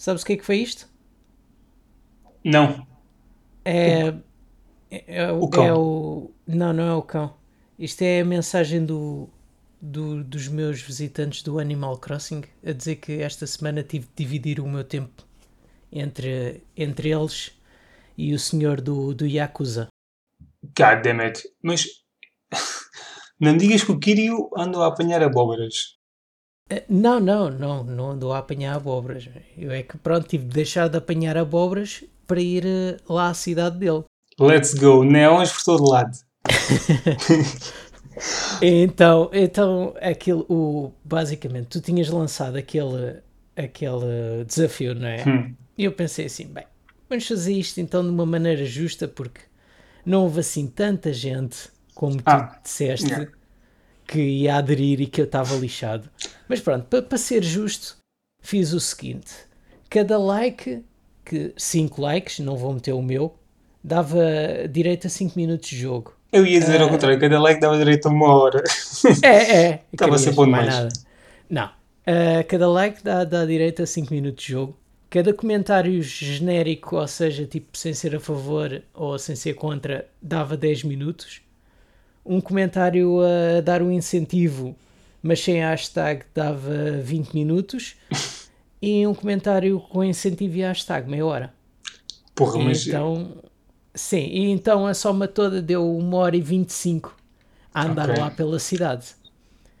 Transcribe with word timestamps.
Sabes 0.00 0.22
o 0.22 0.26
que 0.26 0.32
é 0.32 0.36
que 0.38 0.46
foi 0.46 0.56
isto? 0.56 0.88
Não. 2.42 2.86
É. 3.66 4.14
É, 4.90 5.04
é 5.24 5.30
o, 5.30 5.46
cão. 5.46 5.66
é 5.66 5.74
o- 5.74 6.30
Não, 6.46 6.72
não 6.72 6.84
é 6.84 6.94
o 6.94 7.02
cão. 7.02 7.34
Isto 7.78 8.00
é 8.00 8.22
a 8.22 8.24
mensagem 8.24 8.82
do, 8.86 9.28
do- 9.78 10.24
dos 10.24 10.48
meus 10.48 10.80
visitantes 10.80 11.42
do 11.42 11.58
Animal 11.58 11.98
Crossing 11.98 12.42
a 12.64 12.72
dizer 12.72 12.96
que 12.96 13.20
esta 13.20 13.46
semana 13.46 13.82
tive 13.82 14.06
de 14.06 14.24
dividir 14.24 14.58
o 14.58 14.66
meu 14.66 14.84
tempo 14.84 15.22
entre, 15.92 16.62
entre 16.74 17.10
eles 17.10 17.52
e 18.16 18.32
o 18.32 18.38
senhor 18.38 18.80
do, 18.80 19.12
do 19.12 19.26
Yakuza. 19.26 19.88
God 20.78 21.02
damn 21.04 21.20
it. 21.20 21.42
Mas 21.62 21.84
não 23.38 23.54
digas 23.54 23.84
que 23.84 23.92
o 23.92 24.00
Kiryu 24.00 24.48
anda 24.56 24.78
a 24.78 24.86
apanhar 24.86 25.22
abóboras. 25.22 25.99
Eh, 26.70 26.84
Não, 26.88 27.20
não, 27.20 27.50
não, 27.50 27.84
não 27.84 28.10
andou 28.12 28.32
a 28.32 28.38
apanhar 28.38 28.76
abóboras. 28.76 29.28
Eu 29.58 29.70
é 29.70 29.82
que 29.82 29.98
pronto, 29.98 30.26
tive 30.28 30.44
de 30.44 30.54
deixar 30.54 30.88
de 30.88 30.96
apanhar 30.96 31.36
abóboras 31.36 32.04
para 32.26 32.40
ir 32.40 32.64
eh, 32.66 32.96
lá 33.08 33.28
à 33.28 33.34
cidade 33.34 33.78
dele. 33.78 34.04
Let's 34.38 34.72
go. 34.74 35.04
Neons 35.04 35.52
por 35.52 35.64
todo 35.64 35.90
lado. 35.90 36.16
Então, 38.60 39.30
então 39.32 39.94
aquilo, 40.00 40.44
o, 40.48 40.92
basicamente, 41.04 41.68
tu 41.68 41.80
tinhas 41.80 42.08
lançado 42.10 42.56
aquele, 42.56 43.16
aquele 43.56 44.44
desafio, 44.46 44.94
não 44.94 45.06
é? 45.08 45.24
Hum. 45.26 45.54
E 45.78 45.84
eu 45.84 45.92
pensei 45.92 46.26
assim, 46.26 46.46
bem, 46.46 46.64
vamos 47.08 47.26
fazer 47.26 47.54
isto 47.54 47.80
então 47.80 48.02
de 48.02 48.10
uma 48.10 48.26
maneira 48.26 48.64
justa, 48.66 49.08
porque 49.08 49.40
não 50.04 50.22
houve 50.24 50.40
assim 50.40 50.66
tanta 50.66 51.12
gente 51.12 51.70
como 51.94 52.16
tu 52.16 52.22
Ah, 52.26 52.58
disseste 52.62 53.06
yeah. 53.08 53.30
Que 54.10 54.20
ia 54.20 54.56
aderir 54.56 55.00
e 55.00 55.06
que 55.06 55.20
eu 55.20 55.24
estava 55.24 55.54
lixado. 55.54 56.10
Mas 56.48 56.60
pronto, 56.60 56.84
para 57.02 57.16
ser 57.18 57.44
justo, 57.44 57.96
fiz 58.42 58.72
o 58.72 58.80
seguinte: 58.80 59.30
cada 59.88 60.18
like, 60.18 60.82
que 61.24 61.52
5 61.56 62.02
likes, 62.02 62.40
não 62.40 62.56
vou 62.56 62.74
meter 62.74 62.92
o 62.92 63.00
meu, 63.00 63.36
dava 63.84 64.18
direito 64.68 65.06
a 65.06 65.10
5 65.10 65.38
minutos 65.38 65.68
de 65.68 65.76
jogo. 65.76 66.12
Eu 66.32 66.44
ia 66.44 66.58
dizer 66.58 66.80
ao 66.80 66.88
Ah. 66.88 66.90
contrário, 66.90 67.20
cada 67.20 67.40
like 67.40 67.60
dava 67.60 67.78
direito 67.78 68.06
a 68.06 68.10
uma 68.10 68.34
hora. 68.34 68.62
É, 69.22 69.62
é. 69.66 69.82
Estava 69.92 70.16
bom 70.32 70.46
mais 70.46 70.66
nada. 70.66 70.88
Não. 71.48 71.70
Ah, 72.06 72.42
cada 72.48 72.68
like 72.68 73.02
dá, 73.04 73.22
dá 73.24 73.44
direito 73.46 73.82
a 73.82 73.86
5 73.86 74.12
minutos 74.12 74.44
de 74.44 74.52
jogo. 74.52 74.76
Cada 75.08 75.32
comentário 75.34 76.00
genérico, 76.02 76.96
ou 76.96 77.06
seja, 77.08 77.44
tipo 77.46 77.76
sem 77.76 77.92
ser 77.94 78.14
a 78.14 78.20
favor 78.20 78.82
ou 78.94 79.18
sem 79.18 79.34
ser 79.34 79.54
contra, 79.54 80.08
dava 80.22 80.56
10 80.56 80.84
minutos. 80.84 81.40
Um 82.30 82.40
comentário 82.40 83.18
a 83.20 83.60
dar 83.60 83.82
um 83.82 83.90
incentivo, 83.90 84.76
mas 85.20 85.40
sem 85.40 85.56
hashtag, 85.56 86.22
dava 86.34 86.92
20 87.02 87.34
minutos. 87.34 87.96
E 88.82 89.06
um 89.06 89.12
comentário 89.12 89.78
com 89.78 90.02
incentivo 90.02 90.56
e 90.56 90.62
hashtag, 90.62 91.06
meia 91.06 91.26
hora. 91.26 91.52
Porra, 92.34 92.58
mas 92.60 92.86
Então, 92.86 93.36
sim, 93.94 94.26
e 94.26 94.50
então 94.50 94.86
a 94.86 94.94
soma 94.94 95.28
toda 95.28 95.60
deu 95.60 95.84
1 95.98 96.14
hora 96.14 96.34
e 96.34 96.40
25 96.40 97.14
a 97.74 97.84
andar 97.84 98.08
Ok. 98.08 98.22
lá 98.22 98.30
pela 98.30 98.58
cidade. 98.58 99.08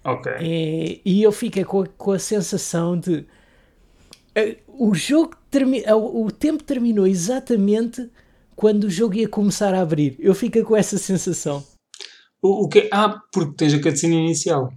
Ok. 0.04 0.30
E, 0.42 1.00
e 1.02 1.22
eu 1.22 1.32
fiquei 1.32 1.64
com 1.64 1.80
a, 1.80 1.86
com 1.86 2.12
a 2.12 2.18
sensação 2.18 2.98
de 3.00 3.24
eh, 4.34 4.58
o 4.68 4.94
jogo 4.94 5.34
eh, 5.50 5.94
o, 5.94 6.26
o 6.26 6.30
tempo 6.30 6.62
terminou 6.62 7.06
exatamente 7.06 8.06
quando 8.54 8.84
o 8.84 8.90
jogo 8.90 9.14
ia 9.14 9.28
começar 9.28 9.72
a 9.74 9.80
abrir. 9.80 10.16
Eu 10.18 10.34
fiquei 10.34 10.62
com 10.62 10.76
essa 10.76 10.98
sensação. 10.98 11.64
O, 12.42 12.64
o 12.64 12.68
que 12.68 12.88
Ah, 12.92 13.20
porque 13.32 13.54
tens 13.56 13.74
a 13.74 13.80
cutscene 13.82 14.16
inicial. 14.16 14.72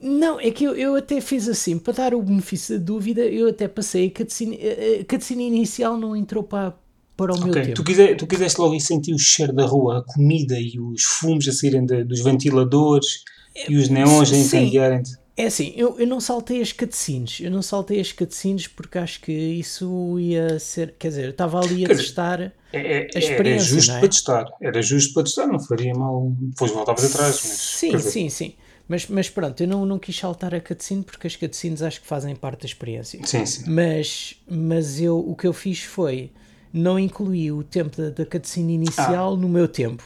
Não, 0.00 0.38
é 0.38 0.50
que 0.52 0.62
eu, 0.64 0.74
eu 0.76 0.94
até 0.94 1.20
fiz 1.20 1.48
assim, 1.48 1.76
para 1.78 1.92
dar 1.92 2.14
o 2.14 2.22
benefício 2.22 2.78
da 2.78 2.84
dúvida, 2.84 3.22
eu 3.22 3.48
até 3.48 3.66
passei 3.66 4.06
a 4.06 4.10
cutscene, 4.18 4.56
a- 4.56 5.04
cutscene 5.04 5.46
inicial 5.46 5.96
não 5.96 6.14
entrou 6.14 6.44
para, 6.44 6.76
para 7.16 7.34
o 7.34 7.38
meu 7.40 7.48
Ok. 7.50 7.62
tempo. 7.62 7.74
Tu, 7.74 7.84
quise, 7.84 8.14
tu 8.14 8.26
quiseste 8.26 8.60
logo 8.60 8.74
ir 8.76 8.80
sentir 8.80 9.12
o 9.12 9.18
cheiro 9.18 9.52
da 9.52 9.66
rua, 9.66 9.98
a 9.98 10.02
comida 10.04 10.56
e 10.58 10.78
os 10.78 11.02
fumos 11.02 11.48
a 11.48 11.52
saírem 11.52 11.84
da- 11.84 12.04
dos 12.04 12.20
ventiladores 12.22 13.24
e 13.68 13.76
os 13.76 13.88
neons 13.88 14.32
a 14.32 14.36
incendiarem-te. 14.36 15.10
É 15.40 15.46
assim, 15.46 15.72
eu, 15.76 15.96
eu 16.00 16.06
não 16.06 16.20
saltei 16.20 16.60
as 16.60 16.72
cutscenes, 16.72 17.38
eu 17.40 17.48
não 17.48 17.62
saltei 17.62 18.00
as 18.00 18.10
cutscenes 18.10 18.66
porque 18.66 18.98
acho 18.98 19.20
que 19.20 19.30
isso 19.32 20.18
ia 20.18 20.58
ser, 20.58 20.96
quer 20.98 21.08
dizer, 21.10 21.24
eu 21.26 21.30
estava 21.30 21.60
ali 21.60 21.84
a 21.84 21.88
testar, 21.88 22.40
É, 22.40 22.52
é- 22.72 23.08
A 23.14 23.18
experiência, 23.18 23.50
era 23.50 23.58
justo 23.60 23.92
é? 23.92 23.98
para 24.00 24.08
testar. 24.08 24.46
Era 24.60 24.82
justo 24.82 25.14
para 25.14 25.22
testar, 25.22 25.46
não 25.46 25.60
faria 25.60 25.94
mal. 25.94 26.32
Depois 26.40 26.72
voltavas 26.72 27.04
atrás. 27.14 27.40
Mas, 27.44 27.52
sim, 27.52 27.98
sim, 28.00 28.28
sim, 28.28 28.54
mas, 28.88 29.06
mas 29.06 29.30
pronto, 29.30 29.60
eu 29.62 29.68
não, 29.68 29.86
não 29.86 29.96
quis 29.98 30.18
saltar 30.18 30.52
a 30.54 30.60
cutscene 30.60 31.04
porque 31.04 31.28
as 31.28 31.36
cutscenes 31.36 31.82
acho 31.82 32.00
que 32.00 32.06
fazem 32.08 32.34
parte 32.34 32.62
da 32.62 32.66
experiência, 32.66 33.20
Sim, 33.24 33.46
sim. 33.46 33.62
mas, 33.70 34.34
mas 34.50 35.00
eu, 35.00 35.18
o 35.20 35.36
que 35.36 35.46
eu 35.46 35.52
fiz 35.52 35.84
foi, 35.84 36.32
não 36.72 36.98
incluí 36.98 37.52
o 37.52 37.62
tempo 37.62 37.96
da, 37.96 38.10
da 38.10 38.26
cutscene 38.26 38.74
inicial 38.74 39.36
no 39.36 39.48
meu 39.48 39.68
tempo, 39.68 40.02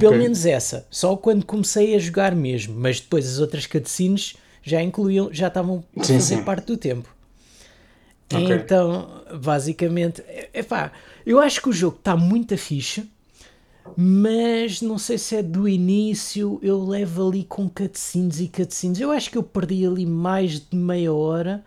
pelo 0.00 0.14
Ah. 0.14 0.16
Ok. 0.16 0.18
menos 0.18 0.44
essa, 0.44 0.84
só 0.90 1.16
quando 1.16 1.46
comecei 1.46 1.94
a 1.94 1.98
jogar 2.00 2.34
mesmo, 2.34 2.74
mas 2.76 2.98
depois 3.00 3.24
as 3.26 3.38
outras 3.38 3.66
cutscenes 3.66 4.34
já 4.62 4.82
incluíam, 4.82 5.32
já 5.32 5.48
estavam 5.48 5.84
a 5.96 6.00
fazer 6.00 6.36
sim. 6.36 6.44
parte 6.44 6.66
do 6.66 6.76
tempo. 6.76 7.08
Ok. 8.32 8.56
Então, 8.56 9.22
basicamente, 9.40 10.20
é- 10.22 10.50
epá, 10.54 10.92
eu 11.24 11.38
acho 11.40 11.62
que 11.62 11.68
o 11.68 11.72
jogo 11.72 11.96
está 11.96 12.16
muito 12.16 12.56
fixe, 12.58 13.08
mas 13.96 14.80
não 14.82 14.98
sei 14.98 15.18
se 15.18 15.36
é 15.36 15.42
do 15.42 15.68
início, 15.68 16.58
eu 16.62 16.84
levo 16.84 17.28
ali 17.28 17.44
com 17.44 17.68
cutscenes 17.68 18.40
e 18.40 18.48
cutscenes. 18.48 19.00
Eu 19.00 19.10
acho 19.10 19.30
que 19.30 19.38
eu 19.38 19.42
perdi 19.42 19.86
ali 19.86 20.06
mais 20.06 20.60
de 20.60 20.76
meia 20.76 21.12
hora 21.12 21.64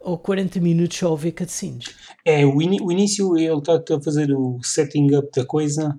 ou 0.00 0.18
40 0.18 0.60
minutos 0.60 0.96
só 0.98 1.12
a 1.12 1.16
ver 1.16 1.32
cutscenes. 1.32 1.94
É, 2.24 2.44
o, 2.44 2.60
ini- 2.60 2.80
o 2.80 2.90
início 2.92 3.36
ele 3.36 3.58
está 3.58 3.74
a 3.96 4.00
fazer 4.00 4.32
o 4.32 4.60
setting 4.62 5.14
up 5.16 5.28
da 5.34 5.44
coisa. 5.44 5.98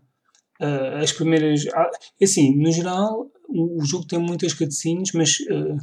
Ah, 0.59 0.99
as 1.01 1.11
primeiras. 1.11 1.65
ah, 1.73 1.89
assim, 2.21 2.55
no 2.57 2.71
geral, 2.71 3.29
o, 3.47 3.81
o 3.81 3.85
jogo 3.85 4.05
tem 4.07 4.19
muitas 4.19 4.53
cutscenes, 4.53 5.11
mas 5.13 5.37
ah, 5.51 5.77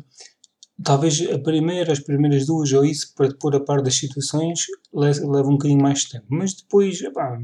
talvez 0.83 1.21
a 1.31 1.39
primeira, 1.39 1.93
as 1.93 2.01
primeiras 2.01 2.47
duas 2.47 2.73
ou 2.73 2.85
isso, 2.85 3.15
para 3.15 3.29
te 3.29 3.37
pôr 3.39 3.55
a 3.57 3.61
par 3.61 3.83
das 3.83 3.95
situações, 3.97 4.61
le- 4.95 5.27
leva 5.27 5.49
um 5.49 5.53
bocadinho 5.53 5.83
mais 5.83 6.01
de 6.01 6.11
tempo. 6.11 6.27
Mas 6.29 6.55
depois, 6.55 7.01
epá, 7.03 7.39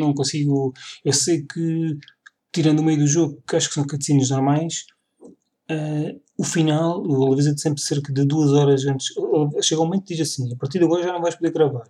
não 0.00 0.14
consigo. 0.14 0.72
Eu 1.04 1.12
sei 1.12 1.42
que, 1.44 1.96
tirando 2.52 2.80
o 2.80 2.84
meio 2.84 2.98
do 2.98 3.06
jogo, 3.06 3.42
que 3.48 3.56
acho 3.56 3.68
que 3.68 3.74
são 3.74 3.86
cutscenes 3.86 4.30
normais, 4.30 4.86
ah, 5.70 6.14
o 6.38 6.44
final, 6.44 7.04
ele 7.04 7.32
avisa-te 7.32 7.60
sempre 7.60 7.80
cerca 7.82 8.12
de 8.12 8.24
duas 8.24 8.50
horas 8.52 8.84
antes. 8.86 9.08
Chega 9.62 9.80
um 9.80 9.84
momento 9.86 10.04
que 10.04 10.14
diz 10.14 10.28
assim: 10.30 10.52
a 10.52 10.56
partir 10.56 10.78
de 10.78 10.84
agora 10.84 11.02
já 11.04 11.12
não 11.12 11.22
vais 11.22 11.34
poder 11.36 11.52
gravar. 11.52 11.86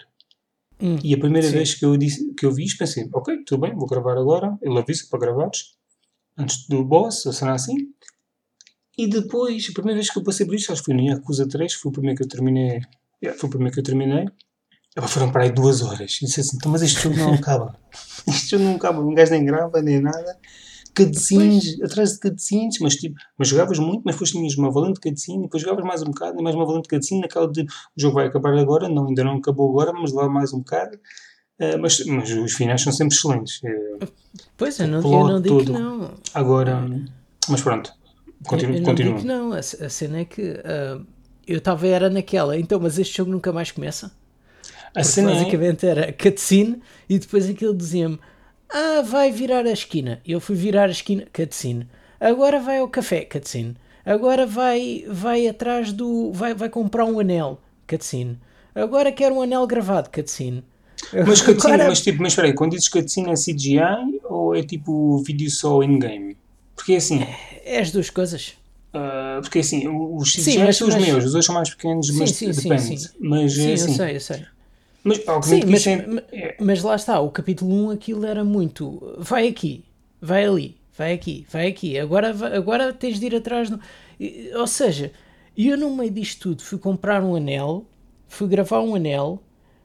Hum, 0.80 0.96
E 1.02 1.14
a 1.14 1.18
primeira 1.18 1.46
Sim. 1.48 1.54
vez 1.54 1.74
que 1.74 1.84
eu, 1.84 1.96
disse, 1.96 2.34
que 2.34 2.44
eu 2.44 2.52
vi 2.52 2.64
isto, 2.64 2.78
pensei, 2.78 3.08
ok, 3.12 3.44
tudo 3.44 3.60
bem, 3.62 3.74
vou 3.74 3.86
gravar 3.86 4.16
agora. 4.18 4.56
Ele 4.62 4.78
avisa 4.78 5.06
para 5.10 5.18
gravares, 5.20 5.74
antes 6.36 6.66
do 6.68 6.84
boss, 6.84 7.24
ou 7.26 7.32
será 7.32 7.54
assim. 7.54 7.76
E 8.98 9.06
depois, 9.08 9.66
a 9.70 9.72
primeira 9.72 9.98
vez 9.98 10.10
que 10.10 10.18
eu 10.18 10.22
passei 10.22 10.46
por 10.46 10.54
isto, 10.54 10.72
acho 10.72 10.82
que 10.82 10.86
foi 10.86 10.94
no 10.94 11.02
Yakuza 11.02 11.46
3, 11.48 11.72
foi 11.74 11.90
o 11.90 11.92
primeiro 11.92 12.16
que 12.16 12.24
eu 12.24 12.28
terminei. 12.28 12.80
yeah, 13.22 13.38
foi 13.38 13.48
o 13.48 13.50
primeiro 13.50 13.74
que 13.74 13.80
eu 13.80 13.84
terminei. 13.84 14.26
Epá, 14.96 15.06
foram 15.06 15.30
para 15.30 15.42
aí 15.44 15.52
duas 15.52 15.82
horas. 15.82 16.18
E 16.22 16.24
disse 16.24 16.40
assim, 16.40 16.56
então, 16.56 16.72
mas 16.72 16.80
este 16.82 17.02
jogo 17.02 17.16
não 17.20 17.34
acaba. 17.34 17.78
este 18.26 18.50
jogo 18.50 18.64
não 18.64 18.76
acaba, 18.76 19.00
um 19.00 19.12
gajo 19.14 19.32
nem 19.32 19.44
grava, 19.44 19.82
nem 19.82 20.00
nada. 20.00 20.38
Cutscenes, 20.96 21.80
atrás 21.82 22.12
de 22.14 22.20
cutscenes, 22.20 22.78
mas 22.80 22.96
tipo, 22.96 23.14
mas 23.38 23.48
jogavas 23.48 23.78
muito, 23.78 24.02
mas 24.04 24.14
depois 24.14 24.30
tinhas 24.30 24.56
uma 24.56 24.70
valente 24.70 24.98
cutscene, 25.00 25.42
depois 25.42 25.62
jogavas 25.62 25.84
mais 25.84 26.02
um 26.02 26.06
bocado, 26.06 26.38
e 26.40 26.42
mais 26.42 26.56
uma 26.56 26.64
valente 26.66 26.88
cutscene, 26.88 27.20
naquela 27.20 27.46
de 27.50 27.62
o 27.62 27.66
jogo 27.96 28.14
vai 28.14 28.26
acabar 28.26 28.56
agora, 28.56 28.88
não, 28.88 29.06
ainda 29.08 29.22
não 29.24 29.36
acabou 29.36 29.70
agora, 29.70 29.92
mas 29.92 30.12
lá 30.12 30.28
mais 30.28 30.52
um 30.52 30.58
bocado. 30.58 30.98
Eh, 31.58 31.76
mas, 31.78 32.04
mas 32.06 32.30
os 32.30 32.52
finais 32.52 32.82
são 32.82 32.92
sempre 32.92 33.16
excelentes. 33.16 33.60
Eh, 33.64 34.06
Pois, 34.56 34.78
eu 34.78 34.86
não, 34.88 35.00
eu 35.00 35.28
não 35.28 35.40
digo 35.40 35.58
que 35.60 35.66
todo. 35.66 35.78
não. 35.78 36.14
agora, 36.34 36.86
mas 37.48 37.60
pronto, 37.62 37.92
Eu- 38.26 38.34
continu, 38.50 38.72
eu 38.74 38.78
não 38.80 38.84
continua. 38.84 39.12
digo 39.14 39.20
que 39.22 39.26
não. 39.26 39.52
A, 39.52 39.58
a 39.58 39.88
cena 39.88 40.18
é 40.20 40.24
que 40.24 40.60
ah, 40.64 41.00
eu 41.46 41.58
estava 41.58 41.86
era 41.86 42.10
naquela, 42.10 42.58
então, 42.58 42.78
mas 42.80 42.98
este 42.98 43.16
jogo 43.18 43.30
nunca 43.30 43.52
mais 43.52 43.70
começa? 43.70 44.12
A 44.94 45.02
cena 45.02 45.30
é, 45.30 45.34
basicamente 45.34 45.86
era 45.86 46.12
cutscene 46.12 46.80
e 47.08 47.18
depois 47.18 47.48
aquilo 47.48 47.74
dizia-me: 47.74 48.18
Ah, 48.68 49.02
vai 49.02 49.30
virar 49.30 49.64
a 49.66 49.72
esquina. 49.72 50.20
Eu 50.26 50.40
fui 50.40 50.56
virar 50.56 50.88
a 50.88 50.90
esquina, 50.92 51.26
cutscene. 51.32 51.86
Agora 52.20 52.58
vai 52.60 52.78
ao 52.78 52.88
café, 52.88 53.24
cutscene. 53.24 53.76
Agora 54.04 54.46
vai, 54.46 55.04
vai 55.08 55.46
atrás 55.48 55.92
do. 55.92 56.32
Vai, 56.32 56.54
vai 56.54 56.68
comprar 56.68 57.04
um 57.04 57.18
anel, 57.20 57.60
cutscene. 57.88 58.38
Agora 58.74 59.10
quer 59.12 59.32
um 59.32 59.42
anel 59.42 59.66
gravado, 59.66 60.10
cutscene. 60.10 60.62
mas 61.26 61.40
cutscene, 61.42 61.74
Agora- 61.74 61.88
mas 61.88 62.00
tipo, 62.00 62.22
mas 62.22 62.32
espera 62.32 62.48
aí, 62.48 62.54
quando 62.54 62.72
dizes 62.72 62.88
cutscene 62.88 63.30
é 63.30 63.34
CGI 63.34 64.20
ou 64.24 64.54
é 64.54 64.62
tipo 64.62 65.18
vídeo 65.18 65.50
só 65.50 65.82
in-game? 65.82 66.36
Porque 66.74 66.94
assim, 66.94 67.20
É 67.64 67.80
as 67.80 67.90
duas 67.90 68.10
coisas. 68.10 68.54
ah, 68.92 69.38
porque 69.42 69.58
assim, 69.60 69.86
os 69.88 70.32
Sim, 70.32 70.42
CGI 70.42 70.58
mas- 70.64 70.76
são 70.76 70.88
os 70.88 70.94
mas- 70.94 71.06
meus, 71.06 71.24
os 71.24 71.32
dois 71.32 71.44
são 71.44 71.54
mais 71.54 71.70
pequenos, 71.70 72.06
Sim, 72.08 72.18
mas 72.18 72.30
sim, 72.30 72.52
sim, 72.52 72.68
depende. 72.68 72.98
sim. 73.00 73.08
Mas 73.20 73.54
Sim, 73.54 73.66
é 73.66 73.70
eu 73.70 73.74
assim, 73.74 73.94
sei, 73.94 74.16
eu 74.16 74.20
sei. 74.20 74.46
Mas 75.06 75.18
Sim, 75.46 75.62
mas, 75.66 75.86
é, 75.86 76.06
ma- 76.06 76.22
mas 76.60 76.82
lá 76.82 76.96
está, 76.96 77.20
o 77.20 77.30
capítulo 77.30 77.72
1 77.86 77.90
aquilo 77.90 78.26
era 78.26 78.44
muito. 78.44 79.14
Vai 79.18 79.46
aqui, 79.48 79.84
vai 80.20 80.44
ali, 80.44 80.76
vai 80.96 81.12
aqui, 81.12 81.46
vai 81.50 81.68
aqui. 81.68 81.98
Agora, 81.98 82.34
agora 82.56 82.92
tens 82.92 83.20
de 83.20 83.26
ir 83.26 83.34
atrás. 83.36 83.70
e- 84.18 84.50
Ou 84.54 84.66
seja, 84.66 85.12
eu 85.56 85.76
no 85.76 85.94
meio 85.94 86.10
disto 86.10 86.48
tudo 86.50 86.62
fui 86.62 86.78
comprar 86.78 87.22
um 87.22 87.36
anel, 87.36 87.84
fui 88.28 88.48
gravar 88.48 88.80
um 88.80 88.94
anel, 88.94 89.40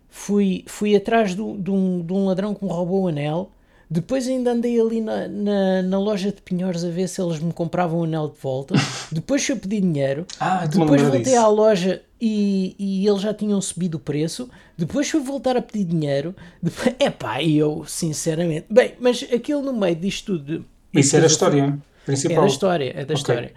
fui, 0.09 0.63
fui 0.67 0.95
atrás 0.95 1.35
de, 1.35 1.41
um, 1.41 2.01
de 2.01 2.11
um 2.13 2.25
ladrão 2.25 2.53
que 2.53 2.63
me 2.65 2.71
roubou 2.71 3.03
o 3.03 3.07
anel. 3.07 3.51
Depois 3.89 4.25
ainda 4.25 4.51
andei 4.53 4.79
ali 4.79 5.01
na, 5.01 5.27
na, 5.27 5.81
na, 5.81 5.99
loja 5.99 6.31
de 6.31 6.41
pinhores 6.41 6.81
a 6.85 6.89
ver 6.89 7.09
se 7.09 7.21
eles 7.21 7.39
me 7.39 7.51
compravam 7.51 7.99
o 7.99 8.03
anel 8.05 8.29
de 8.29 8.39
volta. 8.39 8.73
Depois 9.11 9.47
eu 9.49 9.57
pedi 9.57 9.81
dinheiro. 9.81 10.25
Ah, 10.39 10.65
Depois 10.65 11.01
voltei 11.01 11.23
disso. 11.23 11.37
à 11.37 11.47
loja 11.47 12.01
e, 12.21 12.75
e 12.77 13.07
eles 13.07 13.21
já 13.21 13.33
tinham 13.33 13.59
subido 13.59 13.97
o 13.97 13.99
preço. 13.99 14.47
Depois 14.77 15.09
fui 15.09 15.19
voltar 15.21 15.57
a 15.57 15.61
pedir 15.61 15.85
dinheiro. 15.85 16.35
Depois, 16.61 16.95
epá, 17.01 17.41
e 17.41 17.57
eu, 17.57 17.83
sinceramente. 17.87 18.67
Bem, 18.69 18.93
mas 18.99 19.23
aquilo 19.23 19.63
no 19.63 19.73
meio 19.73 19.95
disto 19.95 20.37
tudo. 20.37 20.65
Isso 20.93 21.15
era 21.15 21.25
a 21.25 21.27
história 21.27 21.79
principal. 22.05 22.37
É 22.37 22.41
da 22.41 22.47
história, 22.47 22.89
é 22.89 22.93
da 22.93 23.01
okay. 23.01 23.15
história. 23.15 23.53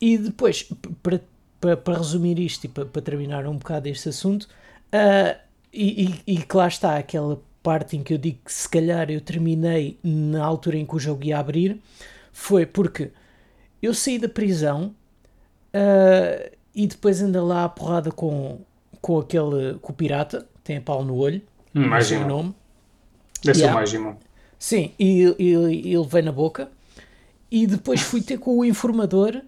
E 0.00 0.16
depois, 0.16 0.70
para, 1.02 1.20
para, 1.60 1.76
para 1.76 1.98
resumir 1.98 2.38
isto 2.38 2.64
e 2.64 2.68
para, 2.68 2.84
para 2.84 3.02
terminar 3.02 3.46
um 3.46 3.56
bocado 3.56 3.88
este 3.88 4.10
assunto, 4.10 4.44
uh, 4.44 5.36
e, 5.72 6.04
e, 6.26 6.34
e 6.34 6.36
que 6.36 6.56
lá 6.56 6.68
está 6.68 6.96
aquela 6.96 7.42
parte 7.62 7.96
em 7.96 8.02
que 8.02 8.14
eu 8.14 8.18
digo 8.18 8.38
que 8.44 8.52
se 8.52 8.68
calhar 8.68 9.10
eu 9.10 9.20
terminei 9.20 9.98
na 10.04 10.44
altura 10.44 10.76
em 10.76 10.86
que 10.86 10.94
o 10.94 10.98
jogo 10.98 11.24
ia 11.24 11.38
abrir, 11.38 11.80
foi 12.32 12.66
porque 12.66 13.10
eu 13.82 13.92
saí 13.94 14.18
da 14.18 14.28
prisão 14.28 14.94
uh, 15.74 16.54
e 16.74 16.86
depois 16.86 17.20
anda 17.22 17.42
lá 17.42 17.64
a 17.64 17.68
porrada 17.68 18.10
com, 18.10 18.60
com 19.00 19.18
aquele 19.18 19.74
com 19.80 19.92
o 19.92 19.94
pirata, 19.94 20.46
tem 20.62 20.76
a 20.78 20.80
pau 20.80 21.04
no 21.04 21.16
olho, 21.16 21.42
hum, 21.74 21.86
mais 21.88 22.10
o 22.10 22.18
nome. 22.26 22.54
Deve 23.44 23.58
yeah. 23.58 23.72
ser 23.72 23.74
mais 23.74 23.90
Gimon. 23.90 24.16
Sim, 24.58 24.92
e, 24.98 25.22
ele 25.38 26.06
veio 26.08 26.24
na 26.24 26.32
boca. 26.32 26.70
E 27.50 27.66
depois 27.66 28.00
fui 28.00 28.20
ter 28.22 28.38
com 28.38 28.58
o 28.58 28.64
informador, 28.64 29.42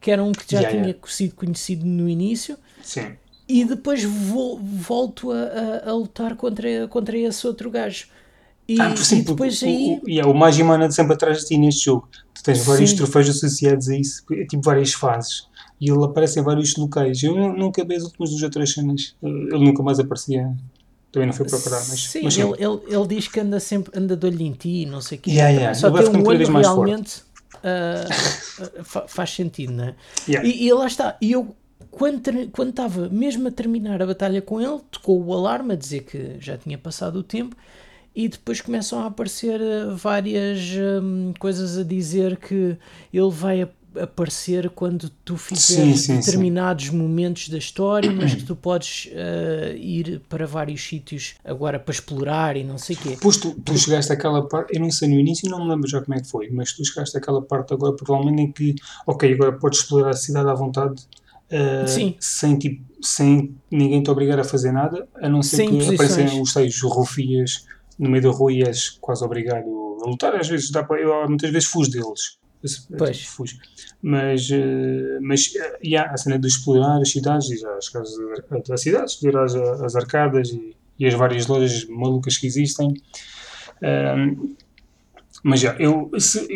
que 0.00 0.10
era 0.10 0.22
um 0.22 0.32
que 0.32 0.44
já 0.50 0.60
Yeah, 0.60 0.70
tinha 0.70 0.84
yeah. 0.90 1.08
sido 1.08 1.34
conhecido 1.34 1.84
no 1.86 2.08
início, 2.08 2.56
Sim. 2.82 3.16
e 3.48 3.64
depois 3.64 4.02
vo- 4.04 4.58
volto 4.58 5.30
a, 5.32 5.36
a- 5.86 5.90
a 5.90 5.94
lutar 5.94 6.36
contra, 6.36 6.88
contra 6.88 7.16
esse 7.18 7.46
outro 7.46 7.70
gajo. 7.70 8.06
E, 8.68 8.80
Ah, 8.80 8.90
por 8.94 9.04
sim, 9.04 9.18
e 9.18 9.22
depois 9.22 9.62
o, 9.62 9.64
aí. 9.66 10.00
o, 10.02 10.08
yeah, 10.08 10.30
o 10.30 10.34
Magimon 10.34 10.74
anda 10.74 10.90
sempre 10.92 11.14
atrás 11.14 11.40
de 11.40 11.46
ti 11.46 11.58
neste 11.58 11.84
jogo. 11.86 12.08
Tu 12.34 12.42
tens 12.42 12.64
vários 12.64 12.90
Sim. 12.90 12.96
troféus 12.96 13.28
associados 13.28 13.88
a 13.88 13.96
isso, 13.96 14.24
é 14.32 14.44
tipo 14.46 14.62
várias 14.62 14.92
fases. 14.94 15.48
E 15.80 15.90
ele 15.90 16.04
aparece 16.04 16.38
em 16.38 16.42
vários 16.42 16.76
locais. 16.76 17.22
Eu 17.22 17.34
nu- 17.34 17.56
nunca 17.56 17.84
vi 17.84 17.94
as 17.94 18.04
últimas 18.04 18.30
duas 18.30 18.42
ou 18.42 18.50
três 18.50 18.72
cenas. 18.72 19.16
Ele 19.22 19.64
nunca 19.64 19.82
mais 19.82 19.98
aparecia. 19.98 20.52
Também 21.10 21.26
não 21.26 21.34
foi 21.34 21.46
procurar, 21.46 21.82
mas 21.88 22.04
Sim, 22.04 22.22
mas 22.22 22.38
ele, 22.38 22.52
ele, 22.52 22.80
ele 22.86 23.06
diz 23.08 23.26
que 23.26 23.40
anda 23.40 23.58
sempre 23.58 23.98
anda 23.98 24.16
de 24.16 24.26
olho 24.26 24.42
em 24.42 24.52
ti, 24.52 24.86
não 24.86 25.00
sei 25.00 25.18
o 25.18 25.20
quê. 25.20 25.30
Yeah, 25.30 25.50
yeah, 25.50 25.74
Só 25.74 25.88
ele 25.88 25.96
ter 25.98 26.08
um 26.08 26.24
olho 26.24 26.46
realmente 26.46 27.22
fa- 28.84 29.08
faz 29.08 29.30
sentido, 29.30 29.72
não 29.72 29.84
é? 29.84 29.94
Yeah. 30.28 30.48
E, 30.48 30.66
e 30.66 30.72
lá 30.72 30.86
está. 30.86 31.16
E 31.20 31.32
eu, 31.32 31.54
quando 31.90 32.22
estava 32.68 33.08
mesmo 33.08 33.48
a 33.48 33.50
terminar 33.50 34.00
a 34.00 34.06
batalha 34.06 34.40
com 34.40 34.60
ele, 34.60 34.80
tocou 34.90 35.22
o 35.22 35.32
alarme 35.34 35.72
a 35.74 35.76
dizer 35.76 36.04
que 36.04 36.36
já 36.38 36.56
tinha 36.56 36.78
passado 36.78 37.16
o 37.16 37.22
tempo. 37.22 37.56
E 38.14 38.28
depois 38.28 38.60
começam 38.60 38.98
a 39.00 39.06
aparecer 39.06 39.60
ah, 39.60 39.94
várias 39.94 40.60
hum, 41.02 41.32
coisas 41.38 41.78
a 41.78 41.84
dizer 41.84 42.36
que 42.36 42.76
ele 43.12 43.30
vai 43.30 43.68
aparecer 43.98 44.70
quando 44.70 45.10
tu 45.24 45.36
fizeres 45.36 46.00
Sim, 46.00 46.14
sim, 46.14 46.16
determinados 46.18 46.90
momentos 46.90 47.48
da 47.48 47.58
história, 47.58 48.10
mas 48.12 48.34
que 48.34 48.44
tu 48.44 48.54
podes 48.54 49.08
ah, 49.14 49.72
ir 49.76 50.20
para 50.28 50.46
vários 50.46 50.82
sítios 50.82 51.34
agora 51.44 51.78
para 51.78 51.92
explorar 51.92 52.56
e 52.56 52.64
não 52.64 52.78
sei 52.78 52.96
o 52.96 52.98
quê. 52.98 53.08
Depois 53.10 53.36
tu, 53.36 53.52
tu 53.64 53.76
chegaste 53.76 54.12
àquela 54.12 54.46
parte, 54.48 54.74
eu 54.76 54.80
não 54.80 54.90
sei 54.90 55.08
no 55.08 55.18
início, 55.18 55.50
não 55.50 55.64
me 55.64 55.70
lembro 55.70 55.88
já 55.88 56.00
como 56.02 56.16
é 56.16 56.20
que 56.20 56.28
foi, 56.28 56.50
mas 56.50 56.72
tu 56.72 56.84
chegaste 56.84 57.16
àquela 57.16 57.42
parte 57.42 57.72
agora, 57.72 57.94
provavelmente, 57.94 58.42
em 58.42 58.52
que, 58.52 58.74
ok, 59.06 59.32
agora 59.32 59.52
podes 59.52 59.80
explorar 59.80 60.10
a 60.10 60.14
cidade 60.14 60.48
à 60.48 60.54
vontade, 60.54 61.02
Sim. 61.86 62.14
sem, 62.20 62.56
tipo, 62.58 62.84
sem 63.02 63.56
ninguém 63.70 64.02
te 64.02 64.10
obrigar 64.10 64.38
a 64.38 64.44
fazer 64.44 64.72
nada, 64.72 65.08
a 65.20 65.28
não 65.28 65.42
ser 65.42 65.56
Sem 65.56 65.68
que 65.68 65.74
imposições. 65.76 66.12
aparecem 66.12 66.40
os 66.40 66.52
tais 66.52 66.80
rufias 66.82 67.66
no 67.98 68.08
meio 68.08 68.22
da 68.22 68.30
rua 68.30 68.52
e 68.52 68.62
és 68.62 68.90
quase 69.00 69.24
obrigado 69.24 69.66
a 70.04 70.08
lutar. 70.08 70.34
Às 70.36 70.48
vezes, 70.48 70.70
dá 70.70 70.82
para, 70.84 71.00
eu 71.00 71.28
muitas 71.28 71.50
vezes 71.50 71.68
fujo 71.68 71.90
deles. 71.90 72.38
Eu, 72.62 72.96
Pois. 72.98 73.22
fujo. 73.24 73.56
Mas, 74.02 74.48
eh, 74.50 75.18
mas 75.20 75.50
há 75.96 76.02
a 76.12 76.16
cena 76.16 76.38
de 76.38 76.46
explorar 76.46 77.00
as 77.00 77.10
cidades, 77.10 77.50
e 77.50 77.56
já 77.56 77.80
chegares 77.80 78.10
às 78.70 78.80
cidades, 78.82 79.12
explorar 79.14 79.44
as, 79.44 79.54
as 79.54 79.96
arcadas 79.96 80.48
e, 80.50 80.76
e 80.98 81.06
as 81.06 81.14
várias 81.14 81.46
lojas 81.46 81.86
malucas 81.88 82.36
que 82.36 82.46
existem. 82.46 82.94
Ahm, 83.82 84.54
mas 85.42 85.60
já, 85.60 85.74
eu, 85.78 86.10
se- 86.18 86.46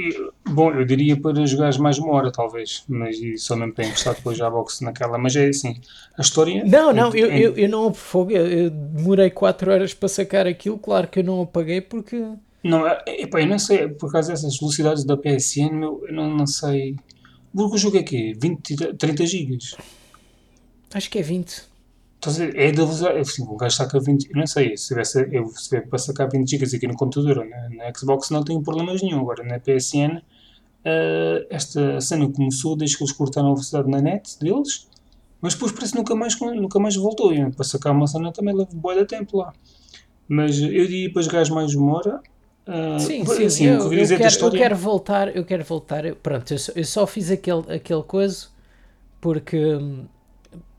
bom, 0.47 0.71
eu 0.73 0.85
diria 0.85 1.19
para 1.19 1.47
jogares 1.47 1.79
mais 1.79 1.97
uma 1.99 2.13
hora, 2.13 2.31
talvez, 2.31 2.85
mas 2.87 3.17
só 3.39 3.57
mesmo 3.57 3.73
para 3.73 3.87
encostar 3.87 4.15
depois 4.15 4.37
já 4.37 4.47
a 4.47 4.51
boxe 4.51 4.85
naquela. 4.85 5.17
Mas 5.17 5.35
é 5.37 5.49
assim, 5.49 5.81
a 6.19 6.21
história. 6.21 6.63
Não, 6.67 6.93
não, 6.93 7.11
é- 7.15 7.19
eu, 7.19 7.31
é- 7.31 7.39
eu, 7.41 7.57
eu 7.57 7.69
não 7.69 7.95
eu 8.31 8.69
demorei 8.71 9.31
4 9.31 9.71
horas 9.73 9.95
para 9.95 10.09
sacar 10.09 10.47
aquilo, 10.47 10.77
claro 10.79 11.09
que 11.09 11.21
eu 11.21 11.25
não 11.25 11.41
apaguei 11.41 11.81
porque 11.81 12.23
Não, 12.65 12.87
é- 12.87 13.03
epá, 13.07 13.41
eu 13.41 13.47
não 13.47 13.59
sei, 13.59 13.89
por 13.89 14.11
causa 14.11 14.33
dessas 14.33 14.59
velocidades 14.59 15.05
da 15.05 15.17
PSN, 15.17 15.71
meu, 15.73 16.03
eu 16.09 16.15
não, 16.15 16.35
não 16.35 16.47
sei. 16.47 16.97
Porque 17.55 17.77
o 17.77 17.79
jogo 17.79 17.99
é 17.99 18.03
quê? 18.03 18.33
20, 18.37 18.71
e 18.71 18.95
30 18.95 19.27
gigas? 19.27 19.77
acho 20.93 21.11
que 21.11 21.19
é 21.19 21.23
20. 21.23 21.63
Estás 22.17 22.41
a 22.41 22.47
ver? 22.47 22.57
É 22.57 22.73
da 22.73 22.85
velocidade. 22.85 23.19
Assim, 23.19 23.43
o 23.43 23.57
gajo 23.57 23.77
saca 23.77 24.01
20. 24.01 24.31
Eu 24.31 24.37
não 24.37 24.47
sei, 24.47 24.77
se 24.77 24.89
tivesse 24.89 25.29
eu, 25.31 25.47
se 25.49 25.69
tiver 25.69 25.83
para 25.89 25.99
sacar 25.99 26.29
20 26.31 26.49
gigas 26.49 26.73
aqui 26.73 26.87
no 26.87 26.97
computador 26.97 27.45
na, 27.45 27.69
na 27.69 27.93
Xbox, 27.95 28.31
não 28.31 28.43
tenho 28.43 28.63
problemas 28.63 29.03
nenhum. 29.03 29.21
Agora, 29.21 29.45
na 29.45 29.59
PSN, 29.59 30.23
eh, 30.85 31.47
esta 31.51 32.01
cena 32.01 32.31
começou 32.31 32.77
desde 32.77 32.97
que 32.97 33.05
eles 33.05 33.13
cortaram 33.13 33.49
a 33.49 33.55
velocidade 33.55 33.91
na 33.91 34.01
net 34.01 34.39
deles, 34.39 34.89
mas 35.41 35.55
depois 35.55 35.73
parece 35.73 35.93
que 35.93 35.99
nunca 35.99 36.15
mais, 36.15 36.39
nunca 36.41 36.79
mais 36.79 36.97
voltou. 36.97 37.35
E 37.35 37.51
para 37.51 37.65
sacar 37.65 37.93
uma 37.93 38.07
cena 38.07 38.33
também 38.33 38.55
leva 38.55 38.71
boa 38.73 38.95
de 38.95 39.05
tempo 39.07 39.37
lá. 39.39 39.53
Mas 40.27 40.59
eu 40.59 40.69
diria 40.87 41.13
para 41.13 41.23
jogares 41.23 41.51
mais 41.51 41.75
uma 41.75 41.97
hora. 41.97 42.23
Eh, 42.67 42.99
Sim, 42.99 43.23
assim, 43.23 43.49
sim, 43.51 43.65
que 43.65 43.71
eu, 43.71 43.93
eu 43.93 43.99
eu 44.01 44.09
quero, 44.17 44.45
eu 44.47 44.51
quero 44.51 44.77
voltar, 44.77 45.37
eu 45.37 45.45
quero 45.45 45.65
voltar, 45.65 46.15
pronto, 46.17 46.53
eu 46.53 46.59
só, 46.59 46.73
eu 46.75 46.85
só 46.85 47.07
fiz 47.07 47.31
aquele, 47.31 47.73
aquele 47.73 48.03
coisa 48.03 48.49
porque, 49.21 49.57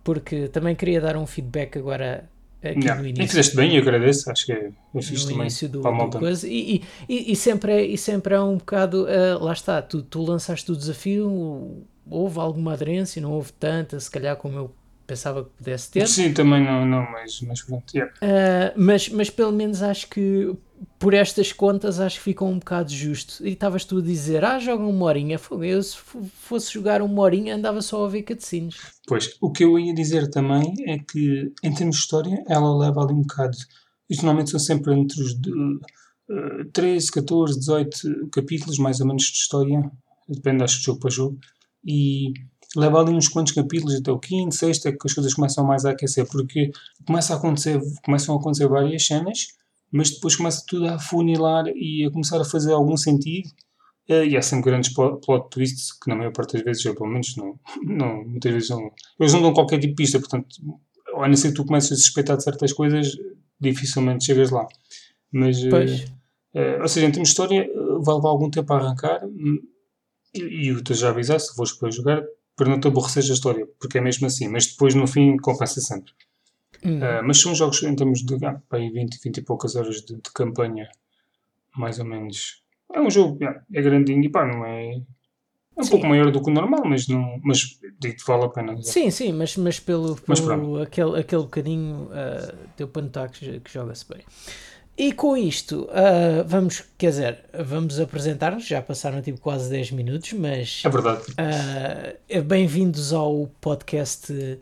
porque 0.03 0.47
também 0.49 0.75
queria 0.75 1.01
dar 1.01 1.17
um 1.17 1.25
feedback 1.25 1.77
agora 1.77 2.29
aqui 2.61 2.91
no 2.91 3.05
E 3.05 3.09
início. 3.09 3.27
fizeste 3.27 3.55
bem, 3.55 3.75
eu 3.75 3.81
agradeço. 3.81 4.29
Acho 4.31 4.45
que 4.45 4.51
é, 4.53 4.69
fixe 5.01 5.23
no 5.25 5.31
também 5.31 5.41
início 5.41 5.69
do, 5.69 5.81
do 5.81 6.19
coisa 6.19 6.47
e, 6.47 6.83
e, 7.07 7.31
e, 7.31 7.35
sempre 7.35 7.71
é, 7.71 7.85
e 7.85 7.97
sempre 7.97 8.33
é 8.33 8.41
um 8.41 8.57
bocado 8.57 9.07
ah, 9.07 9.43
lá 9.43 9.53
está, 9.53 9.81
tu, 9.81 10.01
tu 10.01 10.23
lançaste 10.23 10.71
o 10.71 10.75
desafio 10.75 11.85
houve 12.09 12.39
alguma 12.39 12.73
aderência, 12.73 13.21
não 13.21 13.31
houve 13.31 13.51
tanta 13.53 13.99
se 13.99 14.09
calhar 14.09 14.35
como 14.35 14.57
eu 14.57 14.71
pensava 15.05 15.43
que 15.43 15.49
pudesse 15.51 15.91
ter 15.91 16.07
Sim, 16.07 16.33
também 16.33 16.63
não, 16.63 16.85
não 16.85 17.09
mas, 17.11 17.41
mas 17.41 17.61
pronto. 17.61 17.93
yeah. 17.93 18.13
Ah, 18.21 18.73
mas, 18.75 19.09
mas 19.09 19.29
pelo 19.29 19.51
menos 19.51 19.81
acho 19.81 20.07
que 20.07 20.55
por 20.99 21.13
estas 21.13 21.51
contas 21.51 21.99
acho 21.99 22.17
que 22.17 22.23
ficou 22.23 22.49
um 22.49 22.59
bocado 22.59 22.91
justo. 22.91 23.45
E 23.45 23.51
estavas 23.51 23.85
tu 23.85 23.97
a 23.97 24.01
dizer, 24.01 24.43
ah, 24.43 24.59
joga 24.59 24.83
uma 24.83 25.05
horinha. 25.05 25.39
Eu 25.61 25.83
se 25.83 25.97
fosse 25.97 26.73
jogar 26.73 27.01
uma 27.01 27.21
horinha 27.21 27.55
andava 27.55 27.81
só 27.81 28.05
a 28.05 28.09
ver 28.09 28.23
cutscenes. 28.23 28.75
Pois, 29.07 29.35
o 29.41 29.51
que 29.51 29.63
eu 29.63 29.77
ia 29.79 29.93
dizer 29.93 30.29
também 30.29 30.73
é 30.87 30.97
que, 30.99 31.51
em 31.63 31.73
termos 31.73 31.95
de 31.97 32.01
história, 32.01 32.43
ela 32.47 32.77
leva 32.77 33.01
ali 33.01 33.13
um 33.13 33.21
bocado. 33.21 33.57
Isto 34.09 34.23
normalmente 34.25 34.51
são 34.51 34.59
sempre 34.59 34.93
entre 34.93 35.21
os 35.21 35.33
de, 35.39 35.51
eh, 36.29 36.65
13, 36.73 37.11
14, 37.11 37.59
18 37.59 38.29
capítulos, 38.31 38.77
mais 38.77 38.99
ou 38.99 39.07
menos, 39.07 39.23
de 39.23 39.37
história. 39.37 39.91
Depende, 40.27 40.63
acho, 40.63 40.79
de 40.79 40.85
jogo 40.85 40.99
para 40.99 41.09
jogo. 41.09 41.37
E 41.85 42.33
leva 42.77 42.99
ali 43.01 43.13
uns 43.13 43.27
quantos 43.27 43.53
capítulos, 43.53 43.95
até 43.95 44.11
o 44.11 44.19
quinto, 44.19 44.53
sexto, 44.55 44.87
é 44.87 44.91
que 44.91 44.97
as 45.05 45.13
coisas 45.13 45.33
começam 45.33 45.65
mais 45.65 45.85
a 45.85 45.91
aquecer, 45.91 46.25
porque 46.27 46.71
começa 47.05 47.33
a 47.33 47.37
acontecer, 47.37 47.79
começam 48.03 48.35
a 48.35 48.39
acontecer 48.39 48.67
várias 48.67 49.05
cenas, 49.05 49.47
mas 49.91 50.09
depois 50.11 50.35
começa 50.35 50.63
tudo 50.67 50.87
a 50.87 50.99
funilar 50.99 51.65
e 51.75 52.05
a 52.05 52.11
começar 52.11 52.39
a 52.39 52.45
fazer 52.45 52.73
algum 52.73 52.97
sentido. 52.97 53.49
Eh, 54.07 54.25
e 54.27 54.37
há 54.37 54.41
sempre 54.41 54.69
grandes 54.71 54.93
plo- 54.93 55.17
plot 55.19 55.49
twists 55.49 55.91
que, 55.91 56.09
na 56.09 56.15
maior 56.15 56.31
parte 56.31 56.53
das 56.53 56.63
vezes, 56.63 56.85
eu 56.85 56.93
pelo 56.95 57.09
menos 57.09 57.35
não, 57.37 57.59
não 57.83 58.23
muitas 58.25 58.51
vezes 58.53 58.69
não. 58.69 58.91
Eles 59.19 59.33
não 59.33 59.41
dão 59.41 59.53
qualquer 59.53 59.79
tipo 59.79 59.91
de 59.95 60.03
pista, 60.03 60.19
portanto, 60.19 60.47
a 61.17 61.27
não 61.27 61.35
ser 61.35 61.49
que 61.49 61.55
tu 61.55 61.65
comeces 61.65 61.91
a 61.91 61.95
suspeitar 61.95 62.37
de 62.37 62.43
certas 62.43 62.73
coisas, 62.73 63.15
dificilmente 63.59 64.25
chegas 64.25 64.51
lá. 64.51 64.67
Mas, 65.31 65.57
eh, 65.63 65.69
Pois. 65.69 66.05
eh, 66.53 66.79
ou 66.81 66.87
seja, 66.87 67.07
em 67.07 67.11
termos 67.11 67.29
de 67.29 67.31
história, 67.33 67.67
vai 68.03 68.15
levar 68.15 68.29
algum 68.29 68.49
tempo 68.49 68.71
a 68.73 68.77
arrancar. 68.77 69.23
hum, 69.25 69.59
E, 70.35 70.69
e 70.69 70.83
te 70.83 70.93
já 70.93 71.09
avisaste, 71.09 71.49
se 71.49 71.55
fores 71.55 71.71
para 71.71 71.89
jogar, 71.89 72.21
para 72.55 72.69
não 72.69 72.79
te 72.79 72.87
aborreceres 72.87 73.29
a 73.29 73.33
história, 73.33 73.67
porque 73.79 73.97
é 73.97 74.01
mesmo 74.01 74.27
assim. 74.27 74.47
Mas 74.47 74.67
depois, 74.67 74.95
no 74.95 75.07
fim, 75.07 75.37
compensa 75.37 75.81
sempre. 75.81 76.11
Hum. 76.83 76.99
Uh, 76.99 77.23
mas 77.25 77.39
são 77.41 77.55
jogos 77.55 77.81
em 77.83 77.95
termos 77.95 78.23
de 78.23 78.43
ah, 78.45 78.61
aí 78.71 78.89
20, 78.89 79.19
20 79.21 79.37
e 79.37 79.41
poucas 79.41 79.75
horas 79.75 80.01
de, 80.01 80.15
de 80.15 80.31
campanha, 80.33 80.87
mais 81.75 81.99
ou 81.99 82.05
menos. 82.05 82.63
É 82.93 83.01
um 83.01 83.09
jogo, 83.09 83.37
yeah, 83.41 83.61
é 83.73 83.81
grandinho 83.81 84.23
e 84.23 84.29
pá, 84.29 84.45
não 84.45 84.65
é. 84.65 84.93
É 85.77 85.81
um 85.81 85.83
Sim. 85.83 85.89
pouco 85.89 86.05
maior 86.07 86.31
do 86.31 86.41
que 86.41 86.49
o 86.49 86.53
normal, 86.53 86.83
mas, 86.85 87.07
não, 87.07 87.39
mas 87.43 87.79
digo-te, 87.99 88.23
vale 88.25 88.45
a 88.45 88.49
pena. 88.49 88.81
Sim, 88.81 89.11
sim, 89.11 89.33
mas, 89.33 89.57
mas 89.57 89.79
pelo, 89.79 90.17
Mas 90.25 90.39
pelo 90.39 90.81
aquele, 90.81 91.19
aquele 91.19 91.41
bocadinho 91.41 92.09
ah, 92.13 92.53
deu 92.77 92.87
para 92.87 93.01
notar 93.01 93.29
que, 93.29 93.59
que 93.59 93.73
joga-se 93.73 94.07
bem. 94.07 94.21
E 94.97 95.11
com 95.11 95.35
isto, 95.35 95.89
ah, 95.91 96.43
vamos, 96.47 96.83
quer 96.97 97.09
dizer, 97.09 97.39
vamos 97.65 97.99
apresentar-nos, 97.99 98.65
já 98.65 98.81
passaram 98.81 99.21
tipo 99.21 99.39
quase 99.41 99.69
10 99.69 99.91
minutos, 99.91 100.31
mas 100.33 100.81
É 100.85 100.89
verdade. 100.89 101.21
Uh, 101.31 102.41
Bem-vindos 102.43 103.11
ao 103.11 103.47
podcast, 103.59 104.31
uh, 104.31 104.59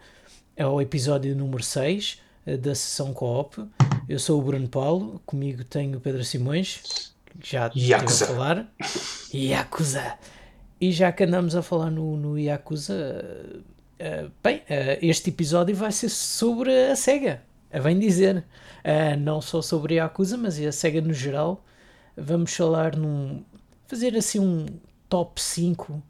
ao 0.64 0.82
episódio 0.82 1.36
número 1.36 1.62
6 1.62 2.20
uh, 2.48 2.58
da 2.58 2.74
sessão 2.74 3.14
co-op. 3.14 3.64
Eu 4.10 4.18
sou 4.18 4.40
o 4.40 4.44
Bruno 4.44 4.68
Paulo, 4.68 5.22
comigo 5.24 5.64
tenho 5.64 5.98
o 6.00 6.02
Pedro 6.02 6.24
Simões, 6.24 7.14
que 7.40 7.52
já 7.52 7.68
esteve 7.68 7.94
a 7.94 7.98
Yakuza. 7.98 8.26
falar. 8.26 8.74
Yakuza! 9.32 10.14
E 10.82 10.92
já 10.92 11.12
que 11.12 11.26
andamos 11.26 11.56
a 11.56 11.62
falar 11.62 11.92
no, 11.92 12.18
no 12.18 12.40
Yakuza, 12.40 13.24
eh, 14.00 14.26
bem, 14.44 14.62
eh, 14.68 14.98
este 15.02 15.30
episódio 15.30 15.76
vai 15.76 15.92
ser 15.94 16.10
sobre 16.10 16.72
a 16.92 16.96
SEGA, 16.96 17.42
a 17.74 17.80
bem 17.82 18.00
dizer. 18.00 18.44
Eh, 18.84 19.16
não 19.16 19.42
só 19.42 19.62
sobre 19.62 20.00
a 20.00 20.04
Yakuza, 20.06 20.38
mas 20.38 20.60
a 20.60 20.72
SEGA 20.72 21.02
no 21.02 21.14
geral. 21.14 21.64
Vamos 22.18 22.54
falar 22.56 22.96
num. 22.96 23.44
fazer 23.88 24.16
assim 24.16 24.40
um 24.40 24.66
top 25.10 25.42
5 25.42 26.02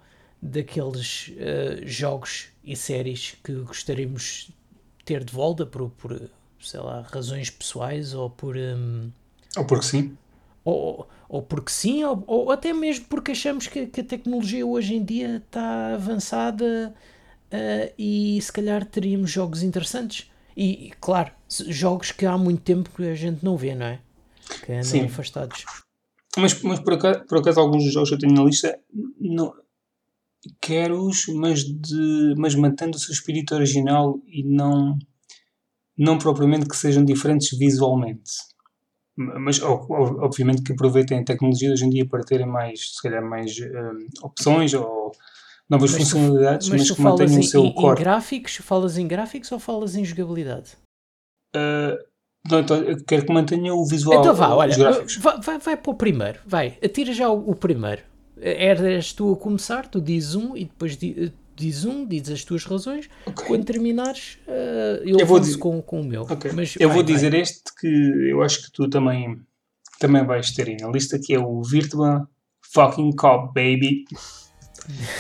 daqueles 0.41 1.32
eh, 1.38 1.82
jogos 1.86 2.50
e 2.63 2.75
séries 2.75 3.38
que 3.43 3.53
gostaríamos 3.53 4.48
de 4.50 5.05
ter 5.05 5.24
de 5.24 5.34
volta 5.34 5.65
por, 5.65 5.89
por 5.91 6.20
sei 6.60 6.79
lá, 6.79 7.01
razões 7.01 7.50
pessoais 7.50 8.13
ou 8.13 8.29
por. 8.29 8.55
hum, 8.58 9.12
Ou 9.58 9.65
porque 9.65 9.86
sim. 9.86 10.17
ou, 10.63 11.08
ou 11.29 11.41
porque 11.41 11.72
sim, 11.72 12.03
ou, 12.03 12.24
ou 12.27 12.51
até 12.51 12.74
mesmo 12.74 13.05
porque 13.05 13.32
achamos 13.32 13.67
que, 13.67 13.88
que 13.88 14.01
a 14.01 14.03
tecnologia 14.03 14.65
hoje 14.65 14.96
em 14.96 15.03
dia 15.03 15.38
está 15.38 15.93
avançada 15.96 16.93
eh, 17.51 17.93
e 17.98 18.39
se 18.41 18.51
calhar 18.51 18.86
teríamos 18.86 19.32
jogos 19.32 19.63
interessantes. 19.63 20.32
E, 20.55 20.91
claro, 21.00 21.31
jogos 21.67 22.12
que 22.12 22.25
há 22.25 22.38
muito 22.38 22.62
tempo 22.62 22.89
que 22.95 23.03
a 23.03 23.15
gente 23.15 23.43
não 23.43 23.57
vê, 23.57 23.75
não 23.75 23.86
é? 23.86 24.00
Que 24.65 24.72
andam 24.72 24.83
Sim. 24.83 25.05
afastados. 25.05 25.65
Mas, 26.38 26.62
mas 26.63 26.79
por, 26.79 26.93
acaso, 26.93 27.25
por 27.25 27.38
acaso 27.39 27.60
alguns 27.60 27.83
dos 27.83 27.93
jogos 27.93 28.10
que 28.10 28.15
eu 28.15 28.19
tenho 28.19 28.33
na 28.33 28.43
lista 28.43 28.79
não 29.19 29.53
quero-os, 30.62 31.27
mas, 31.27 31.63
de, 31.63 32.33
mas 32.38 32.55
mantendo 32.55 32.98
o 32.98 33.00
seu 33.00 33.13
espírito 33.13 33.55
original 33.55 34.19
e 34.27 34.43
não, 34.43 34.98
não 35.98 36.17
propriamente 36.17 36.67
que 36.67 36.75
sejam 36.75 37.05
diferentes 37.05 37.57
visualmente. 37.57 38.31
Mas 39.15 39.62
obviamente 39.62 40.63
que 40.63 40.74
aproveitem 40.74 41.19
a 41.19 41.24
tecnologia 41.24 41.67
de 41.67 41.74
hoje 41.74 41.86
em 41.86 41.89
dia 41.89 42.07
para 42.07 42.24
terem 42.24 42.48
mais, 42.48 42.95
se 42.95 43.01
calhar, 43.01 43.24
mais 43.24 43.55
hum, 43.60 44.07
opções 44.24 44.74
ou 44.74 45.12
novas 45.70 45.91
Mas 45.91 46.00
tu- 46.00 46.05
funcionalidades, 46.05 46.70
mas, 46.70 46.79
Mas 46.82 46.88
tu 46.89 46.96
que 46.96 47.01
mantenham 47.01 47.34
em, 47.34 47.39
o 47.39 47.43
seu 47.43 47.63
em- 47.63 47.67
em 47.70 47.74
core. 47.74 48.00
gráficos, 48.00 48.55
falas 48.58 48.98
em 48.98 49.08
gráficos 49.08 49.51
ou 49.51 49.60
falas 49.60 49.96
em 49.96 50.03
jogabilidade? 50.05 50.72
Uh, 51.55 51.98
não, 52.50 52.60
então, 52.60 52.77
eu 52.77 53.03
quero 53.05 53.25
que 53.25 53.34
mantenha 53.34 53.74
o 53.74 53.86
visual, 53.86 54.20
Então 54.20 54.34
vá, 54.36 54.50
olha, 54.53 54.75
vai, 55.20 55.39
vai, 55.41 55.60
vai 55.60 55.77
para 55.77 55.91
o 55.91 55.96
primeiro, 55.96 56.39
vai, 56.46 56.77
atira 56.84 57.13
já 57.13 57.29
o, 57.29 57.51
o 57.51 57.55
primeiro. 57.55 58.01
Eras 58.41 59.13
tu 59.13 59.32
a 59.32 59.38
começar, 59.38 59.88
tu 59.88 60.01
dizes 60.01 60.36
um 60.36 60.58
e 60.58 60.65
depois 60.65 60.98
di- 60.98 61.32
dizes 61.55 61.86
um, 61.86 62.05
dizes 62.05 62.32
as 62.34 62.43
tuas 62.43 62.65
razões. 62.65 63.08
Ok. 63.25 63.46
Quando 63.46 63.63
terminares, 63.63 64.39
eh, 64.48 65.01
eu, 65.05 65.20
Eu 65.20 65.25
vou 65.25 65.39
dizer- 65.39 65.58
com, 65.60 65.82
com 65.82 66.01
o 66.01 66.03
meu. 66.03 66.24
Ok. 66.24 66.51
Mas 66.53 66.75
eu 66.77 66.89
vai, 66.89 66.98
vou 66.98 67.05
vai. 67.05 67.13
dizer 67.13 67.34
este 67.36 67.62
que 67.79 67.88
eu 67.88 68.41
acho 68.41 68.63
que 68.63 68.72
tu 68.72 68.89
também, 68.89 69.39
também 70.00 70.25
vais 70.25 70.51
ter 70.51 70.67
aí 70.67 70.75
na 70.82 70.89
lista, 70.89 71.17
que 71.24 71.34
é 71.34 71.39
o 71.39 71.62
Virtua 71.63 72.27
Fucking 72.74 73.15
Cop, 73.15 73.48
baby. 73.53 74.03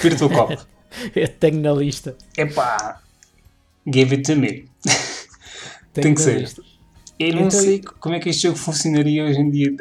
Virtua 0.01 0.29
Cop. 0.29 0.57
Eu 1.15 1.27
tenho 1.27 1.59
na 1.59 1.71
lista. 1.73 2.15
Epá, 2.37 3.01
give 3.91 4.13
it 4.15 4.23
to 4.31 4.39
me. 4.39 4.67
Tenho 5.93 6.07
Tem 6.07 6.13
que 6.13 6.21
ser. 6.21 6.39
lista. 6.39 6.61
Eu 7.19 7.33
não 7.35 7.47
Então, 7.47 7.59
sei 7.59 7.79
como 7.81 8.15
é 8.15 8.19
que 8.19 8.29
este 8.29 8.43
jogo 8.43 8.57
funcionaria 8.57 9.23
hoje 9.23 9.39
em 9.39 9.49
dia. 9.49 9.71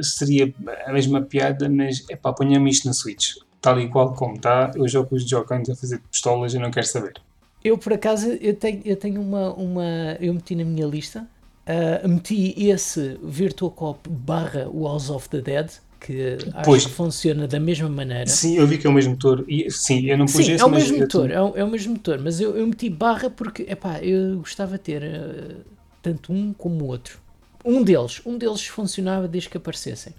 Seria 0.00 0.52
a 0.86 0.92
mesma 0.92 1.22
piada, 1.22 1.68
mas 1.68 2.04
epá, 2.10 2.32
ponha-me 2.32 2.70
isto 2.70 2.86
na 2.86 2.92
Switch. 2.92 3.34
Tal 3.60 3.80
e 3.80 3.88
qual 3.88 4.12
como 4.14 4.34
está, 4.36 4.70
eu 4.74 4.86
jogo 4.88 5.14
os 5.16 5.26
Jokans 5.28 5.70
a 5.70 5.76
fazer 5.76 5.98
pistolas 6.10 6.52
e 6.54 6.58
não 6.58 6.70
quero 6.70 6.86
saber. 6.86 7.14
Eu, 7.62 7.78
por 7.78 7.92
acaso, 7.94 8.28
eu 8.28 8.54
tenho, 8.54 8.82
eu 8.84 8.96
tenho 8.96 9.22
uma, 9.22 9.52
uma. 9.54 10.16
Eu 10.20 10.34
meti 10.34 10.54
na 10.54 10.64
minha 10.64 10.86
lista. 10.86 11.26
ah, 11.66 12.06
meti 12.06 12.54
esse 12.58 13.18
Virtual 13.22 13.70
Cop 13.70 14.06
barra 14.10 14.68
Walls 14.68 15.08
of 15.08 15.28
the 15.30 15.40
Dead, 15.40 15.70
que 16.04 16.36
acho 16.52 16.64
Pois. 16.64 16.84
que 16.84 16.92
funciona 16.92 17.48
da 17.48 17.58
mesma 17.58 17.88
maneira. 17.88 18.26
Sim, 18.26 18.56
eu 18.56 18.66
vi 18.66 18.76
que 18.76 18.86
é 18.86 18.90
o 18.90 18.92
mesmo 18.92 19.12
motor. 19.12 19.42
E, 19.48 19.70
sim, 19.70 20.04
eu 20.04 20.18
não 20.18 20.26
pus 20.26 20.34
Sim, 20.34 20.52
esse, 20.52 20.62
é 20.62 20.64
o 20.66 20.70
mesmo 20.70 20.98
motor, 20.98 21.30
é 21.30 21.40
o, 21.40 21.56
é 21.56 21.64
o 21.64 21.70
mesmo 21.70 21.94
motor, 21.94 22.18
mas 22.18 22.40
eu, 22.40 22.54
eu 22.54 22.66
meti 22.66 22.90
barra 22.90 23.30
porque, 23.30 23.62
epá, 23.62 24.00
eu 24.00 24.36
gostava 24.38 24.72
de 24.72 24.84
ter 24.84 25.02
eh, 25.02 25.56
tanto 26.02 26.30
um 26.30 26.52
como 26.52 26.84
o 26.84 26.88
outro. 26.88 27.18
Um 27.64 27.82
deles, 27.82 28.20
um 28.26 28.36
deles 28.36 28.66
funcionava 28.66 29.26
desde 29.26 29.48
que 29.48 29.56
aparecessem. 29.56 30.12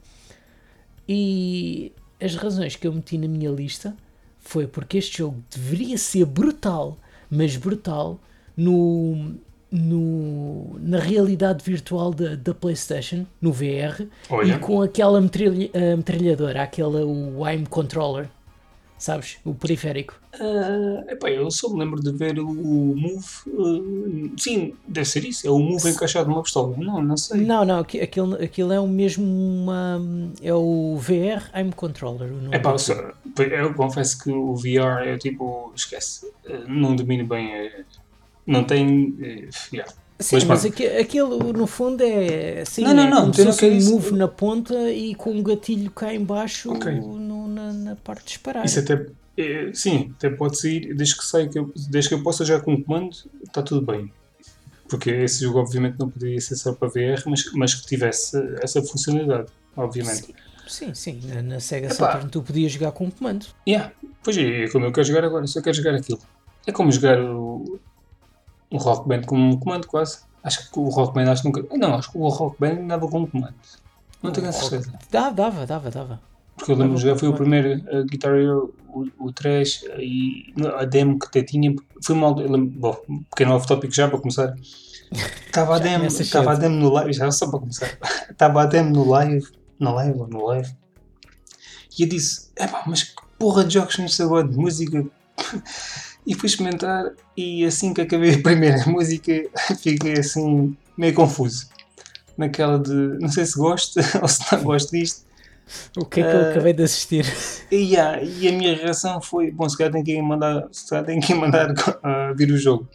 E 1.08 1.92
as 2.20 2.36
razões 2.36 2.76
que 2.76 2.88
eu 2.88 2.94
meti 2.94 3.20
na 3.20 3.28
minha 3.28 3.52
lista 3.52 3.96
foi 4.40 4.66
porque 4.66 4.98
este 4.98 5.20
jogo 5.20 5.44
deveria 5.56 6.00
ser 6.00 6.26
brutal, 6.26 6.98
mas 7.30 7.56
brutal 7.58 8.20
no, 8.58 9.36
no, 9.76 10.78
na 10.80 11.00
realidade 11.00 11.64
virtual 11.64 12.14
da, 12.14 12.36
da 12.36 12.54
PlayStation, 12.54 13.26
no 13.42 13.52
VR, 13.52 14.06
Olha. 14.30 14.54
e 14.56 14.60
com 14.60 14.82
aquela 14.82 15.20
metralha- 15.22 15.70
metralhadora, 15.98 16.62
aquela 16.64 17.06
o 17.06 17.44
aim 17.46 17.64
controller, 17.66 18.28
sabes? 18.98 19.38
O 19.46 19.54
periférico. 19.54 20.20
Ah, 20.40 21.04
epá, 21.12 21.30
eu 21.30 21.50
só 21.50 21.70
me 21.70 21.80
lembro 21.80 22.02
de 22.02 22.12
ver 22.12 22.38
o, 22.40 22.46
Move. 22.48 23.26
ah, 23.48 24.34
sim, 24.38 24.74
deve 24.88 25.08
ser 25.08 25.24
isso. 25.24 25.48
É 25.48 25.50
o 25.50 25.58
Move 25.60 25.90
encaixado 25.90 26.30
numa 26.30 26.44
pistola. 26.44 26.76
Não, 26.78 27.02
não 27.02 27.16
sei. 27.18 27.42
Não, 27.42 27.64
não, 27.64 27.80
aqui- 27.80 28.02
aquilo, 28.02 28.36
aquilo 28.36 28.74
é 28.74 28.80
o 28.80 28.88
mesmo 28.88 29.24
uma, 29.26 30.02
é 30.42 30.54
o 30.54 30.98
VR 30.98 31.50
aim 31.54 31.72
controller. 31.72 32.30
O 32.34 32.54
Epá, 32.54 32.76
eu, 33.38 33.44
eu 33.46 33.74
confesso 33.74 34.22
que 34.24 34.30
o 34.32 34.56
VR 34.56 35.06
é 35.08 35.18
tipo. 35.18 35.72
Esquece. 35.76 36.30
ah, 36.50 36.64
Não 36.68 36.96
domino 36.96 37.26
bem. 37.26 37.72
Não 38.46 38.64
tem. 38.64 39.16
ah, 39.22 39.50
yeah. 39.74 39.92
Sim, 40.18 40.36
mas 40.36 40.44
mas, 40.46 40.66
aqui- 40.66 40.88
aquilo 40.88 41.52
no 41.52 41.68
fundo 41.68 42.02
é 42.02 42.62
assim, 42.62 42.84
Não, 42.84 42.94
não, 42.94 43.04
é 43.04 43.10
não, 43.10 43.32
como 43.32 43.48
eu 43.50 43.52
se 43.52 43.66
um 43.66 43.82
move 43.92 44.12
na 44.14 44.30
ponta 44.30 44.90
e 44.90 45.14
com 45.14 45.32
um 45.32 45.44
gatilho 45.44 45.92
cá 45.92 46.14
em 46.14 46.24
baixo 46.24 46.72
Ok. 46.72 46.90
no- 46.94 47.48
na, 47.50 47.74
na 47.74 47.96
parte 47.98 48.22
de 48.22 48.28
disparar. 48.30 48.66
Isso 48.66 48.80
até. 48.80 49.08
é, 49.38 49.72
sim, 49.74 50.14
até 50.18 50.30
pode 50.30 50.58
sair. 50.58 50.94
Desde 50.96 51.18
que, 51.18 51.26
saia, 51.26 51.50
que 51.50 51.60
eu, 51.60 51.70
desde 51.90 52.08
que 52.10 52.16
eu 52.16 52.24
possa 52.24 52.46
já 52.46 52.62
com 52.62 52.74
o 52.76 52.82
comando, 52.82 53.14
está 53.46 53.62
tudo 53.62 53.86
bem. 53.86 54.10
Porque 54.88 55.10
esse 55.10 55.44
jogo, 55.44 55.60
obviamente, 55.60 55.98
não 56.00 56.10
poderia 56.10 56.40
ser 56.40 56.56
só 56.56 56.72
para 56.72 56.88
VR, 56.88 57.22
mas, 57.26 57.44
mas 57.54 57.74
que 57.76 57.86
tivesse 57.88 58.38
essa 58.62 58.82
funcionalidade, 58.84 59.48
obviamente. 59.76 60.34
Sim, 60.68 60.94
sim, 60.94 61.20
sim. 61.22 61.28
Na, 61.28 61.42
na 61.42 61.60
Sega 61.60 61.88
Epá. 61.88 61.96
Saturn 61.96 62.30
tu 62.30 62.42
podias 62.42 62.72
jogar 62.72 62.92
com 62.94 63.06
um 63.06 63.10
comando. 63.12 63.48
Yeah. 63.68 63.92
Pois 64.24 64.38
é, 64.38 64.64
é 64.64 64.70
como 64.70 64.86
eu 64.86 64.94
quero 64.94 65.06
jogar 65.08 65.26
agora, 65.26 65.46
só 65.48 65.62
quero 65.62 65.76
jogar 65.76 65.96
aquilo. 65.96 66.20
É 66.66 66.72
como 66.72 66.90
jogar 66.92 67.20
o, 67.20 67.80
o 68.72 68.78
Rock 68.78 69.08
Band 69.08 69.22
com 69.24 69.38
um 69.38 69.58
comando 69.60 69.88
quase. 69.88 70.20
Acho 70.44 70.72
que 70.72 70.80
o 70.80 70.90
Rock 70.90 71.14
Band 71.14 71.32
acho 71.32 71.42
que 71.42 71.48
nunca. 71.48 71.78
Não, 71.78 71.96
acho 71.96 72.12
que 72.12 72.18
o 72.18 72.28
Rock 72.28 72.60
Band 72.60 72.86
dava 72.88 73.08
com 73.08 73.22
um 73.22 73.26
comando. 73.26 73.54
Não 74.22 74.32
tenho 74.32 74.48
a 74.50 74.52
certeza. 74.52 74.94
Dava, 75.12 75.34
dava, 75.36 75.66
dava, 75.66 75.92
dava. 75.92 76.22
Porque 76.56 76.72
eu 76.72 76.76
lembro 76.78 76.98
jogar, 76.98 77.18
foi 77.18 77.28
o 77.28 77.34
primeiro 77.34 77.82
uh, 77.94 78.06
Guitar 78.06 78.34
Hero, 78.36 78.74
o, 78.88 79.08
o 79.28 79.32
3 79.34 79.84
e 80.00 80.54
a 80.78 80.86
demo 80.86 81.20
que 81.20 81.28
até 81.28 81.44
tinha. 81.44 81.76
Foi 82.04 82.16
mal. 82.16 82.34
lembro- 82.36 82.80
Bom, 82.80 82.98
um 83.10 83.24
pequeno 83.24 83.56
off-topic 83.56 83.92
já 83.94 84.08
para 84.08 84.20
começar. 84.20 84.56
Estava 85.12 85.76
a 85.76 85.78
Já 85.78 85.84
demo, 85.84 86.06
estava 86.06 86.52
a 86.52 86.56
demo 86.56 86.76
no 86.76 86.90
live, 86.94 87.14
já 87.14 87.30
só 87.32 87.50
para 87.50 87.60
começar. 87.60 87.98
Estava 88.30 88.64
a 88.64 88.66
demo 88.66 88.90
no 88.92 89.08
live, 89.10 89.46
na 89.80 89.92
live 89.94 90.20
ou 90.20 90.28
no 90.28 90.46
live. 90.48 90.74
E 91.98 92.04
eu 92.04 92.10
disse: 92.10 92.50
Epá, 92.58 92.84
mas 92.88 93.04
que 93.04 93.14
porra 93.38 93.64
de 93.64 93.74
jogos 93.76 93.94
são 93.94 94.06
estes 94.06 94.20
agora 94.22 94.48
de 94.48 94.58
música? 94.58 95.06
E 96.26 96.34
fui 96.34 96.48
experimentar 96.48 97.12
e 97.38 97.66
assim 97.66 97.94
que 97.94 98.02
acabei 98.02 98.34
a 98.36 98.42
primeira 98.42 98.84
música 98.90 99.32
fiquei 99.82 100.14
assim 100.14 100.76
meio 100.98 101.14
confuso. 101.14 101.68
Naquela 102.38 102.78
de 102.80 102.92
não 103.20 103.30
sei 103.30 103.46
se 103.46 103.58
gosto 103.58 104.00
ou 104.22 104.28
se 104.28 104.42
não 104.56 104.64
gosto 104.64 104.92
disto. 104.92 105.26
O 105.98 106.06
que 106.06 106.20
é 106.20 106.24
que 106.24 106.36
eu 106.36 106.42
Ah. 106.42 106.50
acabei 106.52 106.74
de 106.74 106.84
assistir? 106.84 107.26
E, 107.72 107.78
yeah, 107.78 108.22
e 108.22 108.48
a 108.48 108.52
minha 108.52 108.76
reação 108.76 109.20
foi: 109.20 109.50
bom, 109.52 109.68
se 109.68 109.76
calhar 109.78 109.92
tem 109.92 110.04
que 110.04 110.22
mandar, 110.22 110.68
se 110.72 110.88
calhar 110.90 111.04
tem 111.06 111.20
que 111.20 111.34
mandar 111.34 111.74
ah, 112.04 112.32
vir 112.38 112.52
o 112.52 112.58
jogo. 112.58 112.88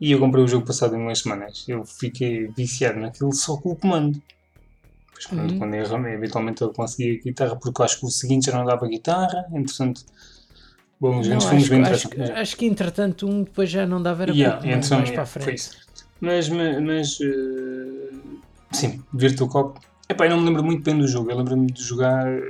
E 0.00 0.12
eu 0.12 0.18
comprei 0.18 0.42
o 0.42 0.48
jogo 0.48 0.64
passado 0.64 0.94
em 0.96 0.98
umas 1.00 1.18
semanas. 1.18 1.64
Eu 1.68 1.84
fiquei 1.84 2.46
viciado 2.56 2.98
naquilo 3.00 3.32
só 3.34 3.56
com 3.56 3.72
o 3.72 3.76
comando. 3.76 4.22
Depois, 5.08 5.26
quando, 5.26 5.50
Uhum. 5.50 5.58
quando 5.58 5.74
eu, 5.74 6.06
eventualmente 6.08 6.62
eu 6.62 6.72
consegui 6.72 7.18
a 7.20 7.24
guitarra, 7.24 7.56
porque 7.56 7.80
eu 7.80 7.84
acho 7.84 7.98
que 8.00 8.06
o 8.06 8.10
seguinte 8.10 8.46
já 8.46 8.56
não 8.56 8.64
dava 8.64 8.86
guitarra. 8.88 9.44
Entretanto, 9.52 10.02
bom, 11.00 11.18
os 11.20 11.28
Não, 11.28 11.36
acho, 11.36 11.48
filmes 11.48 11.68
bem 11.68 11.82
acho, 11.84 12.08
que- 12.08 12.20
acho 12.22 12.56
que 12.56 12.66
entretanto 12.66 13.26
um 13.28 13.42
depois 13.44 13.70
já 13.70 13.86
não 13.86 14.02
dava 14.02 14.22
era 14.24 14.32
Yeah, 14.32 14.56
mais, 14.64 14.86
então, 14.86 14.98
mais 14.98 15.10
yeah, 15.10 15.12
para 15.12 15.22
a 15.22 15.26
foi 15.26 15.42
frente. 15.42 15.56
isso. 15.58 15.70
Mas, 16.20 16.48
mas, 16.48 17.18
eh, 17.20 18.16
sim, 18.72 19.02
Virtual 19.12 19.48
Cop. 19.48 19.80
Epá, 20.08 20.26
eu 20.26 20.30
não 20.30 20.38
me 20.40 20.46
lembro 20.46 20.64
muito 20.64 20.82
bem 20.82 20.98
do 20.98 21.06
jogo. 21.06 21.30
Eu 21.30 21.36
lembro-me 21.38 21.66
de 21.70 21.82
jogar 21.82 22.26
eh, 22.26 22.42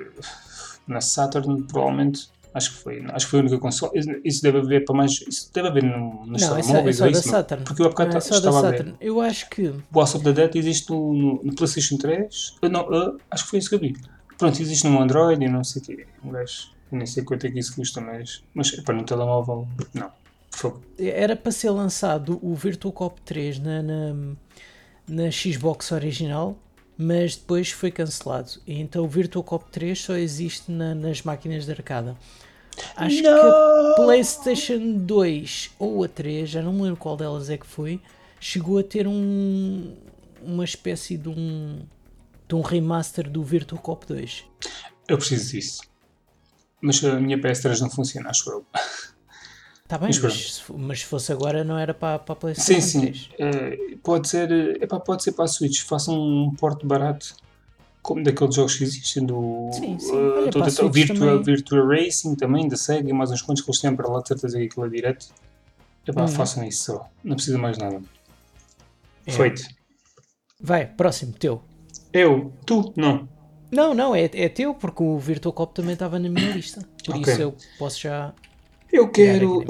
na 0.87 1.01
Saturn, 1.01 1.63
provavelmente. 1.65 2.29
Acho 2.55 2.71
que 2.73 2.77
foi. 2.83 3.05
Acho 3.09 3.27
que 3.27 3.31
foi 3.31 3.41
a 3.41 3.43
única 3.43 3.59
console. 3.59 3.93
Isso- 4.25 4.43
deve 4.43 4.59
haver 4.59 4.85
para 4.85 4.95
mais. 4.97 5.21
Isso 5.29 5.51
deve 5.53 5.69
haver 5.69 5.83
no, 5.85 6.25
nos 6.27 6.41
Não, 6.43 6.57
é 6.57 6.61
é 6.61 6.63
telemóveis. 6.63 7.01
é 7.01 7.05
da 7.05 7.11
isso, 7.11 7.27
não? 7.27 7.33
Saturn. 7.35 7.65
Porque 7.65 7.83
eu 7.83 7.87
há 7.87 7.89
bocado 7.91 8.11
Não, 8.11 8.17
é 8.17 8.19
estava 8.21 8.59
a 8.67 8.71
ver. 8.71 8.95
Eu 9.01 9.21
acho 9.21 9.51
que 9.51 9.75
Boss 9.91 10.15
of 10.15 10.25
the 10.25 10.33
Dead 10.33 10.57
existe 10.57 10.91
no, 10.91 11.13
no, 11.13 11.41
no 11.45 11.55
PlayStation 11.55 11.99
3. 11.99 12.57
Ah, 12.63 12.69
Não, 12.71 12.81
ah, 12.95 13.15
acho 13.31 13.45
que 13.45 13.51
foi 13.51 13.59
isso 13.59 13.69
que 13.69 13.75
eu 13.75 13.79
vi. 13.81 13.95
Pronto, 14.39 14.61
existe 14.63 14.87
no 14.89 15.01
Android 15.03 15.45
e 15.45 15.49
não 15.49 15.63
sei 15.63 15.83
o 15.83 15.85
quê. 15.85 16.07
Um 16.25 16.31
gajo, 16.31 16.69
eu 16.91 16.99
nem 16.99 17.07
sei 17.07 17.23
quanto 17.25 17.47
é 17.47 17.51
que 17.51 17.59
isso 17.59 17.75
custa, 17.75 18.01
mas. 18.01 18.43
Mas 18.55 18.71
para 18.83 18.95
no 18.95 19.05
telemóvel, 19.05 19.67
não. 19.95 20.11
Por 20.51 20.59
favor. 20.59 20.81
era 20.99 21.37
para 21.37 21.53
ser 21.53 21.71
lançado 21.71 22.39
o 22.43 22.55
Virtual 22.55 22.91
Cop 22.93 23.21
3 23.23 23.59
na, 23.61 23.83
na, 23.83 24.15
na 25.07 25.31
Xbox 25.31 25.93
original, 25.93 26.57
mas 26.97 27.37
depois 27.37 27.71
foi 27.71 27.91
cancelado. 27.91 28.51
E 28.67 28.81
então 28.81 29.05
o 29.05 29.09
Virtual 29.09 29.45
Cop 29.45 29.65
3 29.71 30.01
só 30.01 30.15
existe 30.17 30.73
na- 30.73 30.95
nas 30.95 31.23
máquinas 31.23 31.65
de 31.65 31.71
arcada. 31.71 32.17
Acho 32.97 33.21
que 33.21 33.27
a 33.27 33.95
PlayStation 33.97 34.99
2 34.99 35.71
ou 35.79 36.03
a 36.05 36.09
3, 36.09 36.49
já 36.49 36.63
não 36.63 36.73
me 36.73 36.83
lembro 36.83 36.97
qual 36.97 37.17
delas 37.17 37.51
é 37.51 37.57
que 37.59 37.67
foi, 37.67 38.01
chegou 38.41 38.79
a 38.79 38.83
ter 38.83 39.07
um 39.07 39.95
uma 40.43 40.65
espécie 40.65 41.17
de 41.17 41.29
um 41.29 41.81
de 42.49 42.55
um 42.55 42.63
remaster 42.63 43.29
do 43.29 43.43
Virtual 43.43 43.81
Cop 43.81 44.07
2. 44.07 44.45
Eu 45.07 45.19
preciso 45.19 45.51
disso. 45.53 45.81
Mas 46.81 47.03
a 47.05 47.19
minha 47.21 47.39
PS3 47.39 47.81
não 47.81 47.91
funciona, 47.91 48.31
acho 48.31 48.49
eu. 48.51 48.65
Está 49.83 49.97
bem, 49.99 50.09
Mas 50.09 50.19
mas, 50.21 50.55
se 50.55 50.63
fo- 50.63 50.77
mas 50.79 51.01
se 51.01 51.07
fosse 51.07 51.33
agora 51.33 51.65
não 51.65 51.79
era 51.79 51.95
para, 51.95 52.19
para 52.19 52.33
a 52.35 52.37
PlayStation 52.37 52.81
Sim, 52.81 53.01
sim. 53.01 53.01
3. 53.01 53.31
Eh, 53.39 53.97
pode 54.03 54.29
ser. 54.29 54.51
eh, 54.53 54.85
epá, 54.85 55.01
pode 55.01 55.23
ser 55.23 55.33
para 55.33 55.47
a 55.47 55.49
Switch. 55.49 55.81
Façam 55.83 56.15
um 56.21 56.55
porte 56.55 56.85
barato. 56.87 57.35
Como 58.03 58.23
daqueles 58.23 58.55
jogos 58.55 58.75
que 58.77 58.85
existem 58.85 59.25
do. 59.25 59.71
Sim, 59.73 59.99
sim. 59.99 60.13
eh, 60.15 60.17
Olha, 60.39 60.51
do- 60.51 60.61
do- 60.61 61.43
Virtua, 61.43 61.87
Racing 61.87 62.35
também, 62.37 62.69
da 62.69 62.77
Sega 62.77 63.09
e 63.09 63.13
mais 63.13 63.31
uns 63.31 63.43
quantos 63.43 63.63
que 63.65 63.71
eles 63.71 63.81
têm 63.81 63.97
para 63.97 64.09
lá, 64.09 64.23
certeza 64.25 64.59
que 64.59 64.67
aquilo 64.67 64.87
é 64.87 64.89
direto. 64.91 65.27
Epá, 66.07 66.23
Uhum. 66.23 66.29
façam 66.29 66.65
isso 66.65 66.85
só. 66.93 67.11
Não 67.25 67.35
precisa 67.37 67.59
mais 67.59 67.77
nada. 67.79 68.01
É. 69.27 69.33
Feito. 69.33 69.63
Vai, 70.61 70.87
próximo, 70.87 71.33
teu. 71.33 71.63
Eu, 72.13 72.53
tu, 72.67 72.93
não. 72.97 73.29
Não, 73.71 73.95
não, 73.95 74.15
é, 74.15 74.31
é 74.33 74.49
teu, 74.49 74.75
porque 74.75 75.03
o 75.03 75.19
Virtual 75.19 75.53
Cop 75.53 75.75
também 75.75 75.93
estava 75.93 76.19
na 76.19 76.29
minha 76.29 76.51
lista. 76.53 76.83
Por 77.05 77.17
Ok. 77.17 77.33
isso 77.33 77.43
eu 77.43 77.55
posso 77.79 78.01
já. 78.01 78.33
Eu 78.93 79.09
quero. 79.09 79.63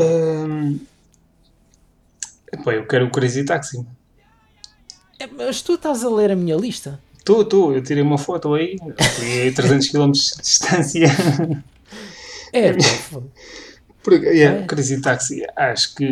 epá, 2.53 2.73
eu 2.75 2.87
quero 2.87 3.07
o 3.07 3.11
Crazy 3.11 3.45
Taxi. 3.45 3.85
É, 5.19 5.27
mas 5.27 5.63
tu 5.63 5.75
estás 5.75 6.05
a 6.05 6.09
ler 6.09 6.31
a 6.31 6.37
minha 6.37 6.57
lista? 6.57 7.01
Tu, 7.25 7.45
tu, 7.45 7.73
eu 7.73 7.83
tirei 7.83 8.03
uma 8.03 8.17
foto 8.19 8.55
aí, 8.55 8.77
fui 9.17 9.49
a 9.49 9.53
300 9.53 9.89
km 9.89 10.13
de 10.13 10.43
distância. 10.43 11.07
É, 12.53 12.73
pá, 13.13 13.21
Porque, 14.03 14.27
yeah, 14.27 14.61
Ah, 14.61 14.63
é? 14.63 14.67
Crazy 14.67 15.01
Taxi, 15.03 15.45
acho 15.57 15.95
que 15.97 16.07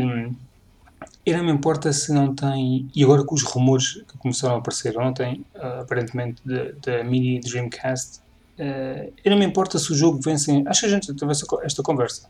eu 1.27 1.37
não 1.39 1.45
me 1.45 1.53
importa 1.53 1.93
se 1.93 2.13
não 2.13 2.35
tem, 2.35 2.89
e 2.95 3.05
agora 3.05 3.25
com 3.27 3.35
os 3.35 3.43
rumores 3.43 3.95
que 4.09 4.19
começaram 4.19 4.57
a 4.57 4.59
aparecer 4.59 4.97
ontem, 4.99 5.45
ah, 5.57 5.81
aparentemente 5.83 6.43
da 6.81 7.05
mini 7.05 7.41
Dreamcast, 7.41 8.21
ah, 8.59 8.63
eu 9.25 9.31
não 9.33 9.39
me 9.39 9.45
importa 9.47 9.79
se 9.79 9.93
o 9.93 9.95
jogo 9.97 10.21
vem 10.23 10.39
sem, 10.39 10.67
acho 10.69 10.81
que 10.81 10.87
a 10.87 10.91
gente 10.91 11.15
teve 11.17 11.33
essa 11.33 11.47
co- 11.47 11.61
esta 11.63 11.83
conversa, 11.83 12.23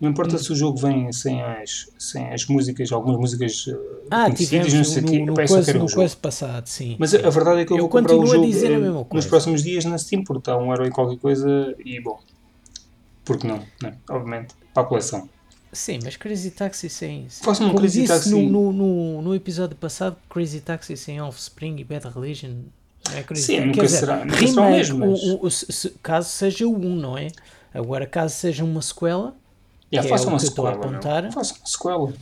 não 0.00 0.08
me 0.08 0.12
importa 0.12 0.36
Hum. 0.36 0.38
se 0.38 0.52
o 0.52 0.56
jogo 0.56 0.78
vem 0.78 1.12
sem 1.12 1.42
as, 1.42 1.70
sem 1.98 2.32
as 2.32 2.46
músicas, 2.46 2.90
algumas 2.92 3.18
músicas 3.18 3.64
ah, 4.10 4.10
Ah, 4.10 4.24
conhecidas, 4.24 4.72
não 4.74 4.84
sei 4.84 5.02
o 5.02 5.04
no, 5.04 5.10
quê, 5.10 5.18
no, 5.26 5.32
eu 5.40 5.48
só 5.48 5.54
coisa, 5.54 5.72
no 5.74 5.90
coisa 5.94 6.16
passado, 6.16 6.66
sim. 6.68 6.96
Mas 6.98 7.14
a, 7.14 7.26
a 7.26 7.30
verdade 7.30 7.60
é 7.62 7.64
que 7.66 7.72
eu, 7.72 7.76
Eu 7.76 7.82
vou 7.82 7.90
comprar 7.90 8.14
o 8.14 8.26
jogo 8.26 8.46
dizer 8.46 8.68
a 8.68 8.70
eh, 8.74 8.78
mesma 8.78 9.04
nos 9.12 9.24
coisa. 9.24 9.28
próximos 9.28 9.62
dias 9.62 9.84
na 9.84 9.98
Steam, 9.98 10.24
porque 10.24 10.40
está 10.40 10.56
um 10.56 10.70
euro 10.72 10.86
e 10.86 10.90
qualquer 10.90 11.18
coisa, 11.18 11.48
e 11.84 12.00
bom, 12.02 12.18
porque 13.24 13.46
não, 13.46 13.58
né? 13.82 14.00
obviamente, 14.10 14.54
para 14.72 14.82
a 14.82 14.86
coleção. 14.86 15.30
Sim, 15.72 15.98
mas 16.02 16.16
Crazy 16.16 16.50
Taxi 16.52 16.88
sem. 16.88 17.26
Faça-me 17.28 17.70
um 17.70 17.74
Crazy 17.74 18.00
disse 18.02 18.12
Taxi. 18.14 18.30
No, 18.30 18.72
no, 18.72 19.22
no, 19.22 19.34
episódio 19.34 19.76
passado, 19.76 20.16
Crazy 20.30 20.60
Taxi 20.60 20.96
sem 20.96 21.20
Offspring 21.20 21.76
e 21.78 21.84
Bad 21.84 22.08
Religion. 22.08 22.54
É 23.14 23.22
Crazy 23.22 23.42
Sim, 23.44 23.52
Taxi. 23.56 23.66
nunca 23.66 23.80
Quer 23.80 23.86
dizer, 23.86 23.98
será- 23.98 24.24
nunca 24.24 24.46
será 24.46 24.62
o 24.62 24.70
mesmo, 24.70 24.98
mas- 24.98 25.22
o- 25.22 25.38
o- 25.46 25.50
se- 25.50 25.70
se- 25.72 25.90
caso 26.02 26.28
seja 26.30 26.66
o 26.66 26.74
1, 26.74 26.96
não 26.96 27.18
é? 27.18 27.28
Agora, 27.74 28.06
caso 28.06 28.34
seja 28.34 28.64
uma 28.64 28.80
sequela, 28.80 29.36
Yeah, 29.92 30.06
é 30.06 30.10
faça 30.10 30.26
o 30.26 30.30
uma 30.30 30.38
sequela, 30.38 30.70
apontar. 30.72 31.32
Faça 31.32 31.54
uma 31.54 31.66
sequela. 31.66 32.12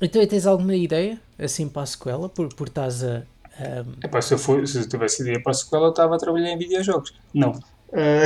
então 0.00 0.26
tens 0.26 0.46
alguma 0.46 0.74
ideia 0.74 1.20
assim 1.38 1.68
para 1.68 1.82
a 1.82 1.86
sequela? 1.86 2.28
Por, 2.28 2.52
por 2.54 2.68
estás 2.68 3.02
a. 3.04 3.22
a- 3.58 3.84
Epá, 4.04 4.20
se, 4.20 4.34
eu 4.34 4.38
for, 4.38 4.66
se 4.66 4.78
eu 4.78 4.88
tivesse 4.88 5.22
ideia 5.22 5.40
para 5.42 5.52
a 5.52 5.54
sequela, 5.54 5.86
eu 5.86 5.90
estava 5.90 6.16
a 6.16 6.18
trabalhar 6.18 6.50
em 6.50 6.58
videojogos. 6.58 7.14
Não. 7.32 7.52
Ah, 7.94 8.24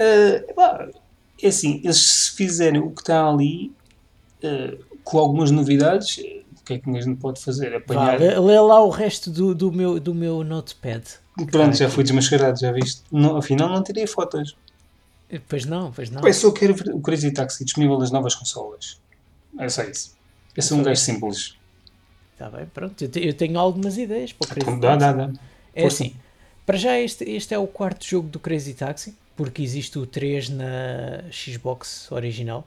ah, 0.00 0.44
epá, 0.50 0.88
é 1.42 1.48
assim, 1.48 1.80
eles 1.84 1.96
se 1.98 2.32
fizerem 2.36 2.80
o 2.80 2.90
que 2.90 3.00
está 3.02 3.28
ali, 3.28 3.72
ah, 4.42 4.76
com 5.04 5.18
algumas 5.18 5.50
novidades, 5.50 6.18
eh, 6.18 6.42
o 6.60 6.64
que 6.64 6.74
é 6.74 6.78
que 6.78 6.90
a 6.90 7.00
gente 7.00 7.18
pode 7.18 7.40
fazer? 7.40 7.70
Vá, 7.70 7.76
Apanhar. 7.78 8.20
lê, 8.20 8.38
lê 8.38 8.60
lá 8.60 8.82
o 8.82 8.90
resto 8.90 9.30
do, 9.30 9.54
do, 9.54 9.72
meu, 9.72 9.98
do 9.98 10.14
meu 10.14 10.44
notepad. 10.44 11.02
Pronto, 11.50 11.76
já 11.76 11.88
fui 11.88 12.02
desmascarado, 12.04 12.58
já 12.58 12.72
viste? 12.72 13.02
Não, 13.12 13.36
afinal, 13.36 13.68
não 13.68 13.82
tirei 13.82 14.06
fotos. 14.06 14.56
Pois 15.48 15.64
não, 15.66 15.92
pois 15.92 16.10
não. 16.10 16.26
Eu 16.26 16.32
só 16.34 16.50
quero 16.50 16.74
ver 16.74 16.90
o 16.94 17.00
Crazy 17.00 17.30
Taxi 17.32 17.64
disponível 17.64 17.98
nas 17.98 18.10
novas 18.10 18.34
consolas. 18.34 18.98
É 19.58 19.68
só 19.68 19.82
isso. 19.84 20.16
Eu 20.56 20.62
sou 20.62 20.78
um 20.78 20.82
gajo 20.82 21.00
simples. 21.00 21.54
Está 22.32 22.48
bem, 22.50 22.66
pronto. 22.66 23.02
Eu, 23.04 23.08
te- 23.10 23.26
eu 23.26 23.34
tenho 23.34 23.58
algumas 23.58 23.98
ideias 23.98 24.32
para 24.32 24.46
o 24.46 24.48
Crazy 24.48 24.70
Então, 24.70 24.80
dá, 24.80 24.96
Taxi. 24.98 25.16
dá, 25.18 25.26
dá. 25.26 25.32
É 25.74 25.82
Força. 25.82 26.02
assim, 26.04 26.14
para 26.64 26.76
já 26.78 26.98
este, 26.98 27.24
este 27.24 27.52
é 27.54 27.58
o 27.58 27.66
quarto 27.66 28.04
jogo 28.06 28.28
do 28.28 28.38
Crazy 28.40 28.74
Taxi, 28.74 29.14
porque 29.38 29.62
existe 29.62 29.96
o 30.00 30.04
3 30.04 30.48
na 30.50 31.22
Xbox 31.30 32.10
original. 32.10 32.66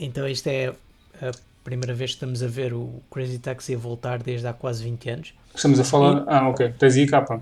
Então 0.00 0.26
esta 0.26 0.50
é 0.50 0.74
a 1.22 1.30
primeira 1.62 1.94
vez 1.94 2.10
que 2.10 2.16
estamos 2.16 2.42
a 2.42 2.48
ver 2.48 2.74
o 2.74 3.00
Crazy 3.08 3.38
Taxi 3.38 3.72
a 3.76 3.78
voltar 3.78 4.20
desde 4.20 4.48
há 4.48 4.52
quase 4.52 4.82
20 4.82 5.10
anos. 5.10 5.34
Estamos 5.54 5.78
a 5.78 5.84
falar. 5.84 6.24
Ah, 6.26 6.48
ok. 6.48 6.74
Tens 6.76 6.96
aí 6.96 7.04
a 7.04 7.08
capa. 7.08 7.40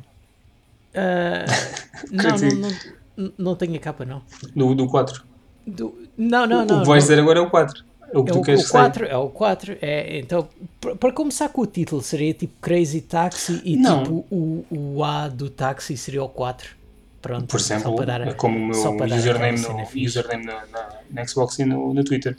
Ah, 0.95 1.45
não, 2.13 2.37
não, 2.37 2.71
não, 3.17 3.33
não 3.39 3.57
tenho 3.57 3.75
a 3.77 3.79
capa 3.79 4.05
não. 4.05 4.23
Do, 4.55 4.75
do 4.75 4.87
4. 4.89 5.25
Do- 5.67 6.07
não, 6.19 6.47
não, 6.47 6.63
o 6.63 6.67
não. 6.67 6.81
que 6.83 6.87
vais 6.87 7.05
dizer 7.05 7.19
agora 7.19 7.39
é 7.39 7.43
o 7.43 7.49
4. 7.51 7.83
É 8.13 8.19
o 8.19 8.23
que 8.25 8.31
É 8.31 8.33
tu 8.35 8.39
o, 8.41 8.43
queres 8.43 8.61
o 8.61 8.65
que 8.65 8.71
saia. 8.71 8.85
4, 8.91 9.07
é 9.07 9.17
o 9.17 9.29
4. 9.31 9.79
É, 9.81 10.19
então, 10.19 10.47
para- 10.83 10.95
para 10.97 11.13
começar 11.13 11.49
com 11.49 11.63
o 11.63 11.67
título, 11.67 12.03
seria 12.03 12.35
tipo 12.35 12.53
Crazy 12.61 13.01
Taxi 13.01 13.63
e 13.65 13.75
Não. 13.77 14.03
tipo 14.03 14.27
o, 14.31 14.65
o 14.71 15.03
A 15.03 15.29
do 15.29 15.49
táxi 15.49 15.97
seria 15.97 16.23
o 16.23 16.29
4. 16.29 16.84
Pronto, 17.25 17.47
Por 17.47 17.59
exemplo, 17.59 18.05
dar- 18.05 18.35
como 18.35 18.55
o 18.59 18.67
meu 18.67 19.17
username, 19.17 19.59
no, 19.59 20.05
username 20.05 20.45
na, 20.45 20.67
na, 20.67 20.89
na 21.11 21.27
Xbox 21.27 21.59
e 21.59 21.65
no, 21.65 21.95
no 21.95 22.05
Twitter. 22.05 22.37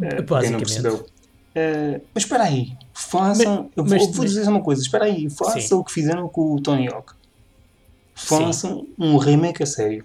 Eh, 0.00 0.22
quem 0.40 0.50
não 0.50 0.58
percebeu. 0.58 1.06
Eh, 1.54 2.00
mas 2.14 2.22
espera 2.24 2.44
aí, 2.44 2.72
façam. 2.94 3.70
eu 3.76 3.84
vou, 3.84 3.98
mas- 3.98 4.16
vou 4.16 4.24
dizer 4.24 4.48
uma 4.48 4.62
coisa: 4.62 4.80
espera 4.80 5.04
aí, 5.04 5.28
Sim. 5.28 5.36
façam 5.36 5.80
o 5.80 5.84
que 5.84 5.92
fizeram 5.92 6.26
com 6.30 6.54
o 6.54 6.60
Tony 6.62 6.88
Hawk. 6.88 7.12
Façam 8.14 8.86
um 8.98 9.18
remake 9.18 9.62
a 9.62 9.66
sério. 9.66 10.02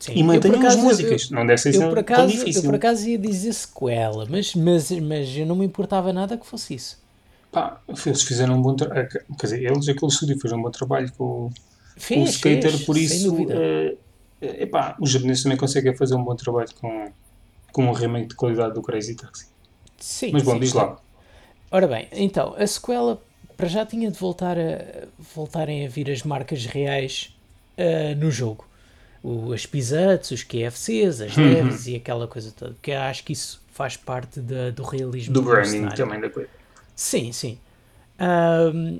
Sim. 0.00 0.12
E 0.14 0.20
Eu, 0.20 0.24
mantenham 0.24 0.66
as 0.66 0.76
músicas. 0.76 1.28
não 1.28 1.44
deve 1.46 1.58
ser 1.60 1.68
Eu, 1.68 1.74
eu, 1.74 1.80
tão 1.80 1.88
por 1.90 1.98
acaso, 1.98 2.32
difícil. 2.32 2.62
eu 2.62 2.64
por 2.70 2.74
acaso 2.76 3.08
ia 3.10 3.18
dizer 3.18 3.52
sequela, 3.52 4.26
mas, 4.26 4.54
mas, 4.54 4.90
mas 4.90 5.36
eu 5.36 5.44
não 5.44 5.56
me 5.56 5.66
importava 5.66 6.14
nada 6.14 6.38
que 6.38 6.46
fosse 6.46 6.74
isso. 6.76 6.98
Pá, 7.52 7.78
eles 8.06 8.22
fizeram 8.22 8.54
um 8.56 8.62
bom 8.62 8.74
trabalho. 8.74 9.06
Quer 9.06 9.20
dizer, 9.42 9.62
eles, 9.62 9.86
aquele 9.86 10.10
estúdio, 10.10 10.40
fez 10.40 10.50
um 10.54 10.62
bom 10.62 10.70
trabalho 10.70 11.12
com, 11.12 11.50
o- 11.96 12.00
com 12.00 12.00
o 12.00 12.02
Fez, 12.02 12.30
skater, 12.30 12.70
fez, 12.72 12.84
por 12.84 12.96
isso. 12.96 13.36
eh, 13.50 13.96
epá, 14.62 14.96
os 15.00 15.10
japoneses 15.10 15.42
também 15.42 15.58
conseguem 15.58 15.94
fazer 15.96 16.14
um 16.14 16.24
bom 16.24 16.34
trabalho 16.34 16.68
com, 16.80 17.12
com 17.72 17.84
um 17.86 17.92
remake 17.92 18.28
de 18.28 18.34
qualidade 18.34 18.74
do 18.74 18.82
Crazy 18.82 19.14
Taxi. 19.16 19.46
Sim, 19.98 20.30
Mas 20.32 20.42
bom, 20.42 20.54
sim. 20.54 20.60
diz 20.60 20.72
lá. 20.72 20.98
Ora 21.70 21.86
bem, 21.86 22.08
então, 22.12 22.54
a 22.56 22.66
sequela 22.66 23.22
para 23.56 23.68
já 23.68 23.86
tinha 23.86 24.10
de 24.10 24.18
voltar 24.18 24.58
a 24.58 25.06
voltarem 25.34 25.86
a 25.86 25.88
vir 25.88 26.10
as 26.10 26.22
marcas 26.22 26.66
reais 26.66 27.34
ah, 27.78 28.14
no 28.16 28.30
jogo. 28.30 28.66
O, 29.22 29.52
as 29.52 29.64
pizzas, 29.64 30.32
os 30.32 30.42
KFCs, 30.42 31.20
as 31.20 31.36
Uhum. 31.36 31.44
leves 31.48 31.86
e 31.86 31.94
aquela 31.94 32.26
coisa 32.26 32.50
toda. 32.50 32.74
Que 32.82 32.90
eu 32.90 32.98
acho 32.98 33.22
que 33.22 33.32
isso 33.32 33.62
faz 33.72 33.96
parte 33.96 34.40
da- 34.40 34.70
do 34.70 34.82
realismo 34.82 35.32
Do 35.32 35.42
branding 35.42 35.70
cenário. 35.70 35.96
também 35.96 36.20
da 36.20 36.28
coisa. 36.28 36.48
Sim, 36.96 37.30
sim. 37.30 37.56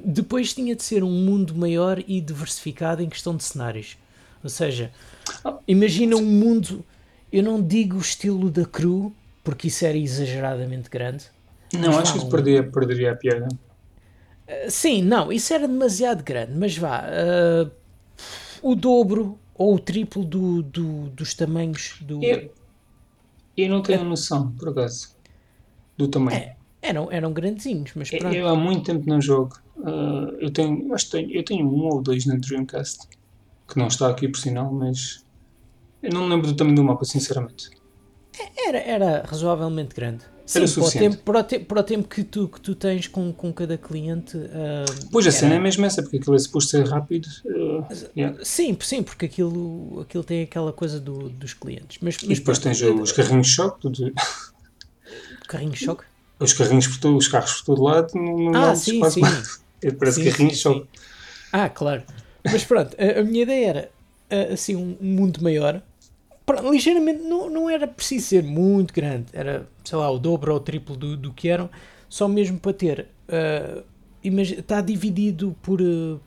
Depois 0.04 0.52
tinha 0.52 0.74
de 0.74 0.82
ser 0.82 1.04
um 1.04 1.10
mundo 1.10 1.54
maior 1.54 2.02
e 2.06 2.20
diversificado 2.20 3.02
em 3.02 3.08
questão 3.08 3.36
de 3.36 3.44
cenários. 3.44 3.96
Ou 4.42 4.50
seja, 4.50 4.90
imagina 5.66 6.16
um 6.16 6.24
mundo, 6.24 6.84
eu 7.32 7.42
não 7.42 7.62
digo 7.62 7.96
o 7.96 8.00
estilo 8.00 8.50
da 8.50 8.64
Crew, 8.64 9.14
porque 9.44 9.68
isso 9.68 9.84
era 9.84 9.96
exageradamente 9.96 10.90
grande. 10.90 11.24
Não, 11.74 11.96
acho 11.98 12.12
que 12.12 12.18
isso 12.18 12.26
um- 12.26 12.30
perderia, 12.30 12.62
perderia 12.62 13.12
a 13.12 13.16
piada. 13.16 13.48
Ah, 14.48 14.68
Sim, 14.70 15.02
não, 15.02 15.32
isso 15.32 15.52
era 15.54 15.68
demasiado 15.68 16.22
grande, 16.22 16.52
mas 16.58 16.76
vá, 16.76 17.04
ah, 17.06 17.70
o 18.62 18.74
dobro 18.74 19.38
ou 19.54 19.74
o 19.74 19.78
triplo 19.78 20.24
do, 20.24 20.62
do- 20.62 21.08
dos 21.10 21.34
tamanhos 21.34 21.96
do. 22.00 22.22
Eu, 22.22 22.52
eu 23.56 23.68
não 23.68 23.82
tenho 23.82 24.04
noção, 24.04 24.50
por 24.52 24.70
acaso, 24.70 25.14
do 25.96 26.08
tamanho. 26.08 26.38
É, 26.38 26.56
eram, 26.82 27.10
eram 27.10 27.32
grandezinhos, 27.32 27.92
mas 27.94 28.12
Eu- 28.12 28.18
pronto. 28.18 28.34
Eu 28.34 28.48
há 28.48 28.56
muito 28.56 28.82
tempo 28.84 29.08
não 29.08 29.20
jogo. 29.20 29.56
Ah, 29.84 30.32
eu 30.40 30.50
tenho, 30.50 30.92
acho 30.94 31.06
que 31.06 31.12
tenho, 31.12 31.30
eu 31.32 31.44
tenho 31.44 31.66
um 31.66 31.86
ou 31.88 32.02
dois 32.02 32.26
na 32.26 32.34
Dreamcast, 32.36 33.06
que 33.68 33.78
não 33.78 33.86
está 33.86 34.08
aqui 34.08 34.28
por 34.28 34.38
sinal, 34.38 34.72
mas 34.72 35.24
eu 36.02 36.10
não 36.12 36.24
me 36.24 36.30
lembro 36.34 36.48
do 36.48 36.54
tamanho 36.56 36.76
do 36.76 36.84
mapa, 36.84 37.04
sinceramente. 37.04 37.70
Era, 38.66 38.78
era 38.78 39.22
razoavelmente 39.26 39.94
grande. 39.94 40.24
Sim, 40.44 40.58
Era 40.58 40.66
para, 40.66 40.80
o 40.80 40.82
suficiente. 40.84 41.10
tempo, 41.12 41.22
para, 41.24 41.38
o 41.38 41.42
te- 41.44 41.58
para 41.60 41.80
o 41.80 41.82
tempo 41.84 42.08
que 42.08 42.24
tu, 42.24 42.48
que 42.48 42.60
tu 42.60 42.74
tens 42.74 43.06
com, 43.06 43.32
com 43.32 43.52
cada 43.52 43.78
cliente. 43.78 44.36
ah, 44.52 44.84
Pois 45.12 45.24
a 45.26 45.28
era- 45.28 45.38
cena 45.38 45.54
é 45.54 45.58
mesmo 45.60 45.84
essa, 45.86 46.02
porque 46.02 46.16
aquilo 46.16 46.34
é 46.34 46.38
suposto 46.38 46.70
ser 46.70 46.84
rápido. 46.86 47.28
ah, 47.46 47.94
yeah. 48.16 48.36
Sim, 48.42 48.76
sim, 48.80 49.02
porque 49.02 49.26
aquilo, 49.26 50.00
aquilo 50.00 50.24
tem 50.24 50.42
aquela 50.42 50.72
coisa 50.72 50.98
do- 50.98 51.28
dos 51.28 51.54
clientes. 51.54 51.98
Mas, 52.02 52.16
E 52.16 52.26
mas 52.28 52.38
depois 52.38 52.58
pronto, 52.58 52.76
tens 52.76 52.82
os 53.00 53.12
carrinhos 53.12 53.46
de 53.46 53.52
choque, 53.52 53.80
tudo- 53.80 54.12
carrinho 55.48 55.70
de 55.72 55.78
choque. 55.78 56.04
Os 56.44 56.52
carrinhos 56.52 56.86
por 56.86 56.98
todo, 57.00 57.16
os 57.16 57.28
carros 57.28 57.52
por 57.62 57.64
todo 57.66 57.82
lado, 57.84 58.08
não, 58.14 58.54
não 58.54 58.72
Ah, 58.72 58.74
sim, 58.74 59.02
espaço 59.02 59.18
sim. 59.20 59.20
para- 59.20 59.42
Parece 59.98 60.20
Sim, 60.20 60.22
carrinhos 60.22 60.60
sim, 60.60 60.60
só. 60.60 60.72
sim. 60.82 60.88
Ah, 61.52 61.68
claro. 61.70 62.04
Mas 62.48 62.64
pronto, 62.64 62.96
a, 63.00 63.20
a 63.20 63.24
minha 63.24 63.42
ideia 63.44 63.68
era 63.68 63.92
ah, 64.30 64.54
assim 64.54 64.76
um 64.76 64.96
mundo 65.00 65.42
maior. 65.42 65.82
Pronto, 66.46 66.70
ligeiramente 66.72 67.22
não, 67.22 67.50
não 67.50 67.70
era 67.70 67.86
preciso 67.88 68.26
ser 68.28 68.42
muito 68.44 68.92
grande, 68.94 69.26
era 69.32 69.68
sei 69.84 69.98
lá, 69.98 70.10
o 70.10 70.18
dobro 70.18 70.52
ou 70.52 70.58
o 70.58 70.60
triplo 70.60 70.96
do, 70.96 71.16
do 71.16 71.32
que 71.32 71.48
eram, 71.48 71.70
só 72.08 72.28
mesmo 72.28 72.58
para 72.60 72.72
ter. 72.74 73.08
ah, 73.28 73.82
imagi- 74.24 74.60
está 74.60 74.80
dividido 74.80 75.56
por, 75.62 75.80
ah, 75.82 76.18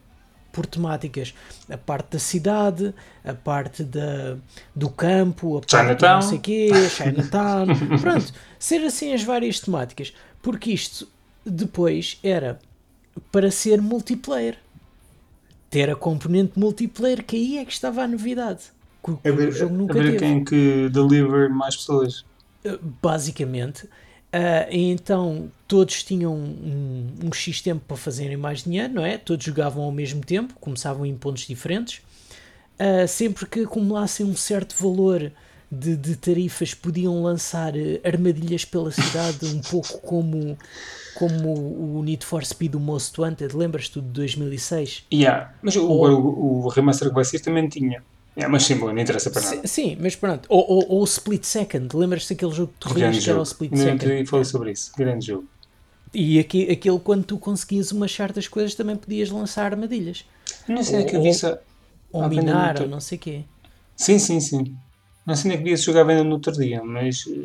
por 0.55 0.65
temáticas. 0.65 1.33
A 1.69 1.77
parte 1.77 2.13
da 2.13 2.19
cidade, 2.19 2.93
a 3.23 3.33
parte 3.33 3.83
da, 3.83 4.37
do 4.73 4.89
campo, 4.89 5.57
a 5.57 5.61
parte 5.61 5.99
do 5.99 6.05
não 6.07 6.21
sei 6.21 6.39
quê, 6.39 6.69
Chinatown. 6.89 7.65
Pronto, 8.01 8.33
ser 8.57 8.81
assim 8.85 9.13
as 9.13 9.21
várias 9.23 9.59
temáticas. 9.59 10.13
Porque 10.41 10.71
isto 10.71 11.07
depois 11.45 12.17
era 12.23 12.57
para 13.31 13.51
ser 13.51 13.81
multiplayer. 13.81 14.57
Ter 15.69 15.89
a 15.89 15.95
componente 15.95 16.57
multiplayer, 16.57 17.23
que 17.23 17.35
aí 17.35 17.57
é 17.57 17.65
que 17.65 17.73
estava 17.73 18.03
a 18.03 18.07
novidade. 18.07 18.61
Que, 19.03 19.11
o- 19.11 19.17
que 19.17 19.29
o 19.29 19.35
ver, 19.35 19.51
jogo 19.51 19.75
a 19.75 19.77
nunca 19.77 19.93
ver 19.93 20.03
teve. 20.05 20.17
quem 20.19 20.43
que 20.43 20.89
deliver 20.89 21.49
mais 21.49 21.75
pessoas. 21.75 22.21
Uh, 22.65 22.79
basicamente. 23.01 23.87
Uh, 24.35 24.67
então 24.69 25.49
todos 25.65 26.03
tinham 26.03 26.33
um, 26.35 27.07
um 27.23 27.31
X 27.31 27.61
tempo 27.61 27.81
para 27.87 27.95
fazerem 27.95 28.35
mais 28.35 28.63
dinheiro, 28.63 28.93
não 28.93 29.05
é? 29.05 29.17
Todos 29.17 29.45
jogavam 29.45 29.83
ao 29.83 29.91
mesmo 29.93 30.19
tempo, 30.21 30.53
começavam 30.59 31.05
em 31.05 31.15
pontos 31.15 31.47
diferentes. 31.47 32.01
Uh, 32.77 33.07
sempre 33.07 33.45
que 33.45 33.61
acumulassem 33.61 34.25
um 34.25 34.35
certo 34.35 34.75
valor 34.77 35.31
de, 35.71 35.95
de 35.95 36.17
tarifas, 36.17 36.73
podiam 36.73 37.23
lançar 37.23 37.73
uh, 37.75 37.79
armadilhas 38.03 38.65
pela 38.65 38.91
cidade, 38.91 39.45
um 39.45 39.61
pouco 39.61 39.99
como, 40.01 40.57
como 41.13 41.97
o 41.97 42.03
Need 42.03 42.25
for 42.25 42.43
Speed, 42.43 42.75
o 42.75 42.79
Most 42.79 43.19
Wanted. 43.21 43.55
Lembras-te 43.55 43.93
do 43.93 44.01
de 44.01 44.09
2006? 44.09 45.05
Yeah. 45.13 45.53
Mas 45.61 45.77
o, 45.77 45.87
Ou- 45.87 46.11
o, 46.11 46.65
o 46.65 46.67
remaster 46.67 47.07
que 47.07 47.15
vai 47.15 47.23
ser 47.23 47.39
também 47.39 47.69
tinha. 47.69 48.03
Yeah, 48.37 48.51
mas 48.51 48.63
sim, 48.63 48.75
bom, 48.75 48.91
não 48.91 48.99
interessa 48.99 49.29
para 49.31 49.41
nada. 49.41 49.67
sim, 49.67 49.97
mas 49.99 50.15
pronto. 50.15 50.45
Ou, 50.49 50.59
ou, 50.69 50.89
ou 50.89 51.01
o 51.01 51.03
Split 51.05 51.43
Second. 51.45 51.95
Lembras-te 51.95 52.33
daquele 52.33 52.51
jogo 52.51 52.73
de 52.73 52.79
terrorismo 52.93 53.23
que 53.23 53.29
era 53.29 53.39
o. 53.39 53.43
Split 53.43 53.71
Ainda 53.71 53.83
Second? 53.85 54.13
não 54.15 54.23
te 54.23 54.29
falei 54.29 54.45
sobre 54.45 54.71
isso. 54.71 54.91
Grande 54.97 55.25
jogo. 55.27 55.47
E 56.13 56.39
aqui, 56.39 56.69
aquele, 56.69 56.99
quando 56.99 57.23
tu 57.23 57.37
conseguias 57.37 57.91
umas 57.91 58.11
certas 58.11 58.47
coisas, 58.47 58.75
também 58.75 58.95
podias 58.95 59.29
lançar 59.29 59.65
armadilhas. 59.71 60.25
Eu 60.67 60.75
não 60.75 60.83
sei 60.83 61.01
é 61.01 61.03
que 61.05 61.15
eu 61.15 61.19
Ou- 61.19 61.23
vi 61.23 61.29
isso. 61.31 61.57
Ou 62.11 62.29
minar, 62.29 62.81
ou 62.81 62.87
não 62.87 62.99
sei 62.99 63.17
o 63.17 63.21
quê. 63.21 63.43
Sim, 63.95 64.19
sim, 64.19 64.39
sim. 64.39 64.75
Não 65.25 65.35
sei 65.35 65.49
nem 65.49 65.57
que 65.57 65.63
dia 65.63 65.77
se 65.77 65.83
jogar 65.83 66.01
à 66.01 66.03
venda 66.03 66.23
no 66.23 66.33
outro 66.33 66.51
dia, 66.53 66.83
mas. 66.83 67.25
o 67.25 67.35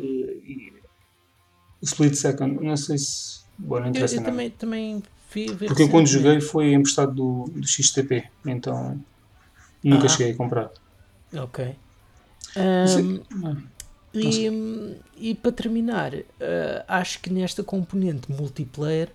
Split 1.85 2.13
Second, 2.15 2.63
não 2.63 2.77
sei 2.77 2.97
se. 2.97 3.41
Bom, 3.57 3.77
não 3.79 3.85
Eu, 3.85 3.89
interessa 3.89 4.15
eu 4.15 4.19
nada. 4.21 4.31
também, 4.31 4.49
também 4.51 5.03
vi, 5.33 5.47
vi 5.53 5.67
Porque 5.67 5.83
eu 5.83 5.89
quando 5.89 6.07
joguei 6.07 6.39
foi 6.41 6.73
emprestado 6.73 7.13
do, 7.13 7.45
do 7.53 7.67
XTP, 7.67 8.23
então 8.45 8.99
nunca 9.83 10.05
Ah. 10.05 10.09
cheguei 10.09 10.33
a 10.33 10.35
comprar. 10.35 10.69
Ok. 11.33 11.75
Ah, 12.55 12.85
e, 14.13 14.97
e 15.17 15.35
para 15.35 15.51
terminar, 15.51 16.13
ah, 16.15 16.85
acho 16.87 17.19
que 17.21 17.31
nesta 17.31 17.63
componente 17.63 18.31
multiplayer 18.31 19.09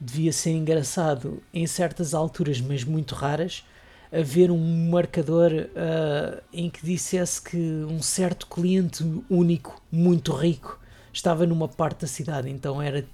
devia 0.00 0.32
ser 0.32 0.50
engraçado 0.50 1.42
em 1.52 1.66
certas 1.66 2.14
alturas, 2.14 2.60
mas 2.60 2.84
muito 2.84 3.14
raras, 3.14 3.64
haver 4.12 4.50
um 4.50 4.88
marcador 4.90 5.50
ah, 5.76 6.42
em 6.52 6.68
que 6.68 6.84
dissesse 6.84 7.40
que 7.40 7.56
um 7.56 8.02
certo 8.02 8.46
cliente 8.46 9.04
único, 9.30 9.80
muito 9.90 10.32
rico, 10.32 10.78
estava 11.12 11.46
numa 11.46 11.68
parte 11.68 12.02
da 12.02 12.06
cidade. 12.06 12.50
Então 12.50 12.80
era 12.82 13.04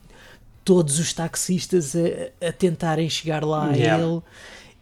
todos 0.64 0.98
os 0.98 1.12
taxistas 1.12 1.94
a, 1.94 2.48
a 2.48 2.52
tentarem 2.52 3.08
chegar 3.08 3.44
lá 3.44 3.72
Yeah. 3.74 4.02
a 4.02 4.06
ele. 4.08 4.22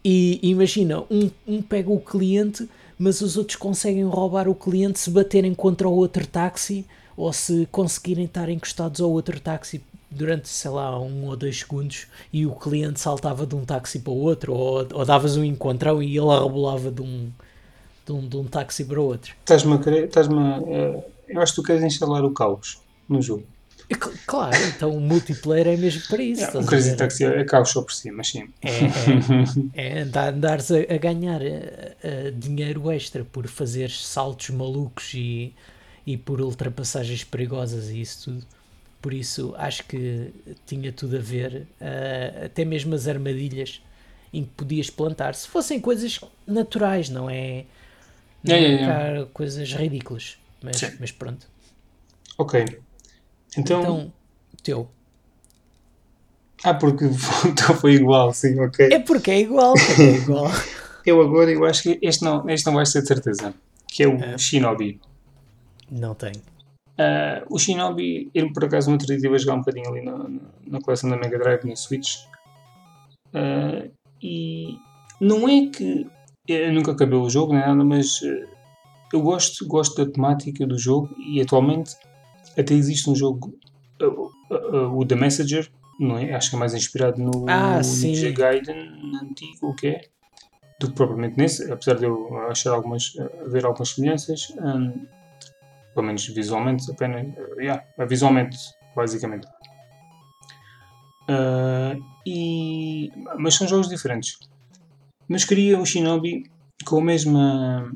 E 0.04 0.40
imagina, 0.42 1.00
um, 1.10 1.30
um 1.46 1.62
pega 1.62 1.90
o 1.90 2.00
cliente, 2.00 2.68
mas 3.02 3.20
os 3.20 3.36
outros 3.36 3.56
conseguem 3.56 4.04
roubar 4.04 4.48
o 4.48 4.54
cliente 4.54 5.00
se 5.00 5.10
baterem 5.10 5.52
contra 5.54 5.88
o 5.88 5.92
outro 5.92 6.24
táxi 6.24 6.86
ou 7.16 7.32
se 7.32 7.66
conseguirem 7.72 8.26
estar 8.26 8.48
encostados 8.48 9.00
ao 9.00 9.10
outro 9.10 9.40
táxi 9.40 9.82
durante, 10.08 10.48
sei 10.48 10.70
lá, 10.70 11.00
um 11.00 11.26
ou 11.26 11.36
dois 11.36 11.58
segundos 11.58 12.06
e 12.32 12.46
o 12.46 12.52
cliente 12.52 13.00
saltava 13.00 13.44
de 13.44 13.56
um 13.56 13.64
táxi 13.64 13.98
para 13.98 14.12
o 14.12 14.16
outro 14.16 14.52
ou, 14.52 14.86
ou 14.92 15.04
davas 15.04 15.36
um 15.36 15.42
encontrão 15.42 16.00
e 16.00 16.16
ele 16.16 16.30
arrebolava 16.30 16.92
de 16.92 17.02
um, 17.02 17.28
de 18.06 18.12
um, 18.12 18.28
de 18.28 18.36
um 18.36 18.44
táxi 18.44 18.84
para 18.84 19.00
o 19.00 19.04
outro. 19.04 19.34
Estás-me 19.40 19.74
a 19.74 19.78
querer. 19.78 20.04
Estás-me 20.04 20.38
a, 20.38 20.62
eh, 20.64 21.04
eu 21.26 21.42
acho 21.42 21.54
que 21.54 21.60
tu 21.60 21.66
queres 21.66 21.82
instalar 21.82 22.24
o 22.24 22.30
caos 22.30 22.78
no 23.08 23.20
jogo. 23.20 23.42
Cl- 24.00 24.18
claro, 24.26 24.64
então 24.64 24.96
o 24.96 25.00
multiplayer 25.00 25.68
é 25.68 25.76
mesmo 25.76 26.02
para 26.08 26.22
isso. 26.22 26.58
O 26.58 26.62
a 26.62 26.66
Crazy? 26.66 26.96
Taxi 26.96 27.24
é 27.24 27.44
caos 27.44 27.70
só 27.70 27.82
por 27.82 27.92
si, 27.92 28.10
mas 28.10 28.28
sim. 28.28 28.48
É, 28.64 29.16
é, 29.74 29.88
é 29.96 30.00
andar, 30.00 30.32
andares 30.32 30.70
a, 30.70 30.76
a 30.78 30.98
ganhar 30.98 31.42
eh, 31.42 31.96
eh, 32.02 32.30
dinheiro 32.30 32.90
extra 32.92 33.24
por 33.24 33.46
fazer 33.48 33.90
saltos 33.90 34.50
malucos 34.50 35.12
e, 35.14 35.52
e 36.06 36.16
por 36.16 36.40
ultrapassagens 36.40 37.24
perigosas 37.24 37.88
e 37.90 38.00
isso 38.00 38.30
tudo. 38.30 38.46
Por 39.00 39.12
isso 39.12 39.52
acho 39.58 39.84
que 39.84 40.32
tinha 40.66 40.92
tudo 40.92 41.16
a 41.16 41.20
ver, 41.20 41.66
eh, 41.80 42.42
até 42.46 42.64
mesmo 42.64 42.94
as 42.94 43.08
armadilhas 43.08 43.82
em 44.32 44.44
que 44.44 44.50
podias 44.50 44.88
plantar, 44.90 45.34
se 45.34 45.48
fossem 45.48 45.80
coisas 45.80 46.20
naturais, 46.46 47.08
não 47.10 47.28
é? 47.28 47.66
Não 48.44 48.64
é 48.64 48.76
yeah, 48.76 48.80
yeah. 48.80 48.86
cá 48.86 49.26
coisas 49.34 49.72
ridículas. 49.74 50.38
Mas, 50.62 50.80
mas 51.00 51.12
pronto. 51.12 51.46
Ok. 52.36 52.81
Então. 53.56 53.80
Então, 53.82 54.12
teu. 54.62 54.88
Ah, 56.64 56.74
porque 56.74 57.04
então 57.46 57.74
foi 57.74 57.94
igual, 57.94 58.32
sim, 58.32 58.58
ok. 58.60 58.88
É 58.92 58.98
porque 58.98 59.30
é 59.30 59.40
igual, 59.40 59.74
porque 59.74 60.02
é 60.02 60.16
igual. 60.16 60.50
Eu 61.04 61.20
agora 61.20 61.50
eu 61.50 61.64
acho 61.64 61.82
que 61.82 61.98
este 62.00 62.22
não, 62.22 62.48
este 62.48 62.64
não 62.64 62.74
vai 62.74 62.86
ser 62.86 63.02
de 63.02 63.08
certeza. 63.08 63.52
Que 63.88 64.04
é 64.04 64.08
o 64.08 64.14
É. 64.14 64.38
Shinobi. 64.38 65.00
Não 65.90 66.14
tenho. 66.14 66.40
Ah, 66.96 67.42
o 67.50 67.58
Shinobi, 67.58 68.30
ele 68.32 68.52
por 68.52 68.64
acaso 68.64 68.86
no 68.86 68.94
outro 68.94 69.08
dia 69.08 69.16
estive 69.16 69.34
a 69.34 69.38
jogar 69.38 69.54
um 69.54 69.58
bocadinho 69.58 69.88
ali 69.88 70.04
na, 70.04 70.28
na, 70.64 70.80
coleção 70.80 71.10
da 71.10 71.16
Mega 71.16 71.38
Drive, 71.38 71.64
na 71.64 71.74
Switch. 71.74 72.18
Ah, 73.34 73.88
e 74.22 74.76
não 75.20 75.48
é 75.48 75.66
que 75.66 76.06
eu 76.46 76.72
nunca 76.72 76.92
acabei 76.92 77.18
o 77.18 77.28
jogo, 77.28 77.52
nem 77.52 77.62
nada, 77.62 77.84
mas 77.84 78.20
ah, 78.22 78.46
eu 79.12 79.20
gosto, 79.20 79.66
gosto 79.66 80.04
da 80.04 80.10
temática 80.10 80.64
do 80.66 80.78
jogo 80.78 81.10
e 81.18 81.40
atualmente 81.40 81.96
até 82.56 82.74
existe 82.74 83.08
um 83.08 83.14
jogo, 83.14 83.58
ah, 84.00 84.04
ah, 84.50 84.54
ah, 84.54 84.88
o 84.88 85.04
The 85.04 85.14
Messenger, 85.14 85.70
não 85.98 86.18
é? 86.18 86.34
Acho 86.34 86.50
que 86.50 86.56
é 86.56 86.58
mais 86.58 86.74
inspirado 86.74 87.22
no 87.22 87.46
Ah. 87.48 87.80
Ninja 87.80 88.30
Gaiden 88.30 89.14
antigo, 89.22 89.68
o 89.68 89.74
que 89.74 89.88
é? 89.88 90.00
Do 90.80 90.88
que 90.88 90.94
propriamente 90.94 91.36
nesse, 91.36 91.70
apesar 91.70 91.94
de 91.94 92.04
eu 92.04 92.36
achar 92.48 92.72
algumas, 92.72 93.12
ver 93.46 93.64
algumas 93.64 93.90
semelhanças. 93.90 94.52
ah, 94.58 94.92
pelo 95.94 96.06
menos 96.06 96.26
visualmente, 96.26 96.90
apenas, 96.90 97.26
uh, 97.26 97.60
yeah, 97.60 97.84
visualmente, 98.08 98.56
basicamente. 98.96 99.46
Uh, 101.28 102.02
e, 102.26 103.10
mas 103.38 103.54
são 103.54 103.68
jogos 103.68 103.88
diferentes. 103.88 104.38
Mas 105.28 105.44
queria 105.44 105.78
o 105.78 105.86
Shinobi 105.86 106.50
com 106.84 106.98
a 106.98 107.04
mesma. 107.04 107.92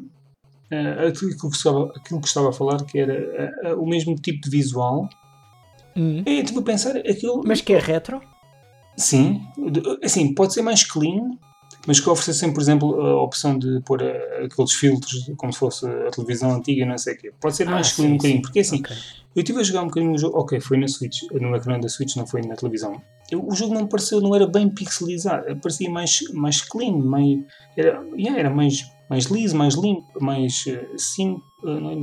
Uh, 0.72 1.08
aquilo, 1.08 1.36
que 1.36 1.46
estava, 1.56 1.92
aquilo 1.96 2.20
que 2.20 2.28
estava 2.28 2.48
a 2.50 2.52
falar, 2.52 2.84
que 2.84 2.98
era 2.98 3.62
uh, 3.64 3.74
uh, 3.76 3.82
o 3.82 3.88
mesmo 3.88 4.14
tipo 4.16 4.40
de 4.42 4.50
visual. 4.50 5.08
Hum. 5.96 6.22
E 6.26 6.42
tipo 6.42 6.60
a 6.60 6.62
pensar, 6.62 6.96
aquilo. 6.96 7.42
Mas 7.44 7.60
que 7.60 7.72
é 7.72 7.78
retro? 7.78 8.20
Sim, 8.96 9.42
assim, 10.02 10.32
pode 10.34 10.54
ser 10.54 10.62
mais 10.62 10.82
clean, 10.82 11.36
mas 11.86 12.00
que 12.00 12.08
oferece 12.08 12.38
sempre, 12.40 12.54
por 12.54 12.60
exemplo, 12.62 13.00
a 13.00 13.22
opção 13.22 13.58
de 13.58 13.80
pôr 13.82 14.02
aqueles 14.02 14.72
filtros 14.72 15.30
como 15.36 15.52
se 15.52 15.58
fosse 15.58 15.86
a 15.86 16.10
televisão 16.10 16.50
antiga, 16.54 16.86
não 16.86 16.96
sei 16.96 17.14
o 17.14 17.18
quê. 17.18 17.32
Pode 17.38 17.56
ser 17.56 17.66
mais 17.66 17.92
Ah, 17.92 17.94
clean 17.96 18.08
sim, 18.08 18.12
um 18.14 18.16
bocadinho, 18.16 18.42
porque 18.42 18.60
assim, 18.60 18.80
Ok. 18.80 18.96
eu 19.34 19.40
estive 19.42 19.60
a 19.60 19.62
jogar 19.62 19.82
um 19.82 19.88
bocadinho 19.88 20.12
o 20.14 20.18
jogo, 20.18 20.38
ok, 20.38 20.58
foi 20.60 20.78
na 20.78 20.88
Switch, 20.88 21.22
no 21.30 21.54
ecrã 21.54 21.78
da 21.78 21.90
Switch, 21.90 22.16
não 22.16 22.26
foi 22.26 22.40
na 22.40 22.56
televisão. 22.56 23.00
Eu- 23.30 23.46
o 23.46 23.54
jogo 23.54 23.74
não 23.74 23.86
pareceu, 23.86 24.18
não 24.20 24.34
era 24.34 24.46
bem 24.46 24.68
pixelizado, 24.70 25.44
parecia 25.60 25.90
mais, 25.90 26.20
mais 26.32 26.62
clean, 26.62 26.96
mais, 26.96 27.38
era, 27.76 28.02
yeah, 28.16 28.38
era 28.40 28.48
mais, 28.50 28.82
mais 29.08 29.26
liso, 29.26 29.56
mais 29.56 29.74
limpo, 29.74 30.06
mais 30.20 30.64
uh, 30.66 30.98
sim, 30.98 31.40
uh, 31.62 31.80
não 31.80 31.90
é, 31.90 32.00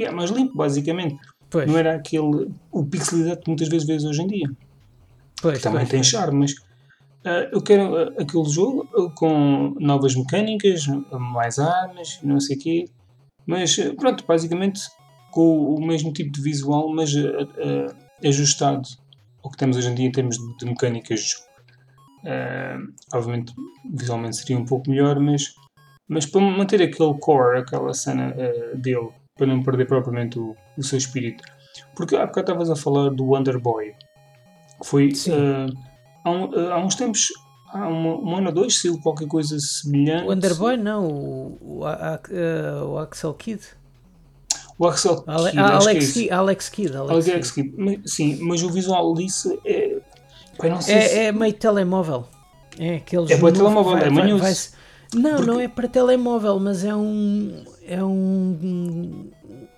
yeah, 0.00 0.16
mais 0.16 0.30
limpo, 0.30 0.56
basicamente. 0.56 1.16
Pois, 1.50 1.66
Não 1.66 1.78
era 1.78 1.96
aquele, 1.96 2.50
o 2.70 2.84
pixelizado 2.84 3.40
que 3.40 3.48
muitas 3.48 3.68
vezes 3.68 3.86
vês 3.86 4.04
hoje 4.04 4.22
em 4.22 4.26
dia 4.26 4.50
pois, 5.40 5.56
que 5.56 5.62
também 5.62 5.80
pois, 5.80 5.88
tem 5.90 6.02
charme, 6.02 6.40
mas 6.40 6.54
ah, 7.24 7.48
eu 7.52 7.60
quero 7.60 7.96
ah, 7.96 8.14
aquele 8.18 8.48
jogo 8.48 8.88
ah, 8.94 9.10
com 9.14 9.74
novas 9.78 10.14
mecânicas, 10.14 10.86
mais 11.12 11.58
armas, 11.58 12.20
não 12.22 12.40
sei 12.40 12.56
o 12.56 12.60
quê, 12.60 12.84
mas 13.46 13.76
pronto, 13.96 14.24
basicamente 14.26 14.80
com 15.30 15.74
o 15.74 15.86
mesmo 15.86 16.12
tipo 16.12 16.32
de 16.32 16.40
visual, 16.40 16.92
mas 16.92 17.12
ajustado 18.24 18.88
ao 19.42 19.50
que 19.50 19.58
temos 19.58 19.76
hoje 19.76 19.90
em 19.90 19.94
dia 19.94 20.06
em 20.06 20.12
termos 20.12 20.38
de, 20.38 20.56
de 20.56 20.64
mecânicas 20.64 21.20
de 21.20 21.26
jogo. 21.26 21.44
Obviamente, 23.12 23.54
visualmente 23.92 24.36
seria 24.36 24.58
um 24.58 24.64
pouco 24.64 24.90
melhor, 24.90 25.20
mas, 25.20 25.54
mas 26.08 26.26
para 26.26 26.40
manter 26.40 26.80
aquele 26.82 27.14
core, 27.18 27.58
aquela 27.60 27.92
cena 27.94 28.34
ah, 28.38 28.76
dele, 28.76 29.10
para 29.36 29.46
não 29.46 29.62
perder 29.62 29.86
propriamente 29.86 30.38
o, 30.38 30.56
o 30.76 30.82
seu 30.82 30.98
espírito. 30.98 31.44
Porque 31.94 32.16
há 32.16 32.26
bocado 32.26 32.40
estavas 32.52 32.70
a 32.70 32.76
falar 32.76 33.10
do 33.10 33.24
Wonder 33.26 33.58
Boy. 33.60 33.92
Que 34.80 34.86
foi 34.86 35.08
uh, 35.08 35.72
há, 36.24 36.30
um- 36.30 36.44
uh, 36.50 36.72
há 36.72 36.78
uns 36.78 36.94
tempos, 36.94 37.28
há 37.72 37.86
uma, 37.88 38.16
um 38.16 38.36
ano 38.36 38.48
ou 38.48 38.52
dois, 38.54 38.80
saiu 38.80 38.98
qualquer 39.00 39.26
coisa 39.28 39.58
semelhante. 39.58 40.26
O 40.28 40.32
Underboy, 40.32 40.76
não, 40.76 41.06
o, 41.06 41.58
o, 41.60 41.84
a- 41.84 42.14
a- 42.14 42.20
eh, 42.30 42.82
o 42.84 42.98
Axel 42.98 43.34
Kidd. 43.34 43.60
O 44.78 44.86
Axel 44.86 45.22
Ale- 45.26 45.50
Kidd, 45.50 45.58
é 45.58 45.62
Alex, 45.62 46.04
isso. 46.04 46.14
Kidd, 46.14 46.30
Alex 46.32 46.68
Kidd. 46.68 46.96
Alex 46.96 47.28
Alex 47.28 47.50
Kidd. 47.50 47.70
Kidd. 47.70 47.82
Mas- 48.02 48.12
Sim, 48.12 48.38
mas 48.42 48.62
o 48.62 48.70
visual 48.70 49.14
disso 49.14 49.60
é. 49.64 49.98
Pá, 50.56 50.68
não 50.68 50.80
sei 50.80 51.00
se- 51.00 51.14
É, 51.18 51.24
é 51.26 51.32
meio 51.32 51.52
telemóvel. 51.52 52.26
É 52.78 52.96
aqueles 52.96 53.30
É 53.30 53.36
novo- 53.36 53.52
telemóvel, 53.52 53.92
vai- 53.92 54.00
é 54.02 54.04
vai- 54.04 54.12
manhoso. 54.12 54.70
Não, 55.14 55.36
Porque- 55.36 55.46
não 55.46 55.60
é 55.60 55.68
para 55.68 55.88
telemóvel, 55.88 56.58
mas 56.60 56.84
é 56.84 56.94
um. 56.94 57.64
É 57.86 58.02
um. 58.04 59.30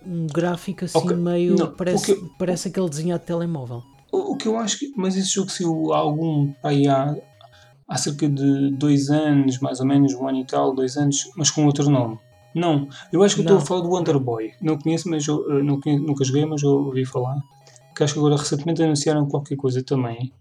Um 0.07 0.27
gráfico 0.27 0.85
assim 0.87 0.99
Ok, 0.99 1.15
meio. 1.15 1.55
não, 1.57 1.71
parece, 1.73 2.15
que- 2.15 2.29
parece 2.39 2.69
aquele 2.69 2.89
desenhado 2.89 3.21
de 3.21 3.27
telemóvel. 3.27 3.83
O, 4.11 4.33
o 4.33 4.37
que 4.37 4.49
eu 4.49 4.57
acho 4.59 4.79
que. 4.79 4.93
Mas 4.97 5.17
esse 5.17 5.31
jogo 5.35 5.51
saiu 5.51 5.93
há 5.93 5.99
algum. 5.99 6.53
Aí 6.65 6.89
há, 6.89 7.15
há 7.87 7.97
cerca 7.97 8.29
de 8.29 8.71
dois 8.73 9.09
anos, 9.11 9.59
mais 9.61 9.79
ou 9.79 9.87
menos, 9.87 10.13
um 10.15 10.27
ano 10.27 10.39
e 10.41 10.45
tal, 10.47 10.75
dois 10.75 10.97
anos, 10.97 11.31
mas 11.37 11.51
com 11.51 11.65
outro 11.67 11.89
nome. 11.91 12.19
Não, 12.55 12.89
eu 13.13 13.23
acho 13.23 13.37
que 13.37 13.43
eu 13.43 13.45
estou 13.45 13.59
a 13.59 13.61
falar 13.61 13.83
do 13.83 13.91
Wonder 13.91 14.19
Boy. 14.19 14.51
Não 14.61 14.77
conheço, 14.77 15.09
mas 15.09 15.25
eu, 15.29 15.49
eh, 15.59 15.63
não 15.63 15.81
conheço- 15.81 16.03
nunca 16.03 16.25
joguei, 16.25 16.45
mas 16.45 16.63
eu 16.63 16.71
ouvi 16.71 17.05
falar. 17.05 17.37
Que 17.95 18.03
acho 18.03 18.15
que 18.15 18.19
agora 18.19 18.37
recentemente 18.37 18.83
anunciaram 18.83 19.29
qualquer 19.29 19.55
coisa 19.57 19.81
também. 19.85 20.33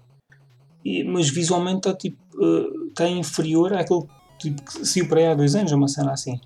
E- 0.83 1.03
mas 1.03 1.29
visualmente 1.29 1.77
está 1.87 1.93
tipo. 1.93 2.17
eh, 2.41 2.87
está 2.87 3.07
inferior 3.07 3.73
àquele 3.73 4.03
tipo, 4.39 4.61
que 4.63 4.85
saiu 4.85 5.07
para 5.07 5.19
aí 5.19 5.27
há 5.27 5.35
dois 5.35 5.55
anos, 5.55 5.71
uma 5.71 5.87
cena 5.87 6.13
assim. 6.13 6.39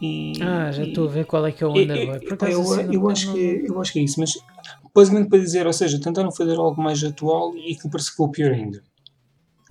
E, 0.00 0.32
Ah, 0.40 0.70
já 0.72 0.84
estou 0.84 1.06
a 1.06 1.10
ver 1.10 1.26
qual 1.26 1.46
é 1.46 1.52
que 1.52 1.62
é 1.62 1.66
o 1.66 1.76
eu, 1.76 1.82
Underboy. 1.82 2.20
Por 2.20 2.32
acaso, 2.34 2.52
eu, 2.80 2.92
eu 2.92 3.00
não- 3.02 3.10
acho 3.10 3.26
não- 3.26 3.34
que, 3.34 3.64
eu 3.68 3.80
acho 3.80 3.92
que 3.92 3.98
é 3.98 4.02
isso, 4.02 4.18
mas 4.18 4.32
basicamente 4.94 5.28
para 5.28 5.38
dizer, 5.38 5.66
ou 5.66 5.72
seja, 5.72 6.00
tentaram 6.00 6.32
fazer 6.32 6.56
algo 6.56 6.80
mais 6.82 7.02
atual 7.04 7.54
e 7.56 7.74
que 7.74 7.88
ficou 8.02 8.30
pior 8.30 8.52
ainda. 8.52 8.82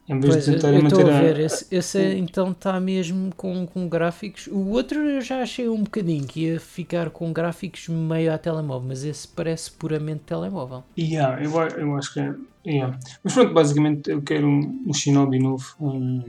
Em 0.08 0.20
vez 0.20 0.34
Pois, 0.34 0.46
de 0.46 0.52
eu 0.52 0.56
tentarem 0.56 0.80
estou 0.84 1.00
manter 1.02 1.12
a 1.12 1.18
a. 1.18 1.22
ver, 1.22 1.40
esse, 1.40 1.68
esse 1.70 1.98
é- 2.00 2.18
então 2.18 2.52
está 2.52 2.80
mesmo 2.80 3.32
com, 3.36 3.66
com 3.68 3.88
gráficos. 3.88 4.48
O 4.48 4.70
outro 4.70 5.00
eu 5.00 5.22
já 5.22 5.42
achei 5.42 5.70
um 5.70 5.84
bocadinho 5.84 6.26
que 6.26 6.46
ia 6.46 6.60
ficar 6.60 7.12
com 7.12 7.32
gráficos 7.32 7.88
meio 7.90 8.34
a 8.34 8.38
telemóvel, 8.38 8.88
mas 8.88 9.04
esse 9.04 9.28
parece 9.28 9.70
puramente 9.72 10.22
telemóvel. 10.26 10.84
Yeah, 10.98 11.44
eu, 11.44 11.52
eu 11.78 11.96
acho 11.96 12.14
que 12.14 12.20
é. 12.22 12.34
yeah. 12.66 12.98
Mas 13.24 13.34
pronto, 13.36 13.54
basicamente 13.54 14.10
eu 14.10 14.22
quero 14.24 14.48
um, 14.48 14.84
um 14.88 14.94
Shinobi 14.94 15.38
novo, 15.40 15.66
um, 15.80 16.24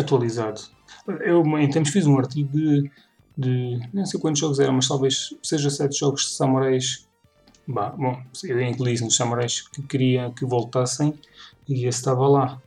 atualizado. 0.00 0.60
Eu 1.20 1.42
em 1.58 1.68
tempos 1.70 1.90
fiz 1.90 2.06
um 2.06 2.18
artigo 2.18 2.50
de, 2.52 2.90
de 3.36 3.80
não 3.92 4.04
sei 4.06 4.18
quantos 4.20 4.40
jogos 4.40 4.58
eram, 4.60 4.74
mas 4.74 4.88
talvez 4.88 5.34
seja 5.42 5.70
sete 5.70 5.98
jogos 5.98 6.22
de 6.22 6.30
samurais. 6.32 7.06
Bah, 7.66 7.90
bom, 7.90 8.20
eu 8.44 8.60
incluí 8.62 8.98
nos 9.00 9.14
samurais 9.16 9.60
que 9.68 9.82
queria 9.82 10.30
que 10.30 10.44
voltassem 10.46 11.14
e 11.68 11.86
esse 11.86 11.98
estava 11.98 12.26
lá. 12.26 12.60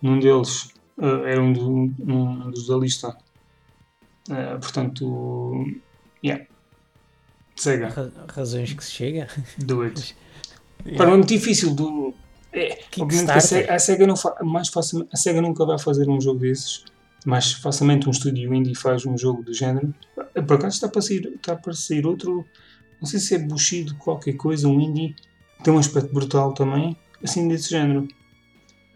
Num 0.00 0.18
deles 0.18 0.70
eh, 1.00 1.32
era 1.32 1.42
um, 1.42 1.52
do- 1.52 1.70
um 2.10 2.50
dos 2.50 2.66
da 2.68 2.76
lista. 2.76 3.16
Eh, 4.30 4.56
portanto, 4.56 5.64
yeah. 6.24 6.44
Sega, 7.54 7.88
Ra- 7.88 8.10
razões 8.34 8.72
que 8.72 8.84
se 8.84 8.92
chega. 8.92 9.28
do 9.58 9.82
it. 9.82 10.16
Pá, 10.96 11.04
não 11.06 11.14
é 11.14 11.16
muito 11.16 11.28
difícil 11.28 11.74
do. 11.74 12.14
É, 12.56 12.78
obviamente 12.98 13.30
a. 13.30 13.40
SEGA, 13.40 13.74
a 13.74 13.78
SEGA 13.78 14.06
não 14.06 14.14
mais 14.42 14.68
facilmente, 14.68 15.10
a 15.12 15.16
SEGA 15.16 15.42
nunca 15.42 15.64
vai 15.66 15.78
fazer 15.78 16.08
um 16.08 16.20
jogo 16.20 16.40
desses. 16.40 16.84
Mais 17.24 17.52
facilmente 17.52 18.08
um 18.08 18.12
estúdio 18.12 18.54
indie 18.54 18.74
faz 18.74 19.04
um 19.04 19.18
jogo 19.18 19.42
do 19.42 19.52
género. 19.52 19.92
Por 20.14 20.54
acaso 20.54 20.76
está 20.76 20.88
para 20.88 21.02
sair, 21.02 21.26
está 21.34 21.54
para 21.56 21.72
sair 21.74 22.06
outro. 22.06 22.46
Não 23.00 23.06
sei 23.06 23.20
se 23.20 23.34
é 23.34 23.38
Bushido, 23.38 23.94
qualquer 23.96 24.34
coisa, 24.34 24.68
um 24.68 24.80
indie. 24.80 25.14
Tem 25.62 25.74
um 25.74 25.78
aspecto 25.78 26.12
brutal 26.14 26.52
também, 26.52 26.96
assim 27.22 27.46
desse 27.48 27.70
género. 27.70 28.08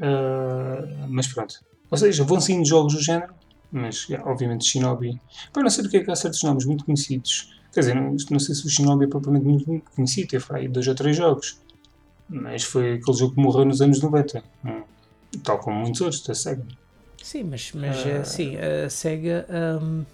Ah, 0.01 1.07
mas 1.09 1.27
pronto. 1.29 1.61
Ou 1.91 1.99
seja, 1.99 2.25
vão 2.25 2.41
saindo 2.41 2.67
jogos 2.67 2.95
do 2.95 3.01
género, 3.01 3.35
mas 3.71 4.09
yeah, 4.09 4.29
obviamente 4.29 4.65
Shinobi. 4.65 5.21
Pá, 5.53 5.63
não 5.63 5.71
sei 5.71 5.85
do 5.85 5.91
que 5.91 5.99
é 5.99 6.05
que 6.05 6.11
há 6.11 6.17
certos 6.17 6.43
nomes 6.43 6.65
muito 6.65 6.85
conhecidos. 6.85 7.53
Quer 7.73 7.81
dizer, 7.81 7.95
não, 7.95 8.17
não 8.31 8.39
sei 8.39 8.55
se 8.55 8.67
o 8.67 8.71
Shinobi 8.71 9.05
é 9.05 9.09
propriamente 9.09 9.47
muito, 9.47 9.69
muito 9.69 9.91
conhecido, 9.91 10.29
teve 10.29 10.45
aí 10.51 10.69
dois 10.69 10.89
ou 10.89 10.95
três 10.95 11.17
jogos. 11.17 11.61
Mas 12.31 12.63
foi 12.65 12.95
aquele 12.95 13.17
jogo 13.19 13.35
que 13.35 13.41
morreu 13.43 13.65
nos 13.67 13.81
anos 13.81 14.01
90. 14.03 14.43
hum, 14.65 14.83
Tal 15.45 15.59
como 15.59 15.81
muitos 15.81 16.01
outros 16.01 16.23
da 16.23 16.35
SEGA. 16.35 16.65
Sim, 17.23 17.45
mas, 17.45 17.73
mas 17.73 18.05
é 18.07 18.19
assim, 18.19 18.57
a 18.57 18.89
SEGA 18.89 19.47
hum, 19.83 20.05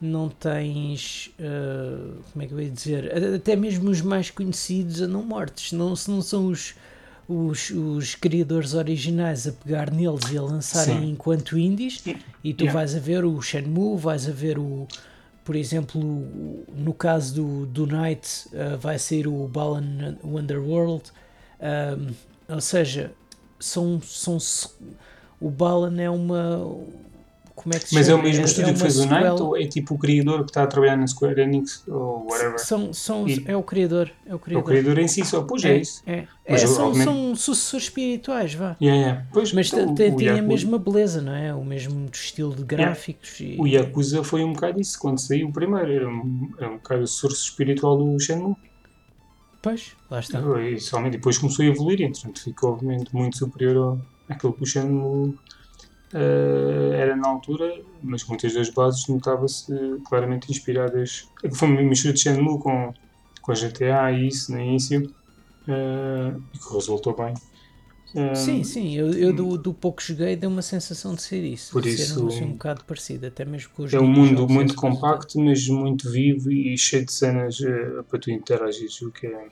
não 0.00 0.28
tens. 0.28 1.30
ah, 1.40 2.22
como 2.32 2.42
é 2.44 2.46
que 2.46 2.52
eu 2.54 2.60
ia 2.60 2.70
dizer? 2.70 3.12
A- 3.12 3.36
Até 3.36 3.56
mesmo 3.56 3.90
os 3.90 4.00
mais 4.00 4.30
conhecidos 4.30 5.00
andam 5.00 5.22
mortos. 5.22 5.72
Não, 5.72 5.94
se 5.96 6.10
não 6.10 6.20
são 6.20 6.46
os, 6.48 6.74
os, 7.28 7.70
os 7.70 8.14
criadores 8.14 8.74
originais 8.74 9.46
a 9.46 9.52
pegar 9.52 9.90
neles 9.90 10.30
e 10.30 10.36
a 10.38 10.42
lançarem 10.42 10.96
Sim. 11.02 11.10
enquanto 11.10 11.58
indies, 11.58 12.02
e 12.42 12.52
tu 12.52 12.64
Yeah. 12.64 12.74
vais 12.74 12.94
a 12.94 12.98
ver 13.00 13.24
o 13.24 13.40
Shenmue, 13.40 13.96
vais 13.98 14.28
a 14.28 14.32
ver 14.32 14.58
o. 14.58 14.86
Por 15.44 15.56
exemplo, 15.56 16.00
no 16.74 16.94
caso 16.94 17.34
do, 17.34 17.66
do 17.66 17.86
Night, 17.86 18.48
ah, 18.54 18.76
vai 18.76 18.98
ser 18.98 19.26
o 19.26 19.46
Balan 19.46 20.16
Wonderworld. 20.24 21.12
Hum, 21.60 22.14
ou 22.48 22.60
seja, 22.60 23.12
são, 23.58 24.00
são 24.02 24.38
o 25.40 25.50
Balan 25.50 26.00
é 26.00 26.10
uma 26.10 26.66
como 27.54 27.74
é 27.74 27.78
que 27.78 27.88
se 27.88 27.94
Mas 27.94 28.08
é 28.08 28.12
o 28.12 28.16
chama? 28.16 28.28
mesmo 28.28 28.44
estúdio 28.44 28.64
que 28.74 28.80
uma 28.80 28.80
fez 28.80 28.96
o 28.96 29.06
Night 29.06 29.14
sequela- 29.30 29.42
ou 29.42 29.56
é 29.56 29.66
tipo 29.66 29.94
o 29.94 29.98
criador 29.98 30.38
que 30.44 30.50
está 30.50 30.62
a 30.64 30.66
trabalhar 30.66 30.96
na 30.96 31.06
Square 31.06 31.40
Enix 31.40 31.86
ou 31.86 32.26
whatever? 32.28 32.58
são, 32.58 32.92
são, 32.92 33.28
E- 33.28 33.44
é 33.46 33.56
o 33.56 33.62
criador 33.62 34.10
é 34.26 34.30
o 34.30 34.32
É 34.32 34.34
o 34.34 34.38
criador 34.40 34.64
criador 34.64 34.98
em 34.98 35.08
si 35.08 35.24
só, 35.24 35.42
pois 35.42 35.64
é, 35.64 35.76
isso. 35.78 36.02
é, 36.06 36.26
Mas 36.48 36.60
É, 36.60 36.64
eu, 36.64 36.68
são, 36.68 36.86
obviamente- 36.88 37.04
são 37.04 37.36
sucessores 37.36 37.84
espirituais 37.86 38.54
vá 38.54 38.76
Yeah, 38.82 39.00
yeah. 39.02 39.26
Pois, 39.32 39.52
mas 39.52 39.72
então, 39.72 39.94
tem, 39.94 40.12
o 40.12 40.38
a 40.38 40.42
mesma 40.42 40.78
beleza 40.78 41.22
não 41.22 41.34
é 41.34 41.54
o 41.54 41.64
mesmo 41.64 42.06
estilo 42.12 42.54
de 42.54 42.64
gráficos 42.64 43.38
e- 43.40 43.56
O 43.58 43.66
Yakuza 43.66 44.22
foi 44.24 44.42
um 44.44 44.52
bocado 44.52 44.80
isso, 44.80 44.98
quando 44.98 45.18
saiu 45.20 45.48
o 45.48 45.52
primeiro, 45.52 45.90
era 45.92 46.08
um, 46.08 46.50
era 46.58 46.68
um 46.70 46.74
bocado 46.76 47.02
o 47.04 47.06
source 47.06 47.42
espiritual 47.44 47.96
do 47.96 48.18
Shenmue. 48.20 48.56
pois 49.62 49.92
lá 50.10 50.20
está 50.20 50.40
E 50.60 50.78
somente 50.80 51.12
depois 51.14 51.38
começou 51.38 51.64
a 51.64 51.68
evoluir, 51.68 52.02
entretanto 52.02 52.42
ficou 52.42 52.72
obviamente 52.72 53.14
muito 53.14 53.38
superior 53.38 53.76
ao, 53.76 54.00
àquilo 54.28 54.52
que 54.52 54.62
o 54.62 54.66
Shenmue 54.66 55.34
era 56.94 57.16
na 57.16 57.28
altura, 57.28 57.72
mas 58.02 58.24
muitas 58.26 58.54
das 58.54 58.70
bases 58.70 59.06
notava-se 59.08 59.66
claramente 60.06 60.50
inspiradas. 60.50 61.24
Foi 61.54 61.68
uma 61.68 61.82
mistura 61.82 62.14
de 62.14 62.20
Shenmue 62.20 62.58
com, 62.60 62.92
com 63.42 63.52
a 63.52 63.54
GTA 63.54 64.12
e 64.12 64.28
isso 64.28 64.52
no 64.52 64.60
início, 64.60 65.02
eh, 65.66 66.34
e 66.54 66.58
que 66.58 66.74
resultou 66.74 67.16
bem. 67.16 67.34
Eh, 68.16 68.34
sim 68.36 68.62
sim 68.62 68.94
eu, 68.94 69.12
eu 69.12 69.32
do, 69.32 69.58
do 69.58 69.74
pouco 69.74 70.00
joguei 70.00 70.36
deu 70.36 70.48
uma 70.48 70.62
sensação 70.62 71.16
de 71.16 71.22
ser 71.22 71.42
isso 71.42 71.72
Por 71.72 71.82
de 71.82 71.88
isso- 71.88 72.14
ser 72.30 72.44
um, 72.44 72.48
um 72.50 72.52
bocado 72.52 72.84
parecido 72.84 73.26
até 73.26 73.44
mesmo 73.44 73.70
com 73.74 73.82
os 73.82 73.92
É 73.92 73.98
um 73.98 74.06
mundo 74.06 74.48
muito 74.48 74.76
compacto, 74.76 75.40
mas 75.40 75.66
muito 75.68 76.08
vivo 76.12 76.48
e 76.50 76.78
cheio 76.78 77.04
de 77.04 77.12
cenas 77.12 77.60
eh, 77.60 78.02
para 78.08 78.18
tu 78.20 78.30
interagir. 78.30 78.88
O 79.02 79.10
que 79.10 79.26
é, 79.26 79.48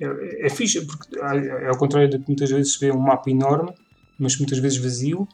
é, 0.00 0.46
é 0.46 0.50
fixe, 0.50 0.84
porque 0.86 1.06
ah, 1.22 1.36
é 1.36 1.68
ao 1.68 1.78
contrário 1.78 2.10
do 2.10 2.18
que 2.18 2.26
muitas 2.26 2.50
vezes 2.50 2.72
se 2.74 2.80
vê 2.80 2.90
um 2.90 2.98
mapa 3.00 3.30
enorme, 3.30 3.72
mas 4.18 4.36
muitas 4.38 4.58
vezes 4.58 4.78
vazio. 4.78 5.28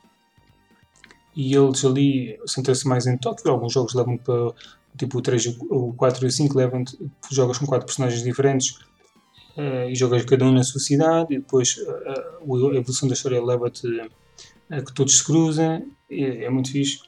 E 1.37 1.55
eles 1.55 1.85
ali 1.85 2.40
centram-se 2.46 2.88
mais 2.88 3.07
em 3.07 3.18
Tóquio. 3.18 3.51
Alguns 3.51 3.72
jogos 3.72 3.92
levam 3.94 4.16
para 4.16 4.53
tipo 4.96 5.18
o 5.18 5.22
3, 5.22 5.59
o 5.68 5.92
4 5.92 6.25
e 6.25 6.29
o 6.29 6.31
5, 6.31 6.57
levam 6.57 6.83
jogas 7.31 7.59
com 7.59 7.66
quatro 7.66 7.85
personagens 7.85 8.22
diferentes 8.22 8.79
eh, 9.55 9.90
e 9.90 9.94
jogas 9.94 10.25
cada 10.25 10.46
um 10.46 10.53
na 10.53 10.64
sua 10.64 10.81
cidade. 10.81 11.35
E 11.35 11.38
depois 11.38 11.77
eh, 11.79 12.38
a 12.40 12.77
evolução 12.77 13.07
da 13.07 13.14
história 13.14 13.44
leva-te 13.44 13.87
a 14.70 14.81
que 14.81 14.94
todos 14.94 15.18
se 15.18 15.25
cruzem. 15.25 15.92
É, 16.11 16.44
é 16.44 16.51
muito 16.51 16.72
fixe. 16.72 17.01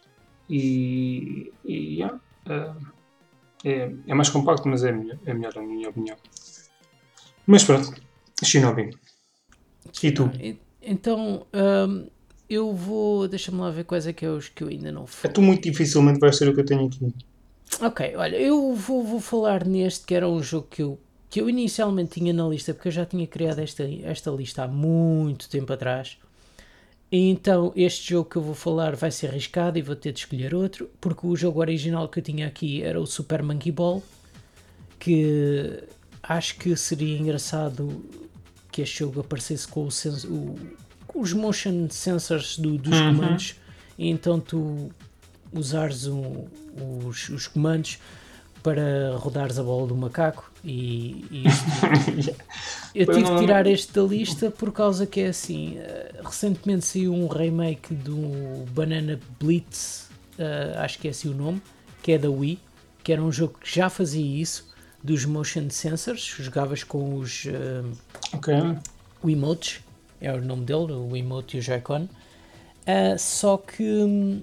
E, 0.51 1.51
e 1.65 1.97
yeah, 1.97 2.21
é, 3.65 3.93
é 4.07 4.15
mais 4.15 4.29
compacto, 4.29 4.69
mas 4.69 4.85
é 4.85 4.93
melhor, 4.93 5.19
é 5.25 5.35
melhor 5.35 5.55
na 5.57 5.63
minha 5.63 5.89
opinião. 5.89 6.17
Mas 7.47 7.65
pronto, 7.65 7.95
Shinobi. 8.45 8.91
E 10.03 10.13
tu? 10.13 10.31
Então, 10.83 11.47
hum, 11.55 12.09
eu 12.49 12.73
vou. 12.75 13.29
Deixa-me 13.29 13.59
lá 13.61 13.71
ver 13.71 13.85
quais 13.85 14.07
é 14.07 14.13
que 14.13 14.25
é 14.25 14.31
os 14.31 14.49
que 14.49 14.63
eu 14.65 14.69
ainda 14.69 14.91
não 14.93 15.05
É 15.05 15.07
fui. 15.07 15.31
tu 15.31 15.43
muito 15.43 15.63
dificilmente 15.63 16.19
vais 16.21 16.37
ser 16.37 16.49
o 16.49 16.55
que 16.55 16.61
eu 16.61 16.65
tenho 16.67 16.87
aqui. 16.87 17.13
Ok, 17.81 18.15
olha, 18.17 18.37
eu 18.37 18.75
vou, 18.75 19.05
vou 19.05 19.21
falar 19.21 19.65
neste 19.67 20.07
que 20.07 20.15
era 20.15 20.29
um 20.29 20.43
jogo 20.43 20.67
que 20.71 20.83
eu, 20.83 20.99
que 21.31 21.41
eu 21.41 21.49
inicialmente 21.51 22.19
tinha 22.21 22.33
na 22.33 22.49
lista, 22.49 22.73
porque 22.75 22.89
eu 22.89 22.93
já 22.93 23.05
tinha 23.07 23.27
criado 23.27 23.59
esta, 23.61 23.85
esta 24.05 24.31
lista 24.31 24.65
há 24.65 24.69
muito 24.69 25.49
tempo 25.49 25.73
atrás. 25.73 26.17
E 27.13 27.31
então 27.31 27.73
este 27.77 28.11
jogo 28.11 28.29
que 28.29 28.37
eu 28.37 28.43
vou 28.43 28.55
falar 28.55 28.95
vai 28.97 29.11
ser 29.11 29.29
arriscado 29.29 29.79
e 29.79 29.83
vou 29.83 29.97
ter 29.97 30.13
de 30.13 30.21
escolher 30.21 30.55
outro, 30.55 30.91
porque 31.01 31.27
o 31.27 31.37
jogo 31.37 31.61
original 31.61 32.09
que 32.09 32.19
eu 32.19 32.23
tinha 32.23 32.47
aqui 32.47 32.83
era 32.83 33.01
o 33.01 33.07
Super 33.07 33.43
Monkey 33.43 33.73
Ball, 33.73 34.03
que 34.99 35.83
acho 36.23 36.57
que 36.59 36.77
seria 36.77 37.17
engraçado 37.19 38.05
que 38.71 38.83
este 38.83 38.99
jogo 39.01 39.21
aparecesse 39.21 39.67
com, 39.67 39.87
o 39.87 39.91
sens- 39.91 40.25
o- 40.25 40.55
os 41.21 41.33
motion 41.33 41.89
sensors 41.91 42.59
do- 42.59 42.79
dos 42.79 42.99
Uhum. 43.01 43.17
comandos, 43.17 43.55
e 43.99 44.09
então 44.09 44.39
tu 44.41 44.91
usares 45.53 46.07
o- 46.07 46.47
os, 47.07 47.29
os 47.31 47.47
comandos 47.47 47.99
para 48.63 49.17
rodares 49.17 49.59
a 49.59 49.63
bola 49.63 49.87
do 49.87 49.95
macaco 49.97 50.51
e, 50.65 51.25
e 51.31 51.47
isto 51.47 51.65
Eu 52.95 53.07
tive 53.07 53.31
de 53.31 53.39
tirar 53.39 53.67
este 53.67 53.93
da 53.93 54.03
lista 54.03 54.51
por 54.51 54.73
causa 54.73 55.07
que 55.07 55.21
é 55.21 55.29
assim. 55.29 55.79
eh, 55.79 56.13
recentemente 56.25 56.85
saiu 56.85 57.15
um 57.15 57.29
remake 57.29 57.95
do 57.95 58.65
Banana 58.73 59.19
Blitz, 59.41 60.09
eh, 60.39 60.75
acho 60.79 60.99
que 60.99 61.07
é 61.07 61.11
assim 61.13 61.29
o 61.29 61.35
nome, 61.35 61.63
que 62.03 62.13
é 62.13 62.19
da 62.19 62.29
Wii, 62.31 62.59
que 63.05 63.13
era 63.13 63.23
um 63.23 63.31
jogo 63.31 63.59
que 63.61 63.73
já 63.75 63.89
fazia 63.89 64.25
isso, 64.43 64.69
dos 65.03 65.25
motion 65.25 65.71
sensors, 65.71 66.23
jogavas 66.41 66.83
com 66.83 67.15
os 67.17 67.47
eh, 67.47 67.83
Ok. 68.35 68.55
Wiimotes, 69.25 69.81
é 70.21 70.33
o 70.33 70.41
nome 70.41 70.65
dele, 70.65 70.93
o 70.93 71.09
Wiimote 71.13 71.57
e 71.57 71.61
o 71.61 71.63
Joy-Con. 71.63 72.09
Ah, 72.87 73.17
só 73.19 73.57
que 73.57 74.43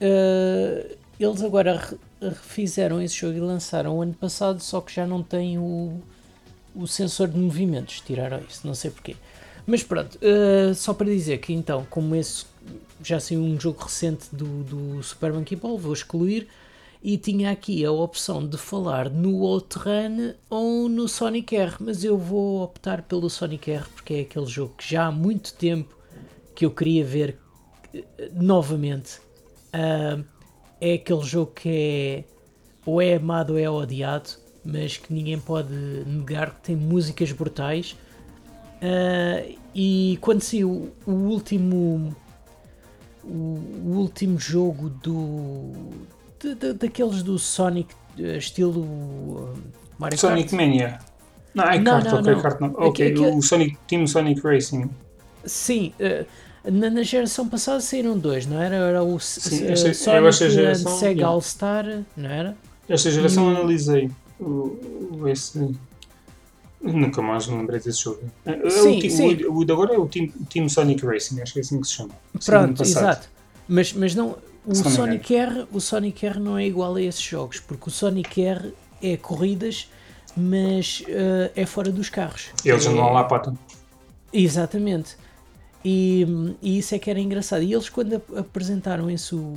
ah, 0.00 0.96
eles 1.18 1.42
agora 1.42 1.76
re- 1.76 1.98
refizeram 2.28 3.00
esse 3.00 3.16
jogo 3.16 3.36
e 3.36 3.40
lançaram 3.40 3.96
o 3.98 4.02
ano 4.02 4.14
passado, 4.14 4.60
só 4.60 4.80
que 4.80 4.92
já 4.94 5.06
não 5.06 5.22
tem 5.22 5.58
o, 5.58 6.00
o 6.74 6.86
sensor 6.86 7.28
de 7.28 7.38
movimentos, 7.38 8.00
tiraram 8.00 8.40
isso, 8.48 8.66
não 8.66 8.74
sei 8.74 8.90
porquê. 8.90 9.16
Mas 9.66 9.82
pronto, 9.82 10.18
ah, 10.22 10.74
só 10.74 10.94
para 10.94 11.06
dizer 11.06 11.38
que 11.38 11.52
então, 11.52 11.86
como 11.90 12.14
esse 12.16 12.46
já 13.02 13.18
saiu 13.18 13.40
um 13.40 13.58
jogo 13.58 13.82
recente 13.82 14.26
do, 14.32 14.62
do 14.62 15.02
Super 15.02 15.32
Monkey 15.32 15.56
Ball, 15.56 15.76
vou 15.76 15.92
excluir. 15.92 16.48
E 17.02 17.18
tinha 17.18 17.50
aqui 17.50 17.84
a 17.84 17.90
opção 17.90 18.46
de 18.46 18.56
falar 18.56 19.10
no 19.10 19.42
Outrun 19.42 20.34
ou 20.48 20.88
no 20.88 21.08
Sonic 21.08 21.56
R, 21.56 21.74
mas 21.80 22.04
eu 22.04 22.16
vou 22.16 22.62
optar 22.62 23.02
pelo 23.02 23.28
Sonic 23.28 23.72
R 23.72 23.84
porque 23.92 24.14
é 24.14 24.20
aquele 24.20 24.46
jogo 24.46 24.74
que 24.78 24.88
já 24.88 25.06
há 25.06 25.10
muito 25.10 25.52
tempo 25.54 25.96
que 26.54 26.64
eu 26.64 26.70
queria 26.70 27.04
ver 27.04 27.38
eh, 27.92 28.30
novamente. 28.32 29.20
Ah, 29.72 30.22
é 30.80 30.94
aquele 30.94 31.22
jogo 31.22 31.50
que 31.52 31.68
é 31.68 32.24
ou 32.86 33.02
é 33.02 33.14
amado 33.16 33.54
ou 33.54 33.58
é 33.58 33.68
odiado, 33.68 34.30
mas 34.64 34.96
que 34.96 35.12
ninguém 35.12 35.40
pode 35.40 35.72
negar 36.06 36.54
que 36.54 36.62
tem 36.62 36.76
músicas 36.76 37.32
brutais. 37.32 37.96
Ah, 38.80 39.44
e 39.74 40.18
quando 40.20 40.40
saiu 40.40 40.92
o 41.04 41.10
último 41.10 42.14
o, 43.24 43.58
o 43.86 43.96
último 43.96 44.38
jogo 44.38 44.88
do 44.88 45.72
de- 46.42 46.54
de- 46.54 46.72
daqueles 46.74 47.22
do 47.22 47.38
Sonic 47.38 47.94
eh, 48.18 48.36
estilo 48.36 48.80
uh, 48.82 49.54
Mario 49.98 50.18
Sonic 50.18 50.50
Kart. 50.50 50.60
Mania. 50.60 50.98
Não, 51.54 51.64
é 51.64 51.78
Não, 51.78 51.92
kart, 52.00 52.04
não, 52.06 52.18
ok, 52.20 52.32
não. 52.34 52.40
kart 52.42 52.60
não. 52.60 52.68
Aqui- 52.68 52.76
Ok, 52.84 53.12
aqui- 53.12 53.20
o 53.20 53.42
Sonic, 53.42 53.78
Team 53.86 54.06
Sonic 54.06 54.40
Racing. 54.42 54.90
Sim, 55.44 55.92
eh, 55.98 56.24
na, 56.64 56.88
na 56.90 57.02
geração 57.02 57.48
passada 57.48 57.80
saíram 57.80 58.16
dois, 58.18 58.46
não 58.46 58.60
era? 58.60 58.76
Era 58.76 59.02
o 59.02 59.18
Sim, 59.20 59.64
eh, 59.66 59.72
esta- 59.72 59.92
Sonic 59.94 60.26
esta 60.28 60.50
geração, 60.50 60.92
Sega 60.98 61.12
yeah. 61.12 61.28
All 61.28 61.40
Star, 61.40 61.84
não 62.16 62.30
era? 62.30 62.56
Esta 62.88 63.10
geração 63.10 63.50
E 63.52 63.56
analisei. 63.56 64.10
O, 64.40 65.28
esse, 65.28 65.72
nunca 66.80 67.22
mais 67.22 67.46
me 67.46 67.56
lembrei 67.56 67.78
desse 67.80 68.02
jogo. 68.02 68.20
É, 68.44 68.66
é 68.66 68.70
Sim, 68.70 68.98
o, 68.98 69.10
sim. 69.10 69.44
o- 69.44 69.58
o 69.58 69.64
de 69.64 69.72
agora 69.72 69.94
é 69.94 69.98
o 69.98 70.06
Team, 70.06 70.28
Team 70.52 70.68
Sonic 70.68 71.04
Racing, 71.06 71.40
acho 71.40 71.52
que 71.52 71.58
é 71.60 71.62
assim 71.62 71.80
que 71.80 71.86
se 71.86 71.94
chama. 71.94 72.10
Pronto, 72.44 72.82
exato. 72.82 73.28
Mas, 73.68 73.92
mas 73.92 74.14
não, 74.14 74.36
o 74.64 74.74
Sonic 74.74 75.34
R, 75.34 75.66
o 75.72 75.80
Sonic 75.80 76.24
R 76.26 76.38
não 76.38 76.56
é 76.56 76.66
igual 76.66 76.94
a 76.94 77.02
esses 77.02 77.22
jogos, 77.22 77.60
porque 77.60 77.88
o 77.88 77.92
Sonic 77.92 78.40
R 78.42 78.72
é 79.02 79.16
corridas, 79.16 79.88
mas 80.36 81.02
eh, 81.08 81.50
é 81.56 81.66
fora 81.66 81.90
dos 81.90 82.08
carros. 82.08 82.50
Eles 82.64 82.86
é, 82.86 82.88
andam 82.88 83.12
lá 83.12 83.24
pata. 83.24 83.54
Exatamente. 84.32 85.16
E, 85.84 86.24
e 86.62 86.78
isso 86.78 86.94
é 86.94 86.98
que 86.98 87.10
era 87.10 87.18
engraçado. 87.20 87.62
E 87.62 87.72
eles 87.72 87.88
quando 87.88 88.14
ap- 88.16 88.38
apresentaram 88.38 89.10
esse 89.10 89.34
o 89.34 89.56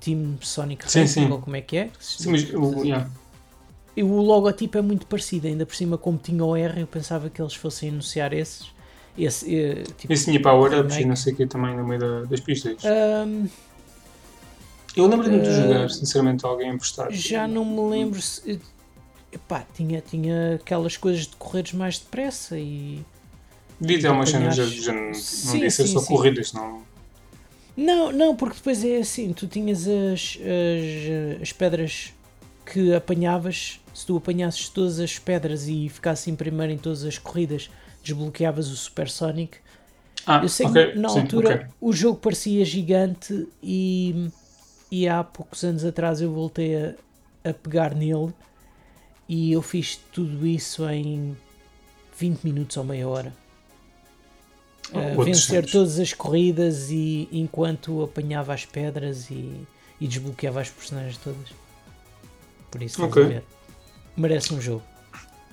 Team 0.00 0.36
Sonic 0.40 0.90
Sim, 0.90 1.00
Racing, 1.00 1.26
sim. 1.26 1.30
ou 1.32 1.38
como 1.38 1.56
é 1.56 1.62
que 1.62 1.76
é? 1.78 1.90
Sim, 1.98 2.30
mas 2.30 2.52
o, 2.52 2.84
yeah. 2.84 3.08
E 3.96 4.02
o 4.02 4.20
logotipo 4.20 4.76
é 4.76 4.82
muito 4.82 5.06
parecido, 5.06 5.46
ainda 5.46 5.64
por 5.64 5.74
cima 5.74 5.96
como 5.96 6.18
tinha 6.18 6.44
o 6.44 6.54
R, 6.56 6.80
eu 6.80 6.86
pensava 6.86 7.30
que 7.30 7.40
eles 7.40 7.54
fossem 7.54 7.88
anunciar 7.88 8.32
esses. 8.32 8.66
Esse, 9.16 9.54
eh, 9.54 9.84
tipo, 9.96 10.12
Esse 10.12 10.24
tinha 10.24 10.42
power-ups 10.42 10.96
e 10.96 11.04
não 11.04 11.14
sei 11.14 11.32
o 11.32 11.36
que 11.36 11.46
também 11.46 11.76
no 11.76 11.86
meio 11.86 12.00
da- 12.00 12.24
das 12.24 12.40
pistas. 12.40 12.82
Ahm, 12.84 13.46
Eu 14.96 15.06
lembro-me 15.06 15.40
de 15.40 15.48
eh, 15.48 15.62
jogar, 15.62 15.90
sinceramente, 15.90 16.44
alguém 16.46 16.70
emprestado. 16.70 17.12
já 17.12 17.48
não 17.48 17.64
me 17.64 17.90
lembro 17.90 18.20
se. 18.20 18.60
Epá, 19.32 19.66
tinha, 19.74 20.00
tinha 20.00 20.54
aquelas 20.54 20.96
coisas 20.96 21.26
de 21.26 21.34
correres 21.36 21.72
mais 21.72 21.98
depressa 21.98 22.56
e. 22.58 23.04
Devia 23.80 24.00
ter 24.02 24.08
umas 24.10 24.30
cenas, 24.30 24.56
não, 24.56 25.52
devia 25.52 25.70
ser 25.70 25.86
só 25.88 25.98
sim. 25.98 26.06
corridas, 26.06 26.52
não. 26.52 26.82
Não, 27.76 28.12
não, 28.12 28.36
porque 28.36 28.56
depois 28.56 28.84
é 28.84 28.98
assim, 28.98 29.32
tu 29.32 29.48
tinhas 29.48 29.88
as, 29.88 30.38
as, 30.38 31.42
as 31.42 31.52
pedras 31.52 32.12
que 32.64 32.94
apanhavas, 32.94 33.80
se 33.92 34.06
tu 34.06 34.16
apanhasses 34.16 34.68
todas 34.68 35.00
as 35.00 35.18
pedras 35.18 35.66
e 35.66 35.88
ficasses 35.88 36.28
em 36.28 36.36
primeiro 36.36 36.72
em 36.72 36.78
todas 36.78 37.04
as 37.04 37.18
corridas, 37.18 37.68
desbloqueavas 38.02 38.68
o 38.68 38.76
Super 38.76 39.10
Sonic. 39.10 39.58
Ah, 40.24 40.40
Eu 40.42 40.48
sei 40.48 40.66
ok, 40.66 40.92
que 40.92 40.98
na 40.98 41.08
sim, 41.08 41.20
altura 41.20 41.54
ok. 41.54 41.66
o 41.80 41.92
jogo 41.92 42.18
parecia 42.18 42.64
gigante 42.64 43.48
e, 43.62 44.30
e 44.90 45.08
há 45.08 45.22
poucos 45.24 45.64
anos 45.64 45.84
atrás 45.84 46.20
eu 46.20 46.32
voltei 46.32 46.76
a, 46.76 46.94
a 47.50 47.52
pegar 47.52 47.94
nele 47.94 48.32
e 49.28 49.52
eu 49.52 49.62
fiz 49.62 49.96
tudo 50.12 50.46
isso 50.46 50.88
em 50.88 51.36
20 52.18 52.44
minutos 52.44 52.76
ou 52.76 52.84
meia 52.84 53.08
hora. 53.08 53.32
Oh, 54.92 54.98
outros 55.18 55.24
vencer 55.24 55.68
todas 55.70 55.98
as 55.98 56.12
corridas 56.12 56.90
e 56.90 57.28
enquanto 57.32 58.02
apanhava 58.02 58.52
as 58.52 58.64
pedras 58.66 59.30
e, 59.30 59.66
e 60.00 60.06
desbloqueava 60.06 60.60
as 60.60 60.68
personagens 60.68 61.16
todas. 61.16 61.48
Por 62.70 62.82
isso, 62.82 62.96
estás 62.96 63.10
Ok. 63.10 63.24
a 63.24 63.26
ver. 63.28 63.44
merece 64.16 64.52
um 64.52 64.60
jogo. 64.60 64.82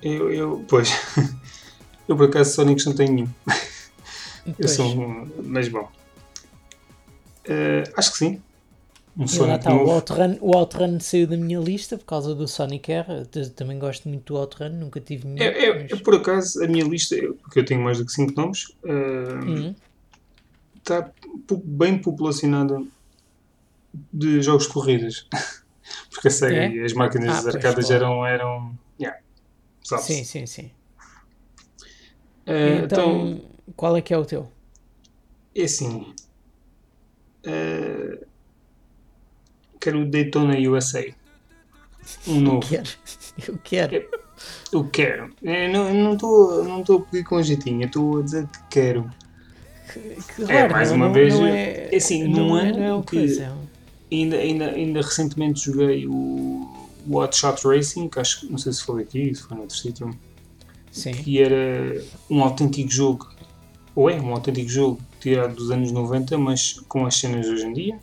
Eu, 0.02 0.32
eu, 0.32 0.64
pois, 0.68 0.90
eu 2.08 2.16
por 2.16 2.28
acaso 2.28 2.54
Sonics 2.54 2.84
não 2.84 2.94
tenho 2.94 3.12
nenhum. 3.12 3.30
Eu 4.58 4.66
sou 4.66 4.86
um, 4.86 5.30
mas 5.44 5.68
bom. 5.68 5.88
Eh, 7.44 7.84
acho 7.96 8.10
que 8.10 8.18
sim. 8.18 8.42
Um 9.18 9.24
e 9.24 9.38
lá 9.38 9.56
está, 9.56 9.74
o. 9.74 9.90
Outrun, 9.90 10.38
o 10.40 10.56
Outrun 10.56 10.98
saiu 11.00 11.26
da 11.26 11.36
minha 11.36 11.58
lista 11.60 11.98
por 11.98 12.04
causa 12.06 12.34
do 12.34 12.48
Sonic 12.48 12.90
R. 12.90 13.26
Também 13.54 13.78
gosto 13.78 14.08
muito 14.08 14.32
do 14.32 14.38
Outrun, 14.38 14.70
nunca 14.70 15.00
tive 15.00 15.26
nenhum. 15.26 15.42
É, 15.42 15.66
é- 15.66 15.82
mas- 15.82 15.92
é 15.92 15.96
por 15.96 16.14
acaso 16.14 16.64
a 16.64 16.66
minha 16.68 16.84
lista, 16.84 17.16
porque 17.42 17.60
eu 17.60 17.64
tenho 17.64 17.82
mais 17.82 17.98
do 17.98 18.06
que 18.06 18.12
5 18.12 18.32
nomes, 18.40 18.64
eh, 18.86 19.34
Uhum. 19.34 19.74
está 20.76 21.10
bem 21.64 22.00
populacionada 22.00 22.82
de 24.12 24.40
jogos 24.42 24.66
de 24.66 24.72
corridas. 24.72 25.26
Porque 26.10 26.28
a 26.28 26.30
SEGA 26.30 26.54
É? 26.54 26.84
as 26.84 26.92
máquinas 26.94 27.44
Ah, 27.44 27.48
arcadas 27.48 27.90
eram. 27.90 28.24
eram 28.24 28.78
yeah. 28.98 29.18
Sim, 29.98 30.24
sim, 30.24 30.46
sim. 30.46 30.70
Eh, 32.46 32.82
então, 32.84 33.26
então, 33.26 33.40
qual 33.76 33.96
é 33.96 34.00
que 34.02 34.14
é 34.14 34.18
o 34.18 34.24
teu? 34.24 34.48
é 35.54 35.64
assim. 35.64 36.14
eh, 37.44 38.18
quero 39.82 40.00
o 40.02 40.06
Daytona 40.06 40.56
USA. 40.70 41.04
Um 42.26 42.40
novo. 42.40 42.66
Quero. 42.68 42.88
Eu 43.48 43.58
quero. 43.62 44.04
Eu 44.72 44.84
quero. 44.88 45.30
Eu 45.42 45.68
não- 45.72 45.88
eu 45.88 45.94
não 45.94 46.12
estou 46.14 46.64
não 46.64 46.80
estou 46.80 46.98
a 46.98 47.00
pedir 47.02 47.24
com 47.24 47.42
jeitinho, 47.42 47.84
estou 47.86 48.18
a 48.18 48.22
dizer 48.22 48.46
que 48.48 48.58
quero. 48.70 49.10
Que, 50.36 50.42
É, 50.50 50.68
mais 50.68 50.90
uma 50.90 51.06
não- 51.06 51.12
vez, 51.12 51.34
não 51.34 51.46
é 51.46 51.88
é, 51.92 51.96
assim, 51.96 52.24
num 52.26 52.56
é, 52.58 52.70
ano 52.70 52.98
é 53.00 53.02
que- 53.02 53.16
coisa, 53.16 53.44
é 53.44 53.72
Ainda, 54.14 54.36
ainda, 54.36 54.66
ainda 54.70 55.00
recentemente 55.00 55.64
joguei 55.64 56.06
o 56.06 56.78
o 57.08 57.16
Hot 57.18 57.36
Shot 57.36 57.66
Racing, 57.66 58.08
que 58.08 58.20
acho 58.20 58.40
que 58.40 58.46
não 58.50 58.56
sei 58.58 58.72
se 58.72 58.84
foi 58.84 59.02
aqui, 59.02 59.34
se 59.34 59.42
foi 59.42 59.56
noutro 59.56 59.76
sítio, 59.76 60.16
Sim. 60.92 61.10
que 61.12 61.40
era 61.42 62.00
um 62.30 62.40
autêntico 62.44 62.88
jogo, 62.90 63.28
ou 63.96 64.08
é 64.08 64.20
um 64.20 64.30
autêntico 64.32 64.68
jogo 64.68 65.00
tirado 65.18 65.54
dos 65.56 65.70
anos 65.72 65.90
90, 65.90 66.38
mas 66.38 66.74
com 66.88 67.04
as 67.04 67.16
cenas 67.16 67.44
de 67.46 67.50
hoje 67.52 67.66
em 67.66 67.72
dia, 67.72 67.98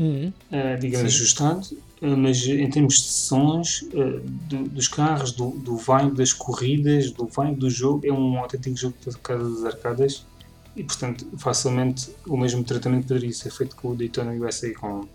Uhum. 0.00 0.32
eh, 0.50 0.76
digamos 0.78 1.12
Sim. 1.12 1.18
ajustado, 1.18 1.68
eh, 2.02 2.16
mas 2.16 2.44
em 2.46 2.68
termos 2.70 2.94
de 3.02 3.08
sons 3.08 3.84
eh, 3.92 4.20
do- 4.24 4.68
dos 4.68 4.88
carros, 4.88 5.30
do, 5.32 5.50
do 5.50 5.76
vibe 5.76 6.16
das 6.16 6.32
corridas, 6.32 7.10
do 7.12 7.26
vibe 7.26 7.56
do 7.56 7.68
jogo, 7.70 8.06
é 8.06 8.10
um 8.12 8.38
autêntico 8.38 8.76
jogo 8.76 8.96
de 9.06 9.16
casa 9.18 9.48
das 9.50 9.64
arcadas 9.74 10.26
e 10.74 10.82
portanto 10.82 11.26
facilmente 11.36 12.10
o 12.26 12.36
mesmo 12.36 12.64
tratamento 12.64 13.06
poderia 13.08 13.32
ser 13.32 13.50
feito 13.50 13.76
com 13.76 13.88
o 13.90 13.94
Daytona 13.96 14.32
USA 14.32 14.72
com, 14.74 15.06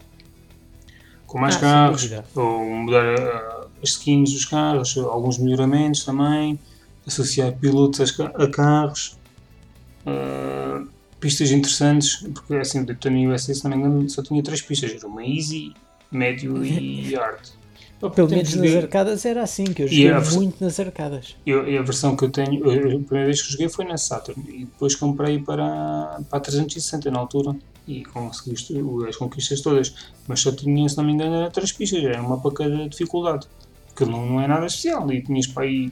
com 1.25 1.39
mais 1.39 1.55
Ah, 1.55 1.59
carros, 1.59 2.11
ou 2.35 2.63
mudar 2.65 3.67
as 3.81 3.89
skins 3.89 4.31
dos 4.33 4.45
carros, 4.45 4.95
alguns 4.97 5.37
melhoramentos 5.39 6.03
também, 6.05 6.59
associar 7.07 7.53
pilotos 7.57 8.11
ca- 8.11 8.31
a 8.35 8.47
carros, 8.47 9.17
ah, 10.05 10.83
pistas 11.25 11.51
interessantes, 11.51 12.17
porque 12.33 12.53
assim 12.55 12.81
o 12.81 12.85
Daytona 12.85 13.17
USA, 13.33 13.53
se 13.53 13.63
não 13.63 13.71
me 13.71 13.77
engano, 13.77 14.07
só 14.09 14.21
tinha 14.21 14.43
três 14.43 14.61
pistas, 14.61 14.93
era 14.93 15.07
uma 15.07 15.25
Easy, 15.25 15.73
Médio 16.11 16.63
e 16.63 17.15
Hard. 17.17 17.39
Pelo 18.13 18.29
menos 18.29 18.53
nas 18.53 18.67
joguei- 18.69 18.77
arcadas 18.77 19.25
era 19.25 19.41
assim, 19.41 19.63
que 19.63 19.81
eu 19.81 19.87
joguei 19.87 20.11
vers- 20.11 20.35
muito 20.35 20.63
nas 20.63 20.79
arcadas. 20.79 21.35
Eu, 21.45 21.67
e 21.67 21.75
a 21.77 21.81
versão 21.81 22.15
que 22.15 22.23
eu 22.25 22.29
tenho, 22.29 22.59
a 22.69 22.77
primeira 23.03 23.25
vez 23.25 23.41
que 23.41 23.51
joguei 23.51 23.67
foi 23.69 23.85
na 23.85 23.97
Saturn 23.97 24.39
e 24.47 24.59
depois 24.65 24.93
comprei 24.95 25.39
para, 25.39 26.21
para 26.29 26.37
a 26.37 26.39
360 26.39 27.09
na 27.09 27.17
altura 27.19 27.55
e 27.87 28.03
consegui 28.05 28.53
isto- 28.53 29.05
as 29.07 29.15
conquistas 29.15 29.61
todas, 29.61 29.95
mas 30.27 30.39
só 30.41 30.51
tinha, 30.51 30.87
se 30.87 30.95
não 30.97 31.03
me 31.05 31.13
engano, 31.13 31.35
era 31.35 31.49
três 31.49 31.71
pistas, 31.71 32.03
era 32.03 32.21
uma 32.21 32.39
para 32.39 32.51
cada 32.51 32.87
dificuldade, 32.89 33.47
que 33.95 34.05
não, 34.05 34.23
não 34.25 34.41
é 34.41 34.47
nada 34.47 34.67
especial 34.67 35.11
e 35.11 35.21
tinhas 35.23 35.47
para 35.47 35.63
aí 35.63 35.91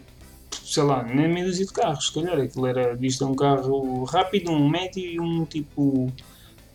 sei 0.63 0.83
lá, 0.83 1.03
nem 1.03 1.27
meia 1.27 1.45
dúzia 1.45 1.65
de 1.65 1.71
carros, 1.71 2.07
se 2.07 2.13
calhar. 2.13 2.39
Aquilo 2.39 2.67
era 2.67 2.95
visto 2.95 3.25
um 3.25 3.35
carro 3.35 4.03
rápido, 4.03 4.51
um 4.51 4.69
médio 4.69 5.03
e 5.03 5.19
um 5.19 5.45
tipo 5.45 6.11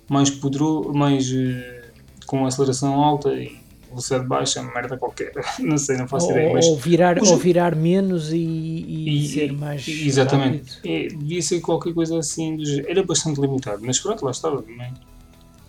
mais 0.09 0.31
poderoso, 0.31 0.93
mais 0.93 1.31
uh, 1.31 1.93
com 2.27 2.47
aceleração 2.47 2.95
alta 3.03 3.31
e 3.35 3.59
velocidade 3.89 4.27
baixa, 4.27 4.63
merda 4.63 4.97
qualquer. 4.97 5.33
não 5.59 5.79
sei, 5.79 5.97
não 5.97 6.09
faço 6.09 6.27
ou, 6.27 6.33
ideia. 6.33 6.53
Mas 6.53 6.67
ou, 6.67 6.77
virar, 6.77 7.19
ou 7.23 7.37
virar 7.37 7.75
menos 7.75 8.33
e, 8.33 8.37
e, 8.37 9.25
e 9.25 9.29
ser 9.29 9.53
mais. 9.53 9.87
Exatamente. 9.87 10.79
É, 10.85 11.09
devia 11.09 11.43
ser 11.43 11.61
qualquer 11.61 11.95
coisa 11.95 12.19
assim. 12.19 12.59
Era 12.87 13.03
bastante 13.03 13.41
limitado, 13.41 13.83
mas 13.85 13.99
pronto, 13.99 14.25
lá 14.25 14.31
estava 14.31 14.63
também. 14.63 14.93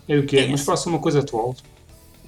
Era 0.08 0.22
o 0.22 0.26
que 0.26 0.38
é, 0.38 0.48
mas 0.48 0.62
faça 0.62 0.90
uma 0.90 1.00
coisa 1.00 1.20
atual. 1.20 1.56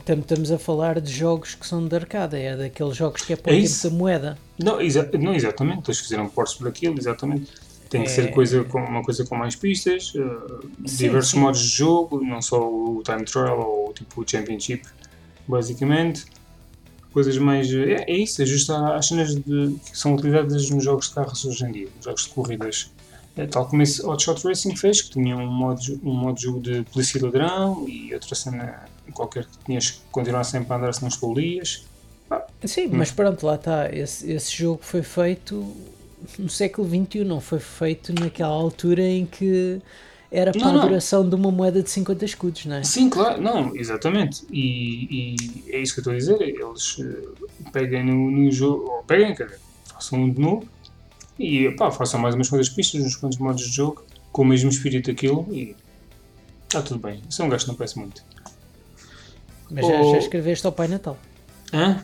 Estamos 0.08 0.52
a 0.52 0.58
falar 0.58 1.00
de 1.00 1.12
jogos 1.12 1.56
que 1.56 1.66
são 1.66 1.88
de 1.88 1.96
arcada, 1.96 2.38
é 2.38 2.58
daqueles 2.58 2.96
jogos 2.96 3.22
que 3.22 3.34
é 3.34 3.36
para 3.36 3.54
o 3.54 3.56
é 3.56 3.62
tempo 3.62 3.84
da 3.84 3.90
moeda. 3.92 4.38
Não, 4.58 4.82
exa 4.82 5.10
não, 5.20 5.34
exatamente, 5.34 5.90
eles 5.90 6.00
fizeram 6.00 6.28
portos 6.28 6.56
para 6.56 6.70
aquilo, 6.70 6.98
exatamente. 6.98 7.52
Tem 7.90 8.04
que 8.04 8.08
é... 8.08 8.12
ser 8.12 8.32
coisa 8.32 8.64
com, 8.64 8.80
uma 8.80 9.04
coisa 9.04 9.26
com 9.26 9.36
mais 9.36 9.56
pistas, 9.56 10.14
uh, 10.16 10.62
sim, 10.86 11.06
diversos 11.06 11.32
sim. 11.32 11.40
modos 11.40 11.60
de 11.60 11.68
jogo, 11.68 12.24
não 12.24 12.42
só 12.42 12.60
o 12.68 13.04
time 13.04 13.26
trial 13.26 13.60
ou 13.60 13.94
tipo 13.94 14.22
o 14.22 14.28
championship, 14.28 14.88
basicamente. 15.48 16.26
Coisas 17.14 17.38
mais. 17.38 17.72
É, 17.74 18.06
é 18.08 18.18
isso, 18.18 18.42
ajustar 18.42 18.96
às 18.96 19.08
cenas 19.08 19.36
de, 19.36 19.76
que 19.86 19.98
são 19.98 20.16
utilizadas 20.16 20.70
nos 20.70 20.84
jogos 20.84 21.10
de 21.10 21.16
carros 21.16 21.44
hoje 21.44 21.66
em 21.66 21.72
dia, 21.72 21.88
jogos 22.02 22.24
de 22.24 22.30
corridas. 22.30 22.90
É, 23.36 23.46
tal 23.48 23.66
como 23.66 23.82
esse 23.82 24.06
Hotshot 24.06 24.46
Racing 24.46 24.76
fez, 24.76 25.02
que 25.02 25.12
tinha 25.12 25.38
um 25.38 25.48
modo, 25.48 25.82
um 26.04 26.14
modo 26.14 26.36
de 26.36 26.44
jogo 26.44 26.60
de 26.60 26.84
polícia 26.84 27.18
e 27.18 27.22
ladrão 27.22 27.88
e 27.88 28.14
outra 28.14 28.36
cena 28.36 28.86
qualquer 29.14 29.46
que 29.46 29.58
tinhas 29.66 29.92
que 29.92 30.00
continuar 30.12 30.44
sempre 30.44 30.74
a 30.74 30.78
andar 30.78 30.94
se 30.94 31.02
não 31.02 31.10
expolias. 31.10 31.86
Ah, 32.30 32.46
Sim, 32.66 32.88
mas, 32.88 32.98
mas 32.98 33.12
pronto, 33.12 33.46
lá 33.46 33.56
está. 33.56 33.94
Esse, 33.94 34.32
esse 34.32 34.56
jogo 34.56 34.80
foi 34.82 35.02
feito 35.02 35.66
no 36.38 36.50
século 36.50 36.88
XXI, 36.88 37.24
não 37.24 37.42
foi 37.42 37.60
feito 37.60 38.14
naquela 38.14 38.54
altura 38.54 39.04
em 39.04 39.26
que 39.26 39.82
era 40.32 40.52
para 40.52 40.72
não, 40.72 40.82
a 40.82 40.86
duração 40.86 41.28
de 41.28 41.36
uma 41.36 41.52
moeda 41.52 41.82
de 41.84 41.90
50 41.90 42.24
escudos, 42.24 42.66
não 42.66 42.78
é? 42.78 42.84
Sim, 42.84 43.10
claro, 43.10 43.42
não, 43.42 43.76
exatamente. 43.76 44.46
E, 44.50 45.36
e 45.36 45.72
é 45.74 45.80
isso 45.80 45.94
que 45.94 46.00
eu 46.00 46.14
estou 46.14 46.14
a 46.14 46.18
dizer. 46.18 46.42
Eles 46.42 46.98
uh, 47.00 47.36
peguem 47.72 48.06
no, 48.06 48.32
no 48.32 48.52
jogo, 48.52 48.90
ou 48.90 49.04
peguem, 49.04 49.36
quer 49.36 49.46
dizer, 49.46 49.60
façam 49.94 50.20
um 50.20 50.30
de 50.32 50.40
novo 50.40 50.68
e 51.42 51.76
pá, 51.76 51.92
façam 51.92 52.20
mais 52.20 52.36
umas 52.36 52.50
coisas 52.50 52.70
pistas, 52.70 53.02
uns 53.02 53.16
quantos 53.16 53.38
modos 53.38 53.64
de 53.64 53.76
jogo, 53.76 54.06
com 54.32 54.44
o 54.44 54.46
mesmo 54.46 54.70
espírito 54.70 55.12
daquilo 55.12 55.48
e 55.52 55.76
está 56.64 56.82
tudo 56.82 57.00
bem. 57.00 57.22
Isso 57.30 57.42
é 57.42 57.46
um 57.46 57.50
gasto 57.50 57.66
que 57.66 57.72
não 57.72 57.78
parece 57.78 58.00
muito. 58.00 58.24
Mas 59.70 59.86
já, 59.86 60.04
já 60.04 60.18
escreveste 60.18 60.66
ao 60.66 60.72
Pai 60.72 60.88
Natal? 60.88 61.18
Hã? 61.74 62.04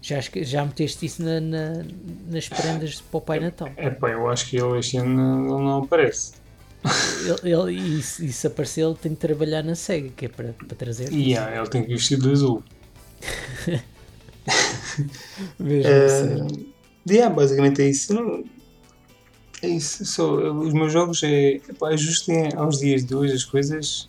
Já, 0.00 0.20
já 0.20 0.64
meteste 0.64 1.06
isso 1.06 1.22
na, 1.22 1.40
na, 1.40 1.84
nas 2.30 2.48
prendas 2.48 3.00
para 3.00 3.18
o 3.18 3.20
Pai 3.20 3.40
Natal? 3.40 3.68
É 3.76 3.90
pá, 3.90 4.10
eu 4.10 4.28
acho 4.28 4.48
que 4.48 4.56
ele 4.56 4.78
este 4.78 4.96
ano 4.96 5.14
não, 5.14 5.60
não 5.60 5.82
aparece. 5.82 6.32
Ele, 7.42 7.52
ele, 7.52 7.72
e, 7.98 8.02
se, 8.02 8.24
e 8.24 8.32
se 8.32 8.46
aparecer, 8.46 8.82
ele 8.82 8.94
tem 8.94 9.12
que 9.14 9.20
trabalhar 9.20 9.64
na 9.64 9.74
SEGA, 9.74 10.10
que 10.16 10.26
é 10.26 10.28
para, 10.28 10.52
para 10.52 10.76
trazer. 10.76 11.12
Yeah, 11.12 11.56
ele 11.56 11.68
tem 11.68 11.82
que 11.82 11.88
vestir 11.88 12.18
de 12.18 12.30
azul. 12.30 12.62
Mesmo 15.58 15.90
uh, 15.90 16.44
assim. 16.46 16.72
yeah, 17.08 17.34
basicamente 17.34 17.82
é 17.82 17.88
isso. 17.88 18.14
Não, 18.14 18.44
é 19.62 19.68
isso. 19.68 20.04
Só, 20.04 20.34
os 20.34 20.72
meus 20.72 20.92
jogos 20.92 21.22
é. 21.22 21.60
Ajustem 21.82 22.50
aos 22.56 22.78
dias 22.78 23.04
de 23.04 23.14
hoje 23.14 23.34
as 23.34 23.44
coisas. 23.44 24.08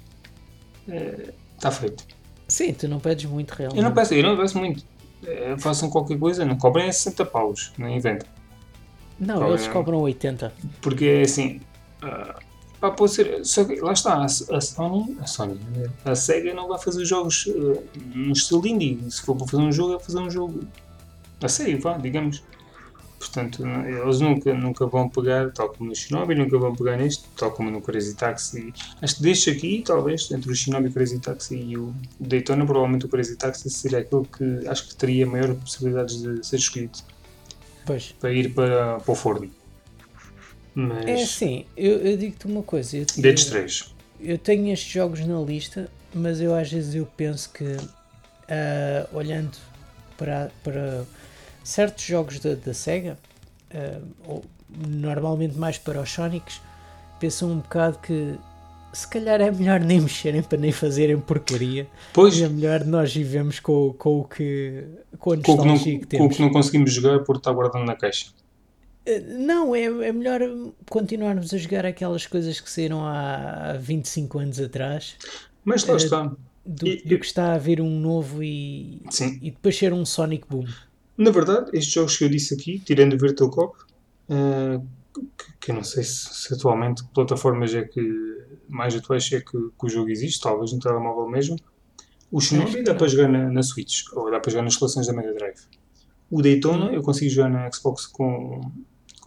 Está 0.87 1.69
é, 1.69 1.71
feito. 1.71 2.03
Sim, 2.47 2.73
tu 2.73 2.87
não 2.87 2.99
pedes 2.99 3.29
muito 3.29 3.51
realmente. 3.51 3.77
Eu 3.77 3.83
não 3.83 3.93
peço, 3.93 4.13
eu 4.13 4.23
não 4.23 4.37
peço 4.37 4.57
muito. 4.57 4.83
É, 5.25 5.57
façam 5.57 5.89
qualquer 5.89 6.17
coisa, 6.17 6.45
não 6.45 6.57
cobrem 6.57 6.91
60 6.91 7.25
paus, 7.25 7.71
não 7.77 7.89
inventem. 7.89 8.27
Não, 9.19 9.35
Cobrem, 9.35 9.53
eles 9.53 9.67
cobram 9.67 9.99
80. 9.99 10.53
Porque 10.81 11.05
é 11.05 11.21
assim. 11.21 11.59
Uh, 12.01 12.91
pode 12.91 13.11
ser. 13.11 13.45
Só 13.45 13.65
que, 13.65 13.75
lá 13.81 13.91
está, 13.91 14.15
a, 14.15 14.25
a, 14.25 14.29
Sony, 14.61 15.17
a 15.19 15.27
Sony, 15.27 15.59
a 16.05 16.15
Sega 16.15 16.53
não 16.53 16.67
vai 16.69 16.79
fazer 16.79 17.03
jogos 17.03 17.45
uh, 17.47 17.83
no 18.15 18.31
estilo 18.31 18.65
indie. 18.65 18.99
Se 19.11 19.21
for 19.21 19.35
para 19.35 19.47
fazer 19.47 19.63
um 19.63 19.71
jogo, 19.71 19.95
é 19.95 19.99
fazer 19.99 20.19
um 20.19 20.29
jogo 20.29 20.61
a 21.43 21.47
sério, 21.49 21.79
vá, 21.81 21.97
digamos. 21.97 22.41
Portanto, 23.19 23.63
eles 23.85 24.21
nunca, 24.21 24.53
nunca 24.53 24.87
vão 24.87 25.09
pegar, 25.09 25.51
tal 25.51 25.69
como 25.69 25.89
no 25.89 25.95
Shinobi, 25.95 26.35
nunca 26.35 26.57
vão 26.57 26.73
pegar 26.73 26.95
neste, 26.95 27.25
tal 27.35 27.51
como 27.51 27.69
no 27.69 27.81
Crazy 27.81 28.15
Taxi. 28.15 28.73
Acho 29.01 29.17
que 29.17 29.21
deste 29.21 29.49
aqui, 29.49 29.83
talvez, 29.85 30.31
entre 30.31 30.49
o 30.49 30.55
Shinobi, 30.55 30.87
o 30.87 30.91
Crazy 30.91 31.19
Taxi 31.19 31.57
e 31.57 31.77
o 31.77 31.93
Daytona, 32.17 32.65
provavelmente 32.65 33.05
o 33.05 33.09
Crazy 33.09 33.35
Taxi 33.35 33.69
seria 33.69 33.99
aquele 33.99 34.23
que 34.25 34.65
acho 34.69 34.87
que 34.87 34.95
teria 34.95 35.27
maior 35.27 35.53
possibilidades 35.53 36.21
de 36.21 36.47
ser 36.47 36.55
escolhido. 36.55 36.97
Pois. 37.85 38.15
Para 38.19 38.31
ir 38.31 38.53
para, 38.53 38.99
para 38.99 39.11
o 39.11 39.15
forno. 39.15 39.51
Mas... 40.73 41.05
É 41.05 41.23
assim, 41.23 41.65
eu, 41.75 41.97
eu 41.97 42.17
digo-te 42.17 42.47
uma 42.47 42.63
coisa. 42.63 42.97
Eu, 42.97 43.05
Destes 43.17 43.45
três. 43.49 43.95
Eu 44.21 44.37
tenho 44.37 44.71
estes 44.71 44.89
jogos 44.89 45.19
na 45.25 45.41
lista, 45.41 45.91
mas 46.13 46.39
eu 46.39 46.55
às 46.55 46.71
vezes 46.71 46.95
eu 46.95 47.05
penso 47.17 47.51
que, 47.51 47.65
uh, 47.65 47.87
olhando 49.11 49.57
para, 50.17 50.51
para 50.63 51.03
certos 51.63 52.03
jogos 52.03 52.39
da, 52.39 52.73
Sega, 52.73 53.17
uh, 53.73 54.07
ou 54.25 54.45
normalmente 54.87 55.57
mais 55.57 55.77
para 55.77 56.01
os 56.01 56.09
Sonics, 56.09 56.61
pensam 57.19 57.51
um 57.51 57.57
bocado 57.57 57.99
que 57.99 58.35
se 58.91 59.07
calhar 59.07 59.39
é 59.39 59.51
melhor 59.51 59.79
nem 59.79 60.01
mexerem 60.01 60.41
para 60.41 60.57
nem 60.57 60.71
fazerem 60.71 61.19
porcaria. 61.19 61.87
Pois. 62.13 62.41
É 62.41 62.49
melhor 62.49 62.83
nós 62.85 63.13
vivemos 63.13 63.59
com, 63.59 63.93
com 63.93 64.21
o 64.21 64.23
que 64.23 64.83
com 65.19 65.33
a 65.33 65.35
nostalgia 65.35 65.63
com 65.63 65.77
que, 65.77 65.91
não, 65.91 65.99
que 65.99 66.05
temos. 66.07 66.27
Com 66.27 66.33
o 66.33 66.35
que 66.35 66.41
não 66.41 66.51
conseguimos 66.51 66.93
jogar 66.93 67.19
por 67.19 67.35
estar 67.35 67.51
guardando 67.51 67.85
na 67.85 67.95
caixa. 67.95 68.27
Eh, 69.05 69.19
não, 69.19 69.75
é, 69.75 69.83
é 69.83 70.11
melhor 70.11 70.41
continuarmos 70.89 71.53
a 71.53 71.57
jogar 71.57 71.85
aquelas 71.85 72.25
coisas 72.25 72.59
que 72.59 72.69
saíram 72.69 73.05
há 73.05 73.75
25 73.79 74.39
anos 74.39 74.59
atrás. 74.59 75.15
Mas 75.63 75.85
lá 75.85 75.93
uh, 75.93 75.97
está. 75.97 76.31
Do, 76.65 76.87
e, 76.87 76.97
do, 76.97 77.17
que 77.17 77.25
está 77.25 77.53
a 77.53 77.57
vir 77.57 77.81
um 77.81 77.99
novo 77.99 78.43
e, 78.43 79.01
sim. 79.09 79.39
e 79.41 79.49
depois 79.49 79.77
ser 79.77 79.93
um 79.93 80.05
Sonic 80.05 80.45
Boom. 80.47 80.67
Na 81.19 81.31
verdade, 81.31 81.69
estes 81.73 81.91
jogos 81.91 82.17
que 82.17 82.23
eu 82.23 82.29
disse 82.29 82.53
aqui, 82.53 82.79
tirando 82.79 83.11
o 83.11 83.17
Virtual 83.17 83.49
Cop, 83.49 83.77
uh, 84.29 84.87
que, 85.37 85.53
que, 85.59 85.71
eu 85.71 85.75
não 85.75 85.83
sei 85.83 86.01
se, 86.01 86.33
se, 86.33 86.53
atualmente 86.53 87.03
que 87.03 87.13
plataformas 87.13 87.75
é 87.75 87.83
que 87.83 88.01
mais 88.69 88.95
atuais 88.95 89.29
é 89.33 89.41
que, 89.41 89.51
que, 89.51 89.85
o 89.85 89.89
jogo 89.89 90.09
existe, 90.09 90.39
talvez 90.39 90.71
no 90.71 90.79
telemóvel 90.79 91.27
mesmo. 91.27 91.57
O 92.31 92.39
Shinobi 92.39 92.83
dá 92.83 92.95
para 92.95 93.05
jogar 93.09 93.27
na, 93.27 93.51
na 93.51 93.61
Switch, 93.61 94.03
ou 94.13 94.31
dá 94.31 94.39
para 94.39 94.49
jogar 94.49 94.63
nas 94.63 94.75
instalações 94.75 95.07
da 95.07 95.13
Mega 95.13 95.33
Drive. 95.33 95.59
O 96.31 96.41
Daytona 96.41 96.93
eu 96.93 97.01
consigo 97.01 97.29
jogar 97.29 97.49
na 97.49 97.69
Xbox 97.69 98.05
com 98.05 98.61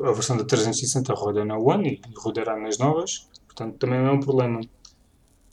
a 0.00 0.12
versão 0.12 0.38
da 0.38 0.44
360 0.44 1.12
roda 1.12 1.44
na 1.44 1.58
One 1.58 2.00
e 2.08 2.14
rodará 2.16 2.56
nas 2.58 2.78
novas, 2.78 3.28
portanto 3.44 3.76
também 3.76 3.98
não 3.98 4.06
é 4.06 4.12
um 4.12 4.20
problema. 4.20 4.62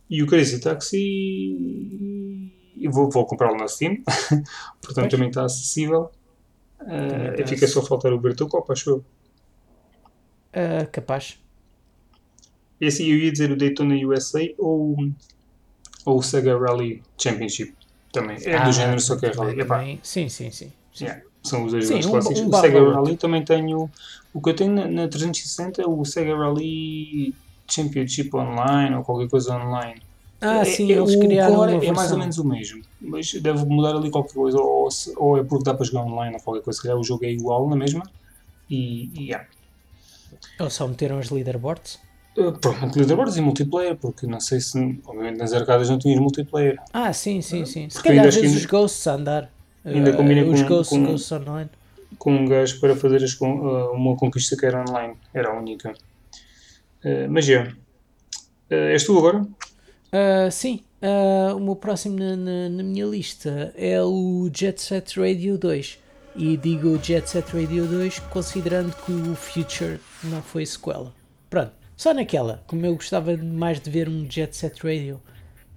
E 0.09 0.23
o 0.23 0.27
Crazy 0.27 0.61
Taxi 0.61 2.49
vou, 2.89 3.09
vou 3.09 3.25
comprá-lo 3.25 3.57
na 3.57 3.67
Steam, 3.67 3.97
portanto 4.81 5.09
pois. 5.09 5.11
também 5.11 5.27
está 5.27 5.43
acessível. 5.43 6.09
Uh, 6.81 7.47
fica 7.47 7.67
só 7.67 7.81
faltar 7.81 8.13
o 8.13 8.19
Bertocop, 8.19 8.71
acho 8.71 8.89
eu. 8.89 8.97
Uh, 10.49 10.89
capaz. 10.91 11.39
E 12.79 12.87
assim, 12.87 13.05
eu 13.07 13.17
ia 13.17 13.31
dizer 13.31 13.51
o 13.51 13.57
Daytona 13.57 13.95
USA 13.95 14.39
ou, 14.57 14.95
ou 16.05 16.17
o 16.17 16.23
Sega 16.23 16.57
Rally 16.57 17.03
Championship. 17.17 17.75
Também. 18.11 18.37
É 18.43 18.55
ah, 18.55 18.63
do 18.63 18.71
género, 18.71 18.99
só 18.99 19.15
que 19.17 19.25
é 19.25 19.31
Rally. 19.31 19.57
Também, 19.57 19.99
sim, 20.01 20.29
sim, 20.29 20.49
sim. 20.49 20.71
sim. 20.93 21.05
Yeah, 21.05 21.21
são 21.43 21.65
os 21.65 21.73
dois 21.73 21.87
sim, 21.87 21.95
um, 21.97 22.09
clássicos. 22.09 22.39
Um 22.39 22.49
o 22.49 22.53
Sega 22.57 22.91
Rally 22.91 23.17
também 23.17 23.43
tenho. 23.43 23.91
O 24.33 24.41
que 24.41 24.49
eu 24.49 24.55
tenho 24.55 24.73
na, 24.73 24.87
na 24.87 25.07
360 25.07 25.81
é 25.81 25.85
o 25.85 26.03
Sega 26.05 26.35
Rally 26.35 27.35
Championship 27.67 28.35
Online 28.35 28.95
ou 28.95 29.03
qualquer 29.03 29.29
coisa 29.29 29.55
online. 29.55 30.01
Ah, 30.41 30.61
é, 30.61 30.65
sim, 30.65 30.91
é, 30.91 30.95
eles 30.95 31.15
criaram 31.15 31.55
uma 31.55 31.83
É 31.83 31.91
mais 31.91 32.11
ou 32.11 32.17
menos 32.17 32.37
o 32.37 32.45
mesmo, 32.45 32.81
mas 33.01 33.33
deve 33.33 33.65
mudar 33.65 33.95
ali 33.95 34.09
qualquer 34.09 34.33
coisa, 34.33 34.57
ou, 34.57 34.87
ou 35.17 35.37
é 35.37 35.43
porque 35.43 35.63
dá 35.65 35.73
para 35.73 35.85
jogar 35.85 36.03
online 36.03 36.35
ou 36.35 36.41
qualquer 36.41 36.63
coisa, 36.63 36.77
se 36.77 36.83
calhar 36.83 36.97
o 36.97 37.03
jogo 37.03 37.25
é 37.25 37.31
igual 37.31 37.67
na 37.67 37.75
mesma, 37.75 38.03
e, 38.69 39.09
e 39.15 39.25
yeah. 39.27 39.45
Ou 40.59 40.69
só 40.69 40.87
meteram 40.87 41.19
os 41.19 41.29
leaderboards? 41.29 41.99
Uh, 42.37 42.53
provavelmente 42.53 42.97
leaderboards 42.99 43.37
e 43.37 43.41
multiplayer, 43.41 43.97
porque 43.97 44.27
não 44.27 44.39
sei 44.39 44.61
se, 44.61 44.77
obviamente 45.05 45.37
nas 45.37 45.53
arcadas 45.53 45.89
não 45.89 45.97
tinhas 45.97 46.19
multiplayer. 46.19 46.77
Ah, 46.93 47.11
sim, 47.11 47.41
sim, 47.41 47.65
sim. 47.65 47.89
Se 47.89 48.01
calhar 48.01 48.27
às 48.27 48.35
vezes 48.35 48.55
os 48.55 48.65
Ghosts 48.65 49.07
a 49.07 49.15
andar. 49.15 49.51
Ainda 49.83 50.13
combina 50.13 50.43
uh, 50.43 50.51
os 50.51 50.61
com, 50.61 50.67
ghosts, 50.67 50.97
com, 50.97 51.05
ghosts 51.05 51.31
online. 51.31 51.69
Com 52.17 52.35
um 52.35 52.45
gajo 52.45 52.79
para 52.79 52.95
fazer 52.95 53.23
as, 53.23 53.33
uh, 53.39 53.45
uma 53.93 54.15
conquista 54.15 54.55
que 54.55 54.65
era 54.65 54.81
online, 54.87 55.15
era 55.33 55.49
a 55.49 55.57
única. 55.57 55.91
Uh, 57.03 57.29
mas 57.29 57.45
já. 57.45 57.53
Yeah. 57.53 57.75
és 58.69 59.03
tu 59.03 59.17
agora? 59.17 59.45
Uh, 60.11 60.49
sim, 60.51 60.83
uh, 61.03 61.55
o 61.55 61.59
meu 61.59 61.75
próximo 61.75 62.17
na, 62.17 62.35
na, 62.35 62.69
na, 62.69 62.83
minha 62.83 63.05
lista 63.05 63.71
é 63.77 64.01
o 64.01 64.49
Jet 64.51 64.81
Set 64.81 65.19
Radio 65.19 65.55
2. 65.55 65.99
E 66.35 66.57
digo 66.57 66.97
Jet 67.03 67.29
Set 67.29 67.47
Radio 67.53 67.85
2 67.85 68.17
considerando 68.31 68.95
que 69.05 69.11
o 69.11 69.35
Future 69.35 69.99
não 70.23 70.41
foi 70.41 70.65
sequela. 70.65 71.13
Pronto, 71.47 71.73
só 71.95 72.11
naquela. 72.11 72.63
Como 72.65 72.83
eu 72.85 72.95
gostava 72.95 73.37
mais 73.37 73.79
de 73.79 73.91
ver 73.91 74.09
um 74.09 74.29
Jet 74.29 74.55
Set 74.55 74.79
Radio 74.83 75.21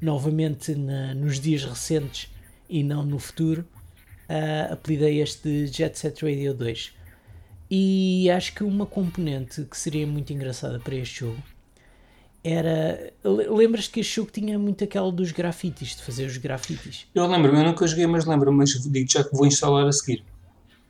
novamente 0.01 0.75
na, 0.75 1.15
nos 1.15 1.39
dias 1.39 1.65
recentes 1.65 2.31
e 2.69 2.83
não 2.83 3.05
no 3.05 3.19
futuro, 3.19 3.69
uh, 4.31 4.73
apelidei 4.73 5.21
este 5.21 5.67
Jet 5.67 5.99
Set 5.99 6.23
Radio 6.23 6.55
2. 6.55 6.95
E 7.71 8.31
acho 8.31 8.55
que 8.55 8.65
uma 8.65 8.87
componente 8.87 9.63
que 9.65 9.77
seria 9.77 10.07
muito 10.07 10.33
engraçada 10.33 10.79
para 10.79 10.95
este 10.95 11.21
jogo 11.21 11.43
era. 12.45 13.13
le- 13.25 13.49
Lembras 13.49 13.87
que 13.89 14.01
este 14.01 14.17
jogo 14.17 14.31
tinha 14.31 14.59
muito 14.59 14.83
aquela 14.85 15.11
dos 15.13 15.33
grafites, 15.33 15.97
de 15.97 16.03
fazer 16.03 16.27
os 16.27 16.37
grafites? 16.37 17.07
Eu 17.15 17.27
lembro-me, 17.27 17.59
eu 17.59 17.65
nunca 17.65 17.87
joguei, 17.87 18.07
mas 18.07 18.25
lembro-me, 18.25 18.59
mas 18.59 18.71
digo 18.71 19.11
já 19.11 19.23
que 19.25 19.35
vou 19.35 19.47
instalar 19.47 19.87
a 19.87 19.93
seguir. 19.93 20.25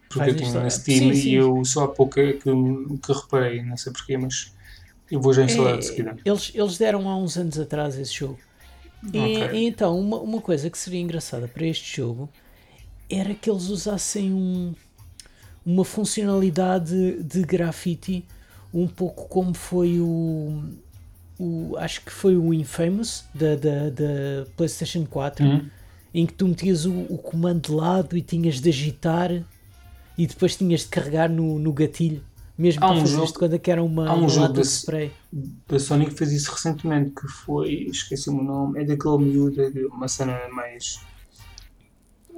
Porque 0.08 0.18
Vais 0.18 0.32
eu 0.32 0.38
tenho 0.38 0.62
na. 0.62 0.70
Steam 0.70 0.98
Sim, 0.98 1.14
sim. 1.14 1.28
e 1.30 1.34
eu 1.34 1.64
só 1.64 1.84
há 1.84 1.88
pouco 1.88 2.20
é 2.20 2.32
que, 2.34 2.40
que 2.42 3.12
reparei, 3.12 3.62
não 3.62 3.76
sei 3.76 3.92
porquê, 3.92 4.16
mas 4.18 4.52
eu 5.10 5.20
vou 5.20 5.32
já 5.32 5.42
instalar 5.44 5.78
de 5.78 5.86
seguida. 5.86 6.16
É, 6.24 6.28
eles, 6.28 6.50
eles 6.54 6.78
deram 6.78 7.08
há 7.08 7.16
uns 7.16 7.36
anos 7.36 7.58
atrás 7.58 7.98
esse 7.98 8.12
jogo. 8.14 8.38
E, 9.12 9.18
Ok. 9.18 9.58
e 9.58 9.66
então, 9.66 9.98
uma, 9.98 10.18
uma 10.18 10.40
coisa 10.40 10.68
que 10.70 10.78
seria 10.78 11.00
engraçada 11.00 11.48
para 11.48 11.66
este 11.66 11.96
jogo 11.96 12.28
era 13.10 13.34
que 13.34 13.50
eles 13.50 13.64
usassem 13.68 14.32
um, 14.32 14.74
uma 15.66 15.84
funcionalidade 15.84 17.22
de 17.22 17.42
grafite 17.42 18.24
um 18.72 18.86
pouco 18.86 19.28
como 19.28 19.52
foi 19.54 19.98
o, 20.00 20.62
o 21.42 21.76
acho 21.78 22.00
que 22.04 22.12
foi 22.12 22.36
o 22.36 22.52
Infamous 22.54 23.24
da, 23.34 23.56
da, 23.56 23.90
da 23.90 24.46
PlayStation 24.56 25.04
4 25.04 25.44
Uhum. 25.44 25.66
em 26.14 26.26
que 26.26 26.32
tu 26.34 26.46
metias 26.46 26.84
o, 26.86 26.92
o 27.08 27.18
comando 27.18 27.68
de 27.68 27.72
lado 27.72 28.16
e 28.16 28.22
tinhas 28.22 28.60
de 28.60 28.68
agitar 28.68 29.30
e 30.18 30.26
depois 30.26 30.56
tinhas 30.56 30.80
de 30.82 30.88
carregar 30.88 31.28
no, 31.30 31.58
no 31.58 31.72
gatilho 31.72 32.22
mesmo 32.56 32.84
Há 32.84 32.88
para 32.88 32.96
um 32.96 33.00
fazer 33.00 33.16
jogo- 33.16 33.32
quando 33.38 33.54
é 33.54 33.58
que 33.58 33.70
era 33.70 33.82
uma, 33.82 34.08
há 34.08 34.14
um 34.14 34.28
jogo 34.28 34.52
desse- 34.52 34.76
spray 34.80 35.10
Da 35.66 35.78
Sony 35.80 36.04
que 36.06 36.12
fez 36.14 36.30
isso 36.32 36.52
recentemente, 36.52 37.10
que 37.18 37.26
foi, 37.26 37.86
esqueci-me 37.90 38.38
o 38.40 38.44
nome, 38.44 38.80
é 38.80 38.84
daquele 38.84 39.18
miúdo, 39.18 39.60
é 39.62 39.70
uma 39.90 40.06
cena 40.06 40.38
mais. 40.52 41.00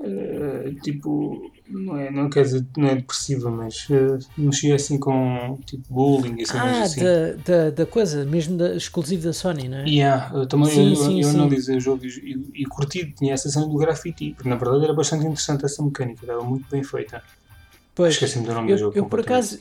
Eh, 0.03 0.75
tipo, 0.83 1.51
não 1.69 1.97
é, 1.97 2.11
não 2.11 2.29
quer 2.31 2.43
dizer, 2.43 2.67
não 2.77 2.89
é 2.89 2.97
depressiva, 2.97 3.51
mas 3.51 3.87
eh, 3.91 4.19
mexia 4.37 4.75
assim 4.75 4.99
com 4.99 5.59
tipo 5.67 5.85
bullying 5.93 6.37
e 6.41 6.45
Ah, 6.57 6.83
assim. 6.83 7.01
da, 7.01 7.33
da, 7.37 7.71
da 7.71 7.87
coisa, 7.87 8.25
mesmo 8.25 8.57
da, 8.57 8.75
exclusivo 8.77 9.25
da 9.25 9.33
Sony, 9.33 9.69
não 9.69 9.79
é? 9.79 9.87
Yeah, 9.89 10.31
eu 10.35 10.47
também 10.49 10.71
Sim, 10.73 10.95
eu, 10.95 10.97
sim, 10.97 11.23
eu 11.23 11.29
sim. 11.31 11.39
analisei 11.41 11.77
o 11.77 11.81
jogo 11.81 12.05
e, 12.07 12.63
e, 12.63 12.65
curti, 12.65 13.13
tinha 13.15 13.35
essa 13.35 13.51
cena 13.51 13.67
do 13.67 13.77
grafite, 13.77 14.33
porque 14.35 14.49
na 14.49 14.57
verdade 14.57 14.85
era 14.85 14.95
bastante 14.95 15.25
interessante 15.27 15.65
essa 15.67 15.83
mecânica, 15.85 16.25
estava 16.25 16.43
muito 16.43 16.67
bem 16.71 16.83
feita. 16.83 17.23
Pois, 17.95 18.15
Esqueci-me 18.15 18.47
do 18.47 18.55
nome 18.55 18.69
do 18.71 18.73
eu, 18.73 18.79
jogo. 18.79 18.95
eu 18.95 19.07
por 19.07 19.21
acaso 19.21 19.61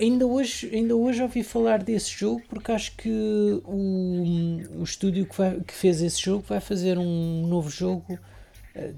ainda 0.00 0.26
hoje, 0.26 0.70
ainda 0.74 0.96
hoje 0.96 1.22
ouvi 1.22 1.42
falar 1.42 1.82
desse 1.82 2.10
jogo 2.10 2.44
porque 2.48 2.72
acho 2.72 2.96
que 2.96 3.10
o, 3.64 4.80
o 4.80 4.82
estúdio 4.82 5.26
que, 5.26 5.36
vai- 5.36 5.60
que 5.60 5.74
fez 5.74 6.00
esse 6.02 6.20
jogo 6.22 6.44
vai 6.48 6.60
fazer 6.60 6.98
um 6.98 7.46
novo 7.46 7.68
jogo 7.68 8.18
eh, 8.74 8.94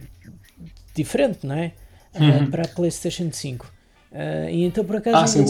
diferente, 1.03 1.47
não 1.47 1.55
é? 1.55 1.73
Eh, 2.15 2.21
Uhum. 2.21 2.51
para 2.51 2.63
a 2.65 2.69
PlayStation 2.69 3.31
5. 3.33 3.67
Eh, 4.13 4.49
e 4.53 4.65
então 4.65 4.85
por 4.85 4.97
acaso 4.97 5.17
Ah, 5.17 5.27
sim, 5.27 5.45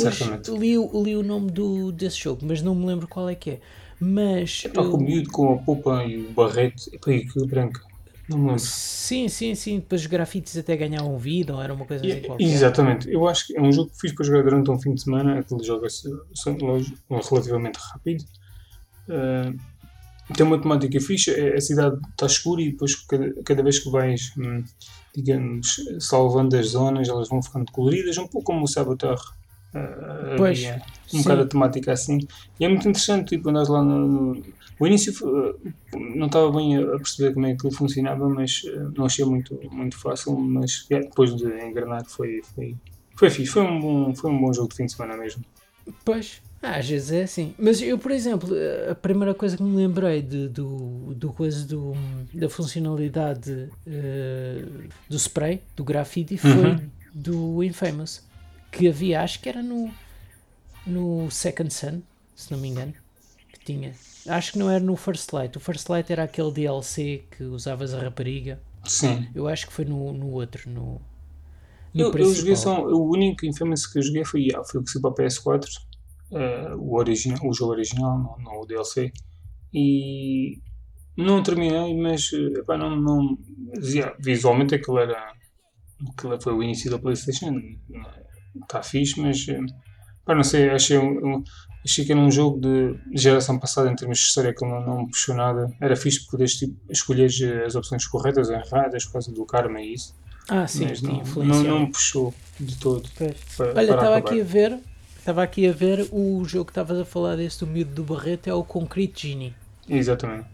li, 0.59 0.76
o- 0.76 1.03
li 1.03 1.16
o 1.16 1.22
nome 1.22 1.51
do, 1.51 1.92
desse 1.92 2.18
jogo, 2.18 2.40
mas 2.44 2.61
não 2.62 2.74
me 2.74 2.84
lembro 2.86 3.07
qual 3.09 3.28
é 3.28 3.34
que 3.34 3.51
é. 3.51 3.61
Mas 4.01 4.62
Epá, 4.64 4.82
com 4.84 4.96
o 4.96 5.01
eu- 5.01 5.07
miúdo, 5.07 5.30
com 5.30 5.53
a 5.55 5.59
polpa 5.59 6.05
e 6.05 6.18
o 6.18 6.30
barrete, 6.32 6.90
epá, 6.94 7.11
e 7.12 7.18
aquilo 7.22 7.46
branco. 7.46 7.80
Não 8.28 8.36
me 8.38 8.44
lembro. 8.49 8.61
sim, 8.61 9.26
sim, 9.28 9.55
sim, 9.55 9.76
depois 9.78 10.03
os 10.03 10.07
grafites 10.07 10.55
até 10.57 10.76
ganhavam 10.76 11.16
vida 11.16 11.55
ou 11.55 11.62
era 11.62 11.72
uma 11.72 11.86
coisa 11.86 12.05
assim 12.07 12.18
E- 12.18 12.20
qualquer. 12.20 12.44
Exatamente, 12.44 13.11
eu 13.11 13.26
acho 13.26 13.46
que 13.46 13.57
é 13.57 13.61
um 13.62 13.72
jogo 13.72 13.90
que 13.90 14.01
fiz 14.01 14.12
para 14.12 14.24
jogar 14.26 14.42
durante 14.42 14.70
um 14.70 14.78
fim 14.78 14.92
de 14.94 15.03
semana, 15.03 15.38
aquele 15.40 15.62
só- 16.34 16.51
lógico, 16.51 16.99
relativamente 17.30 17.76
rápido. 17.78 18.24
Ah, 19.09 19.53
tem 20.35 20.47
uma 20.47 20.61
temática 20.61 21.01
fixa, 21.01 21.31
é- 21.33 21.57
a 21.57 21.61
cidade 21.61 21.97
está 22.11 22.26
escura 22.26 22.61
e 22.62 22.70
depois 22.72 22.95
cada, 23.07 23.33
cada 23.45 23.62
vez 23.62 23.79
que 23.79 23.91
vais, 23.91 24.20
hum, 24.39 24.62
digamos, 25.14 25.76
salvando 26.01 26.57
as 26.57 26.68
zonas, 26.68 27.09
elas 27.09 27.29
vão 27.29 27.43
ficando 27.43 27.70
coloridas, 27.72 28.16
um 28.18 28.29
pouco 28.29 28.53
como 28.53 28.64
o 28.64 28.68
Saboteur. 28.68 29.18
ah, 29.74 30.35
Pois, 30.37 30.59
havia 30.59 30.83
sim. 31.07 31.18
um 31.18 31.22
bocado 31.22 31.43
a 31.43 31.47
temática 31.49 31.93
assim. 31.93 32.18
E 32.59 32.64
é 32.64 32.68
muito 32.68 32.89
interessante, 32.89 33.37
tipo, 33.37 33.49
andas 33.51 33.68
lá 33.68 33.83
no, 33.83 34.07
no- 34.35 34.43
O 34.79 34.87
início 34.87 35.12
não 36.16 36.26
estava 36.26 36.51
bem 36.53 36.76
a 36.76 36.87
perceber 36.99 37.35
como 37.35 37.47
é 37.47 37.57
que 37.57 37.70
funcionava, 37.70 38.29
mas 38.29 38.61
eh, 38.66 38.79
não 38.97 39.07
achei 39.07 39.24
muito, 39.24 39.59
muito 39.72 39.99
fácil, 39.99 40.39
mas 40.39 40.87
depois 40.89 41.35
de 41.37 41.45
engrenar 41.66 42.05
foi, 42.09 42.41
foi, 42.55 42.76
foi 43.16 43.31
fixe, 43.31 43.53
foi 43.53 43.62
um, 43.62 43.81
bom, 43.81 44.14
foi 44.14 44.31
um 44.31 44.41
bom 44.41 44.53
jogo 44.53 44.68
de 44.68 44.76
fim 44.76 44.87
de 44.87 44.93
semana 44.93 45.16
mesmo. 45.16 45.43
Pois, 46.05 46.41
ah, 46.45 46.47
às 46.61 46.89
vezes 46.89 47.13
é 47.13 47.23
assim. 47.23 47.55
Mas 47.59 47.81
eu, 47.81 47.97
por 47.99 48.11
exemplo, 48.11 48.51
a 48.91 48.95
primeira 48.95 49.33
coisa 49.35 49.57
que 49.57 49.63
me 49.63 49.77
lembrei 49.77 50.21
de, 50.23 50.49
do, 50.49 51.15
do 51.15 51.33
coisa 51.33 51.65
do, 51.67 51.93
da 52.35 52.49
funcionalidade 52.49 53.69
eh, 53.87 54.65
do 55.09 55.17
spray, 55.17 55.63
do 55.77 55.85
graffiti, 55.85 56.37
foi 56.37 56.51
Uhum. 56.51 56.91
do 57.15 57.63
Infamous. 57.65 58.27
Que 58.71 58.89
havia, 58.89 59.23
acho 59.23 59.41
que 59.41 59.49
era 59.49 59.63
no, 59.63 59.91
no 60.87 61.31
Second 61.31 61.73
Sun, 61.73 62.03
se 62.35 62.51
não 62.53 62.59
me 62.59 62.69
engano, 62.69 62.93
que 63.53 63.61
tinha. 63.65 63.93
Acho 64.27 64.53
que 64.53 64.59
não 64.59 64.69
era 64.71 64.83
no 64.85 64.95
First 64.97 65.33
Light. 65.33 65.57
O 65.57 65.61
First 65.61 65.89
Light 65.89 66.11
era 66.13 66.25
aquele 66.25 66.51
DLC 66.53 67.25
que 67.31 67.45
usavas 67.45 67.95
a 67.95 68.01
rapariga. 68.01 68.61
Sim. 68.85 69.27
Eu 69.35 69.49
acho 69.49 69.67
que 69.67 69.73
foi 69.73 69.85
no, 69.85 70.13
no 70.13 70.31
outro, 70.33 70.69
no, 70.69 71.01
no 71.95 72.01
Eu, 72.01 72.13
eu 72.13 72.35
joguei 72.35 72.57
só, 72.57 72.83
o 72.85 73.11
único 73.11 73.47
Infamous 73.47 73.87
que 73.87 73.99
eu 73.99 74.03
joguei 74.03 74.25
foi, 74.25 74.43
yeah, 74.43 74.63
foi 74.65 74.81
o 74.81 74.85
que 74.85 74.91
saiu 74.91 75.03
para 75.03 75.25
a 75.25 75.29
PS4, 75.29 75.67
eh, 76.33 76.74
o, 76.76 76.97
original, 76.97 77.39
o 77.45 77.53
jogo 77.53 77.72
original, 77.72 78.18
não, 78.18 78.37
não 78.39 78.61
o 78.61 78.66
DLC, 78.66 79.12
e 79.72 80.59
não 81.16 81.43
terminei, 81.43 81.95
mas 82.01 82.31
eh, 82.33 82.59
epá, 82.61 82.76
não, 82.76 82.97
não, 82.97 83.39
yeah, 83.83 84.14
visualmente 84.20 84.74
aquilo 84.74 84.99
era, 84.99 85.33
aquilo 86.16 86.41
foi 86.41 86.53
o 86.55 86.62
início 86.62 86.91
da 86.91 86.99
Playstation, 86.99 87.55
está 88.62 88.83
fixe, 88.83 89.20
mas 89.20 89.47
eh, 89.49 89.61
pá, 90.24 90.35
não 90.35 90.43
sei, 90.45 90.70
achei, 90.70 90.99
um- 90.99 91.43
achei 91.85 92.05
que 92.05 92.12
era 92.12 92.20
um 92.20 92.31
jogo 92.31 92.61
de 92.61 92.95
geração 93.14 93.59
passada 93.59 93.91
em 93.91 93.97
termos 93.97 94.18
de 94.18 94.24
história 94.24 94.55
que 94.55 94.64
não, 94.64 94.81
não 94.85 95.03
me 95.03 95.11
puxou 95.11 95.35
nada, 95.35 95.72
era 95.81 95.97
fixe 95.97 96.20
porque 96.20 96.37
podes 96.39 96.55
tipo, 96.57 96.76
escolher 96.91 97.31
as 97.64 97.74
opções 97.74 98.07
corretas 98.07 98.49
ou 98.49 98.55
erradas 98.57 99.05
por 99.07 99.12
causa 99.14 99.33
do 99.33 99.45
karma 99.47 99.81
e 99.81 99.95
isso. 99.95 100.14
Ah, 100.51 100.66
sim, 100.66 100.87
mas 100.89 101.03
não, 101.03 101.12
não, 101.45 101.62
não 101.68 101.81
me 101.81 101.93
puxou 101.93 102.33
de 102.59 102.76
todo. 102.79 103.07
Para- 103.57 103.70
Olha, 103.76 103.81
estava 103.95 104.16
aqui 104.16 104.41
a 104.41 104.45
ver, 104.45 104.81
estava 105.29 105.43
aqui 105.43 105.68
a 105.68 105.72
ver 105.72 106.09
o 106.11 106.43
jogo 106.47 106.64
que 106.66 106.70
estavas 106.70 106.99
a 106.99 107.05
falar 107.05 107.37
desse 107.37 107.61
do 107.61 107.66
miúdo 107.66 107.93
do 107.93 108.03
Barreto 108.03 108.49
é 108.49 108.55
o 108.55 108.64
Concrete 108.64 109.29
Genie. 109.29 109.55
Exatamente. 109.87 110.47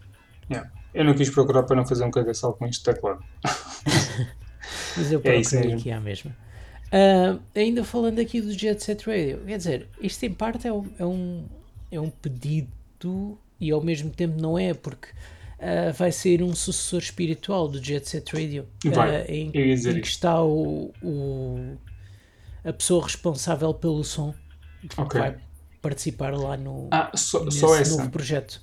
Yeah. 0.51 0.69
Eu 0.93 1.05
não 1.05 1.15
quis 1.15 1.31
procurar 1.31 1.63
para 1.63 1.77
não 1.77 1.87
fazer 1.87 2.05
um 2.05 2.11
cagaçal 2.11 2.55
com 2.55 2.67
este 2.67 2.83
teclado. 2.83 3.23
Mas 4.97 5.13
eu 5.13 5.21
É 5.23 5.37
isso 5.37 5.51
procurei 5.51 5.75
mesmo. 5.75 5.79
aqui 5.81 5.91
à 5.93 6.01
mesma. 6.01 6.37
Ah, 6.91 7.39
ainda 7.55 7.85
falando 7.85 8.19
aqui 8.19 8.41
do 8.41 8.53
Jet 8.53 8.83
Set 8.83 9.07
Radio, 9.07 9.39
quer 9.47 9.57
dizer, 9.59 9.89
isto 10.01 10.25
em 10.25 10.33
parte 10.33 10.67
é 10.67 10.73
um, 10.73 10.87
é 10.99 11.05
um, 11.07 11.45
é 11.93 12.01
um 12.01 12.11
pedido 12.11 13.39
e 13.61 13.71
ao 13.71 13.81
mesmo 13.83 14.11
tempo 14.11 14.41
não 14.41 14.59
é, 14.59 14.75
porque 14.75 15.09
ah, 15.61 15.93
vai 15.93 16.11
sair 16.11 16.43
um 16.43 16.53
sucessor 16.55 16.99
espiritual 17.01 17.69
do 17.69 17.83
Jet 17.83 18.09
Set 18.09 18.33
Radio 18.33 18.67
Vai, 18.87 19.17
ah, 19.17 19.25
em, 19.29 19.51
eu 19.55 19.67
ia 19.67 19.75
dizer 19.75 19.97
em 19.97 20.01
que 20.01 20.07
está 20.09 20.43
o, 20.43 20.93
o- 21.03 21.77
a 22.65 22.73
pessoa 22.73 23.05
responsável 23.05 23.73
pelo 23.75 24.03
som 24.03 24.35
que 24.89 25.01
Ok. 25.01 25.21
vai 25.21 25.37
participar 25.83 26.37
lá 26.37 26.57
no, 26.57 26.89
Ah, 26.91 27.11
nesse 27.13 27.59
só 27.59 27.77
essa. 27.77 27.97
novo 27.99 28.11
projeto. 28.11 28.61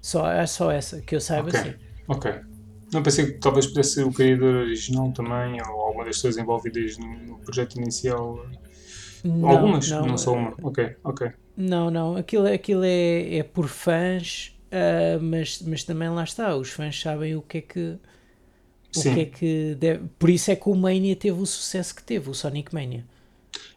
Só, 0.00 0.30
é 0.30 0.46
só 0.46 0.70
essa, 0.70 1.00
que 1.02 1.14
eu 1.14 1.20
saiba 1.20 1.48
Ok. 1.48 1.60
sim. 1.60 1.74
Ok. 2.08 2.32
Não 2.92 3.02
pensei 3.02 3.26
que 3.26 3.38
talvez 3.38 3.66
pudesse 3.66 3.94
ser 3.94 4.04
o 4.04 4.12
criador 4.12 4.54
original 4.66 5.12
também, 5.12 5.60
ou 5.62 5.80
alguma 5.80 6.04
das 6.04 6.16
pessoas 6.16 6.36
envolvidas 6.38 6.98
no, 6.98 7.38
projeto 7.38 7.76
inicial. 7.76 8.44
Não, 9.24 9.48
Algumas? 9.48 9.88
Não, 9.90 10.06
não, 10.06 10.18
só 10.18 10.32
uma. 10.32 10.54
Ok, 10.62 10.96
ok. 11.04 11.30
Não, 11.56 11.90
não, 11.90 12.16
aquilo, 12.16 12.46
aquilo 12.46 12.82
é, 12.84 13.36
é 13.38 13.42
por 13.42 13.68
fãs, 13.68 14.56
ah, 14.72 15.18
mas, 15.20 15.60
mas 15.62 15.84
também 15.84 16.08
lá 16.08 16.24
está, 16.24 16.56
os 16.56 16.70
fãs 16.70 16.98
sabem 17.00 17.36
o 17.36 17.42
que 17.42 17.58
é 17.58 17.60
que. 17.60 17.98
O 18.96 18.98
Sim. 18.98 19.14
que 19.14 19.20
é 19.20 19.24
que 19.26 19.74
deve... 19.78 20.08
Por 20.18 20.28
isso 20.28 20.50
é 20.50 20.56
que 20.56 20.68
o 20.68 20.74
Mania 20.74 21.14
teve 21.14 21.40
o 21.40 21.46
sucesso 21.46 21.94
que 21.94 22.02
teve, 22.02 22.28
o 22.28 22.34
Sonic 22.34 22.74
Mania. 22.74 23.04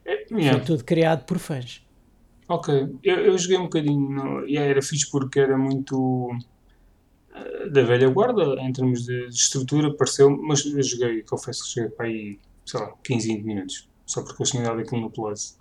É, 0.04 0.26
Foi 0.28 0.42
yeah. 0.42 0.64
tudo 0.64 0.84
criado 0.84 1.24
por 1.26 1.38
fãs. 1.38 1.83
Ok. 2.48 2.88
Eu, 3.04 3.18
eu 3.26 3.38
joguei 3.38 3.58
um 3.58 3.64
bocadinho. 3.64 4.10
No, 4.10 4.48
e 4.48 4.58
era 4.58 4.82
fixe 4.82 5.10
porque 5.10 5.40
era 5.40 5.58
muito. 5.58 6.30
eh, 7.34 7.70
da 7.70 7.84
velha 7.84 8.10
guarda, 8.10 8.44
em 8.62 8.72
termos 8.74 9.06
de, 9.06 9.28
de 9.30 9.36
estrutura, 9.36 9.94
pareceu. 9.96 10.30
Mas 10.30 10.66
eu 10.66 10.82
joguei, 10.84 11.24
confesso 11.24 11.64
que 11.64 11.76
joguei 11.76 11.92
para 11.96 12.06
aí, 12.08 12.40
sei 12.66 12.80
lá, 12.80 12.94
15, 13.04 13.28
20 13.28 13.44
minutos. 13.44 13.90
Só 14.06 14.22
porque 14.22 14.42
eles 14.44 14.52
tinham 14.52 14.66
dado 14.66 14.80
aquilo 14.82 15.02
no 15.02 15.10
Plus. 15.10 15.58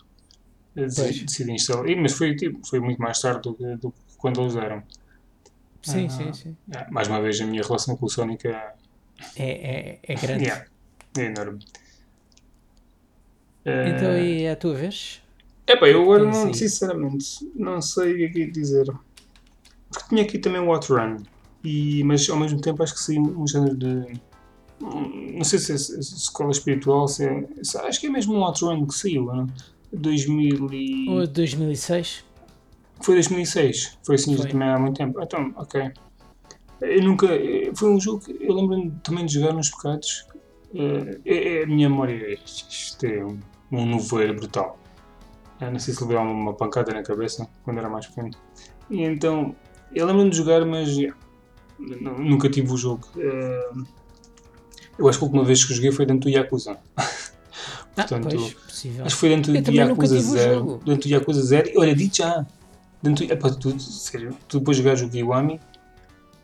Eu 0.75 0.85
Pois. 0.85 0.95
Decidi, 0.97 1.25
decidi 1.27 1.53
instalar. 1.53 1.89
E, 1.89 1.97
mas 1.97 2.13
foi, 2.13 2.35
tipo, 2.35 2.67
foi 2.67 2.81
muito 2.81 3.01
mais 3.01 3.21
tarde 3.21 3.43
do 3.43 3.55
que, 3.55 3.77
do 3.77 3.91
que 3.93 3.99
quando 4.19 4.41
eles 4.41 4.55
deram. 4.55 4.83
Sim, 5.83 6.07
Ah. 6.07 6.11
sim, 6.11 6.33
sim. 6.33 6.57
Ah, 6.75 6.87
mais 6.91 7.09
uma 7.09 7.21
vez, 7.21 7.41
a 7.41 7.45
minha 7.47 7.63
relação 7.63 7.97
com 7.97 8.07
o 8.07 8.09
Sonic 8.09 8.47
é, 8.49 8.73
É, 9.37 9.51
é, 9.51 9.99
é 10.03 10.15
grande. 10.15 10.45
yeah, 10.45 10.65
é 11.19 11.23
enorme. 11.23 11.59
Então, 13.65 14.13
Eh, 14.13 14.23
e 14.25 14.43
é 14.45 14.53
a 14.53 14.57
tua 14.57 14.75
vez? 14.75 15.23
Epá, 15.67 15.89
eu 15.89 16.03
agora 16.03 16.25
não, 16.25 16.53
sinceramente, 16.53 17.51
não 17.55 17.81
sei 17.81 18.13
o 18.27 18.33
que 18.33 18.39
é 18.41 18.45
ia 18.45 18.51
dizer. 18.53 18.87
Porque 19.91 20.09
tinha 20.09 20.23
aqui 20.23 20.39
também 20.39 20.61
o 20.61 20.73
Outrun, 20.73 21.17
e, 21.63 22.03
mas 22.05 22.29
ao 22.29 22.37
mesmo 22.39 22.61
tempo 22.61 22.83
acho 22.83 22.95
que 22.95 23.01
saiu 23.01 23.23
um 23.23 23.47
género 23.47 23.77
de. 23.77 24.21
Não 24.81 25.45
sei 25.45 25.59
se 25.61 25.73
é 25.73 25.79
se- 25.79 26.03
se 26.03 26.17
escola 26.17 26.51
espiritual, 26.51 27.07
se 27.07 27.25
é. 27.25 27.47
se- 27.63 27.79
acho 27.79 28.01
que 28.01 28.07
é 28.07 28.11
mesmo 28.11 28.35
um 28.35 28.43
Outrun 28.45 28.87
que 28.87 28.95
saiu, 28.95 29.25
não? 29.27 29.47
2000 29.93 30.73
e... 30.73 31.09
O 31.09 31.27
2006? 31.27 32.25
Foi 33.03 33.15
2006. 33.15 33.99
Foi 34.03 34.15
assim 34.15 34.37
Foi. 34.37 34.49
também 34.49 34.69
há 34.69 34.79
muito 34.79 34.97
tempo. 34.97 35.21
Então, 35.23 35.53
ok. 35.57 35.91
Eu 36.81 37.03
nunca. 37.03 37.29
Foi 37.75 37.91
um 37.91 38.01
jogo 38.01 38.25
que 38.25 38.37
eu 38.41 38.55
lembro-me 38.55 38.91
também 39.05 39.25
de 39.27 39.35
jogar 39.35 39.53
nos 39.53 39.71
pecados. 39.71 40.27
Eh, 40.75 41.21
É, 41.25 41.59
é 41.61 41.63
a 41.65 41.67
minha 41.67 41.89
memória. 41.89 42.39
Isto 42.45 43.07
é 43.07 43.25
um, 43.25 43.39
um 43.71 43.99
brutal. 44.35 44.79
Eu 45.67 45.73
não 45.73 45.79
sei 45.79 45.95
se 45.95 46.03
levei 46.03 46.17
uma, 46.17 46.53
pancada 46.55 46.93
na 46.93 47.03
cabeça 47.03 47.49
quando 47.65 47.79
era 47.79 47.89
mais 47.89 48.07
pequeno. 48.07 48.31
E 48.91 49.03
então. 49.03 49.55
Eu 49.95 50.07
lembro-me 50.07 50.31
de 50.31 50.37
jogar, 50.37 50.65
mas. 50.65 50.89
yeah, 50.89 51.17
nu- 51.79 52.19
Nunca 52.19 52.49
tive 52.49 52.73
o 52.73 52.77
jogo. 52.77 53.07
Eh, 53.17 53.71
Eu 54.99 55.09
acho 55.09 55.19
que 55.19 55.25
a 55.25 55.27
última 55.27 55.45
vez 55.45 55.65
que 55.65 55.75
joguei 55.75 55.93
foi 55.93 56.07
dentro 56.07 56.31
do 56.31 56.35
Yakuza. 56.35 56.79
Ah, 57.95 58.05
Portanto, 58.09 58.37
pois, 58.39 58.55
possível. 58.55 59.05
Acho 59.05 59.15
que 59.15 59.21
foi 59.21 59.29
dentro 59.29 59.55
Eu 59.55 59.63
do 59.63 59.71
Yakuza 59.71 60.17
tive 60.17 60.29
o 60.29 60.33
0. 60.33 60.55
jogo. 60.55 60.83
Dentro 60.83 61.09
do 61.11 61.13
Yakuza 61.13 61.43
0. 61.43 61.69
E 61.69 61.79
olha, 61.79 61.95
digo 61.95 62.15
já. 62.15 62.47
Dentro, 63.03 63.25
epá, 63.31 63.51
tu, 63.51 63.79
sério, 63.79 64.35
tu 64.49 64.61
depois 64.61 64.79
jogares 64.79 65.03
o 65.03 65.11
Kiwami, 65.11 65.61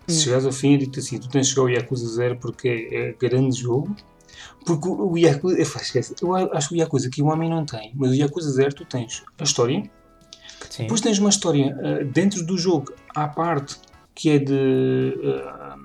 se 0.07 0.15
Hum. 0.15 0.21
chegares 0.25 0.45
ao 0.45 0.53
fim, 0.53 0.73
eu 0.75 0.79
digo 0.81 0.93
assim: 0.99 1.19
tu 1.19 1.27
tens 1.31 1.47
de 1.49 1.55
jogar 1.55 1.67
o 1.73 1.75
Yakuza 1.75 2.07
0 2.07 2.37
porque 2.39 2.69
é, 2.93 3.09
é 3.09 3.13
grande 3.15 3.59
jogo. 3.59 3.97
Porque 4.65 4.89
o, 4.89 5.13
o 5.13 5.19
Yakuza. 5.19 5.57
Eu, 5.57 5.63
esquece, 5.63 6.15
eu 6.23 6.35
acho 6.35 6.69
que 6.69 6.75
o 6.75 6.79
Yakuza 6.79 7.11
Kiwami 7.11 7.49
não 7.49 7.65
tem, 7.65 7.93
mas 7.95 8.11
o 8.11 8.15
Yakuza 8.15 8.51
0 8.51 8.75
tu 8.75 8.85
tens 8.85 9.25
a 9.39 9.45
história. 9.45 9.83
Sim. 10.71 10.83
Depois 10.83 11.01
tens 11.01 11.19
uma 11.19 11.31
história 11.31 11.77
ah, 11.83 12.05
dentro 12.05 12.45
do 12.45 12.59
jogo, 12.59 12.93
à 13.15 13.29
parte, 13.29 13.77
que 14.15 14.31
é 14.31 14.39
de. 14.39 15.15
ah, 15.47 15.77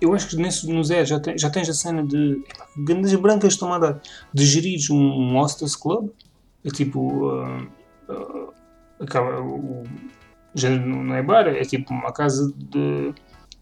eu 0.00 0.14
acho 0.14 0.28
que 0.28 0.36
nesse, 0.36 0.70
no 0.72 0.84
Zero 0.84 1.06
já, 1.06 1.18
tem- 1.18 1.36
já 1.36 1.50
tens 1.50 1.68
a 1.68 1.74
cena 1.74 2.04
de. 2.04 2.42
Grandes 2.76 3.14
brancas 3.16 3.54
estão 3.54 3.72
a 3.72 3.78
dar. 3.78 4.00
De 4.32 4.46
gerires 4.46 4.90
um, 4.90 4.96
um 4.96 5.38
hostess 5.38 5.74
club. 5.76 6.10
É 6.64 6.70
tipo. 6.70 7.28
ah, 7.30 7.66
ah, 8.08 8.48
acaba. 9.00 9.40
O, 9.40 9.84
género 10.54 10.86
não 10.86 11.04
não 11.04 11.14
é 11.14 11.22
bar, 11.22 11.46
é 11.46 11.62
tipo 11.62 11.92
uma 11.92 12.12
casa 12.12 12.52
de. 12.56 13.14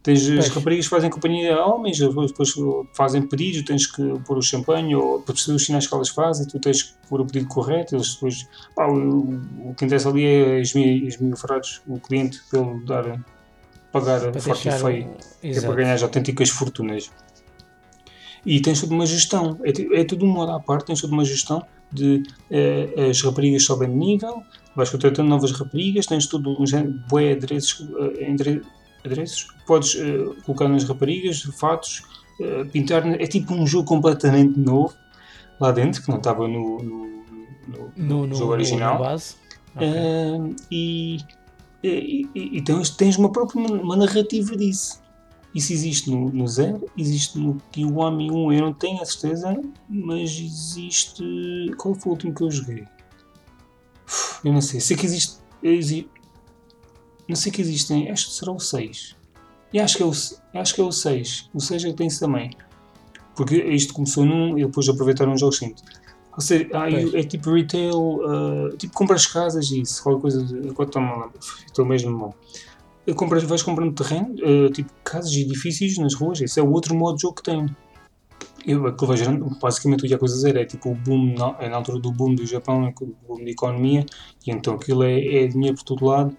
Tens 0.07 0.23
as 0.23 0.35
Pois. 0.37 0.49
raparigas 0.51 0.87
que 0.87 0.91
fazem 0.91 1.11
companhia 1.11 1.57
a 1.57 1.67
homens, 1.67 1.99
depois, 1.99 2.55
fazem 2.95 3.23
pedidos, 3.23 3.65
tens 3.65 3.89
que 3.89 4.21
pôr 4.21 4.39
o 4.39 4.41
champanhe 4.43 4.95
ou 4.95 5.21
perceber 5.21 5.57
os 5.57 5.65
sinais 5.65 5.85
que 5.85 5.93
elas 5.93 6.11
fazem, 6.11 6.47
tu 6.47 6.61
tens 6.61 6.85
que 6.85 6.95
pôr 7.09 7.21
o 7.23 7.27
pedido 7.27 7.49
correto, 7.49 7.97
eles 7.97 8.15
depois 8.15 8.47
Pá, 8.77 8.87
o, 8.87 9.41
o 9.69 9.75
que 9.77 9.85
interessa 9.85 10.09
ali 10.09 10.25
é 10.25 10.61
esmi- 10.61 11.09
esmifrados 11.09 11.83
o 11.89 11.99
cliente 11.99 12.41
ele 12.53 12.85
dar, 12.85 13.21
pagar 13.91 14.31
para 14.31 14.41
forte 14.41 14.69
e 14.69 14.73
feio, 14.73 15.09
um... 15.43 15.51
é 15.51 15.61
para 15.61 15.75
ganhar 15.75 15.95
as 15.95 16.05
autênticas 16.05 16.51
fortunas. 16.51 17.11
E 18.45 18.61
tens 18.61 18.81
toda 18.81 18.95
uma 18.95 19.07
gestão, 19.07 19.59
é, 19.65 20.03
é 20.03 20.05
tudo 20.05 20.25
um 20.25 20.29
modo 20.29 20.53
à 20.53 20.61
parte, 20.61 20.87
tens 20.87 21.01
toda 21.01 21.15
uma 21.15 21.25
gestão 21.25 21.67
de 21.93 22.23
eh, 22.49 23.09
as 23.11 23.21
raparigas 23.23 23.65
sobem 23.65 23.91
de 23.91 23.97
nível, 23.97 24.41
vais 24.77 24.89
contratando 24.89 25.29
novas 25.29 25.51
raparigas, 25.51 26.07
tens 26.07 26.29
todo 26.29 26.63
um 26.63 26.65
género 26.65 26.93
de 26.93 27.09
bué 27.09 27.33
adereços, 27.33 27.89
eh, 28.21 28.31
adereços, 29.07 29.49
podes 29.67 29.95
eh, 29.97 30.41
colocar 30.45 30.69
nas 30.69 30.85
raparigas, 30.85 31.43
fatos, 31.59 32.03
eh, 32.41 32.65
pintar, 32.65 33.07
é 33.07 33.27
tipo 33.27 33.55
um 33.55 33.67
jogo 33.67 33.87
completamente 33.89 34.59
novo 34.59 34.95
lá 35.61 35.73
dentro, 35.73 36.03
que 36.03 36.09
não 36.11 36.19
estava 36.19 36.47
no- 36.47 36.79
no- 36.83 37.07
no, 37.67 37.93
No, 37.97 38.27
no, 38.27 38.35
jogo 38.37 38.53
original. 38.53 38.95
na 38.95 39.01
base. 39.01 39.35
Ok. 39.75 39.87
Ah, 39.89 40.55
e, 40.71 41.19
e, 41.83 42.29
e- 42.35 42.57
e 42.59 42.63
tens, 42.63 42.91
tens 42.91 43.17
uma 43.19 43.31
própria 43.33 43.59
uma 43.61 43.97
narrativa 43.97 44.57
disso. 44.57 45.01
Isso 45.55 45.73
existe 45.73 46.11
no, 46.11 46.29
no 46.31 46.47
Zero, 46.47 46.87
existe 46.99 47.39
no 47.39 47.57
Kiwami 47.73 48.31
1, 48.31 48.53
eu 48.53 48.61
não 48.61 48.73
tenho 48.75 49.01
a 49.01 49.05
certeza, 49.07 49.59
mas 49.89 50.31
existe. 50.39 51.25
Qual 51.79 51.95
foi 51.95 52.11
o 52.11 52.13
último 52.13 52.35
que 52.35 52.43
eu 52.43 52.51
joguei? 52.51 52.85
Eu 54.45 54.53
não 54.53 54.61
sei. 54.61 54.81
Sei 54.81 54.97
que 54.97 55.07
existe. 55.07 55.37
exi- 55.63 56.09
não 57.29 57.37
sei 57.37 57.53
que 57.53 57.61
existem. 57.61 58.11
Acho 58.11 58.27
que 58.27 58.33
será 58.33 58.53
o 58.53 58.59
6. 58.59 59.16
E 59.72 59.81
acho 59.81 59.97
que 59.97 60.03
é 60.03 60.07
o, 60.07 60.12
acho 60.61 60.74
que 60.74 60.81
é 60.81 60.85
o 60.85 60.93
6. 60.93 61.51
O 61.53 61.61
6 61.61 61.85
é 61.85 61.89
que 61.89 61.95
tem 61.95 62.07
isso 62.07 62.20
também. 62.20 62.51
Porque 63.35 63.57
isto 63.57 63.93
começou 63.93 64.24
num 64.24 64.59
e 64.59 64.64
depois 64.64 64.89
aproveitaram 64.89 65.33
os 65.33 65.41
jogos 65.41 65.59
seguintes. 65.59 65.85
Ou 66.37 66.41
seja, 66.43 66.68
é 67.14 67.22
tipo 67.22 67.51
retail, 67.53 68.20
ah, 68.27 68.77
tipo 68.77 68.93
compras 68.93 69.27
casas 69.27 69.70
e 69.70 69.81
isso, 69.81 70.03
qualquer 70.03 70.20
coisa. 70.20 70.45
De, 70.45 70.68
estou 70.68 71.03
mal, 71.03 71.33
estou 71.64 71.85
mesmo 71.85 72.11
mal. 72.11 72.35
Compras, 73.14 73.45
vais 73.45 73.62
comprando 73.62 73.95
terreno, 73.95 74.35
ah, 74.43 74.70
tipo 74.70 74.91
casas 75.03 75.33
e 75.33 75.43
edifícios 75.43 75.97
nas 75.97 76.14
ruas, 76.14 76.41
esse 76.41 76.61
é 76.61 76.62
o 76.62 76.70
outro 76.70 76.95
modo 76.95 77.16
de 77.16 77.22
jogo 77.22 77.37
que 77.37 77.43
tem. 77.43 77.66
Eu, 78.66 78.87
aquilo 78.87 79.07
vai 79.07 79.16
gerando, 79.16 79.49
basicamente 79.61 80.05
o 80.05 80.07
Yakuza 80.07 80.37
Zero 80.37 80.59
é 80.59 80.64
tipo 80.64 80.91
o 80.91 80.95
boom, 80.95 81.35
na, 81.35 81.57
é 81.61 81.68
na 81.68 81.77
altura 81.77 82.01
do 82.01 82.11
boom 82.11 82.35
do 82.35 82.45
Japão, 82.45 82.85
é 82.85 82.93
o 83.01 83.14
boom 83.27 83.45
da 83.45 83.51
economia, 83.51 84.05
e 84.47 84.51
então 84.51 84.74
aquilo 84.74 85.05
é, 85.05 85.18
é 85.18 85.47
dinheiro 85.47 85.77
por 85.77 85.85
todo 85.85 86.05
lado. 86.05 86.37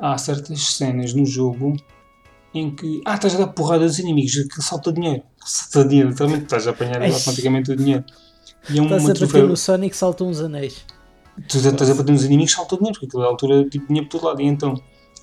Há 0.00 0.16
certas 0.18 0.60
cenas 0.76 1.12
no 1.14 1.26
jogo 1.26 1.76
em 2.54 2.74
que, 2.74 3.00
ah, 3.04 3.14
estás 3.14 3.34
a 3.34 3.38
dar 3.38 3.48
porrada 3.48 3.84
aos 3.84 3.98
inimigos, 3.98 4.32
que 4.32 4.62
salta 4.62 4.90
dinheiro, 4.92 5.22
salta 5.44 5.86
dinheiro, 5.88 6.08
literalmente 6.10 6.44
estás 6.44 6.66
a 6.66 6.70
apanhar 6.70 7.02
automaticamente 7.02 7.70
o 7.72 7.76
dinheiro. 7.76 8.04
E 8.68 8.78
é 8.78 8.82
Estás 8.82 8.86
uma 8.88 8.96
a 8.96 9.00
bater 9.00 9.14
troféu, 9.18 9.46
no 9.48 9.56
Sonic 9.56 9.96
saltam 9.96 10.28
uns 10.28 10.40
anéis. 10.40 10.84
tu 11.48 11.58
estás 11.58 11.90
a 11.90 11.94
bater 11.94 12.12
nos 12.12 12.24
inimigos, 12.24 12.52
salta 12.52 12.76
dinheiro, 12.76 12.94
porque 12.98 13.06
aquilo 13.06 13.22
é 13.22 13.26
altura 13.26 13.68
tipo 13.68 13.86
dinheiro 13.86 14.08
por 14.08 14.18
todo 14.18 14.28
lado. 14.28 14.40
E 14.42 14.46
então, 14.46 14.74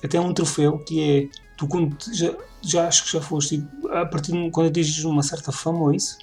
até 0.02 0.18
um 0.20 0.32
troféu 0.32 0.78
que 0.78 1.00
é, 1.02 1.28
tu 1.56 1.66
quando 1.68 1.96
já, 2.14 2.32
já 2.62 2.88
acho 2.88 3.04
que 3.04 3.12
já 3.12 3.20
foste, 3.20 3.58
tipo, 3.58 3.88
a 3.88 4.06
partir 4.06 4.32
de 4.32 4.50
quando 4.50 4.68
atinges 4.68 5.04
uma 5.04 5.22
certa 5.22 5.52
fama 5.52 5.80
ou 5.80 5.92
isso, 5.92 6.16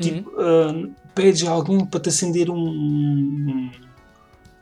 tipo, 0.00 0.30
ah, 0.38 0.88
pedes 1.14 1.42
a 1.46 1.50
alguém 1.50 1.84
para 1.86 2.00
te 2.00 2.10
acender 2.10 2.48
um, 2.50 2.54
um, 2.68 3.70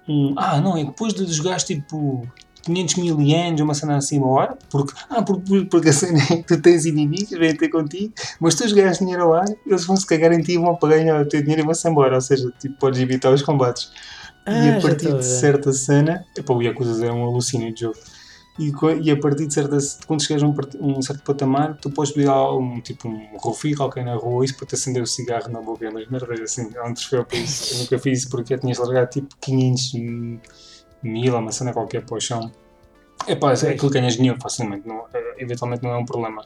um- 0.09 0.35
Ah, 0.39 0.61
não, 0.61 0.77
é 0.77 0.85
depois 0.85 1.13
de 1.13 1.27
jogares 1.33 1.65
tipo 1.65 2.27
500 2.63 2.95
mil 2.97 3.21
ienes, 3.21 3.61
uma 3.61 3.75
cena 3.75 3.97
assim 3.97 4.19
ao 4.19 4.39
ar, 4.39 4.57
porque, 4.71 4.93
ah, 5.09 5.23
por- 5.23 5.41
por- 5.41 5.67
porque 5.67 5.89
a 5.89 5.93
cena 5.93 6.19
é 6.31 6.37
que 6.37 6.43
tu 6.45 6.61
tens 6.61 6.85
inimigos, 6.85 7.31
vêm 7.31 7.57
ter 7.57 7.69
contigo, 7.69 8.13
mas 8.41 8.55
tu 8.55 8.67
jogares 8.69 8.99
dinheiro 8.99 9.23
ao 9.25 9.35
ar, 9.35 9.47
eles 9.67 9.85
vão 9.85 9.97
se 9.97 10.07
cagar 10.07 10.33
em 10.33 10.41
ti 10.41 10.53
e 10.53 10.59
vão 10.59 10.75
para 10.77 10.97
ganhar 10.97 11.21
o 11.21 11.27
teu 11.29 11.41
dinheiro 11.41 11.63
e 11.63 11.65
vão-se 11.65 11.89
embora, 11.89 12.15
ou 12.15 12.21
seja, 12.21 12.51
tipo, 12.61 12.77
podes 12.77 13.01
evitar 13.01 13.33
os 13.33 13.43
combates. 13.43 13.91
Ah, 14.47 14.53
e 14.53 14.71
a 14.71 14.75
já 14.75 14.89
partir 14.89 15.13
de 15.17 15.25
certa 15.25 15.73
cena, 15.73 16.25
epá, 16.37 16.55
o 16.55 16.63
Yakuza 16.63 17.07
é 17.07 17.13
um 17.13 17.25
alucínio 17.25 17.73
de 17.75 17.81
jogo. 17.83 17.97
E, 18.59 18.73
e 19.03 19.11
a 19.11 19.17
partir 19.17 19.47
de 19.47 19.55
certa, 19.55 19.79
quando 20.07 20.23
chegas 20.23 20.43
a 20.43 20.47
um, 20.47 20.55
um 20.81 21.01
certo 21.01 21.23
patamar, 21.23 21.79
tu 21.81 21.89
podes 21.91 22.13
pedir 22.13 22.29
um, 22.29 22.79
tipo 22.81 23.09
um 23.09 23.39
refil, 23.43 23.77
alguém 23.81 24.05
na 24.05 24.17
rua, 24.17 24.45
isso 24.45 24.55
para 24.57 24.67
te 24.67 24.75
acender 24.75 25.03
o 25.03 25.07
cigarro 25.07 25.49
na 25.51 25.63
boca, 25.63 25.89
mas 25.91 26.07
merdas 26.11 26.41
assim, 26.41 26.69
há 26.77 26.87
um 26.87 26.93
troféu 26.93 27.25
para 27.25 27.39
isso. 27.39 27.75
Eu 27.75 27.79
nunca 27.81 27.99
fiz 27.99 28.19
isso 28.19 28.29
porque 28.29 28.59
tinhas 28.59 28.77
largado 28.79 29.09
tipo 29.11 29.29
500 29.41 29.93
mil, 31.03 31.37
uma 31.37 31.53
cena 31.53 31.73
qualquer 31.73 32.05
para 32.05 32.17
o 32.17 32.21
chão. 32.21 32.51
É 33.27 33.35
pá, 33.35 33.53
é 33.53 33.55
aquilo 33.55 33.91
que 33.91 34.01
ganhas 34.01 34.15
dinheiro 34.15 34.39
facilmente, 34.41 34.87
não, 34.87 35.05
é, 35.13 35.43
eventualmente 35.43 35.83
não 35.83 35.91
é 35.91 35.99
um 35.99 36.05
problema. 36.05 36.43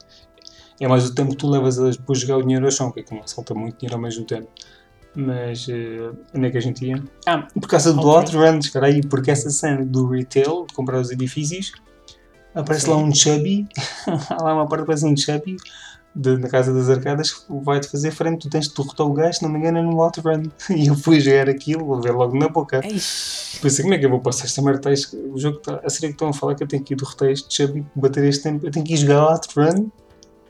É 0.79 0.87
mais 0.87 1.07
o 1.07 1.15
tempo 1.15 1.31
que 1.31 1.37
tu 1.37 1.49
levas 1.49 1.79
a 1.79 1.89
depois 1.89 2.19
jogar 2.19 2.37
o 2.37 2.41
dinheiro 2.41 2.65
ao 2.65 2.71
chão, 2.71 2.91
que 2.91 2.99
é 2.99 3.03
que 3.03 3.15
não 3.15 3.25
salta 3.25 3.53
muito 3.53 3.77
dinheiro 3.77 3.95
ao 3.95 4.01
mesmo 4.01 4.25
tempo. 4.25 4.49
Mas 5.15 5.67
eh, 5.69 6.11
onde 6.35 6.47
é 6.47 6.51
que 6.51 6.57
a 6.57 6.61
gente 6.61 6.85
ia? 6.85 7.01
Ah, 7.25 7.47
por 7.53 7.69
causa 7.69 7.93
do 7.93 7.99
Ok. 8.01 8.37
Outrun, 8.37 8.59
cara 8.73 8.87
aí, 8.87 9.01
porque 9.01 9.31
essa 9.31 9.49
cena 9.49 9.85
do 9.85 10.09
retail, 10.09 10.65
de 10.67 10.73
comprar 10.73 10.99
os 10.99 11.09
edifícios, 11.09 11.71
aparece 12.53 12.85
Sim. 12.85 12.91
lá 12.91 12.97
um 12.97 13.15
chubby, 13.15 13.65
há 14.29 14.43
lá 14.43 14.53
uma 14.53 14.67
parte 14.67 14.79
que 14.79 14.91
aparece 14.91 15.05
um 15.05 15.15
chubby 15.15 15.55
de, 16.15 16.37
na 16.37 16.47
casa 16.47 16.73
das 16.73 16.89
arcadas 16.89 17.33
que 17.33 17.43
vai-te 17.61 17.89
fazer 17.89 18.11
frente, 18.11 18.43
tu 18.43 18.49
tens 18.49 18.69
de 18.69 18.73
derrotar 18.75 19.05
o 19.05 19.13
gajo, 19.13 19.33
se 19.37 19.43
não 19.43 19.49
me 19.49 19.59
engano, 19.59 19.79
é 19.79 19.81
no 19.81 20.01
Outrun. 20.01 20.43
E 20.73 20.87
eu 20.87 20.95
fui 20.95 21.19
jogar 21.19 21.49
aquilo, 21.49 21.85
vou 21.85 22.01
ver 22.01 22.11
logo 22.11 22.37
na 22.37 22.47
boca. 22.47 22.79
Eish. 22.85 23.59
Pensei, 23.61 23.83
como 23.83 23.93
é 23.95 23.97
que 23.99 24.05
eu 24.05 24.09
vou 24.09 24.21
passar 24.21 24.45
esta 24.45 24.61
merda? 24.61 24.91
Este- 24.93 25.15
O 25.17 25.37
jogo 25.37 25.57
está. 25.57 25.81
A 25.83 25.89
série 25.89 26.07
que 26.07 26.13
estão 26.13 26.29
a 26.29 26.33
falar 26.33 26.55
que 26.55 26.63
eu 26.63 26.67
tenho 26.67 26.83
que 26.83 26.93
ir 26.93 26.97
derrotar 26.97 27.29
este 27.29 27.53
chubby, 27.53 27.85
bater 27.95 28.23
este 28.23 28.43
tempo, 28.43 28.65
eu 28.65 28.71
tenho 28.71 28.85
que 28.85 28.93
ir 28.93 28.97
jogar 28.97 29.19
Outrun 29.31 29.89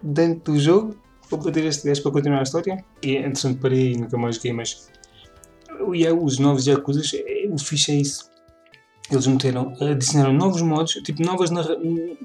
dentro 0.04 0.54
do 0.54 0.60
jogo 0.60 0.96
para 1.30 1.38
bater 1.40 1.66
este 1.66 1.88
gajo 1.88 2.04
para 2.04 2.12
continuar 2.12 2.40
a 2.42 2.44
história. 2.44 2.86
E 3.02 3.16
entretanto 3.16 3.60
parei 3.60 3.94
e 3.94 3.98
nunca 3.98 4.18
mais 4.18 4.36
joguei, 4.36 4.54
mas 4.54 4.88
Ya- 5.94 6.14
os 6.14 6.40
novos 6.40 6.66
Yakuzas, 6.66 7.12
é- 7.14 7.48
o 7.52 7.58
fixe 7.58 7.92
é 7.92 7.96
isso. 7.96 8.30
Eles 9.12 9.28
meteram, 9.28 9.74
adicionaram 9.82 10.34
novos 10.34 10.62
modos, 10.62 10.94
tipo 11.04 11.22
novas 11.24 11.50
narra- 11.52 11.78